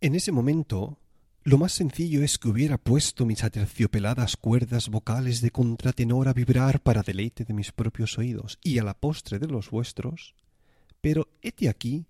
En 0.00 0.14
ese 0.14 0.32
momento, 0.32 0.98
lo 1.42 1.58
más 1.58 1.72
sencillo 1.72 2.22
es 2.22 2.38
que 2.38 2.48
hubiera 2.48 2.78
puesto 2.78 3.26
mis 3.26 3.44
aterciopeladas 3.44 4.36
cuerdas 4.36 4.88
vocales 4.88 5.40
de 5.40 5.50
contratenor 5.50 6.28
a 6.28 6.32
vibrar 6.32 6.80
para 6.80 7.02
deleite 7.02 7.44
de 7.44 7.54
mis 7.54 7.72
propios 7.72 8.18
oídos 8.18 8.58
y 8.62 8.78
a 8.78 8.84
la 8.84 8.94
postre 8.94 9.38
de 9.38 9.48
los 9.48 9.70
vuestros, 9.70 10.34
pero 11.00 11.28
hete 11.42 11.68
aquí 11.68 12.06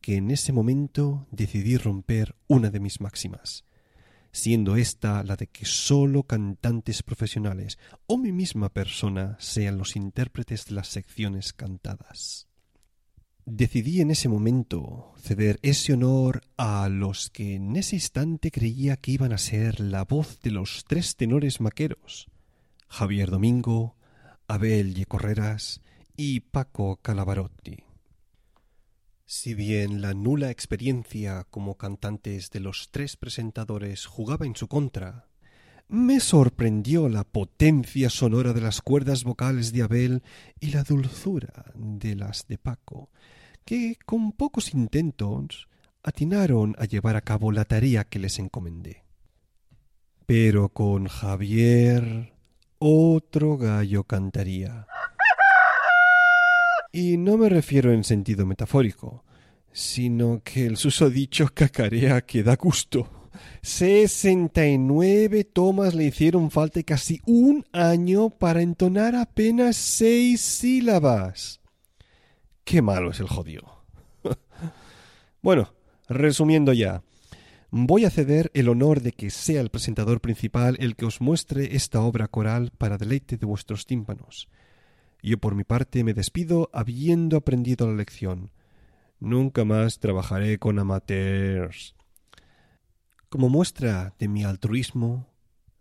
que 0.00 0.16
en 0.16 0.30
ese 0.30 0.52
momento 0.52 1.26
decidí 1.30 1.76
romper 1.76 2.36
una 2.46 2.70
de 2.70 2.80
mis 2.80 3.00
máximas, 3.00 3.64
siendo 4.30 4.76
esta 4.76 5.22
la 5.24 5.36
de 5.36 5.46
que 5.46 5.64
sólo 5.64 6.22
cantantes 6.24 7.02
profesionales 7.02 7.78
o 8.06 8.16
mi 8.16 8.32
misma 8.32 8.68
persona 8.68 9.36
sean 9.40 9.78
los 9.78 9.96
intérpretes 9.96 10.66
de 10.66 10.74
las 10.74 10.88
secciones 10.88 11.52
cantadas. 11.52 12.46
Decidí 13.46 14.00
en 14.00 14.10
ese 14.10 14.28
momento 14.28 15.14
ceder 15.18 15.60
ese 15.62 15.92
honor 15.92 16.42
a 16.56 16.88
los 16.88 17.30
que 17.30 17.54
en 17.54 17.76
ese 17.76 17.96
instante 17.96 18.50
creía 18.50 18.96
que 18.96 19.12
iban 19.12 19.32
a 19.32 19.38
ser 19.38 19.78
la 19.78 20.04
voz 20.04 20.40
de 20.40 20.50
los 20.50 20.84
tres 20.86 21.14
tenores 21.14 21.60
maqueros, 21.60 22.28
Javier 22.88 23.30
Domingo, 23.30 23.96
Abel 24.48 24.94
Yecorreras 24.94 25.80
y 26.16 26.40
Paco 26.40 26.96
Calavarotti. 26.96 27.85
Si 29.28 29.54
bien 29.54 30.02
la 30.02 30.14
nula 30.14 30.50
experiencia 30.52 31.44
como 31.50 31.76
cantantes 31.76 32.50
de 32.50 32.60
los 32.60 32.90
tres 32.92 33.16
presentadores 33.16 34.06
jugaba 34.06 34.46
en 34.46 34.54
su 34.54 34.68
contra, 34.68 35.26
me 35.88 36.20
sorprendió 36.20 37.08
la 37.08 37.24
potencia 37.24 38.08
sonora 38.08 38.52
de 38.52 38.60
las 38.60 38.80
cuerdas 38.82 39.24
vocales 39.24 39.72
de 39.72 39.82
Abel 39.82 40.22
y 40.60 40.70
la 40.70 40.84
dulzura 40.84 41.72
de 41.74 42.14
las 42.14 42.46
de 42.46 42.56
Paco, 42.56 43.10
que 43.64 43.98
con 44.06 44.30
pocos 44.30 44.72
intentos 44.72 45.66
atinaron 46.04 46.76
a 46.78 46.84
llevar 46.84 47.16
a 47.16 47.20
cabo 47.20 47.50
la 47.50 47.64
tarea 47.64 48.04
que 48.04 48.20
les 48.20 48.38
encomendé. 48.38 49.02
Pero 50.24 50.68
con 50.68 51.08
Javier 51.08 52.32
otro 52.78 53.56
gallo 53.56 54.04
cantaría. 54.04 54.86
Y 56.96 57.18
no 57.18 57.36
me 57.36 57.50
refiero 57.50 57.92
en 57.92 58.04
sentido 58.04 58.46
metafórico, 58.46 59.22
sino 59.70 60.40
que 60.42 60.64
el 60.64 60.78
susodicho 60.78 61.46
cacarea 61.54 62.22
que 62.22 62.42
da 62.42 62.56
gusto. 62.56 63.28
Sesenta 63.60 64.66
y 64.66 64.78
nueve 64.78 65.44
tomas 65.44 65.94
le 65.94 66.04
hicieron 66.04 66.50
falta 66.50 66.82
casi 66.84 67.20
un 67.26 67.66
año 67.70 68.30
para 68.30 68.62
entonar 68.62 69.14
apenas 69.14 69.76
seis 69.76 70.40
sílabas. 70.40 71.60
Qué 72.64 72.80
malo 72.80 73.10
es 73.10 73.20
el 73.20 73.28
jodido. 73.28 73.84
bueno, 75.42 75.74
resumiendo 76.08 76.72
ya, 76.72 77.02
voy 77.70 78.06
a 78.06 78.10
ceder 78.10 78.50
el 78.54 78.70
honor 78.70 79.02
de 79.02 79.12
que 79.12 79.28
sea 79.28 79.60
el 79.60 79.68
presentador 79.68 80.22
principal 80.22 80.78
el 80.80 80.96
que 80.96 81.04
os 81.04 81.20
muestre 81.20 81.76
esta 81.76 82.00
obra 82.00 82.26
coral 82.28 82.72
para 82.78 82.96
deleite 82.96 83.36
de 83.36 83.44
vuestros 83.44 83.84
tímpanos. 83.84 84.48
Yo 85.26 85.38
por 85.38 85.56
mi 85.56 85.64
parte 85.64 86.04
me 86.04 86.14
despido 86.14 86.70
habiendo 86.72 87.36
aprendido 87.36 87.88
la 87.88 87.96
lección. 87.96 88.52
Nunca 89.18 89.64
más 89.64 89.98
trabajaré 89.98 90.60
con 90.60 90.78
amateurs. 90.78 91.96
Como 93.28 93.48
muestra 93.48 94.14
de 94.20 94.28
mi 94.28 94.44
altruismo, 94.44 95.26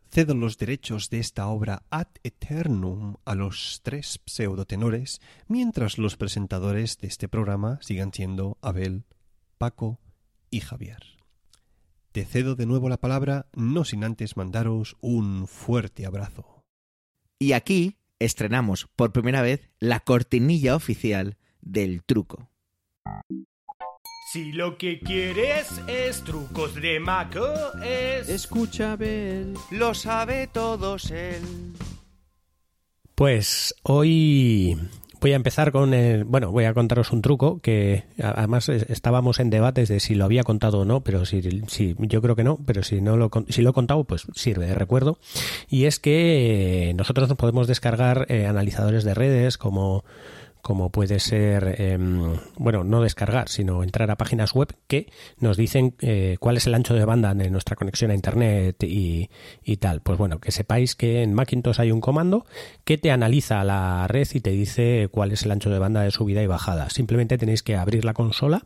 cedo 0.10 0.34
los 0.34 0.58
derechos 0.58 1.12
de 1.12 1.20
esta 1.20 1.46
obra 1.46 1.84
ad 1.92 2.08
eternum 2.24 3.18
a 3.24 3.36
los 3.36 3.82
tres 3.84 4.20
pseudotenores, 4.26 5.22
mientras 5.48 6.00
los 6.00 6.18
presentadores 6.18 6.98
de 6.98 7.08
este 7.08 7.30
programa 7.30 7.78
sigan 7.84 8.12
siendo 8.12 8.58
Abel, 8.64 9.06
Paco 9.60 10.00
y 10.50 10.62
Javier. 10.62 11.20
Te 12.14 12.26
cedo 12.26 12.56
de 12.56 12.66
nuevo 12.66 12.90
la 12.90 12.98
palabra, 12.98 13.46
no 13.54 13.86
sin 13.86 14.06
antes 14.06 14.38
mandaros 14.38 14.98
un 15.02 15.48
fuerte 15.48 16.08
abrazo. 16.08 16.64
Y 17.38 17.52
aquí 17.52 18.00
estrenamos 18.20 18.88
por 18.96 19.12
primera 19.12 19.42
vez 19.42 19.70
la 19.80 20.00
cortinilla 20.00 20.76
oficial 20.76 21.38
del 21.62 22.04
truco. 22.04 22.50
Si 24.32 24.52
lo 24.52 24.78
que 24.78 25.00
quieres 25.00 25.82
es 25.88 26.24
trucos 26.24 26.76
de 26.76 27.00
Maco, 27.00 27.48
es... 27.84 28.28
Escucha, 28.28 28.94
Abel. 28.94 29.54
Lo 29.72 29.94
sabe 29.94 30.48
todos 30.48 31.10
él. 31.12 31.42
Pues 33.16 33.74
hoy 33.84 34.78
voy 35.26 35.34
a 35.34 35.38
empezar 35.38 35.72
con 35.72 35.96
el, 35.96 36.24
bueno, 36.24 36.52
voy 36.52 36.66
a 36.66 36.76
contaros 36.76 37.12
un 37.12 37.24
truco 37.24 37.60
que 37.60 38.04
además 38.22 38.70
estábamos 38.70 39.40
en 39.40 39.50
debates 39.50 39.90
de 39.90 40.00
si 40.00 40.14
lo 40.14 40.24
había 40.24 40.44
contado 40.44 40.82
o 40.82 40.86
no, 40.86 41.02
pero 41.02 41.26
si, 41.26 41.42
yo 41.98 42.22
creo 42.22 42.36
que 42.36 42.44
no, 42.44 42.60
pero 42.64 42.84
si 42.84 43.02
no 43.02 43.18
lo 43.18 43.32
si 43.50 43.64
lo 43.64 43.72
he 43.72 43.74
contado, 43.74 44.04
pues 44.04 44.28
sirve 44.36 44.68
de 44.68 44.76
recuerdo. 44.76 45.18
Y 45.68 45.86
es 45.86 45.98
que 45.98 46.94
nosotros 46.96 47.28
nos 47.28 47.40
podemos 47.40 47.66
descargar 47.66 48.28
eh, 48.30 48.46
analizadores 48.46 49.04
de 49.04 49.16
redes 49.16 49.58
como 49.58 50.06
como 50.66 50.90
puede 50.90 51.20
ser, 51.20 51.76
em, 51.80 52.38
bueno, 52.58 52.84
no 52.84 53.04
descargar, 53.04 53.50
sino 53.50 53.84
entrar 53.84 54.10
a 54.10 54.16
páginas 54.16 54.56
web 54.56 54.76
que 54.88 55.12
nos 55.38 55.58
dicen 55.58 55.94
eh, 56.00 56.38
cuál 56.40 56.58
es 56.58 56.66
el 56.66 56.74
ancho 56.74 56.96
de 56.96 57.06
banda 57.06 57.36
de 57.36 57.52
nuestra 57.52 57.76
conexión 57.76 58.10
a 58.10 58.16
Internet 58.16 58.82
y, 58.82 59.30
y, 59.64 59.78
tal. 59.78 60.02
Pues 60.02 60.18
bueno, 60.18 60.40
que 60.40 60.52
sepáis 60.52 60.96
que 60.96 61.22
en 61.22 61.36
Macintosh 61.36 61.80
hay 61.80 61.92
un 61.92 62.02
comando 62.02 62.48
que 62.84 62.98
te 62.98 63.12
analiza 63.12 63.64
la 63.64 64.08
red 64.08 64.28
y 64.34 64.40
te 64.40 64.50
dice 64.50 65.08
cuál 65.12 65.34
es 65.34 65.44
el 65.44 65.52
ancho 65.52 65.70
de 65.70 65.78
banda 65.78 66.02
de 66.02 66.10
subida 66.10 66.42
y 66.42 66.48
bajada. 66.48 66.90
Simplemente 66.90 67.38
tenéis 67.38 67.62
que 67.62 67.76
abrir 67.76 68.04
la 68.04 68.16
consola 68.16 68.66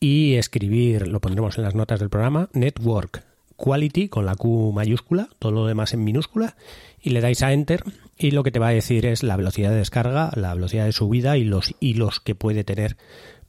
y 0.00 0.36
escribir, 0.36 1.08
lo 1.08 1.20
pondremos 1.20 1.58
en 1.58 1.64
las 1.64 1.74
notas 1.74 2.00
del 2.00 2.08
programa, 2.08 2.48
Network 2.54 3.22
Quality 3.58 4.08
con 4.08 4.24
la 4.24 4.34
Q 4.34 4.72
mayúscula, 4.72 5.28
todo 5.38 5.52
lo 5.52 5.66
demás 5.66 5.92
en 5.92 6.04
minúscula, 6.04 6.56
y 7.00 7.10
le 7.10 7.20
dais 7.20 7.42
a 7.42 7.52
Enter 7.52 7.84
y 8.16 8.32
lo 8.32 8.42
que 8.42 8.50
te 8.50 8.58
va 8.58 8.68
a 8.68 8.72
decir 8.72 9.06
es 9.06 9.22
la 9.22 9.36
velocidad 9.36 9.70
de 9.70 9.76
descarga, 9.76 10.30
la 10.34 10.54
velocidad 10.54 10.84
de 10.84 10.92
subida 10.92 11.36
y 11.36 11.44
los 11.44 11.74
hilos 11.80 12.20
que 12.20 12.34
puede 12.34 12.64
tener 12.64 12.96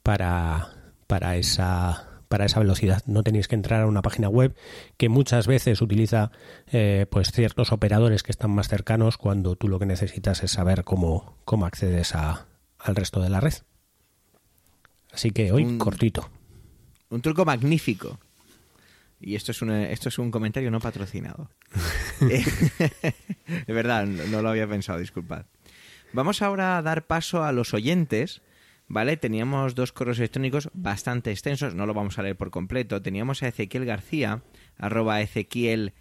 para, 0.03 0.69
para 1.07 1.38
esa 1.38 2.05
para 2.30 2.45
esa 2.45 2.59
velocidad. 2.59 3.01
No 3.07 3.23
tenéis 3.23 3.47
que 3.47 3.55
entrar 3.55 3.81
a 3.81 3.88
una 3.88 4.03
página 4.03 4.30
web 4.30 4.55
que 4.97 5.09
muchas 5.09 5.47
veces 5.47 5.81
utiliza 5.81 6.31
eh, 6.71 7.07
pues 7.09 7.31
ciertos 7.31 7.71
operadores 7.71 8.21
que 8.21 8.31
están 8.31 8.51
más 8.51 8.69
cercanos 8.69 9.17
cuando 9.17 9.55
tú 9.55 9.67
lo 9.67 9.80
que 9.80 9.88
necesitas 9.88 10.43
es 10.43 10.51
saber 10.51 10.84
cómo, 10.84 11.38
cómo 11.43 11.65
accedes 11.65 12.13
a, 12.13 12.45
al 12.77 12.95
resto 12.95 13.19
de 13.19 13.30
la 13.30 13.39
red. 13.39 13.55
Así 15.11 15.31
que 15.31 15.51
hoy 15.51 15.80
cortito. 15.80 16.30
Un 17.09 17.21
truco 17.21 17.43
magnífico. 17.45 18.19
Y 19.22 19.36
esto 19.36 19.52
es, 19.52 19.62
un, 19.62 19.72
esto 19.72 20.10
es 20.10 20.18
un 20.18 20.32
comentario 20.32 20.72
no 20.72 20.80
patrocinado. 20.80 21.50
de 22.22 23.74
verdad, 23.74 24.06
no 24.06 24.41
lo 24.41 24.50
había 24.50 24.68
pensado, 24.68 25.00
disculpad. 25.00 25.46
Vamos 26.14 26.41
ahora 26.41 26.78
a 26.78 26.82
dar 26.82 27.06
paso 27.06 27.44
a 27.44 27.52
los 27.52 27.74
oyentes, 27.74 28.41
¿vale? 28.88 29.18
Teníamos 29.18 29.76
dos 29.76 29.91
correos 29.91 30.20
electrónicos 30.20 30.70
bastante 30.74 31.32
extensos, 31.32 31.76
no 31.76 31.86
lo 31.86 31.94
vamos 31.94 32.18
a 32.18 32.24
leer 32.24 32.38
por 32.38 32.50
completo. 32.50 33.02
Teníamos 33.02 33.44
a 33.44 33.50
Ezequiel 33.50 33.86
García, 33.86 34.41
arroba 34.78 35.22
Ezequiel 35.22 35.94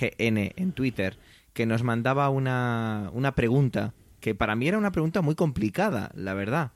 GN 0.00 0.52
en 0.56 0.72
Twitter, 0.72 1.16
que 1.52 1.66
nos 1.66 1.82
mandaba 1.84 2.28
una, 2.28 3.10
una 3.12 3.34
pregunta, 3.34 3.94
que 4.20 4.34
para 4.34 4.56
mí 4.56 4.66
era 4.66 4.78
una 4.78 4.92
pregunta 4.92 5.22
muy 5.22 5.36
complicada, 5.36 6.10
la 6.14 6.34
verdad. 6.34 6.72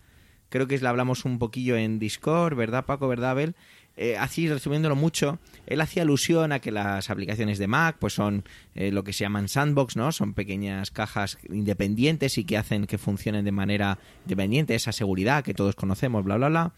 Creo 0.48 0.66
que 0.66 0.78
la 0.78 0.90
hablamos 0.90 1.24
un 1.24 1.38
poquillo 1.38 1.76
en 1.76 1.98
Discord, 1.98 2.56
¿verdad, 2.56 2.86
Paco? 2.86 3.08
¿Verdad, 3.08 3.32
Abel? 3.32 3.54
Eh, 4.00 4.16
así 4.16 4.48
resumiéndolo 4.48 4.94
mucho, 4.94 5.40
él 5.66 5.80
hacía 5.80 6.04
alusión 6.04 6.52
a 6.52 6.60
que 6.60 6.70
las 6.70 7.10
aplicaciones 7.10 7.58
de 7.58 7.66
Mac 7.66 7.96
pues 7.98 8.12
son 8.12 8.44
eh, 8.76 8.92
lo 8.92 9.02
que 9.02 9.12
se 9.12 9.24
llaman 9.24 9.48
sandbox, 9.48 9.96
¿no? 9.96 10.12
Son 10.12 10.34
pequeñas 10.34 10.92
cajas 10.92 11.36
independientes 11.48 12.38
y 12.38 12.44
que 12.44 12.56
hacen 12.56 12.86
que 12.86 12.96
funcionen 12.96 13.44
de 13.44 13.50
manera 13.50 13.98
independiente, 14.24 14.76
esa 14.76 14.92
seguridad 14.92 15.42
que 15.42 15.52
todos 15.52 15.74
conocemos, 15.74 16.24
bla, 16.24 16.36
bla, 16.36 16.48
bla. 16.48 16.72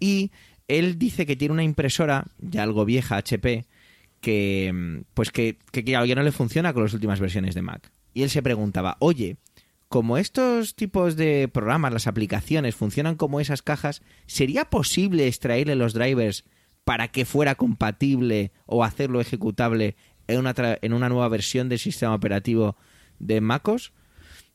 Y 0.00 0.32
él 0.66 0.98
dice 0.98 1.24
que 1.24 1.36
tiene 1.36 1.52
una 1.52 1.62
impresora, 1.62 2.24
ya 2.40 2.64
algo 2.64 2.84
vieja, 2.84 3.16
HP, 3.16 3.64
que 4.20 5.04
pues 5.14 5.30
que, 5.30 5.58
que, 5.70 5.84
no 5.84 6.22
le 6.24 6.32
funciona 6.32 6.72
con 6.72 6.82
las 6.82 6.94
últimas 6.94 7.20
versiones 7.20 7.54
de 7.54 7.62
Mac. 7.62 7.92
Y 8.12 8.24
él 8.24 8.30
se 8.30 8.42
preguntaba, 8.42 8.96
oye, 8.98 9.36
como 9.86 10.18
estos 10.18 10.74
tipos 10.74 11.14
de 11.14 11.46
programas, 11.46 11.92
las 11.92 12.08
aplicaciones, 12.08 12.74
funcionan 12.74 13.14
como 13.14 13.38
esas 13.38 13.62
cajas, 13.62 14.02
¿sería 14.26 14.64
posible 14.64 15.28
extraerle 15.28 15.76
los 15.76 15.94
drivers 15.94 16.44
para 16.86 17.08
que 17.08 17.24
fuera 17.24 17.56
compatible 17.56 18.52
o 18.64 18.84
hacerlo 18.84 19.20
ejecutable 19.20 19.96
en 20.28 20.38
una, 20.38 20.54
en 20.56 20.92
una 20.92 21.08
nueva 21.08 21.28
versión 21.28 21.68
del 21.68 21.80
sistema 21.80 22.14
operativo 22.14 22.76
de 23.18 23.40
MacOS. 23.40 23.92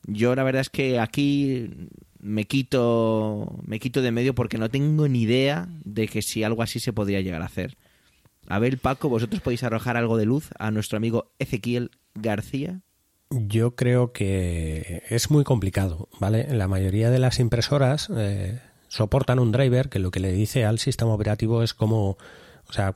Yo 0.08 0.34
la 0.34 0.44
verdad 0.44 0.62
es 0.62 0.70
que 0.70 0.98
aquí 0.98 1.90
me 2.22 2.46
quito 2.46 3.60
me 3.66 3.82
quito 3.82 4.02
de 4.02 4.14
medio 4.14 4.34
porque 4.34 4.58
no 4.58 4.70
tengo 4.70 5.10
ni 5.10 5.24
idea 5.24 5.68
de 5.84 6.08
que 6.08 6.22
si 6.22 6.46
algo 6.46 6.64
así 6.64 6.80
se 6.80 6.94
podría 6.94 7.20
llegar 7.20 7.42
a 7.42 7.48
hacer. 7.48 7.76
A 8.48 8.60
ver, 8.60 8.78
Paco, 8.78 9.10
vosotros 9.10 9.42
podéis 9.42 9.64
arrojar 9.64 9.98
algo 9.98 10.16
de 10.16 10.26
luz 10.26 10.52
a 10.58 10.72
nuestro 10.72 10.96
amigo 10.96 11.34
Ezequiel 11.38 11.92
García. 12.16 12.80
Yo 13.30 13.76
creo 13.76 14.14
que 14.14 15.04
es 15.10 15.30
muy 15.32 15.44
complicado, 15.44 16.08
¿vale? 16.22 16.48
La 16.50 16.70
mayoría 16.70 17.10
de 17.10 17.20
las 17.20 17.42
impresoras 17.42 18.10
eh, 18.16 18.62
soportan 18.92 19.40
un 19.40 19.54
driver 19.54 19.88
que 19.88 20.00
lo 20.00 20.12
que 20.12 20.20
le 20.20 20.34
dice 20.34 20.66
al 20.66 20.78
sistema 20.78 21.14
operativo 21.14 21.64
es 21.64 21.74
como, 21.74 22.18
o 22.68 22.74
sea, 22.74 22.94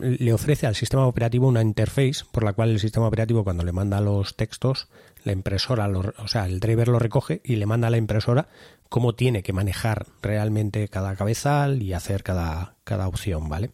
le 0.00 0.32
ofrece 0.32 0.66
al 0.66 0.74
sistema 0.74 1.06
operativo 1.06 1.46
una 1.46 1.62
interface 1.62 2.24
por 2.32 2.42
la 2.42 2.54
cual 2.54 2.70
el 2.70 2.80
sistema 2.80 3.06
operativo 3.06 3.44
cuando 3.44 3.62
le 3.62 3.70
manda 3.70 4.00
los 4.00 4.34
textos, 4.34 4.88
la 5.22 5.30
impresora, 5.30 5.88
o 5.88 6.26
sea, 6.26 6.46
el 6.46 6.58
driver 6.58 6.88
lo 6.88 6.98
recoge 6.98 7.40
y 7.44 7.54
le 7.54 7.66
manda 7.66 7.86
a 7.86 7.90
la 7.90 7.98
impresora 7.98 8.48
cómo 8.88 9.14
tiene 9.14 9.42
que 9.42 9.52
manejar 9.52 10.06
realmente 10.22 10.88
cada 10.88 11.14
cabezal 11.14 11.82
y 11.82 11.92
hacer 11.92 12.22
cada, 12.22 12.74
cada 12.84 13.06
opción, 13.06 13.48
¿vale? 13.48 13.70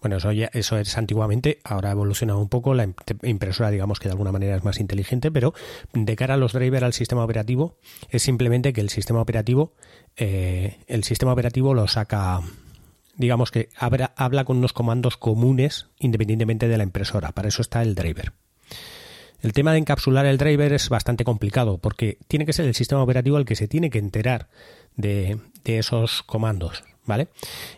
Bueno, 0.00 0.16
eso 0.16 0.32
ya, 0.32 0.50
eso 0.52 0.76
es 0.76 0.98
antiguamente, 0.98 1.60
ahora 1.62 1.90
ha 1.90 1.92
evolucionado 1.92 2.40
un 2.40 2.48
poco, 2.48 2.74
la 2.74 2.88
impresora 3.22 3.70
digamos 3.70 4.00
que 4.00 4.08
de 4.08 4.12
alguna 4.12 4.32
manera 4.32 4.56
es 4.56 4.64
más 4.64 4.80
inteligente, 4.80 5.30
pero 5.30 5.54
de 5.92 6.16
cara 6.16 6.34
a 6.34 6.36
los 6.36 6.52
drivers 6.52 6.82
al 6.82 6.92
sistema 6.92 7.24
operativo, 7.24 7.76
es 8.10 8.22
simplemente 8.22 8.72
que 8.72 8.80
el 8.80 8.90
sistema 8.90 9.20
operativo, 9.20 9.72
eh, 10.22 10.76
el 10.86 11.02
sistema 11.02 11.32
operativo 11.32 11.72
lo 11.72 11.88
saca, 11.88 12.40
digamos 13.16 13.50
que 13.50 13.70
habla 13.74 14.44
con 14.44 14.58
unos 14.58 14.74
comandos 14.74 15.16
comunes 15.16 15.86
independientemente 15.98 16.68
de 16.68 16.76
la 16.76 16.84
impresora, 16.84 17.32
para 17.32 17.48
eso 17.48 17.62
está 17.62 17.80
el 17.80 17.94
driver. 17.94 18.34
El 19.40 19.54
tema 19.54 19.72
de 19.72 19.78
encapsular 19.78 20.26
el 20.26 20.36
driver 20.36 20.74
es 20.74 20.90
bastante 20.90 21.24
complicado 21.24 21.78
porque 21.78 22.18
tiene 22.28 22.44
que 22.44 22.52
ser 22.52 22.66
el 22.66 22.74
sistema 22.74 23.02
operativo 23.02 23.38
el 23.38 23.46
que 23.46 23.56
se 23.56 23.66
tiene 23.66 23.88
que 23.88 23.98
enterar 23.98 24.48
de, 24.94 25.38
esos 25.64 26.22
comandos, 26.24 26.84
¿vale? 27.06 27.28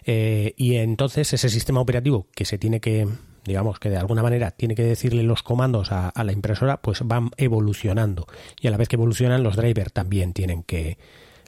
Eh, 0.04 0.54
y 0.56 0.74
entonces 0.74 1.32
ese 1.32 1.48
sistema 1.48 1.80
operativo 1.80 2.26
que 2.34 2.44
se 2.44 2.58
tiene 2.58 2.80
que, 2.80 3.06
digamos 3.44 3.78
que 3.78 3.88
de 3.88 3.98
alguna 3.98 4.24
manera 4.24 4.50
tiene 4.50 4.74
que 4.74 4.82
decirle 4.82 5.22
los 5.22 5.44
comandos 5.44 5.92
a, 5.92 6.12
la 6.24 6.32
impresora, 6.32 6.82
pues 6.82 7.02
van 7.04 7.30
evolucionando. 7.36 8.26
Y 8.60 8.66
a 8.66 8.72
la 8.72 8.78
vez 8.78 8.88
que 8.88 8.96
evolucionan, 8.96 9.44
los 9.44 9.54
drivers 9.54 9.92
también 9.92 10.32
tienen 10.32 10.64
que, 10.64 10.98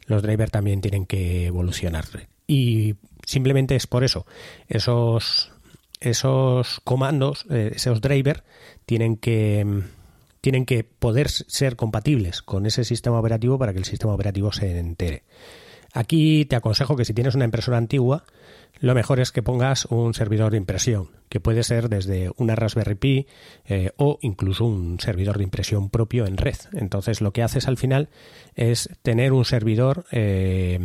los 0.07 0.23
drivers 0.23 0.51
también 0.51 0.81
tienen 0.81 1.07
que 1.07 1.47
evolucionar. 1.47 2.05
Y 2.47 2.97
simplemente 3.27 3.77
es 3.77 3.87
por 3.87 4.05
eso. 4.05 4.27
Esos, 4.69 5.53
esos 6.01 6.81
comandos, 6.85 7.47
eh, 7.51 7.73
esos 7.75 8.01
drivers, 8.01 8.43
tienen 8.87 9.17
que 9.17 9.83
tienen 10.41 10.67
que 10.67 10.85
poder 10.85 11.31
ser 11.31 11.75
compatibles 11.75 12.43
con 12.43 12.67
ese 12.67 12.85
sistema 12.85 13.19
operativo 13.19 13.59
para 13.59 13.73
que 13.73 13.79
el 13.79 13.87
sistema 13.87 14.13
operativo 14.13 14.53
se 14.53 14.79
entere. 14.79 15.23
Aquí 15.95 16.45
te 16.45 16.57
aconsejo 16.57 16.97
que 16.97 17.05
si 17.05 17.15
tienes 17.15 17.37
una 17.37 17.45
impresora 17.45 17.79
antigua, 17.79 18.25
lo 18.81 18.97
mejor 18.97 19.21
es 19.21 19.31
que 19.31 19.45
pongas 19.45 19.85
un 19.87 20.13
servidor 20.13 20.51
de 20.51 20.59
impresión, 20.59 21.11
que 21.29 21.39
puede 21.39 21.63
ser 21.63 21.89
desde 21.89 22.33
una 22.37 22.57
Raspberry 22.57 22.97
Pi 22.97 23.27
eh, 23.65 23.93
o 23.97 24.19
incluso 24.21 24.65
un 24.65 24.99
servidor 24.99 25.39
de 25.39 25.45
impresión 25.45 25.91
propio 25.91 26.27
en 26.27 26.37
red. 26.37 26.57
Entonces 26.73 27.21
lo 27.21 27.33
que 27.33 27.45
haces 27.45 27.69
al 27.69 27.77
final 27.77 28.09
es 28.57 28.91
tener 29.03 29.33
un 29.33 29.45
servidor, 29.45 30.05
eh, 30.11 30.81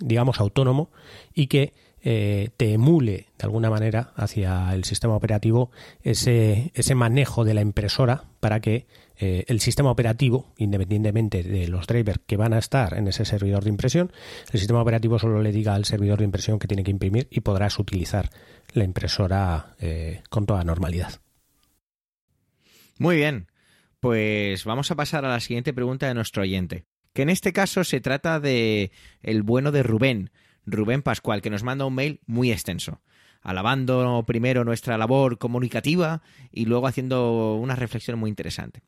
digamos, 0.00 0.40
autónomo 0.40 0.88
y 1.34 1.48
que 1.48 1.74
eh, 2.06 2.50
te 2.58 2.74
emule 2.74 3.28
de 3.38 3.44
alguna 3.44 3.70
manera 3.70 4.12
hacia 4.14 4.74
el 4.74 4.84
sistema 4.84 5.16
operativo 5.16 5.70
ese, 6.02 6.70
ese 6.74 6.94
manejo 6.94 7.44
de 7.44 7.54
la 7.54 7.62
impresora 7.62 8.24
para 8.40 8.60
que 8.60 8.86
eh, 9.16 9.44
el 9.48 9.60
sistema 9.60 9.90
operativo, 9.90 10.52
independientemente 10.58 11.42
de 11.42 11.66
los 11.68 11.86
drivers 11.86 12.20
que 12.26 12.36
van 12.36 12.52
a 12.52 12.58
estar 12.58 12.92
en 12.98 13.08
ese 13.08 13.24
servidor 13.24 13.64
de 13.64 13.70
impresión, 13.70 14.12
el 14.52 14.58
sistema 14.58 14.82
operativo 14.82 15.18
solo 15.18 15.40
le 15.40 15.50
diga 15.50 15.74
al 15.74 15.86
servidor 15.86 16.18
de 16.18 16.26
impresión 16.26 16.58
que 16.58 16.68
tiene 16.68 16.84
que 16.84 16.90
imprimir 16.90 17.26
y 17.30 17.40
podrás 17.40 17.78
utilizar 17.78 18.28
la 18.74 18.84
impresora 18.84 19.74
eh, 19.80 20.22
con 20.28 20.44
toda 20.44 20.62
normalidad. 20.62 21.20
Muy 22.98 23.16
bien, 23.16 23.46
pues 24.00 24.64
vamos 24.64 24.90
a 24.90 24.94
pasar 24.94 25.24
a 25.24 25.30
la 25.30 25.40
siguiente 25.40 25.72
pregunta 25.72 26.06
de 26.06 26.14
nuestro 26.14 26.42
oyente, 26.42 26.84
que 27.14 27.22
en 27.22 27.30
este 27.30 27.54
caso 27.54 27.82
se 27.82 28.00
trata 28.00 28.40
de 28.40 28.90
el 29.22 29.42
bueno 29.42 29.72
de 29.72 29.82
Rubén, 29.82 30.30
Rubén 30.66 31.02
Pascual, 31.02 31.42
que 31.42 31.50
nos 31.50 31.62
manda 31.62 31.84
un 31.84 31.94
mail 31.94 32.20
muy 32.26 32.50
extenso 32.52 33.00
alabando 33.44 34.24
primero 34.26 34.64
nuestra 34.64 34.98
labor 34.98 35.38
comunicativa 35.38 36.22
y 36.50 36.64
luego 36.64 36.86
haciendo 36.88 37.54
una 37.56 37.76
reflexión 37.76 38.18
muy 38.18 38.30
interesante. 38.30 38.80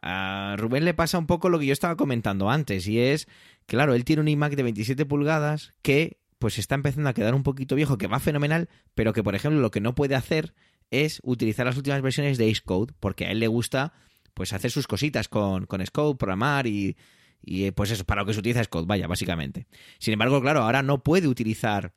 A 0.00 0.56
Rubén 0.58 0.84
le 0.84 0.94
pasa 0.94 1.18
un 1.18 1.26
poco 1.26 1.50
lo 1.50 1.58
que 1.58 1.66
yo 1.66 1.72
estaba 1.72 1.96
comentando 1.96 2.50
antes 2.50 2.88
y 2.88 2.98
es, 2.98 3.28
claro, 3.66 3.94
él 3.94 4.04
tiene 4.04 4.22
un 4.22 4.28
iMac 4.28 4.54
de 4.54 4.62
27 4.62 5.04
pulgadas 5.04 5.74
que 5.82 6.16
pues 6.38 6.58
está 6.58 6.74
empezando 6.74 7.10
a 7.10 7.14
quedar 7.14 7.34
un 7.34 7.42
poquito 7.42 7.74
viejo, 7.74 7.98
que 7.98 8.06
va 8.06 8.18
fenomenal, 8.18 8.68
pero 8.94 9.12
que 9.12 9.22
por 9.22 9.34
ejemplo 9.34 9.60
lo 9.60 9.70
que 9.70 9.80
no 9.80 9.94
puede 9.94 10.14
hacer 10.14 10.54
es 10.90 11.20
utilizar 11.22 11.66
las 11.66 11.76
últimas 11.76 12.00
versiones 12.00 12.38
de 12.38 12.54
Xcode, 12.54 12.94
porque 13.00 13.26
a 13.26 13.30
él 13.30 13.40
le 13.40 13.48
gusta 13.48 13.92
pues 14.32 14.52
hacer 14.52 14.70
sus 14.70 14.86
cositas 14.86 15.28
con, 15.28 15.66
con 15.66 15.84
Xcode, 15.84 16.16
programar 16.16 16.66
y, 16.66 16.96
y 17.42 17.70
pues 17.70 17.90
eso, 17.90 18.04
para 18.04 18.22
lo 18.22 18.26
que 18.26 18.34
se 18.34 18.40
utiliza 18.40 18.64
Xcode, 18.64 18.86
vaya, 18.86 19.06
básicamente. 19.06 19.66
Sin 19.98 20.12
embargo, 20.12 20.40
claro, 20.40 20.62
ahora 20.62 20.82
no 20.82 21.02
puede 21.02 21.28
utilizar 21.28 21.94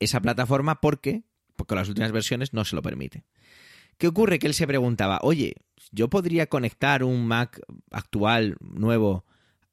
esa 0.00 0.20
plataforma 0.20 0.80
porque, 0.80 1.24
porque 1.56 1.74
las 1.74 1.88
últimas 1.88 2.12
versiones 2.12 2.52
no 2.52 2.64
se 2.64 2.76
lo 2.76 2.82
permite. 2.82 3.24
¿Qué 3.96 4.06
ocurre? 4.06 4.38
Que 4.38 4.46
él 4.46 4.54
se 4.54 4.66
preguntaba, 4.66 5.18
oye, 5.22 5.56
¿yo 5.90 6.08
podría 6.08 6.46
conectar 6.46 7.02
un 7.02 7.26
Mac 7.26 7.60
actual, 7.90 8.56
nuevo, 8.60 9.24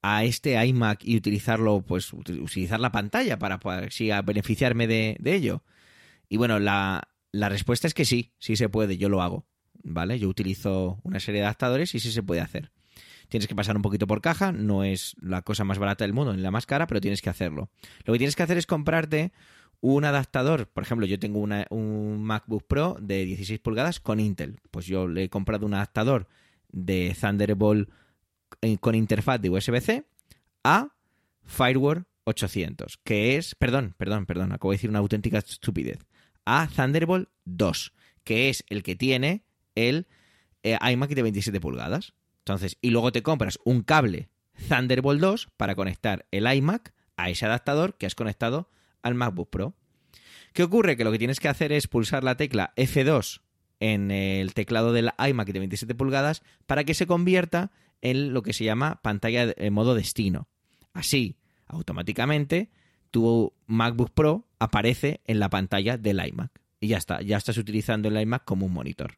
a 0.01 0.23
este 0.23 0.63
iMac 0.65 1.03
y 1.03 1.17
utilizarlo, 1.17 1.81
pues, 1.81 2.11
utilizar 2.13 2.79
la 2.79 2.91
pantalla 2.91 3.37
para, 3.37 3.59
así 3.85 4.09
beneficiarme 4.23 4.87
de, 4.87 5.17
ello? 5.23 5.63
Y 6.27 6.37
bueno, 6.37 6.59
la, 6.59 7.07
la 7.31 7.49
respuesta 7.49 7.87
es 7.87 7.93
que 7.93 8.05
sí, 8.05 8.33
sí 8.39 8.55
se 8.55 8.69
puede, 8.69 8.97
yo 8.97 9.09
lo 9.09 9.21
hago, 9.21 9.47
¿vale? 9.83 10.17
Yo 10.17 10.27
utilizo 10.27 10.99
una 11.03 11.19
serie 11.19 11.41
de 11.41 11.45
adaptadores 11.45 11.93
y 11.93 11.99
sí 11.99 12.11
se 12.11 12.23
puede 12.23 12.41
hacer. 12.41 12.71
Tienes 13.29 13.47
que 13.47 13.55
pasar 13.55 13.75
un 13.75 13.81
poquito 13.81 14.07
por 14.07 14.21
caja, 14.21 14.51
no 14.51 14.83
es 14.83 15.15
la 15.21 15.41
cosa 15.41 15.63
más 15.63 15.79
barata 15.79 16.03
del 16.03 16.13
mundo 16.13 16.33
ni 16.33 16.41
la 16.41 16.51
más 16.51 16.65
cara, 16.65 16.87
pero 16.87 17.01
tienes 17.01 17.21
que 17.21 17.29
hacerlo. 17.29 17.69
Lo 18.05 18.13
que 18.13 18.19
tienes 18.19 18.35
que 18.35 18.43
hacer 18.43 18.57
es 18.57 18.67
comprarte 18.67 19.31
un 19.81 20.05
adaptador, 20.05 20.67
por 20.67 20.83
ejemplo, 20.83 21.05
yo 21.05 21.19
tengo 21.19 21.39
un 21.39 22.23
MacBook 22.23 22.63
Pro 22.65 22.97
de 22.99 23.25
16 23.25 23.59
pulgadas 23.59 23.99
con 23.99 24.19
Intel. 24.19 24.59
Pues 24.71 24.85
yo 24.85 25.07
le 25.07 25.25
he 25.25 25.29
comprado 25.29 25.65
un 25.65 25.73
adaptador 25.73 26.27
de 26.71 27.15
Thunderbolt 27.19 27.89
eh, 28.61 28.77
con 28.77 28.95
interfaz 28.95 29.39
de 29.41 29.49
USB-C 29.49 30.05
a 30.63 30.89
Firewall 31.43 32.05
800, 32.25 32.97
que 33.03 33.37
es, 33.37 33.55
perdón, 33.55 33.93
perdón, 33.97 34.25
perdón, 34.25 34.51
acabo 34.51 34.71
de 34.71 34.77
decir 34.77 34.89
una 34.89 34.99
auténtica 34.99 35.37
estupidez, 35.37 35.99
a 36.45 36.67
Thunderbolt 36.67 37.29
2, 37.45 37.93
que 38.23 38.49
es 38.49 38.63
el 38.69 38.81
que 38.81 38.95
tiene 38.95 39.45
el 39.75 40.07
eh, 40.63 40.77
iMac 40.91 41.11
de 41.11 41.21
27 41.21 41.59
pulgadas. 41.61 42.13
Entonces, 42.45 42.77
y 42.79 42.91
luego 42.91 43.11
te 43.11 43.23
compras 43.23 43.57
un 43.65 43.81
cable 43.81 44.29
Thunderbolt 44.69 45.19
2 45.19 45.49
para 45.57 45.73
conectar 45.73 46.27
el 46.29 46.45
iMac 46.45 46.93
a 47.17 47.31
ese 47.31 47.47
adaptador 47.47 47.97
que 47.97 48.05
has 48.05 48.13
conectado 48.13 48.69
al 49.01 49.15
MacBook 49.15 49.49
Pro. 49.49 49.73
¿Qué 50.53 50.61
ocurre? 50.61 50.95
Que 50.95 51.03
lo 51.03 51.11
que 51.11 51.17
tienes 51.17 51.39
que 51.39 51.47
hacer 51.47 51.71
es 51.71 51.87
pulsar 51.87 52.23
la 52.23 52.37
tecla 52.37 52.71
F2 52.77 53.41
en 53.79 54.11
el 54.11 54.53
teclado 54.53 54.93
del 54.93 55.09
iMac 55.17 55.47
de 55.47 55.57
27 55.57 55.95
pulgadas 55.95 56.43
para 56.67 56.83
que 56.83 56.93
se 56.93 57.07
convierta 57.07 57.71
en 58.01 58.31
lo 58.31 58.43
que 58.43 58.53
se 58.53 58.63
llama 58.63 59.01
pantalla 59.01 59.51
en 59.57 59.73
modo 59.73 59.95
destino. 59.95 60.47
Así, 60.93 61.37
automáticamente, 61.65 62.69
tu 63.09 63.53
MacBook 63.65 64.11
Pro 64.11 64.47
aparece 64.59 65.21
en 65.25 65.39
la 65.39 65.49
pantalla 65.49 65.97
del 65.97 66.23
iMac. 66.23 66.51
Y 66.79 66.89
ya 66.89 66.97
está, 66.97 67.23
ya 67.23 67.37
estás 67.37 67.57
utilizando 67.57 68.09
el 68.09 68.21
iMac 68.21 68.45
como 68.45 68.67
un 68.67 68.73
monitor. 68.73 69.17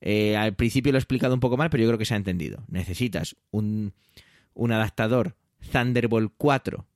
Eh, 0.00 0.36
al 0.36 0.54
principio 0.54 0.92
lo 0.92 0.98
he 0.98 1.00
explicado 1.00 1.34
un 1.34 1.40
poco 1.40 1.56
mal, 1.56 1.70
pero 1.70 1.82
yo 1.82 1.88
creo 1.88 1.98
que 1.98 2.04
se 2.04 2.14
ha 2.14 2.18
entendido. 2.18 2.64
Necesitas 2.68 3.36
un, 3.50 3.92
adaptador 4.54 5.36
Thunderbolt 5.72 6.32
4 6.36 6.86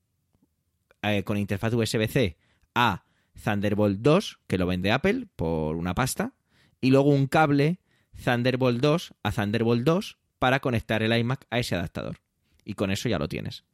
eh, 1.02 1.24
con 1.24 1.36
interfaz 1.36 1.74
USB-C 1.74 2.36
a 2.74 3.04
Thunderbolt 3.42 4.00
2, 4.00 4.40
que 4.46 4.58
lo 4.58 4.66
vende 4.66 4.92
Apple 4.92 5.26
por 5.36 5.76
una 5.76 5.94
pasta, 5.94 6.34
y 6.80 6.90
luego 6.90 7.10
un 7.10 7.26
cable 7.26 7.80
Thunderbolt 8.22 8.80
2 8.80 9.14
a 9.22 9.32
Thunderbolt 9.32 9.82
2 9.82 10.18
para 10.38 10.60
conectar 10.60 11.02
el 11.02 11.16
iMac 11.16 11.46
a 11.50 11.58
ese 11.58 11.74
adaptador. 11.74 12.18
Y 12.64 12.74
con 12.74 12.90
eso 12.90 13.08
ya 13.08 13.18
lo 13.18 13.28
tienes. 13.28 13.64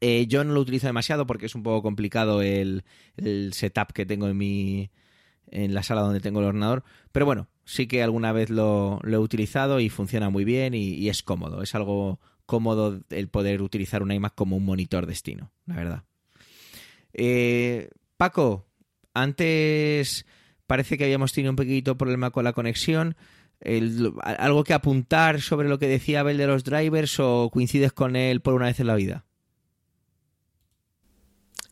Eh, 0.00 0.26
yo 0.26 0.44
no 0.44 0.52
lo 0.52 0.60
utilizo 0.60 0.86
demasiado 0.86 1.26
porque 1.26 1.46
es 1.46 1.54
un 1.54 1.62
poco 1.62 1.82
complicado 1.82 2.42
el, 2.42 2.84
setup 3.52 3.92
que 3.92 4.06
tengo 4.06 4.28
en 4.28 4.36
mi 4.36 4.90
en 5.50 5.74
la 5.74 5.82
sala 5.82 6.00
donde 6.00 6.20
tengo 6.20 6.40
el 6.40 6.46
ordenador, 6.46 6.82
pero 7.12 7.24
bueno, 7.24 7.48
sí 7.66 7.86
que 7.88 8.02
alguna 8.02 8.32
vez 8.32 8.48
lo, 8.48 9.00
he 9.04 9.18
utilizado 9.18 9.80
y 9.80 9.90
funciona 9.90 10.30
muy 10.30 10.44
bien 10.44 10.72
y, 10.72 11.08
es 11.10 11.22
cómodo. 11.22 11.62
Es 11.62 11.74
algo 11.74 12.20
cómodo 12.46 13.00
el 13.10 13.28
poder 13.28 13.60
utilizar 13.60 14.02
un 14.02 14.12
iMac 14.12 14.34
como 14.34 14.56
un 14.56 14.64
monitor 14.64 15.04
destino, 15.04 15.52
la 15.66 15.74
verdad. 15.74 16.04
Eh, 17.12 17.90
Paco, 18.16 18.66
antes 19.12 20.24
parece 20.66 20.96
que 20.96 21.04
habíamos 21.04 21.32
tenido 21.32 21.50
un 21.50 21.56
poquito 21.56 21.98
problema 21.98 22.30
con 22.30 22.44
la 22.44 22.52
conexión. 22.52 23.16
¿Algo 24.22 24.64
que 24.64 24.74
apuntar 24.74 25.40
sobre 25.40 25.68
lo 25.68 25.78
que 25.78 25.88
decía 25.88 26.20
Abel 26.20 26.38
de 26.38 26.46
los 26.46 26.62
drivers 26.62 27.18
o 27.18 27.50
coincides 27.52 27.92
con 27.92 28.14
él 28.14 28.40
por 28.40 28.54
una 28.54 28.66
vez 28.66 28.78
en 28.80 28.86
la 28.86 28.94
vida? 28.94 29.24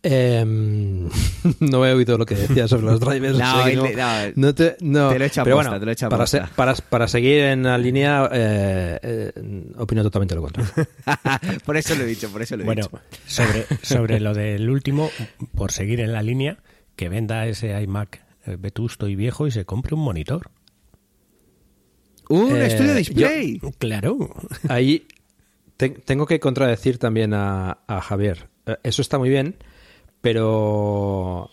Em, 0.07 1.09
no 1.61 1.87
he 1.87 1.95
oído 1.95 2.19
lo 2.19 2.27
que 2.27 2.35
decía 2.35 2.69
sobre 2.69 2.85
los 2.85 3.01
drivers. 3.01 3.39
no, 4.37 4.55
te, 4.55 4.77
lo 4.83 5.13
he 5.13 5.25
hecho 5.25 5.43
pero 5.45 5.57
bueno, 5.57 5.81
te 5.81 5.87
lo 5.87 5.93
he 5.93 5.97
para, 6.55 6.75
para, 6.75 7.09
seguir 7.09 7.41
en 7.45 7.63
la 7.63 7.79
línea, 7.79 8.29
eh, 8.31 8.99
eh, 9.03 9.33
opino 9.79 10.03
totalmente 10.03 10.35
lo 10.35 10.43
contrario. 10.43 10.71
por 11.65 11.79
eso 11.79 11.95
lo 11.95 12.03
he 12.03 12.07
dicho, 12.07 12.29
por 12.29 12.43
eso 12.43 12.55
lo 12.55 12.65
he 12.65 12.67
bueno, 12.67 12.91
Sobre, 13.27 13.65
sobre 13.83 14.21
lo 14.21 14.35
del 14.35 14.69
último, 14.69 15.11
por 15.55 15.73
seguir 15.73 16.01
en 16.01 16.13
la 16.13 16.23
línea, 16.23 16.59
que 16.97 17.09
venda 17.09 17.47
ese 17.47 17.81
iMac 17.81 18.23
eh, 18.45 18.57
vetusto 18.61 19.09
y 19.09 19.17
viejo 19.17 19.47
y 19.47 19.53
se 19.53 19.65
compre 19.65 19.95
un 19.95 20.03
monitor. 20.03 20.51
Un 22.29 22.57
estudio 22.57 22.95
display. 22.95 23.59
claro. 23.79 24.35
Ahí 24.69 25.07
tengo 25.79 26.27
que 26.27 26.41
contradecir 26.41 26.99
también 26.99 27.33
a, 27.33 27.79
a 27.87 28.03
Javier. 28.03 28.49
Eso 28.83 29.01
está 29.01 29.19
muy 29.19 29.31
bien 29.31 29.57
pero 30.25 31.51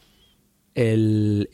él, 0.75 1.49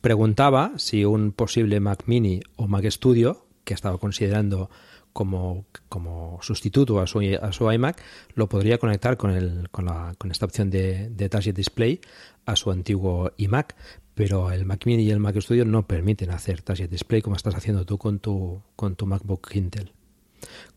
preguntaba 0.00 0.74
si 0.76 1.04
un 1.04 1.32
posible 1.32 1.80
Mac 1.80 2.04
Mini 2.06 2.40
o 2.54 2.68
Mac 2.68 2.88
Studio, 2.88 3.48
que 3.64 3.74
estaba 3.74 3.98
considerando 3.98 4.70
como, 5.12 5.66
como 5.88 6.38
sustituto 6.40 7.00
a 7.00 7.08
su, 7.08 7.18
a 7.42 7.50
su 7.50 7.72
iMac, 7.72 8.00
lo 8.34 8.48
podría 8.48 8.78
conectar 8.78 9.16
con, 9.16 9.32
el, 9.32 9.68
con, 9.70 9.86
la, 9.86 10.14
con 10.18 10.30
esta 10.30 10.46
opción 10.46 10.70
de, 10.70 11.10
de 11.10 11.52
Display 11.52 12.00
a 12.46 12.54
su 12.54 12.70
antiguo 12.70 13.32
iMac. 13.36 13.74
pero 14.14 14.52
el 14.52 14.64
Mac 14.64 14.86
Mini 14.86 15.02
y 15.02 15.10
el 15.10 15.18
Mac 15.18 15.36
Studio 15.40 15.64
no 15.64 15.84
permiten 15.84 16.30
hacer 16.30 16.62
touch 16.62 16.82
display 16.82 17.22
como 17.22 17.34
estás 17.34 17.56
haciendo 17.56 17.84
tú 17.84 17.98
con 17.98 18.20
tu, 18.20 18.62
con 18.76 18.94
tu 18.94 19.04
MacBook 19.04 19.50
Intel. 19.54 19.94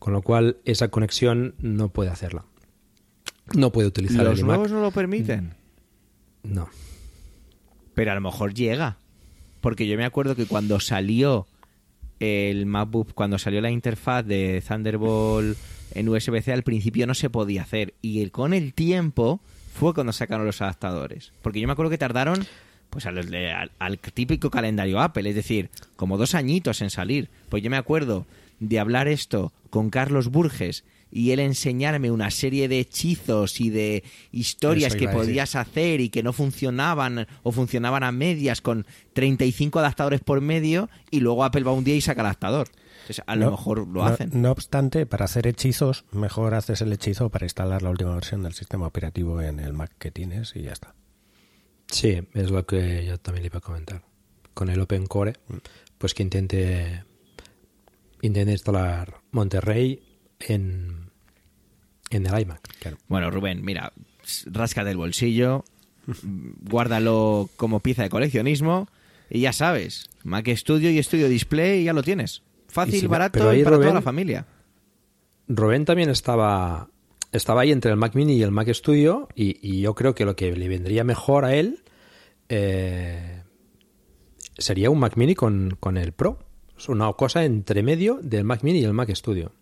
Con 0.00 0.14
lo 0.14 0.22
cual, 0.22 0.56
esa 0.64 0.88
conexión 0.88 1.54
no 1.60 1.90
puede 1.90 2.10
hacerla. 2.10 2.46
No 3.54 3.70
puede 3.70 3.88
utilizar 3.88 4.24
¿Los 4.24 4.38
el 4.40 4.46
nuevos 4.46 4.70
no 4.70 4.80
lo 4.80 4.90
permiten? 4.90 5.54
No. 6.42 6.68
Pero 7.94 8.12
a 8.12 8.14
lo 8.14 8.20
mejor 8.20 8.54
llega. 8.54 8.96
Porque 9.60 9.86
yo 9.86 9.96
me 9.96 10.04
acuerdo 10.04 10.34
que 10.34 10.46
cuando 10.46 10.80
salió 10.80 11.46
el 12.20 12.66
MacBook, 12.66 13.12
cuando 13.14 13.38
salió 13.38 13.60
la 13.60 13.70
interfaz 13.70 14.24
de 14.24 14.62
Thunderbolt 14.66 15.56
en 15.94 16.08
USB-C, 16.08 16.52
al 16.52 16.62
principio 16.62 17.06
no 17.06 17.14
se 17.14 17.30
podía 17.30 17.62
hacer. 17.62 17.94
Y 18.02 18.28
con 18.30 18.52
el 18.54 18.72
tiempo 18.74 19.40
fue 19.74 19.94
cuando 19.94 20.12
sacaron 20.12 20.46
los 20.46 20.60
adaptadores. 20.62 21.32
Porque 21.42 21.60
yo 21.60 21.66
me 21.66 21.72
acuerdo 21.72 21.90
que 21.90 21.98
tardaron 21.98 22.46
pues 22.90 23.06
al- 23.06 23.70
al 23.78 23.98
típico 23.98 24.50
calendario 24.50 25.00
Apple, 25.00 25.28
es 25.28 25.34
decir, 25.34 25.68
como 25.96 26.16
dos 26.16 26.34
añitos 26.34 26.80
en 26.80 26.90
salir. 26.90 27.28
Pues 27.48 27.62
yo 27.62 27.68
me 27.70 27.76
acuerdo 27.76 28.24
de 28.60 28.78
hablar 28.78 29.08
esto 29.08 29.52
con 29.70 29.90
Carlos 29.90 30.28
Burges 30.28 30.84
y 31.16 31.30
él 31.30 31.38
enseñarme 31.38 32.10
una 32.10 32.32
serie 32.32 32.66
de 32.66 32.80
hechizos 32.80 33.60
y 33.60 33.70
de 33.70 34.02
historias 34.32 34.96
que 34.96 35.06
podías 35.08 35.54
hacer 35.54 36.00
y 36.00 36.08
que 36.08 36.24
no 36.24 36.32
funcionaban 36.32 37.28
o 37.44 37.52
funcionaban 37.52 38.02
a 38.02 38.10
medias 38.10 38.60
con 38.60 38.84
35 39.12 39.78
adaptadores 39.78 40.20
por 40.20 40.40
medio 40.40 40.90
y 41.12 41.20
luego 41.20 41.44
Apple 41.44 41.62
va 41.62 41.70
un 41.72 41.84
día 41.84 41.94
y 41.94 42.00
saca 42.00 42.22
el 42.22 42.26
adaptador. 42.26 42.66
Entonces, 43.02 43.22
a 43.28 43.36
lo 43.36 43.44
No- 43.44 43.50
mejor 43.52 43.78
lo 43.86 43.86
no- 43.86 44.04
hacen. 44.06 44.30
No 44.34 44.50
obstante, 44.50 45.06
para 45.06 45.26
hacer 45.26 45.46
hechizos, 45.46 46.04
mejor 46.10 46.52
haces 46.54 46.80
el 46.80 46.92
hechizo 46.92 47.28
para 47.30 47.46
instalar 47.46 47.82
la 47.82 47.90
última 47.90 48.12
versión 48.14 48.42
del 48.42 48.54
sistema 48.54 48.86
operativo 48.88 49.40
en 49.40 49.60
el 49.60 49.72
Mac 49.72 49.92
que 49.98 50.10
tienes 50.10 50.56
y 50.56 50.62
ya 50.62 50.72
está. 50.72 50.94
Sí, 51.86 52.22
es 52.32 52.50
lo 52.50 52.66
que 52.66 53.06
yo 53.06 53.18
también 53.18 53.42
le 53.42 53.46
iba 53.46 53.58
a 53.58 53.62
comentar. 53.62 54.02
Con 54.52 54.68
el 54.68 54.80
Open 54.80 55.06
Core, 55.06 55.34
pues 55.98 56.12
que 56.12 56.24
intente, 56.24 57.04
intente 58.22 58.52
instalar 58.52 59.20
Monterrey 59.30 60.00
en, 60.40 61.03
en 62.16 62.26
el 62.26 62.40
iMac. 62.40 62.60
Claro. 62.78 62.98
Bueno, 63.08 63.30
Rubén, 63.30 63.64
mira, 63.64 63.92
rasca 64.46 64.84
del 64.84 64.96
bolsillo, 64.96 65.64
guárdalo 66.62 67.48
como 67.56 67.80
pieza 67.80 68.02
de 68.02 68.10
coleccionismo 68.10 68.88
y 69.30 69.40
ya 69.40 69.52
sabes, 69.52 70.10
Mac 70.22 70.48
Studio 70.54 70.90
y 70.90 71.02
Studio 71.02 71.28
Display 71.28 71.80
y 71.80 71.84
ya 71.84 71.92
lo 71.92 72.02
tienes. 72.02 72.42
Fácil, 72.68 72.94
Y 72.96 73.00
si- 73.00 73.06
barato 73.06 73.48
ahí, 73.48 73.60
y 73.60 73.64
para 73.64 73.76
toda 73.78 73.94
la 73.94 74.02
familia. 74.02 74.46
Rubén 75.48 75.84
también 75.84 76.10
estaba, 76.10 76.88
estaba 77.32 77.62
ahí 77.62 77.70
entre 77.72 77.90
el 77.90 77.96
Mac 77.96 78.14
Mini 78.14 78.34
y 78.34 78.42
el 78.42 78.50
Mac 78.50 78.68
Studio 78.72 79.28
y, 79.34 79.58
y 79.66 79.80
yo 79.80 79.94
creo 79.94 80.14
que 80.14 80.24
lo 80.24 80.34
que 80.36 80.54
le 80.56 80.68
vendría 80.68 81.04
mejor 81.04 81.44
a 81.44 81.54
él 81.54 81.82
eh, 82.48 83.42
sería 84.58 84.90
un 84.90 84.98
Mac 84.98 85.16
Mini 85.16 85.34
con, 85.34 85.76
con 85.80 85.96
el 85.96 86.12
Pro. 86.12 86.38
Es 86.76 86.88
una 86.88 87.12
cosa 87.12 87.44
entre 87.44 87.82
medio 87.82 88.18
del 88.22 88.44
Mac 88.44 88.62
Mini 88.62 88.80
y 88.80 88.84
el 88.84 88.92
Mac 88.92 89.10
Studio. 89.14 89.52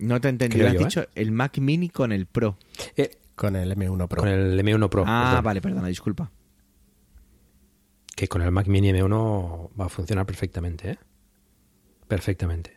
No 0.00 0.20
te 0.20 0.28
entendí, 0.28 0.56
Creo 0.56 0.68
has 0.68 0.74
yo, 0.74 0.80
¿eh? 0.80 0.84
dicho 0.84 1.06
el 1.14 1.30
Mac 1.32 1.58
Mini 1.58 1.88
con 1.88 2.12
el 2.12 2.26
Pro. 2.26 2.56
Eh, 2.96 3.10
Con 3.34 3.56
el 3.56 3.70
M1 3.76 4.08
Pro. 4.08 4.20
con 4.20 4.28
el 4.28 4.58
M1 4.58 4.88
Pro. 4.88 5.04
ah, 5.06 5.24
perdón. 5.28 5.44
vale, 5.44 5.60
perdona, 5.60 5.88
disculpa. 5.88 6.30
que 8.16 8.28
con 8.28 8.42
el 8.42 8.50
Mac 8.50 8.66
Mini 8.66 8.92
M1 8.92 9.70
va 9.80 9.86
a 9.86 9.88
funcionar 9.88 10.26
perfectamente, 10.26 10.90
¿eh? 10.90 10.98
Perfectamente. 12.08 12.76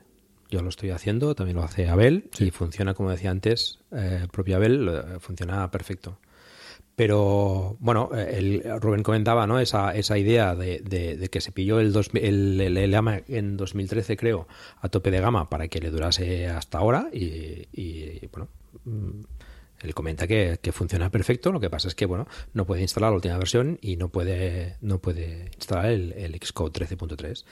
Yo 0.49 0.61
lo 0.61 0.69
estoy 0.69 0.91
haciendo, 0.91 1.33
también 1.35 1.57
lo 1.57 1.63
hace 1.63 1.89
Abel 1.89 2.29
y 2.39 2.51
funciona, 2.51 2.93
como 2.93 3.09
decía 3.09 3.31
antes, 3.31 3.79
eh, 3.91 4.19
el 4.21 4.29
propio 4.29 4.55
Abel 4.57 5.03
funciona 5.19 5.69
perfecto. 5.71 6.19
Pero 6.95 7.75
bueno, 7.79 8.11
el, 8.13 8.63
Rubén 8.79 9.01
comentaba 9.01 9.47
¿no? 9.47 9.59
esa, 9.59 9.95
esa 9.95 10.17
idea 10.17 10.55
de, 10.55 11.27
que 11.31 11.41
se 11.41 11.51
pilló 11.51 11.79
el, 11.79 11.91
dos- 11.91 12.11
en 12.13 13.57
2013, 13.57 14.15
creo, 14.15 14.47
a 14.79 14.89
tope 14.89 15.09
de 15.09 15.19
gama 15.19 15.49
para 15.49 15.67
que 15.69 15.79
le 15.79 15.89
durase 15.89 16.47
hasta 16.47 16.77
ahora. 16.77 17.09
Y, 17.11 17.67
y, 17.73 18.27
bueno, 18.31 18.47
mm, 18.85 19.21
él 19.81 19.93
comenta 19.95 20.27
que, 20.27 20.59
funciona 20.71 21.09
perfecto. 21.09 21.51
Lo 21.51 21.59
que 21.59 21.71
pasa 21.71 21.87
es 21.87 21.95
que 21.95 22.05
bueno, 22.05 22.27
no 22.53 22.65
puede 22.65 22.83
instalar 22.83 23.09
la 23.09 23.15
última 23.15 23.37
versión 23.39 23.79
y 23.81 23.97
no 23.97 24.09
puede, 24.09 24.77
no 24.81 24.99
puede 24.99 25.51
instalar 25.55 25.87
el, 25.87 26.13
el 26.13 26.35
Xcode 26.35 26.73
13.3. 26.73 27.43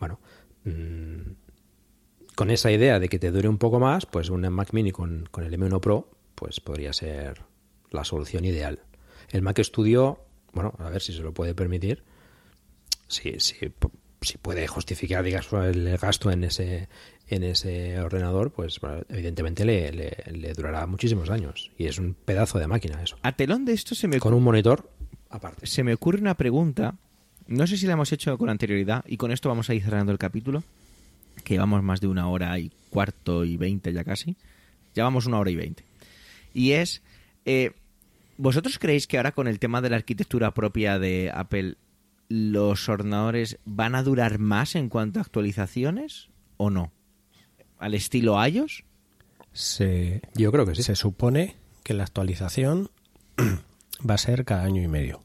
Bueno, 0.00 0.20
mm, 0.64 1.32
con 2.34 2.50
esa 2.50 2.70
idea 2.72 2.98
de 2.98 3.10
que 3.10 3.18
te 3.18 3.30
dure 3.30 3.48
un 3.48 3.58
poco 3.58 3.78
más, 3.78 4.06
pues 4.06 4.30
un 4.30 4.40
Mac 4.48 4.72
Mini 4.72 4.90
con, 4.90 5.28
con 5.30 5.44
el 5.44 5.52
M1 5.52 5.80
Pro, 5.80 6.08
pues 6.34 6.60
podría 6.60 6.94
ser 6.94 7.44
la 7.96 8.04
solución 8.04 8.44
ideal. 8.44 8.80
El 9.30 9.42
Mac 9.42 9.58
Studio, 9.62 10.20
bueno, 10.52 10.72
a 10.78 10.90
ver 10.90 11.02
si 11.02 11.12
se 11.12 11.22
lo 11.22 11.32
puede 11.34 11.54
permitir, 11.54 12.04
si, 13.08 13.38
si, 13.40 13.56
si 14.20 14.38
puede 14.38 14.66
justificar 14.68 15.24
digamos, 15.24 15.52
el 15.52 15.96
gasto 15.98 16.30
en 16.30 16.44
ese 16.44 16.88
en 17.28 17.42
ese 17.42 17.98
ordenador, 18.00 18.52
pues 18.52 18.78
bueno, 18.78 19.02
evidentemente 19.08 19.64
le, 19.64 19.90
le- 19.92 20.16
le 20.30 20.52
durará 20.52 20.86
muchísimos 20.86 21.28
años. 21.28 21.72
Y 21.76 21.86
es 21.86 21.98
un 21.98 22.14
pedazo 22.14 22.60
de 22.60 22.68
máquina 22.68 23.02
eso. 23.02 23.16
A 23.22 23.32
telón 23.32 23.64
de 23.64 23.72
esto 23.72 23.96
se 23.96 24.06
me, 24.06 24.20
Con 24.20 24.32
un 24.32 24.44
monitor 24.44 24.88
aparte. 25.28 25.66
se 25.66 25.82
me 25.82 25.92
ocurre 25.92 26.20
una 26.20 26.36
pregunta. 26.36 26.94
No 27.48 27.66
sé 27.66 27.76
si 27.78 27.86
la 27.86 27.94
hemos 27.94 28.12
hecho 28.12 28.38
con 28.38 28.48
anterioridad 28.48 29.04
y 29.08 29.16
con 29.16 29.32
esto 29.32 29.48
vamos 29.48 29.68
a 29.70 29.74
ir 29.74 29.82
cerrando 29.82 30.12
el 30.12 30.18
capítulo. 30.18 30.62
Que 31.42 31.54
llevamos 31.54 31.82
más 31.82 32.00
de 32.00 32.06
una 32.06 32.28
hora 32.28 32.56
y 32.60 32.70
cuarto 32.90 33.44
y 33.44 33.56
veinte 33.56 33.92
ya 33.92 34.04
casi. 34.04 34.36
Llevamos 34.94 35.26
una 35.26 35.40
hora 35.40 35.50
y 35.50 35.56
veinte. 35.56 35.84
Y 36.54 36.72
es, 36.72 37.02
eh, 37.44 37.72
¿vosotros 38.38 38.78
creéis 38.78 39.06
que 39.06 39.16
ahora 39.16 39.32
con 39.32 39.46
el 39.48 39.58
tema 39.58 39.80
de 39.80 39.90
la 39.90 39.96
arquitectura 39.96 40.52
propia 40.54 40.98
de 40.98 41.30
Apple, 41.34 41.76
los 42.28 42.88
ordenadores 42.88 43.58
van 43.64 43.94
a 43.94 44.02
durar 44.02 44.38
más 44.38 44.74
en 44.74 44.88
cuanto 44.88 45.18
a 45.18 45.22
actualizaciones 45.22 46.28
o 46.56 46.70
no? 46.70 46.92
¿Al 47.78 47.94
estilo 47.94 48.44
iOS? 48.46 48.84
Se, 49.52 50.22
Yo 50.34 50.50
creo 50.52 50.66
que 50.66 50.74
sí. 50.74 50.82
se 50.82 50.96
supone 50.96 51.56
que 51.82 51.94
la 51.94 52.04
actualización 52.04 52.90
va 54.08 54.14
a 54.14 54.18
ser 54.18 54.44
cada 54.44 54.64
año 54.64 54.82
y 54.82 54.88
medio. 54.88 55.22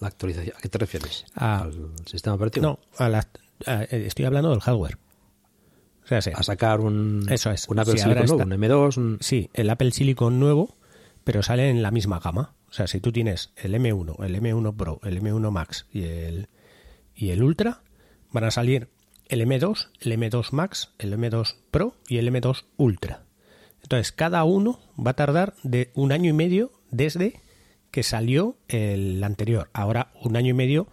La 0.00 0.08
actualización. 0.08 0.56
¿A 0.56 0.60
qué 0.60 0.68
te 0.68 0.78
refieres? 0.78 1.24
A- 1.34 1.60
¿Al 1.62 1.92
sistema 2.06 2.34
operativo? 2.34 2.66
No, 2.66 2.78
a 2.98 3.08
la- 3.08 3.28
a- 3.66 3.82
eh, 3.84 4.04
estoy 4.06 4.24
hablando 4.24 4.50
del 4.50 4.60
hardware. 4.60 4.98
O 6.04 6.08
sea, 6.08 6.20
sí, 6.20 6.30
A 6.34 6.42
sacar 6.42 6.80
un, 6.80 7.26
Eso 7.30 7.50
es. 7.50 7.68
un 7.68 7.78
Apple 7.78 7.92
Sí, 7.94 7.98
Silicon 8.00 8.26
nuevo, 8.26 8.42
está- 8.42 8.54
un 8.54 8.60
M2, 8.60 8.96
un... 8.96 9.18
sí, 9.20 9.50
el 9.54 9.70
Apple 9.70 9.90
Silicon 9.92 10.40
nuevo, 10.40 10.76
pero 11.24 11.42
sale 11.42 11.70
en 11.70 11.82
la 11.82 11.90
misma 11.90 12.18
gama. 12.18 12.54
O 12.68 12.72
sea, 12.72 12.86
si 12.86 13.00
tú 13.00 13.12
tienes 13.12 13.52
el 13.56 13.74
M1, 13.74 14.24
el 14.24 14.34
M1 14.34 14.76
Pro, 14.76 15.00
el 15.04 15.20
M1 15.22 15.50
Max 15.50 15.86
y 15.92 16.04
el, 16.04 16.48
y 17.14 17.30
el 17.30 17.42
Ultra, 17.42 17.82
van 18.32 18.44
a 18.44 18.50
salir 18.50 18.88
el 19.28 19.40
M2, 19.46 19.88
el 20.00 20.12
M2 20.18 20.52
Max, 20.52 20.90
el 20.98 21.12
M2 21.16 21.54
Pro 21.70 21.94
y 22.08 22.16
el 22.18 22.28
M2 22.32 22.64
Ultra. 22.76 23.22
Entonces, 23.82 24.10
cada 24.12 24.44
uno 24.44 24.80
va 24.98 25.12
a 25.12 25.16
tardar 25.16 25.54
de 25.62 25.90
un 25.94 26.12
año 26.12 26.30
y 26.30 26.32
medio 26.32 26.72
desde 26.90 27.40
que 27.90 28.02
salió 28.02 28.56
el 28.68 29.22
anterior. 29.22 29.68
Ahora, 29.72 30.12
un 30.22 30.36
año 30.36 30.50
y 30.50 30.54
medio, 30.54 30.88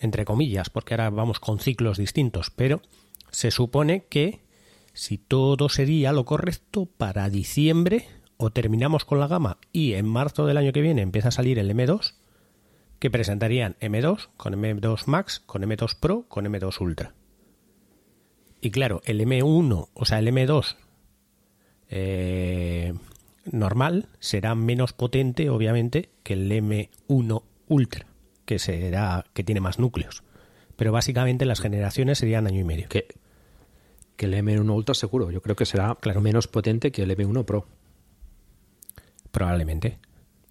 entre 0.00 0.24
comillas, 0.24 0.70
porque 0.70 0.94
ahora 0.94 1.10
vamos 1.10 1.40
con 1.40 1.58
ciclos 1.60 1.98
distintos, 1.98 2.50
pero 2.50 2.80
se 3.32 3.50
supone 3.50 4.04
que 4.08 4.40
si 4.92 5.18
todo 5.18 5.68
sería 5.68 6.12
lo 6.12 6.24
correcto, 6.24 6.86
para 6.86 7.28
diciembre 7.30 8.06
o 8.36 8.50
terminamos 8.50 9.04
con 9.04 9.20
la 9.20 9.26
gama 9.26 9.58
y 9.72 9.94
en 9.94 10.06
marzo 10.06 10.46
del 10.46 10.58
año 10.58 10.72
que 10.72 10.82
viene 10.82 11.02
empieza 11.02 11.28
a 11.28 11.32
salir 11.32 11.58
el 11.58 11.70
M2, 11.70 12.14
que 12.98 13.10
presentarían 13.10 13.76
M2 13.80 14.28
con 14.36 14.54
M2 14.54 15.06
Max, 15.06 15.40
con 15.40 15.62
M2 15.62 15.98
Pro, 15.98 16.26
con 16.28 16.44
M2 16.44 16.80
Ultra. 16.80 17.14
Y 18.60 18.70
claro, 18.70 19.00
el 19.04 19.20
M1, 19.20 19.88
o 19.92 20.04
sea, 20.04 20.20
el 20.20 20.28
M2 20.28 20.76
eh, 21.90 22.94
normal 23.50 24.08
será 24.20 24.54
menos 24.54 24.92
potente, 24.92 25.50
obviamente, 25.50 26.10
que 26.22 26.34
el 26.34 26.50
M1 26.50 27.42
Ultra, 27.66 28.06
que 28.44 28.58
será 28.58 29.24
que 29.32 29.42
tiene 29.42 29.60
más 29.60 29.78
núcleos. 29.78 30.22
Pero 30.76 30.92
básicamente 30.92 31.44
las 31.44 31.60
generaciones 31.60 32.18
serían 32.18 32.46
año 32.46 32.60
y 32.60 32.64
medio. 32.64 32.88
Que 34.22 34.26
el 34.26 34.34
M1 34.34 34.70
Ultra 34.72 34.94
seguro. 34.94 35.30
Yo 35.32 35.42
creo 35.42 35.56
que 35.56 35.66
será 35.66 35.96
menos 36.20 36.46
potente 36.46 36.92
que 36.92 37.02
el 37.02 37.10
M1 37.16 37.44
Pro. 37.44 37.66
Probablemente. 39.30 39.98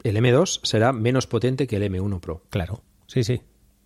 El 0.03 0.17
M2 0.17 0.59
será 0.63 0.91
menos 0.91 1.27
potente 1.27 1.67
que 1.67 1.77
el 1.77 1.83
M1 1.83 2.19
Pro. 2.19 2.43
Claro, 2.49 2.81
sí, 3.07 3.23
sí. 3.23 3.41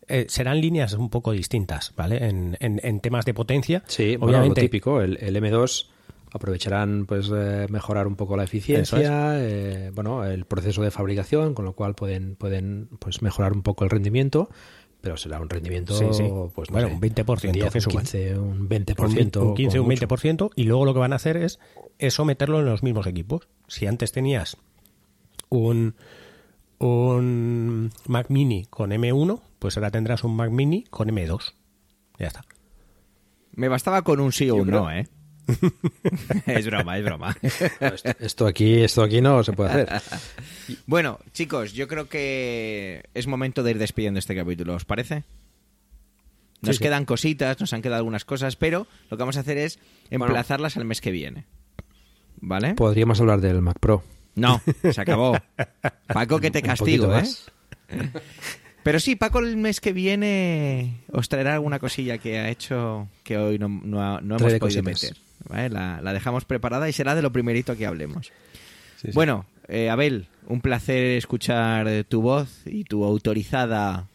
Eh, 0.07 0.25
serán 0.29 0.61
líneas 0.61 0.93
un 0.93 1.09
poco 1.09 1.31
distintas, 1.31 1.93
¿vale? 1.95 2.25
En, 2.27 2.57
en- 2.59 2.79
en 2.83 2.99
temas 2.99 3.25
de 3.25 3.33
potencia. 3.33 3.83
Sí, 3.87 4.15
bueno, 4.15 4.33
lo 4.33 4.37
obviamente. 4.39 4.61
típico. 4.61 5.01
El, 5.01 5.17
el 5.21 5.35
M2 5.35 5.87
aprovecharán 6.31 7.05
pues 7.05 7.29
eh, 7.35 7.65
mejorar 7.69 8.07
un 8.07 8.15
poco 8.15 8.37
la 8.37 8.43
eficiencia, 8.43 9.33
eh, 9.39 9.91
bueno, 9.93 10.23
el 10.25 10.45
proceso 10.45 10.81
de 10.83 10.91
fabricación, 10.91 11.53
con 11.53 11.65
lo 11.65 11.73
cual 11.73 11.95
pueden 11.95 12.35
pueden 12.35 12.87
pues 12.99 13.21
mejorar 13.21 13.53
un 13.53 13.63
poco 13.63 13.83
el 13.83 13.89
rendimiento, 13.89 14.49
pero 15.05 15.17
será 15.17 15.39
un 15.39 15.47
rendimiento 15.47 15.93
Sí, 15.95 16.05
sí. 16.13 16.23
pues 16.55 16.71
no 16.71 16.73
Bueno, 16.73 16.87
sé, 16.87 16.93
un 16.95 17.01
20% 17.01 17.51
10, 17.51 17.71
que 17.71 17.77
un 17.77 17.81
suban. 17.83 18.03
15, 18.05 18.39
un 18.39 18.47
un, 18.49 18.69
20%, 18.69 19.41
un 19.43 19.53
15 19.53 19.77
o 19.77 19.81
como 19.83 19.83
un 19.83 19.93
mucho. 19.93 20.07
20% 20.07 20.49
y 20.55 20.63
luego 20.63 20.85
lo 20.85 20.93
que 20.95 20.99
van 20.99 21.13
a 21.13 21.17
hacer 21.17 21.37
es 21.37 21.59
eso 21.99 22.25
meterlo 22.25 22.59
en 22.59 22.65
los 22.65 22.81
mismos 22.81 23.05
equipos. 23.05 23.47
Si 23.67 23.85
antes 23.85 24.11
tenías 24.11 24.57
un, 25.49 25.93
un 26.79 27.91
Mac 28.07 28.31
Mini 28.31 28.65
con 28.65 28.89
M1, 28.89 29.41
pues 29.59 29.77
ahora 29.77 29.91
tendrás 29.91 30.23
un 30.23 30.35
Mac 30.35 30.49
Mini 30.49 30.85
con 30.85 31.07
M2. 31.09 31.53
Ya 32.17 32.25
está. 32.27 32.43
Me 33.53 33.67
bastaba 33.67 34.01
con 34.01 34.19
un 34.19 34.31
sí 34.31 34.49
o 34.49 34.55
un 34.55 34.69
no, 34.71 34.89
¿eh? 34.91 35.07
es 36.47 36.65
broma, 36.65 36.97
es 36.97 37.03
broma. 37.05 37.37
Esto, 37.41 38.09
esto 38.19 38.47
aquí, 38.47 38.81
esto 38.81 39.03
aquí 39.03 39.21
no 39.21 39.43
se 39.43 39.53
puede 39.53 39.69
hacer. 39.83 40.01
Bueno, 40.87 41.19
chicos, 41.33 41.73
yo 41.73 41.87
creo 41.87 42.09
que 42.09 43.03
es 43.13 43.27
momento 43.27 43.61
de 43.61 43.71
ir 43.71 43.77
despidiendo 43.77 44.17
este 44.19 44.35
capítulo, 44.35 44.73
¿os 44.75 44.85
parece? 44.85 45.23
Nos 46.61 46.75
Sí, 46.75 46.79
sí. 46.79 46.83
quedan 46.83 47.05
cositas, 47.05 47.59
nos 47.59 47.71
han 47.73 47.81
quedado 47.83 47.97
algunas 47.99 48.25
cosas, 48.25 48.55
pero 48.55 48.87
lo 49.11 49.17
que 49.17 49.21
vamos 49.21 49.37
a 49.37 49.41
hacer 49.41 49.57
es 49.59 49.77
Bueno. 50.09 50.25
emplazarlas 50.25 50.75
al 50.77 50.85
mes 50.85 51.01
que 51.01 51.11
viene. 51.11 51.45
¿Vale? 52.41 52.73
Podríamos 52.73 53.19
hablar 53.21 53.41
del 53.41 53.61
Mac 53.61 53.77
Pro. 53.79 54.03
No, 54.35 54.61
se 54.91 54.99
acabó. 54.99 55.37
Paco, 56.07 56.39
que 56.39 56.49
te 56.51 56.61
castigo, 56.63 57.15
¿eh? 57.15 57.23
Pero 58.83 58.99
sí, 58.99 59.15
Paco 59.15 59.39
el 59.39 59.57
mes 59.57 59.79
que 59.81 59.93
viene 59.93 61.01
os 61.11 61.29
traerá 61.29 61.53
alguna 61.55 61.79
cosilla 61.79 62.17
que 62.17 62.37
ha 62.39 62.49
hecho 62.49 63.07
que 63.23 63.37
hoy 63.37 63.57
no, 63.59 63.67
no 63.69 64.01
ha- 64.01 64.21
no 64.21 64.35
hemos 64.37 64.41
podido 64.41 64.59
cositas. 64.59 64.83
meter. 65.03 65.17
¿Vale? 65.49 65.69
La, 65.69 66.01
la 66.01 66.13
dejamos 66.13 66.45
preparada 66.45 66.87
y 66.89 66.93
será 66.93 67.15
de 67.15 67.21
lo 67.21 67.31
primerito 67.31 67.75
que 67.75 67.85
hablemos. 67.85 68.27
Sí, 68.97 69.07
sí. 69.07 69.11
Bueno, 69.13 69.45
eh, 69.67 69.89
Abel, 69.89 70.27
un 70.47 70.61
placer 70.61 71.17
escuchar 71.17 72.05
tu 72.07 72.21
voz 72.21 72.61
y 72.65 72.83
tu 72.83 73.03
autorizada, 73.03 74.07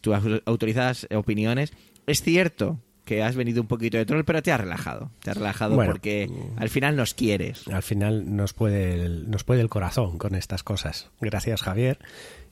tus 0.00 0.14
au- 0.14 0.42
autorizadas 0.46 1.06
opiniones. 1.14 1.72
Es 2.06 2.22
cierto 2.22 2.78
que 3.04 3.22
has 3.22 3.36
venido 3.36 3.62
un 3.62 3.68
poquito 3.68 3.96
de 3.96 4.04
troll, 4.04 4.24
pero 4.24 4.42
te 4.42 4.52
has 4.52 4.60
relajado. 4.60 5.10
Te 5.22 5.30
has 5.30 5.36
relajado 5.38 5.76
Bueno. 5.76 5.92
porque 5.92 6.30
al 6.56 6.68
final 6.68 6.94
nos 6.96 7.14
quieres. 7.14 7.66
Al 7.68 7.82
final 7.82 8.36
nos 8.36 8.52
puede, 8.52 8.94
el, 9.02 9.30
nos 9.30 9.44
puede 9.44 9.62
el 9.62 9.70
corazón 9.70 10.18
con 10.18 10.34
estas 10.34 10.62
cosas. 10.62 11.10
Gracias, 11.20 11.62
Javier. 11.62 11.98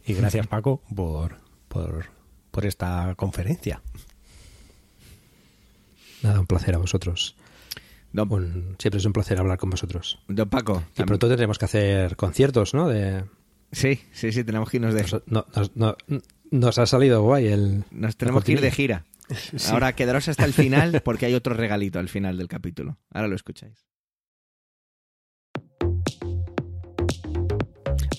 Y 0.07 0.15
gracias, 0.15 0.47
Paco, 0.49 0.83
por, 0.95 1.37
por, 1.69 2.07
por 2.51 2.65
esta 2.65 3.15
conferencia. 3.17 3.83
Nada, 6.23 6.41
un 6.41 6.47
placer 6.47 6.75
a 6.75 6.79
vosotros. 6.79 7.37
Don, 8.17 8.33
Un- 8.33 8.77
siempre 8.79 8.99
es 8.99 9.05
un 9.05 9.13
placer 9.13 9.39
hablar 9.39 9.59
con 9.59 9.71
vosotros. 9.71 10.19
don 10.29 10.49
Paco. 10.49 10.83
Y 10.99 11.03
pronto 11.05 11.29
tendremos 11.29 11.59
que 11.59 11.65
hacer 11.67 12.17
conciertos, 12.17 12.75
¿no? 12.75 12.89
De, 12.89 13.25
Sí, 13.73 14.01
sí, 14.13 14.33
sí, 14.33 14.43
tenemos 14.45 14.71
que 14.71 14.79
irnos 14.79 14.95
de, 14.95 15.03
nos, 15.03 15.13
no- 15.27 15.47
nos- 15.55 15.77
no- 15.77 15.97
nos 16.51 16.79
ha 16.79 16.87
salido 16.87 17.23
guay 17.23 17.47
el. 17.49 17.85
Nos 17.91 18.17
tenemos 18.17 18.45
que 18.45 18.53
ir 18.53 18.61
de 18.61 18.71
gira. 18.71 19.05
Ahora 19.71 19.93
quedaros 19.95 20.29
hasta 20.29 20.45
el 20.45 20.53
final 20.53 21.03
porque 21.05 21.27
hay 21.27 21.35
otro 21.35 21.53
regalito 21.55 21.99
al 21.99 22.09
final 22.09 22.37
del 22.39 22.47
capítulo. 22.49 22.97
Ahora 23.11 23.27
lo 23.29 23.35
escucháis. 23.35 23.87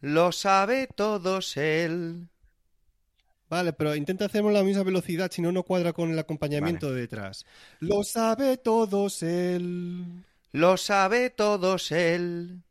Lo 0.00 0.32
sabe 0.32 0.86
todos 0.86 1.56
él. 1.56 2.28
Vale, 3.48 3.72
pero 3.72 3.94
intenta 3.96 4.26
hacerlo 4.26 4.50
a 4.50 4.52
la 4.52 4.62
misma 4.62 4.84
velocidad, 4.84 5.30
si 5.30 5.42
no, 5.42 5.50
no 5.50 5.64
cuadra 5.64 5.92
con 5.92 6.10
el 6.10 6.18
acompañamiento 6.18 6.92
de 6.92 7.00
detrás. 7.00 7.44
Lo 7.80 8.04
sabe 8.04 8.56
todos 8.56 9.22
él. 9.22 10.24
Lo 10.52 10.76
sabe 10.76 11.30
todos 11.30 11.90
él. 11.90 12.62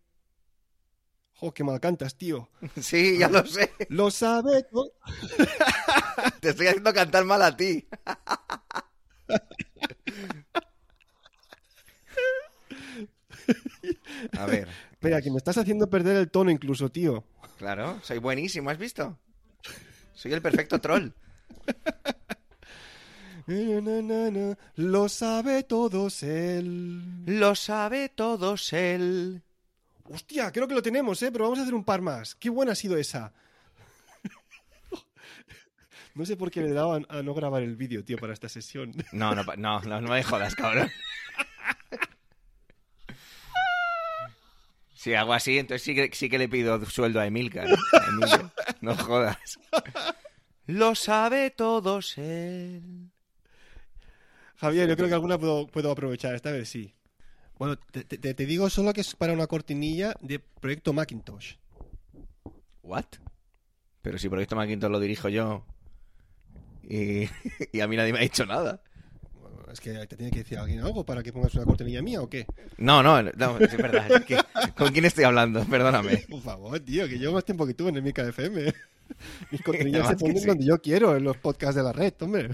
Jo, 1.33 1.53
qué 1.53 1.63
mal 1.63 1.79
cantas, 1.79 2.15
tío. 2.15 2.49
Sí, 2.81 3.17
ya 3.17 3.29
lo 3.29 3.45
sé. 3.45 3.73
Lo 3.89 4.09
sabe 4.09 4.63
todo. 4.63 4.93
Te 6.41 6.49
estoy 6.49 6.67
haciendo 6.67 6.93
cantar 6.93 7.25
mal 7.25 7.41
a 7.41 7.55
ti. 7.55 7.87
A 14.37 14.45
ver, 14.45 14.67
Espera, 14.99 15.21
que 15.21 15.31
me 15.31 15.37
estás 15.37 15.57
haciendo 15.57 15.89
perder 15.89 16.17
el 16.17 16.29
tono 16.29 16.51
incluso, 16.51 16.91
tío. 16.91 17.23
claro, 17.57 18.01
soy 18.03 18.17
buenísimo, 18.17 18.69
¿has 18.69 18.77
visto? 18.77 19.17
Soy 20.13 20.33
el 20.33 20.41
perfecto 20.41 20.81
troll. 20.81 21.11
Lo 24.75 25.07
sabe 25.07 25.63
todos 25.63 26.21
él. 26.23 27.23
Lo 27.25 27.55
sabe 27.55 28.09
todos 28.09 28.73
él. 28.73 29.41
Hostia, 30.03 30.51
creo 30.51 30.67
que 30.67 30.75
lo 30.75 30.81
tenemos, 30.81 31.23
¿eh? 31.23 31.31
Pero 31.31 31.45
vamos 31.45 31.59
a 31.59 31.61
hacer 31.61 31.75
un 31.75 31.85
par 31.85 32.01
más. 32.01 32.35
Qué 32.35 32.49
buena 32.49 32.73
ha 32.73 32.75
sido 32.75 32.97
esa. 32.97 33.31
No 36.13 36.25
sé 36.25 36.35
por 36.35 36.51
qué 36.51 36.61
le 36.61 36.73
daban 36.73 37.05
a 37.07 37.23
no 37.23 37.33
grabar 37.33 37.63
el 37.63 37.77
vídeo, 37.77 38.03
tío, 38.03 38.17
para 38.17 38.33
esta 38.33 38.49
sesión. 38.49 38.93
No, 39.13 39.33
no, 39.33 39.43
no, 39.55 39.79
no, 39.79 40.01
no 40.01 40.09
me 40.09 40.23
jodas, 40.23 40.55
cabrón. 40.55 40.91
Si 44.99 45.13
hago 45.13 45.31
así, 45.31 45.57
entonces 45.57 45.81
sí 45.81 45.95
que, 45.95 46.09
sí 46.13 46.27
que 46.27 46.37
le 46.37 46.49
pido 46.49 46.85
sueldo 46.85 47.21
a 47.21 47.25
Emilcar. 47.25 47.69
Emilio, 48.09 48.51
no 48.81 48.97
jodas. 48.97 49.57
Lo 50.67 50.93
sabe 50.93 51.51
todos 51.51 52.17
él. 52.17 53.09
Javier, 54.57 54.89
yo 54.89 54.97
creo 54.97 55.07
que 55.07 55.13
alguna 55.13 55.37
puedo, 55.37 55.67
puedo 55.67 55.89
aprovechar, 55.89 56.35
esta 56.35 56.51
vez 56.51 56.67
sí. 56.67 56.93
Bueno, 57.57 57.77
te, 57.77 58.03
te- 58.03 58.33
te 58.33 58.45
digo 58.45 58.69
solo 58.69 58.91
que 58.91 58.99
es 58.99 59.15
para 59.15 59.31
una 59.31 59.47
cortinilla 59.47 60.15
de 60.19 60.39
Proyecto 60.39 60.91
Macintosh. 60.91 61.53
¿What? 62.83 63.05
Pero 64.01 64.17
si 64.17 64.27
Proyecto 64.27 64.57
Macintosh 64.57 64.91
lo 64.91 64.99
dirijo 64.99 65.29
yo. 65.29 65.65
Y, 66.83 67.29
y 67.71 67.79
a 67.79 67.87
mí 67.87 67.95
nadie 67.95 68.11
me 68.11 68.19
ha 68.19 68.23
dicho 68.23 68.45
nada. 68.45 68.83
Es 69.71 69.79
que 69.79 69.93
te 70.07 70.15
tiene 70.15 70.31
que 70.31 70.39
decir 70.39 70.57
alguien 70.57 70.79
algo 70.79 71.05
para 71.05 71.21
que 71.21 71.31
pongas 71.31 71.53
una 71.55 71.65
cortinilla 71.65 72.01
mía 72.01 72.21
o 72.21 72.29
qué. 72.29 72.45
No, 72.77 73.03
no, 73.03 73.21
no, 73.21 73.57
es 73.59 73.77
verdad. 73.77 74.11
es 74.11 74.25
que- 74.25 74.39
¿Con 74.75 74.91
quién 74.91 75.05
estoy 75.05 75.25
hablando? 75.25 75.63
Perdóname. 75.65 76.17
Por 76.29 76.41
favor, 76.41 76.79
tío, 76.79 77.07
que 77.07 77.19
llevo 77.19 77.33
más 77.35 77.45
tiempo 77.45 77.67
que 77.67 77.73
tú 77.75 77.87
en 77.87 77.95
el 77.97 78.01
Mica 78.01 78.23
FM. 78.27 78.73
Mis 79.51 79.61
cortinillas 79.61 80.07
se 80.07 80.15
ponen 80.15 80.39
sí. 80.39 80.47
donde 80.47 80.65
yo 80.65 80.81
quiero, 80.81 81.15
en 81.15 81.23
los 81.23 81.37
podcasts 81.37 81.75
de 81.75 81.83
la 81.83 81.91
red, 81.93 82.13
hombre. 82.21 82.49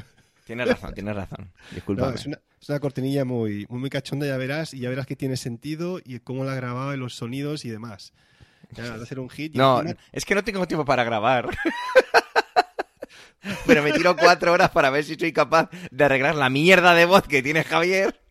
Tienes 0.45 0.67
razón, 0.67 0.93
tienes 0.93 1.15
razón. 1.15 1.49
No, 1.69 1.75
Discúlpame. 1.75 2.15
es, 2.15 2.25
una, 2.27 2.39
es 2.61 2.69
una 2.69 2.79
cortinilla 2.79 3.25
muy, 3.25 3.65
muy, 3.69 3.89
cachonda, 3.89 4.27
ya 4.27 4.37
verás, 4.37 4.73
y 4.73 4.79
ya 4.79 4.89
verás 4.89 5.07
que 5.07 5.15
tiene 5.15 5.37
sentido 5.37 5.99
y 6.03 6.19
cómo 6.19 6.43
la 6.45 6.51
ha 6.51 6.55
grabado 6.55 6.93
y 6.93 6.97
los 6.97 7.15
sonidos 7.15 7.65
y 7.65 7.69
demás. 7.69 8.13
Ya, 8.71 8.95
va 8.95 9.01
a 9.03 9.05
ser 9.05 9.19
un 9.19 9.29
hit. 9.29 9.55
y 9.55 9.57
No, 9.57 9.81
es 10.11 10.25
que 10.25 10.35
no 10.35 10.43
tengo 10.43 10.67
tiempo 10.67 10.85
para 10.85 11.03
grabar. 11.03 11.49
Pero 13.65 13.83
me 13.83 13.93
tiro 13.93 14.15
cuatro 14.15 14.51
horas 14.51 14.71
para 14.71 14.89
ver 14.89 15.03
si 15.03 15.15
soy 15.15 15.33
capaz 15.33 15.69
de 15.91 16.03
arreglar 16.03 16.35
la 16.35 16.49
mierda 16.49 16.93
de 16.93 17.05
voz 17.05 17.23
que 17.27 17.43
tiene 17.43 17.63
Javier. 17.63 18.21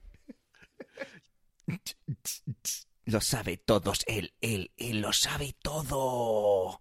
Lo 3.05 3.21
sabe 3.21 3.57
todos, 3.59 4.03
él, 4.07 4.35
él, 4.41 4.73
él 4.77 5.01
lo 5.01 5.13
sabe 5.13 5.55
todo. 5.61 6.81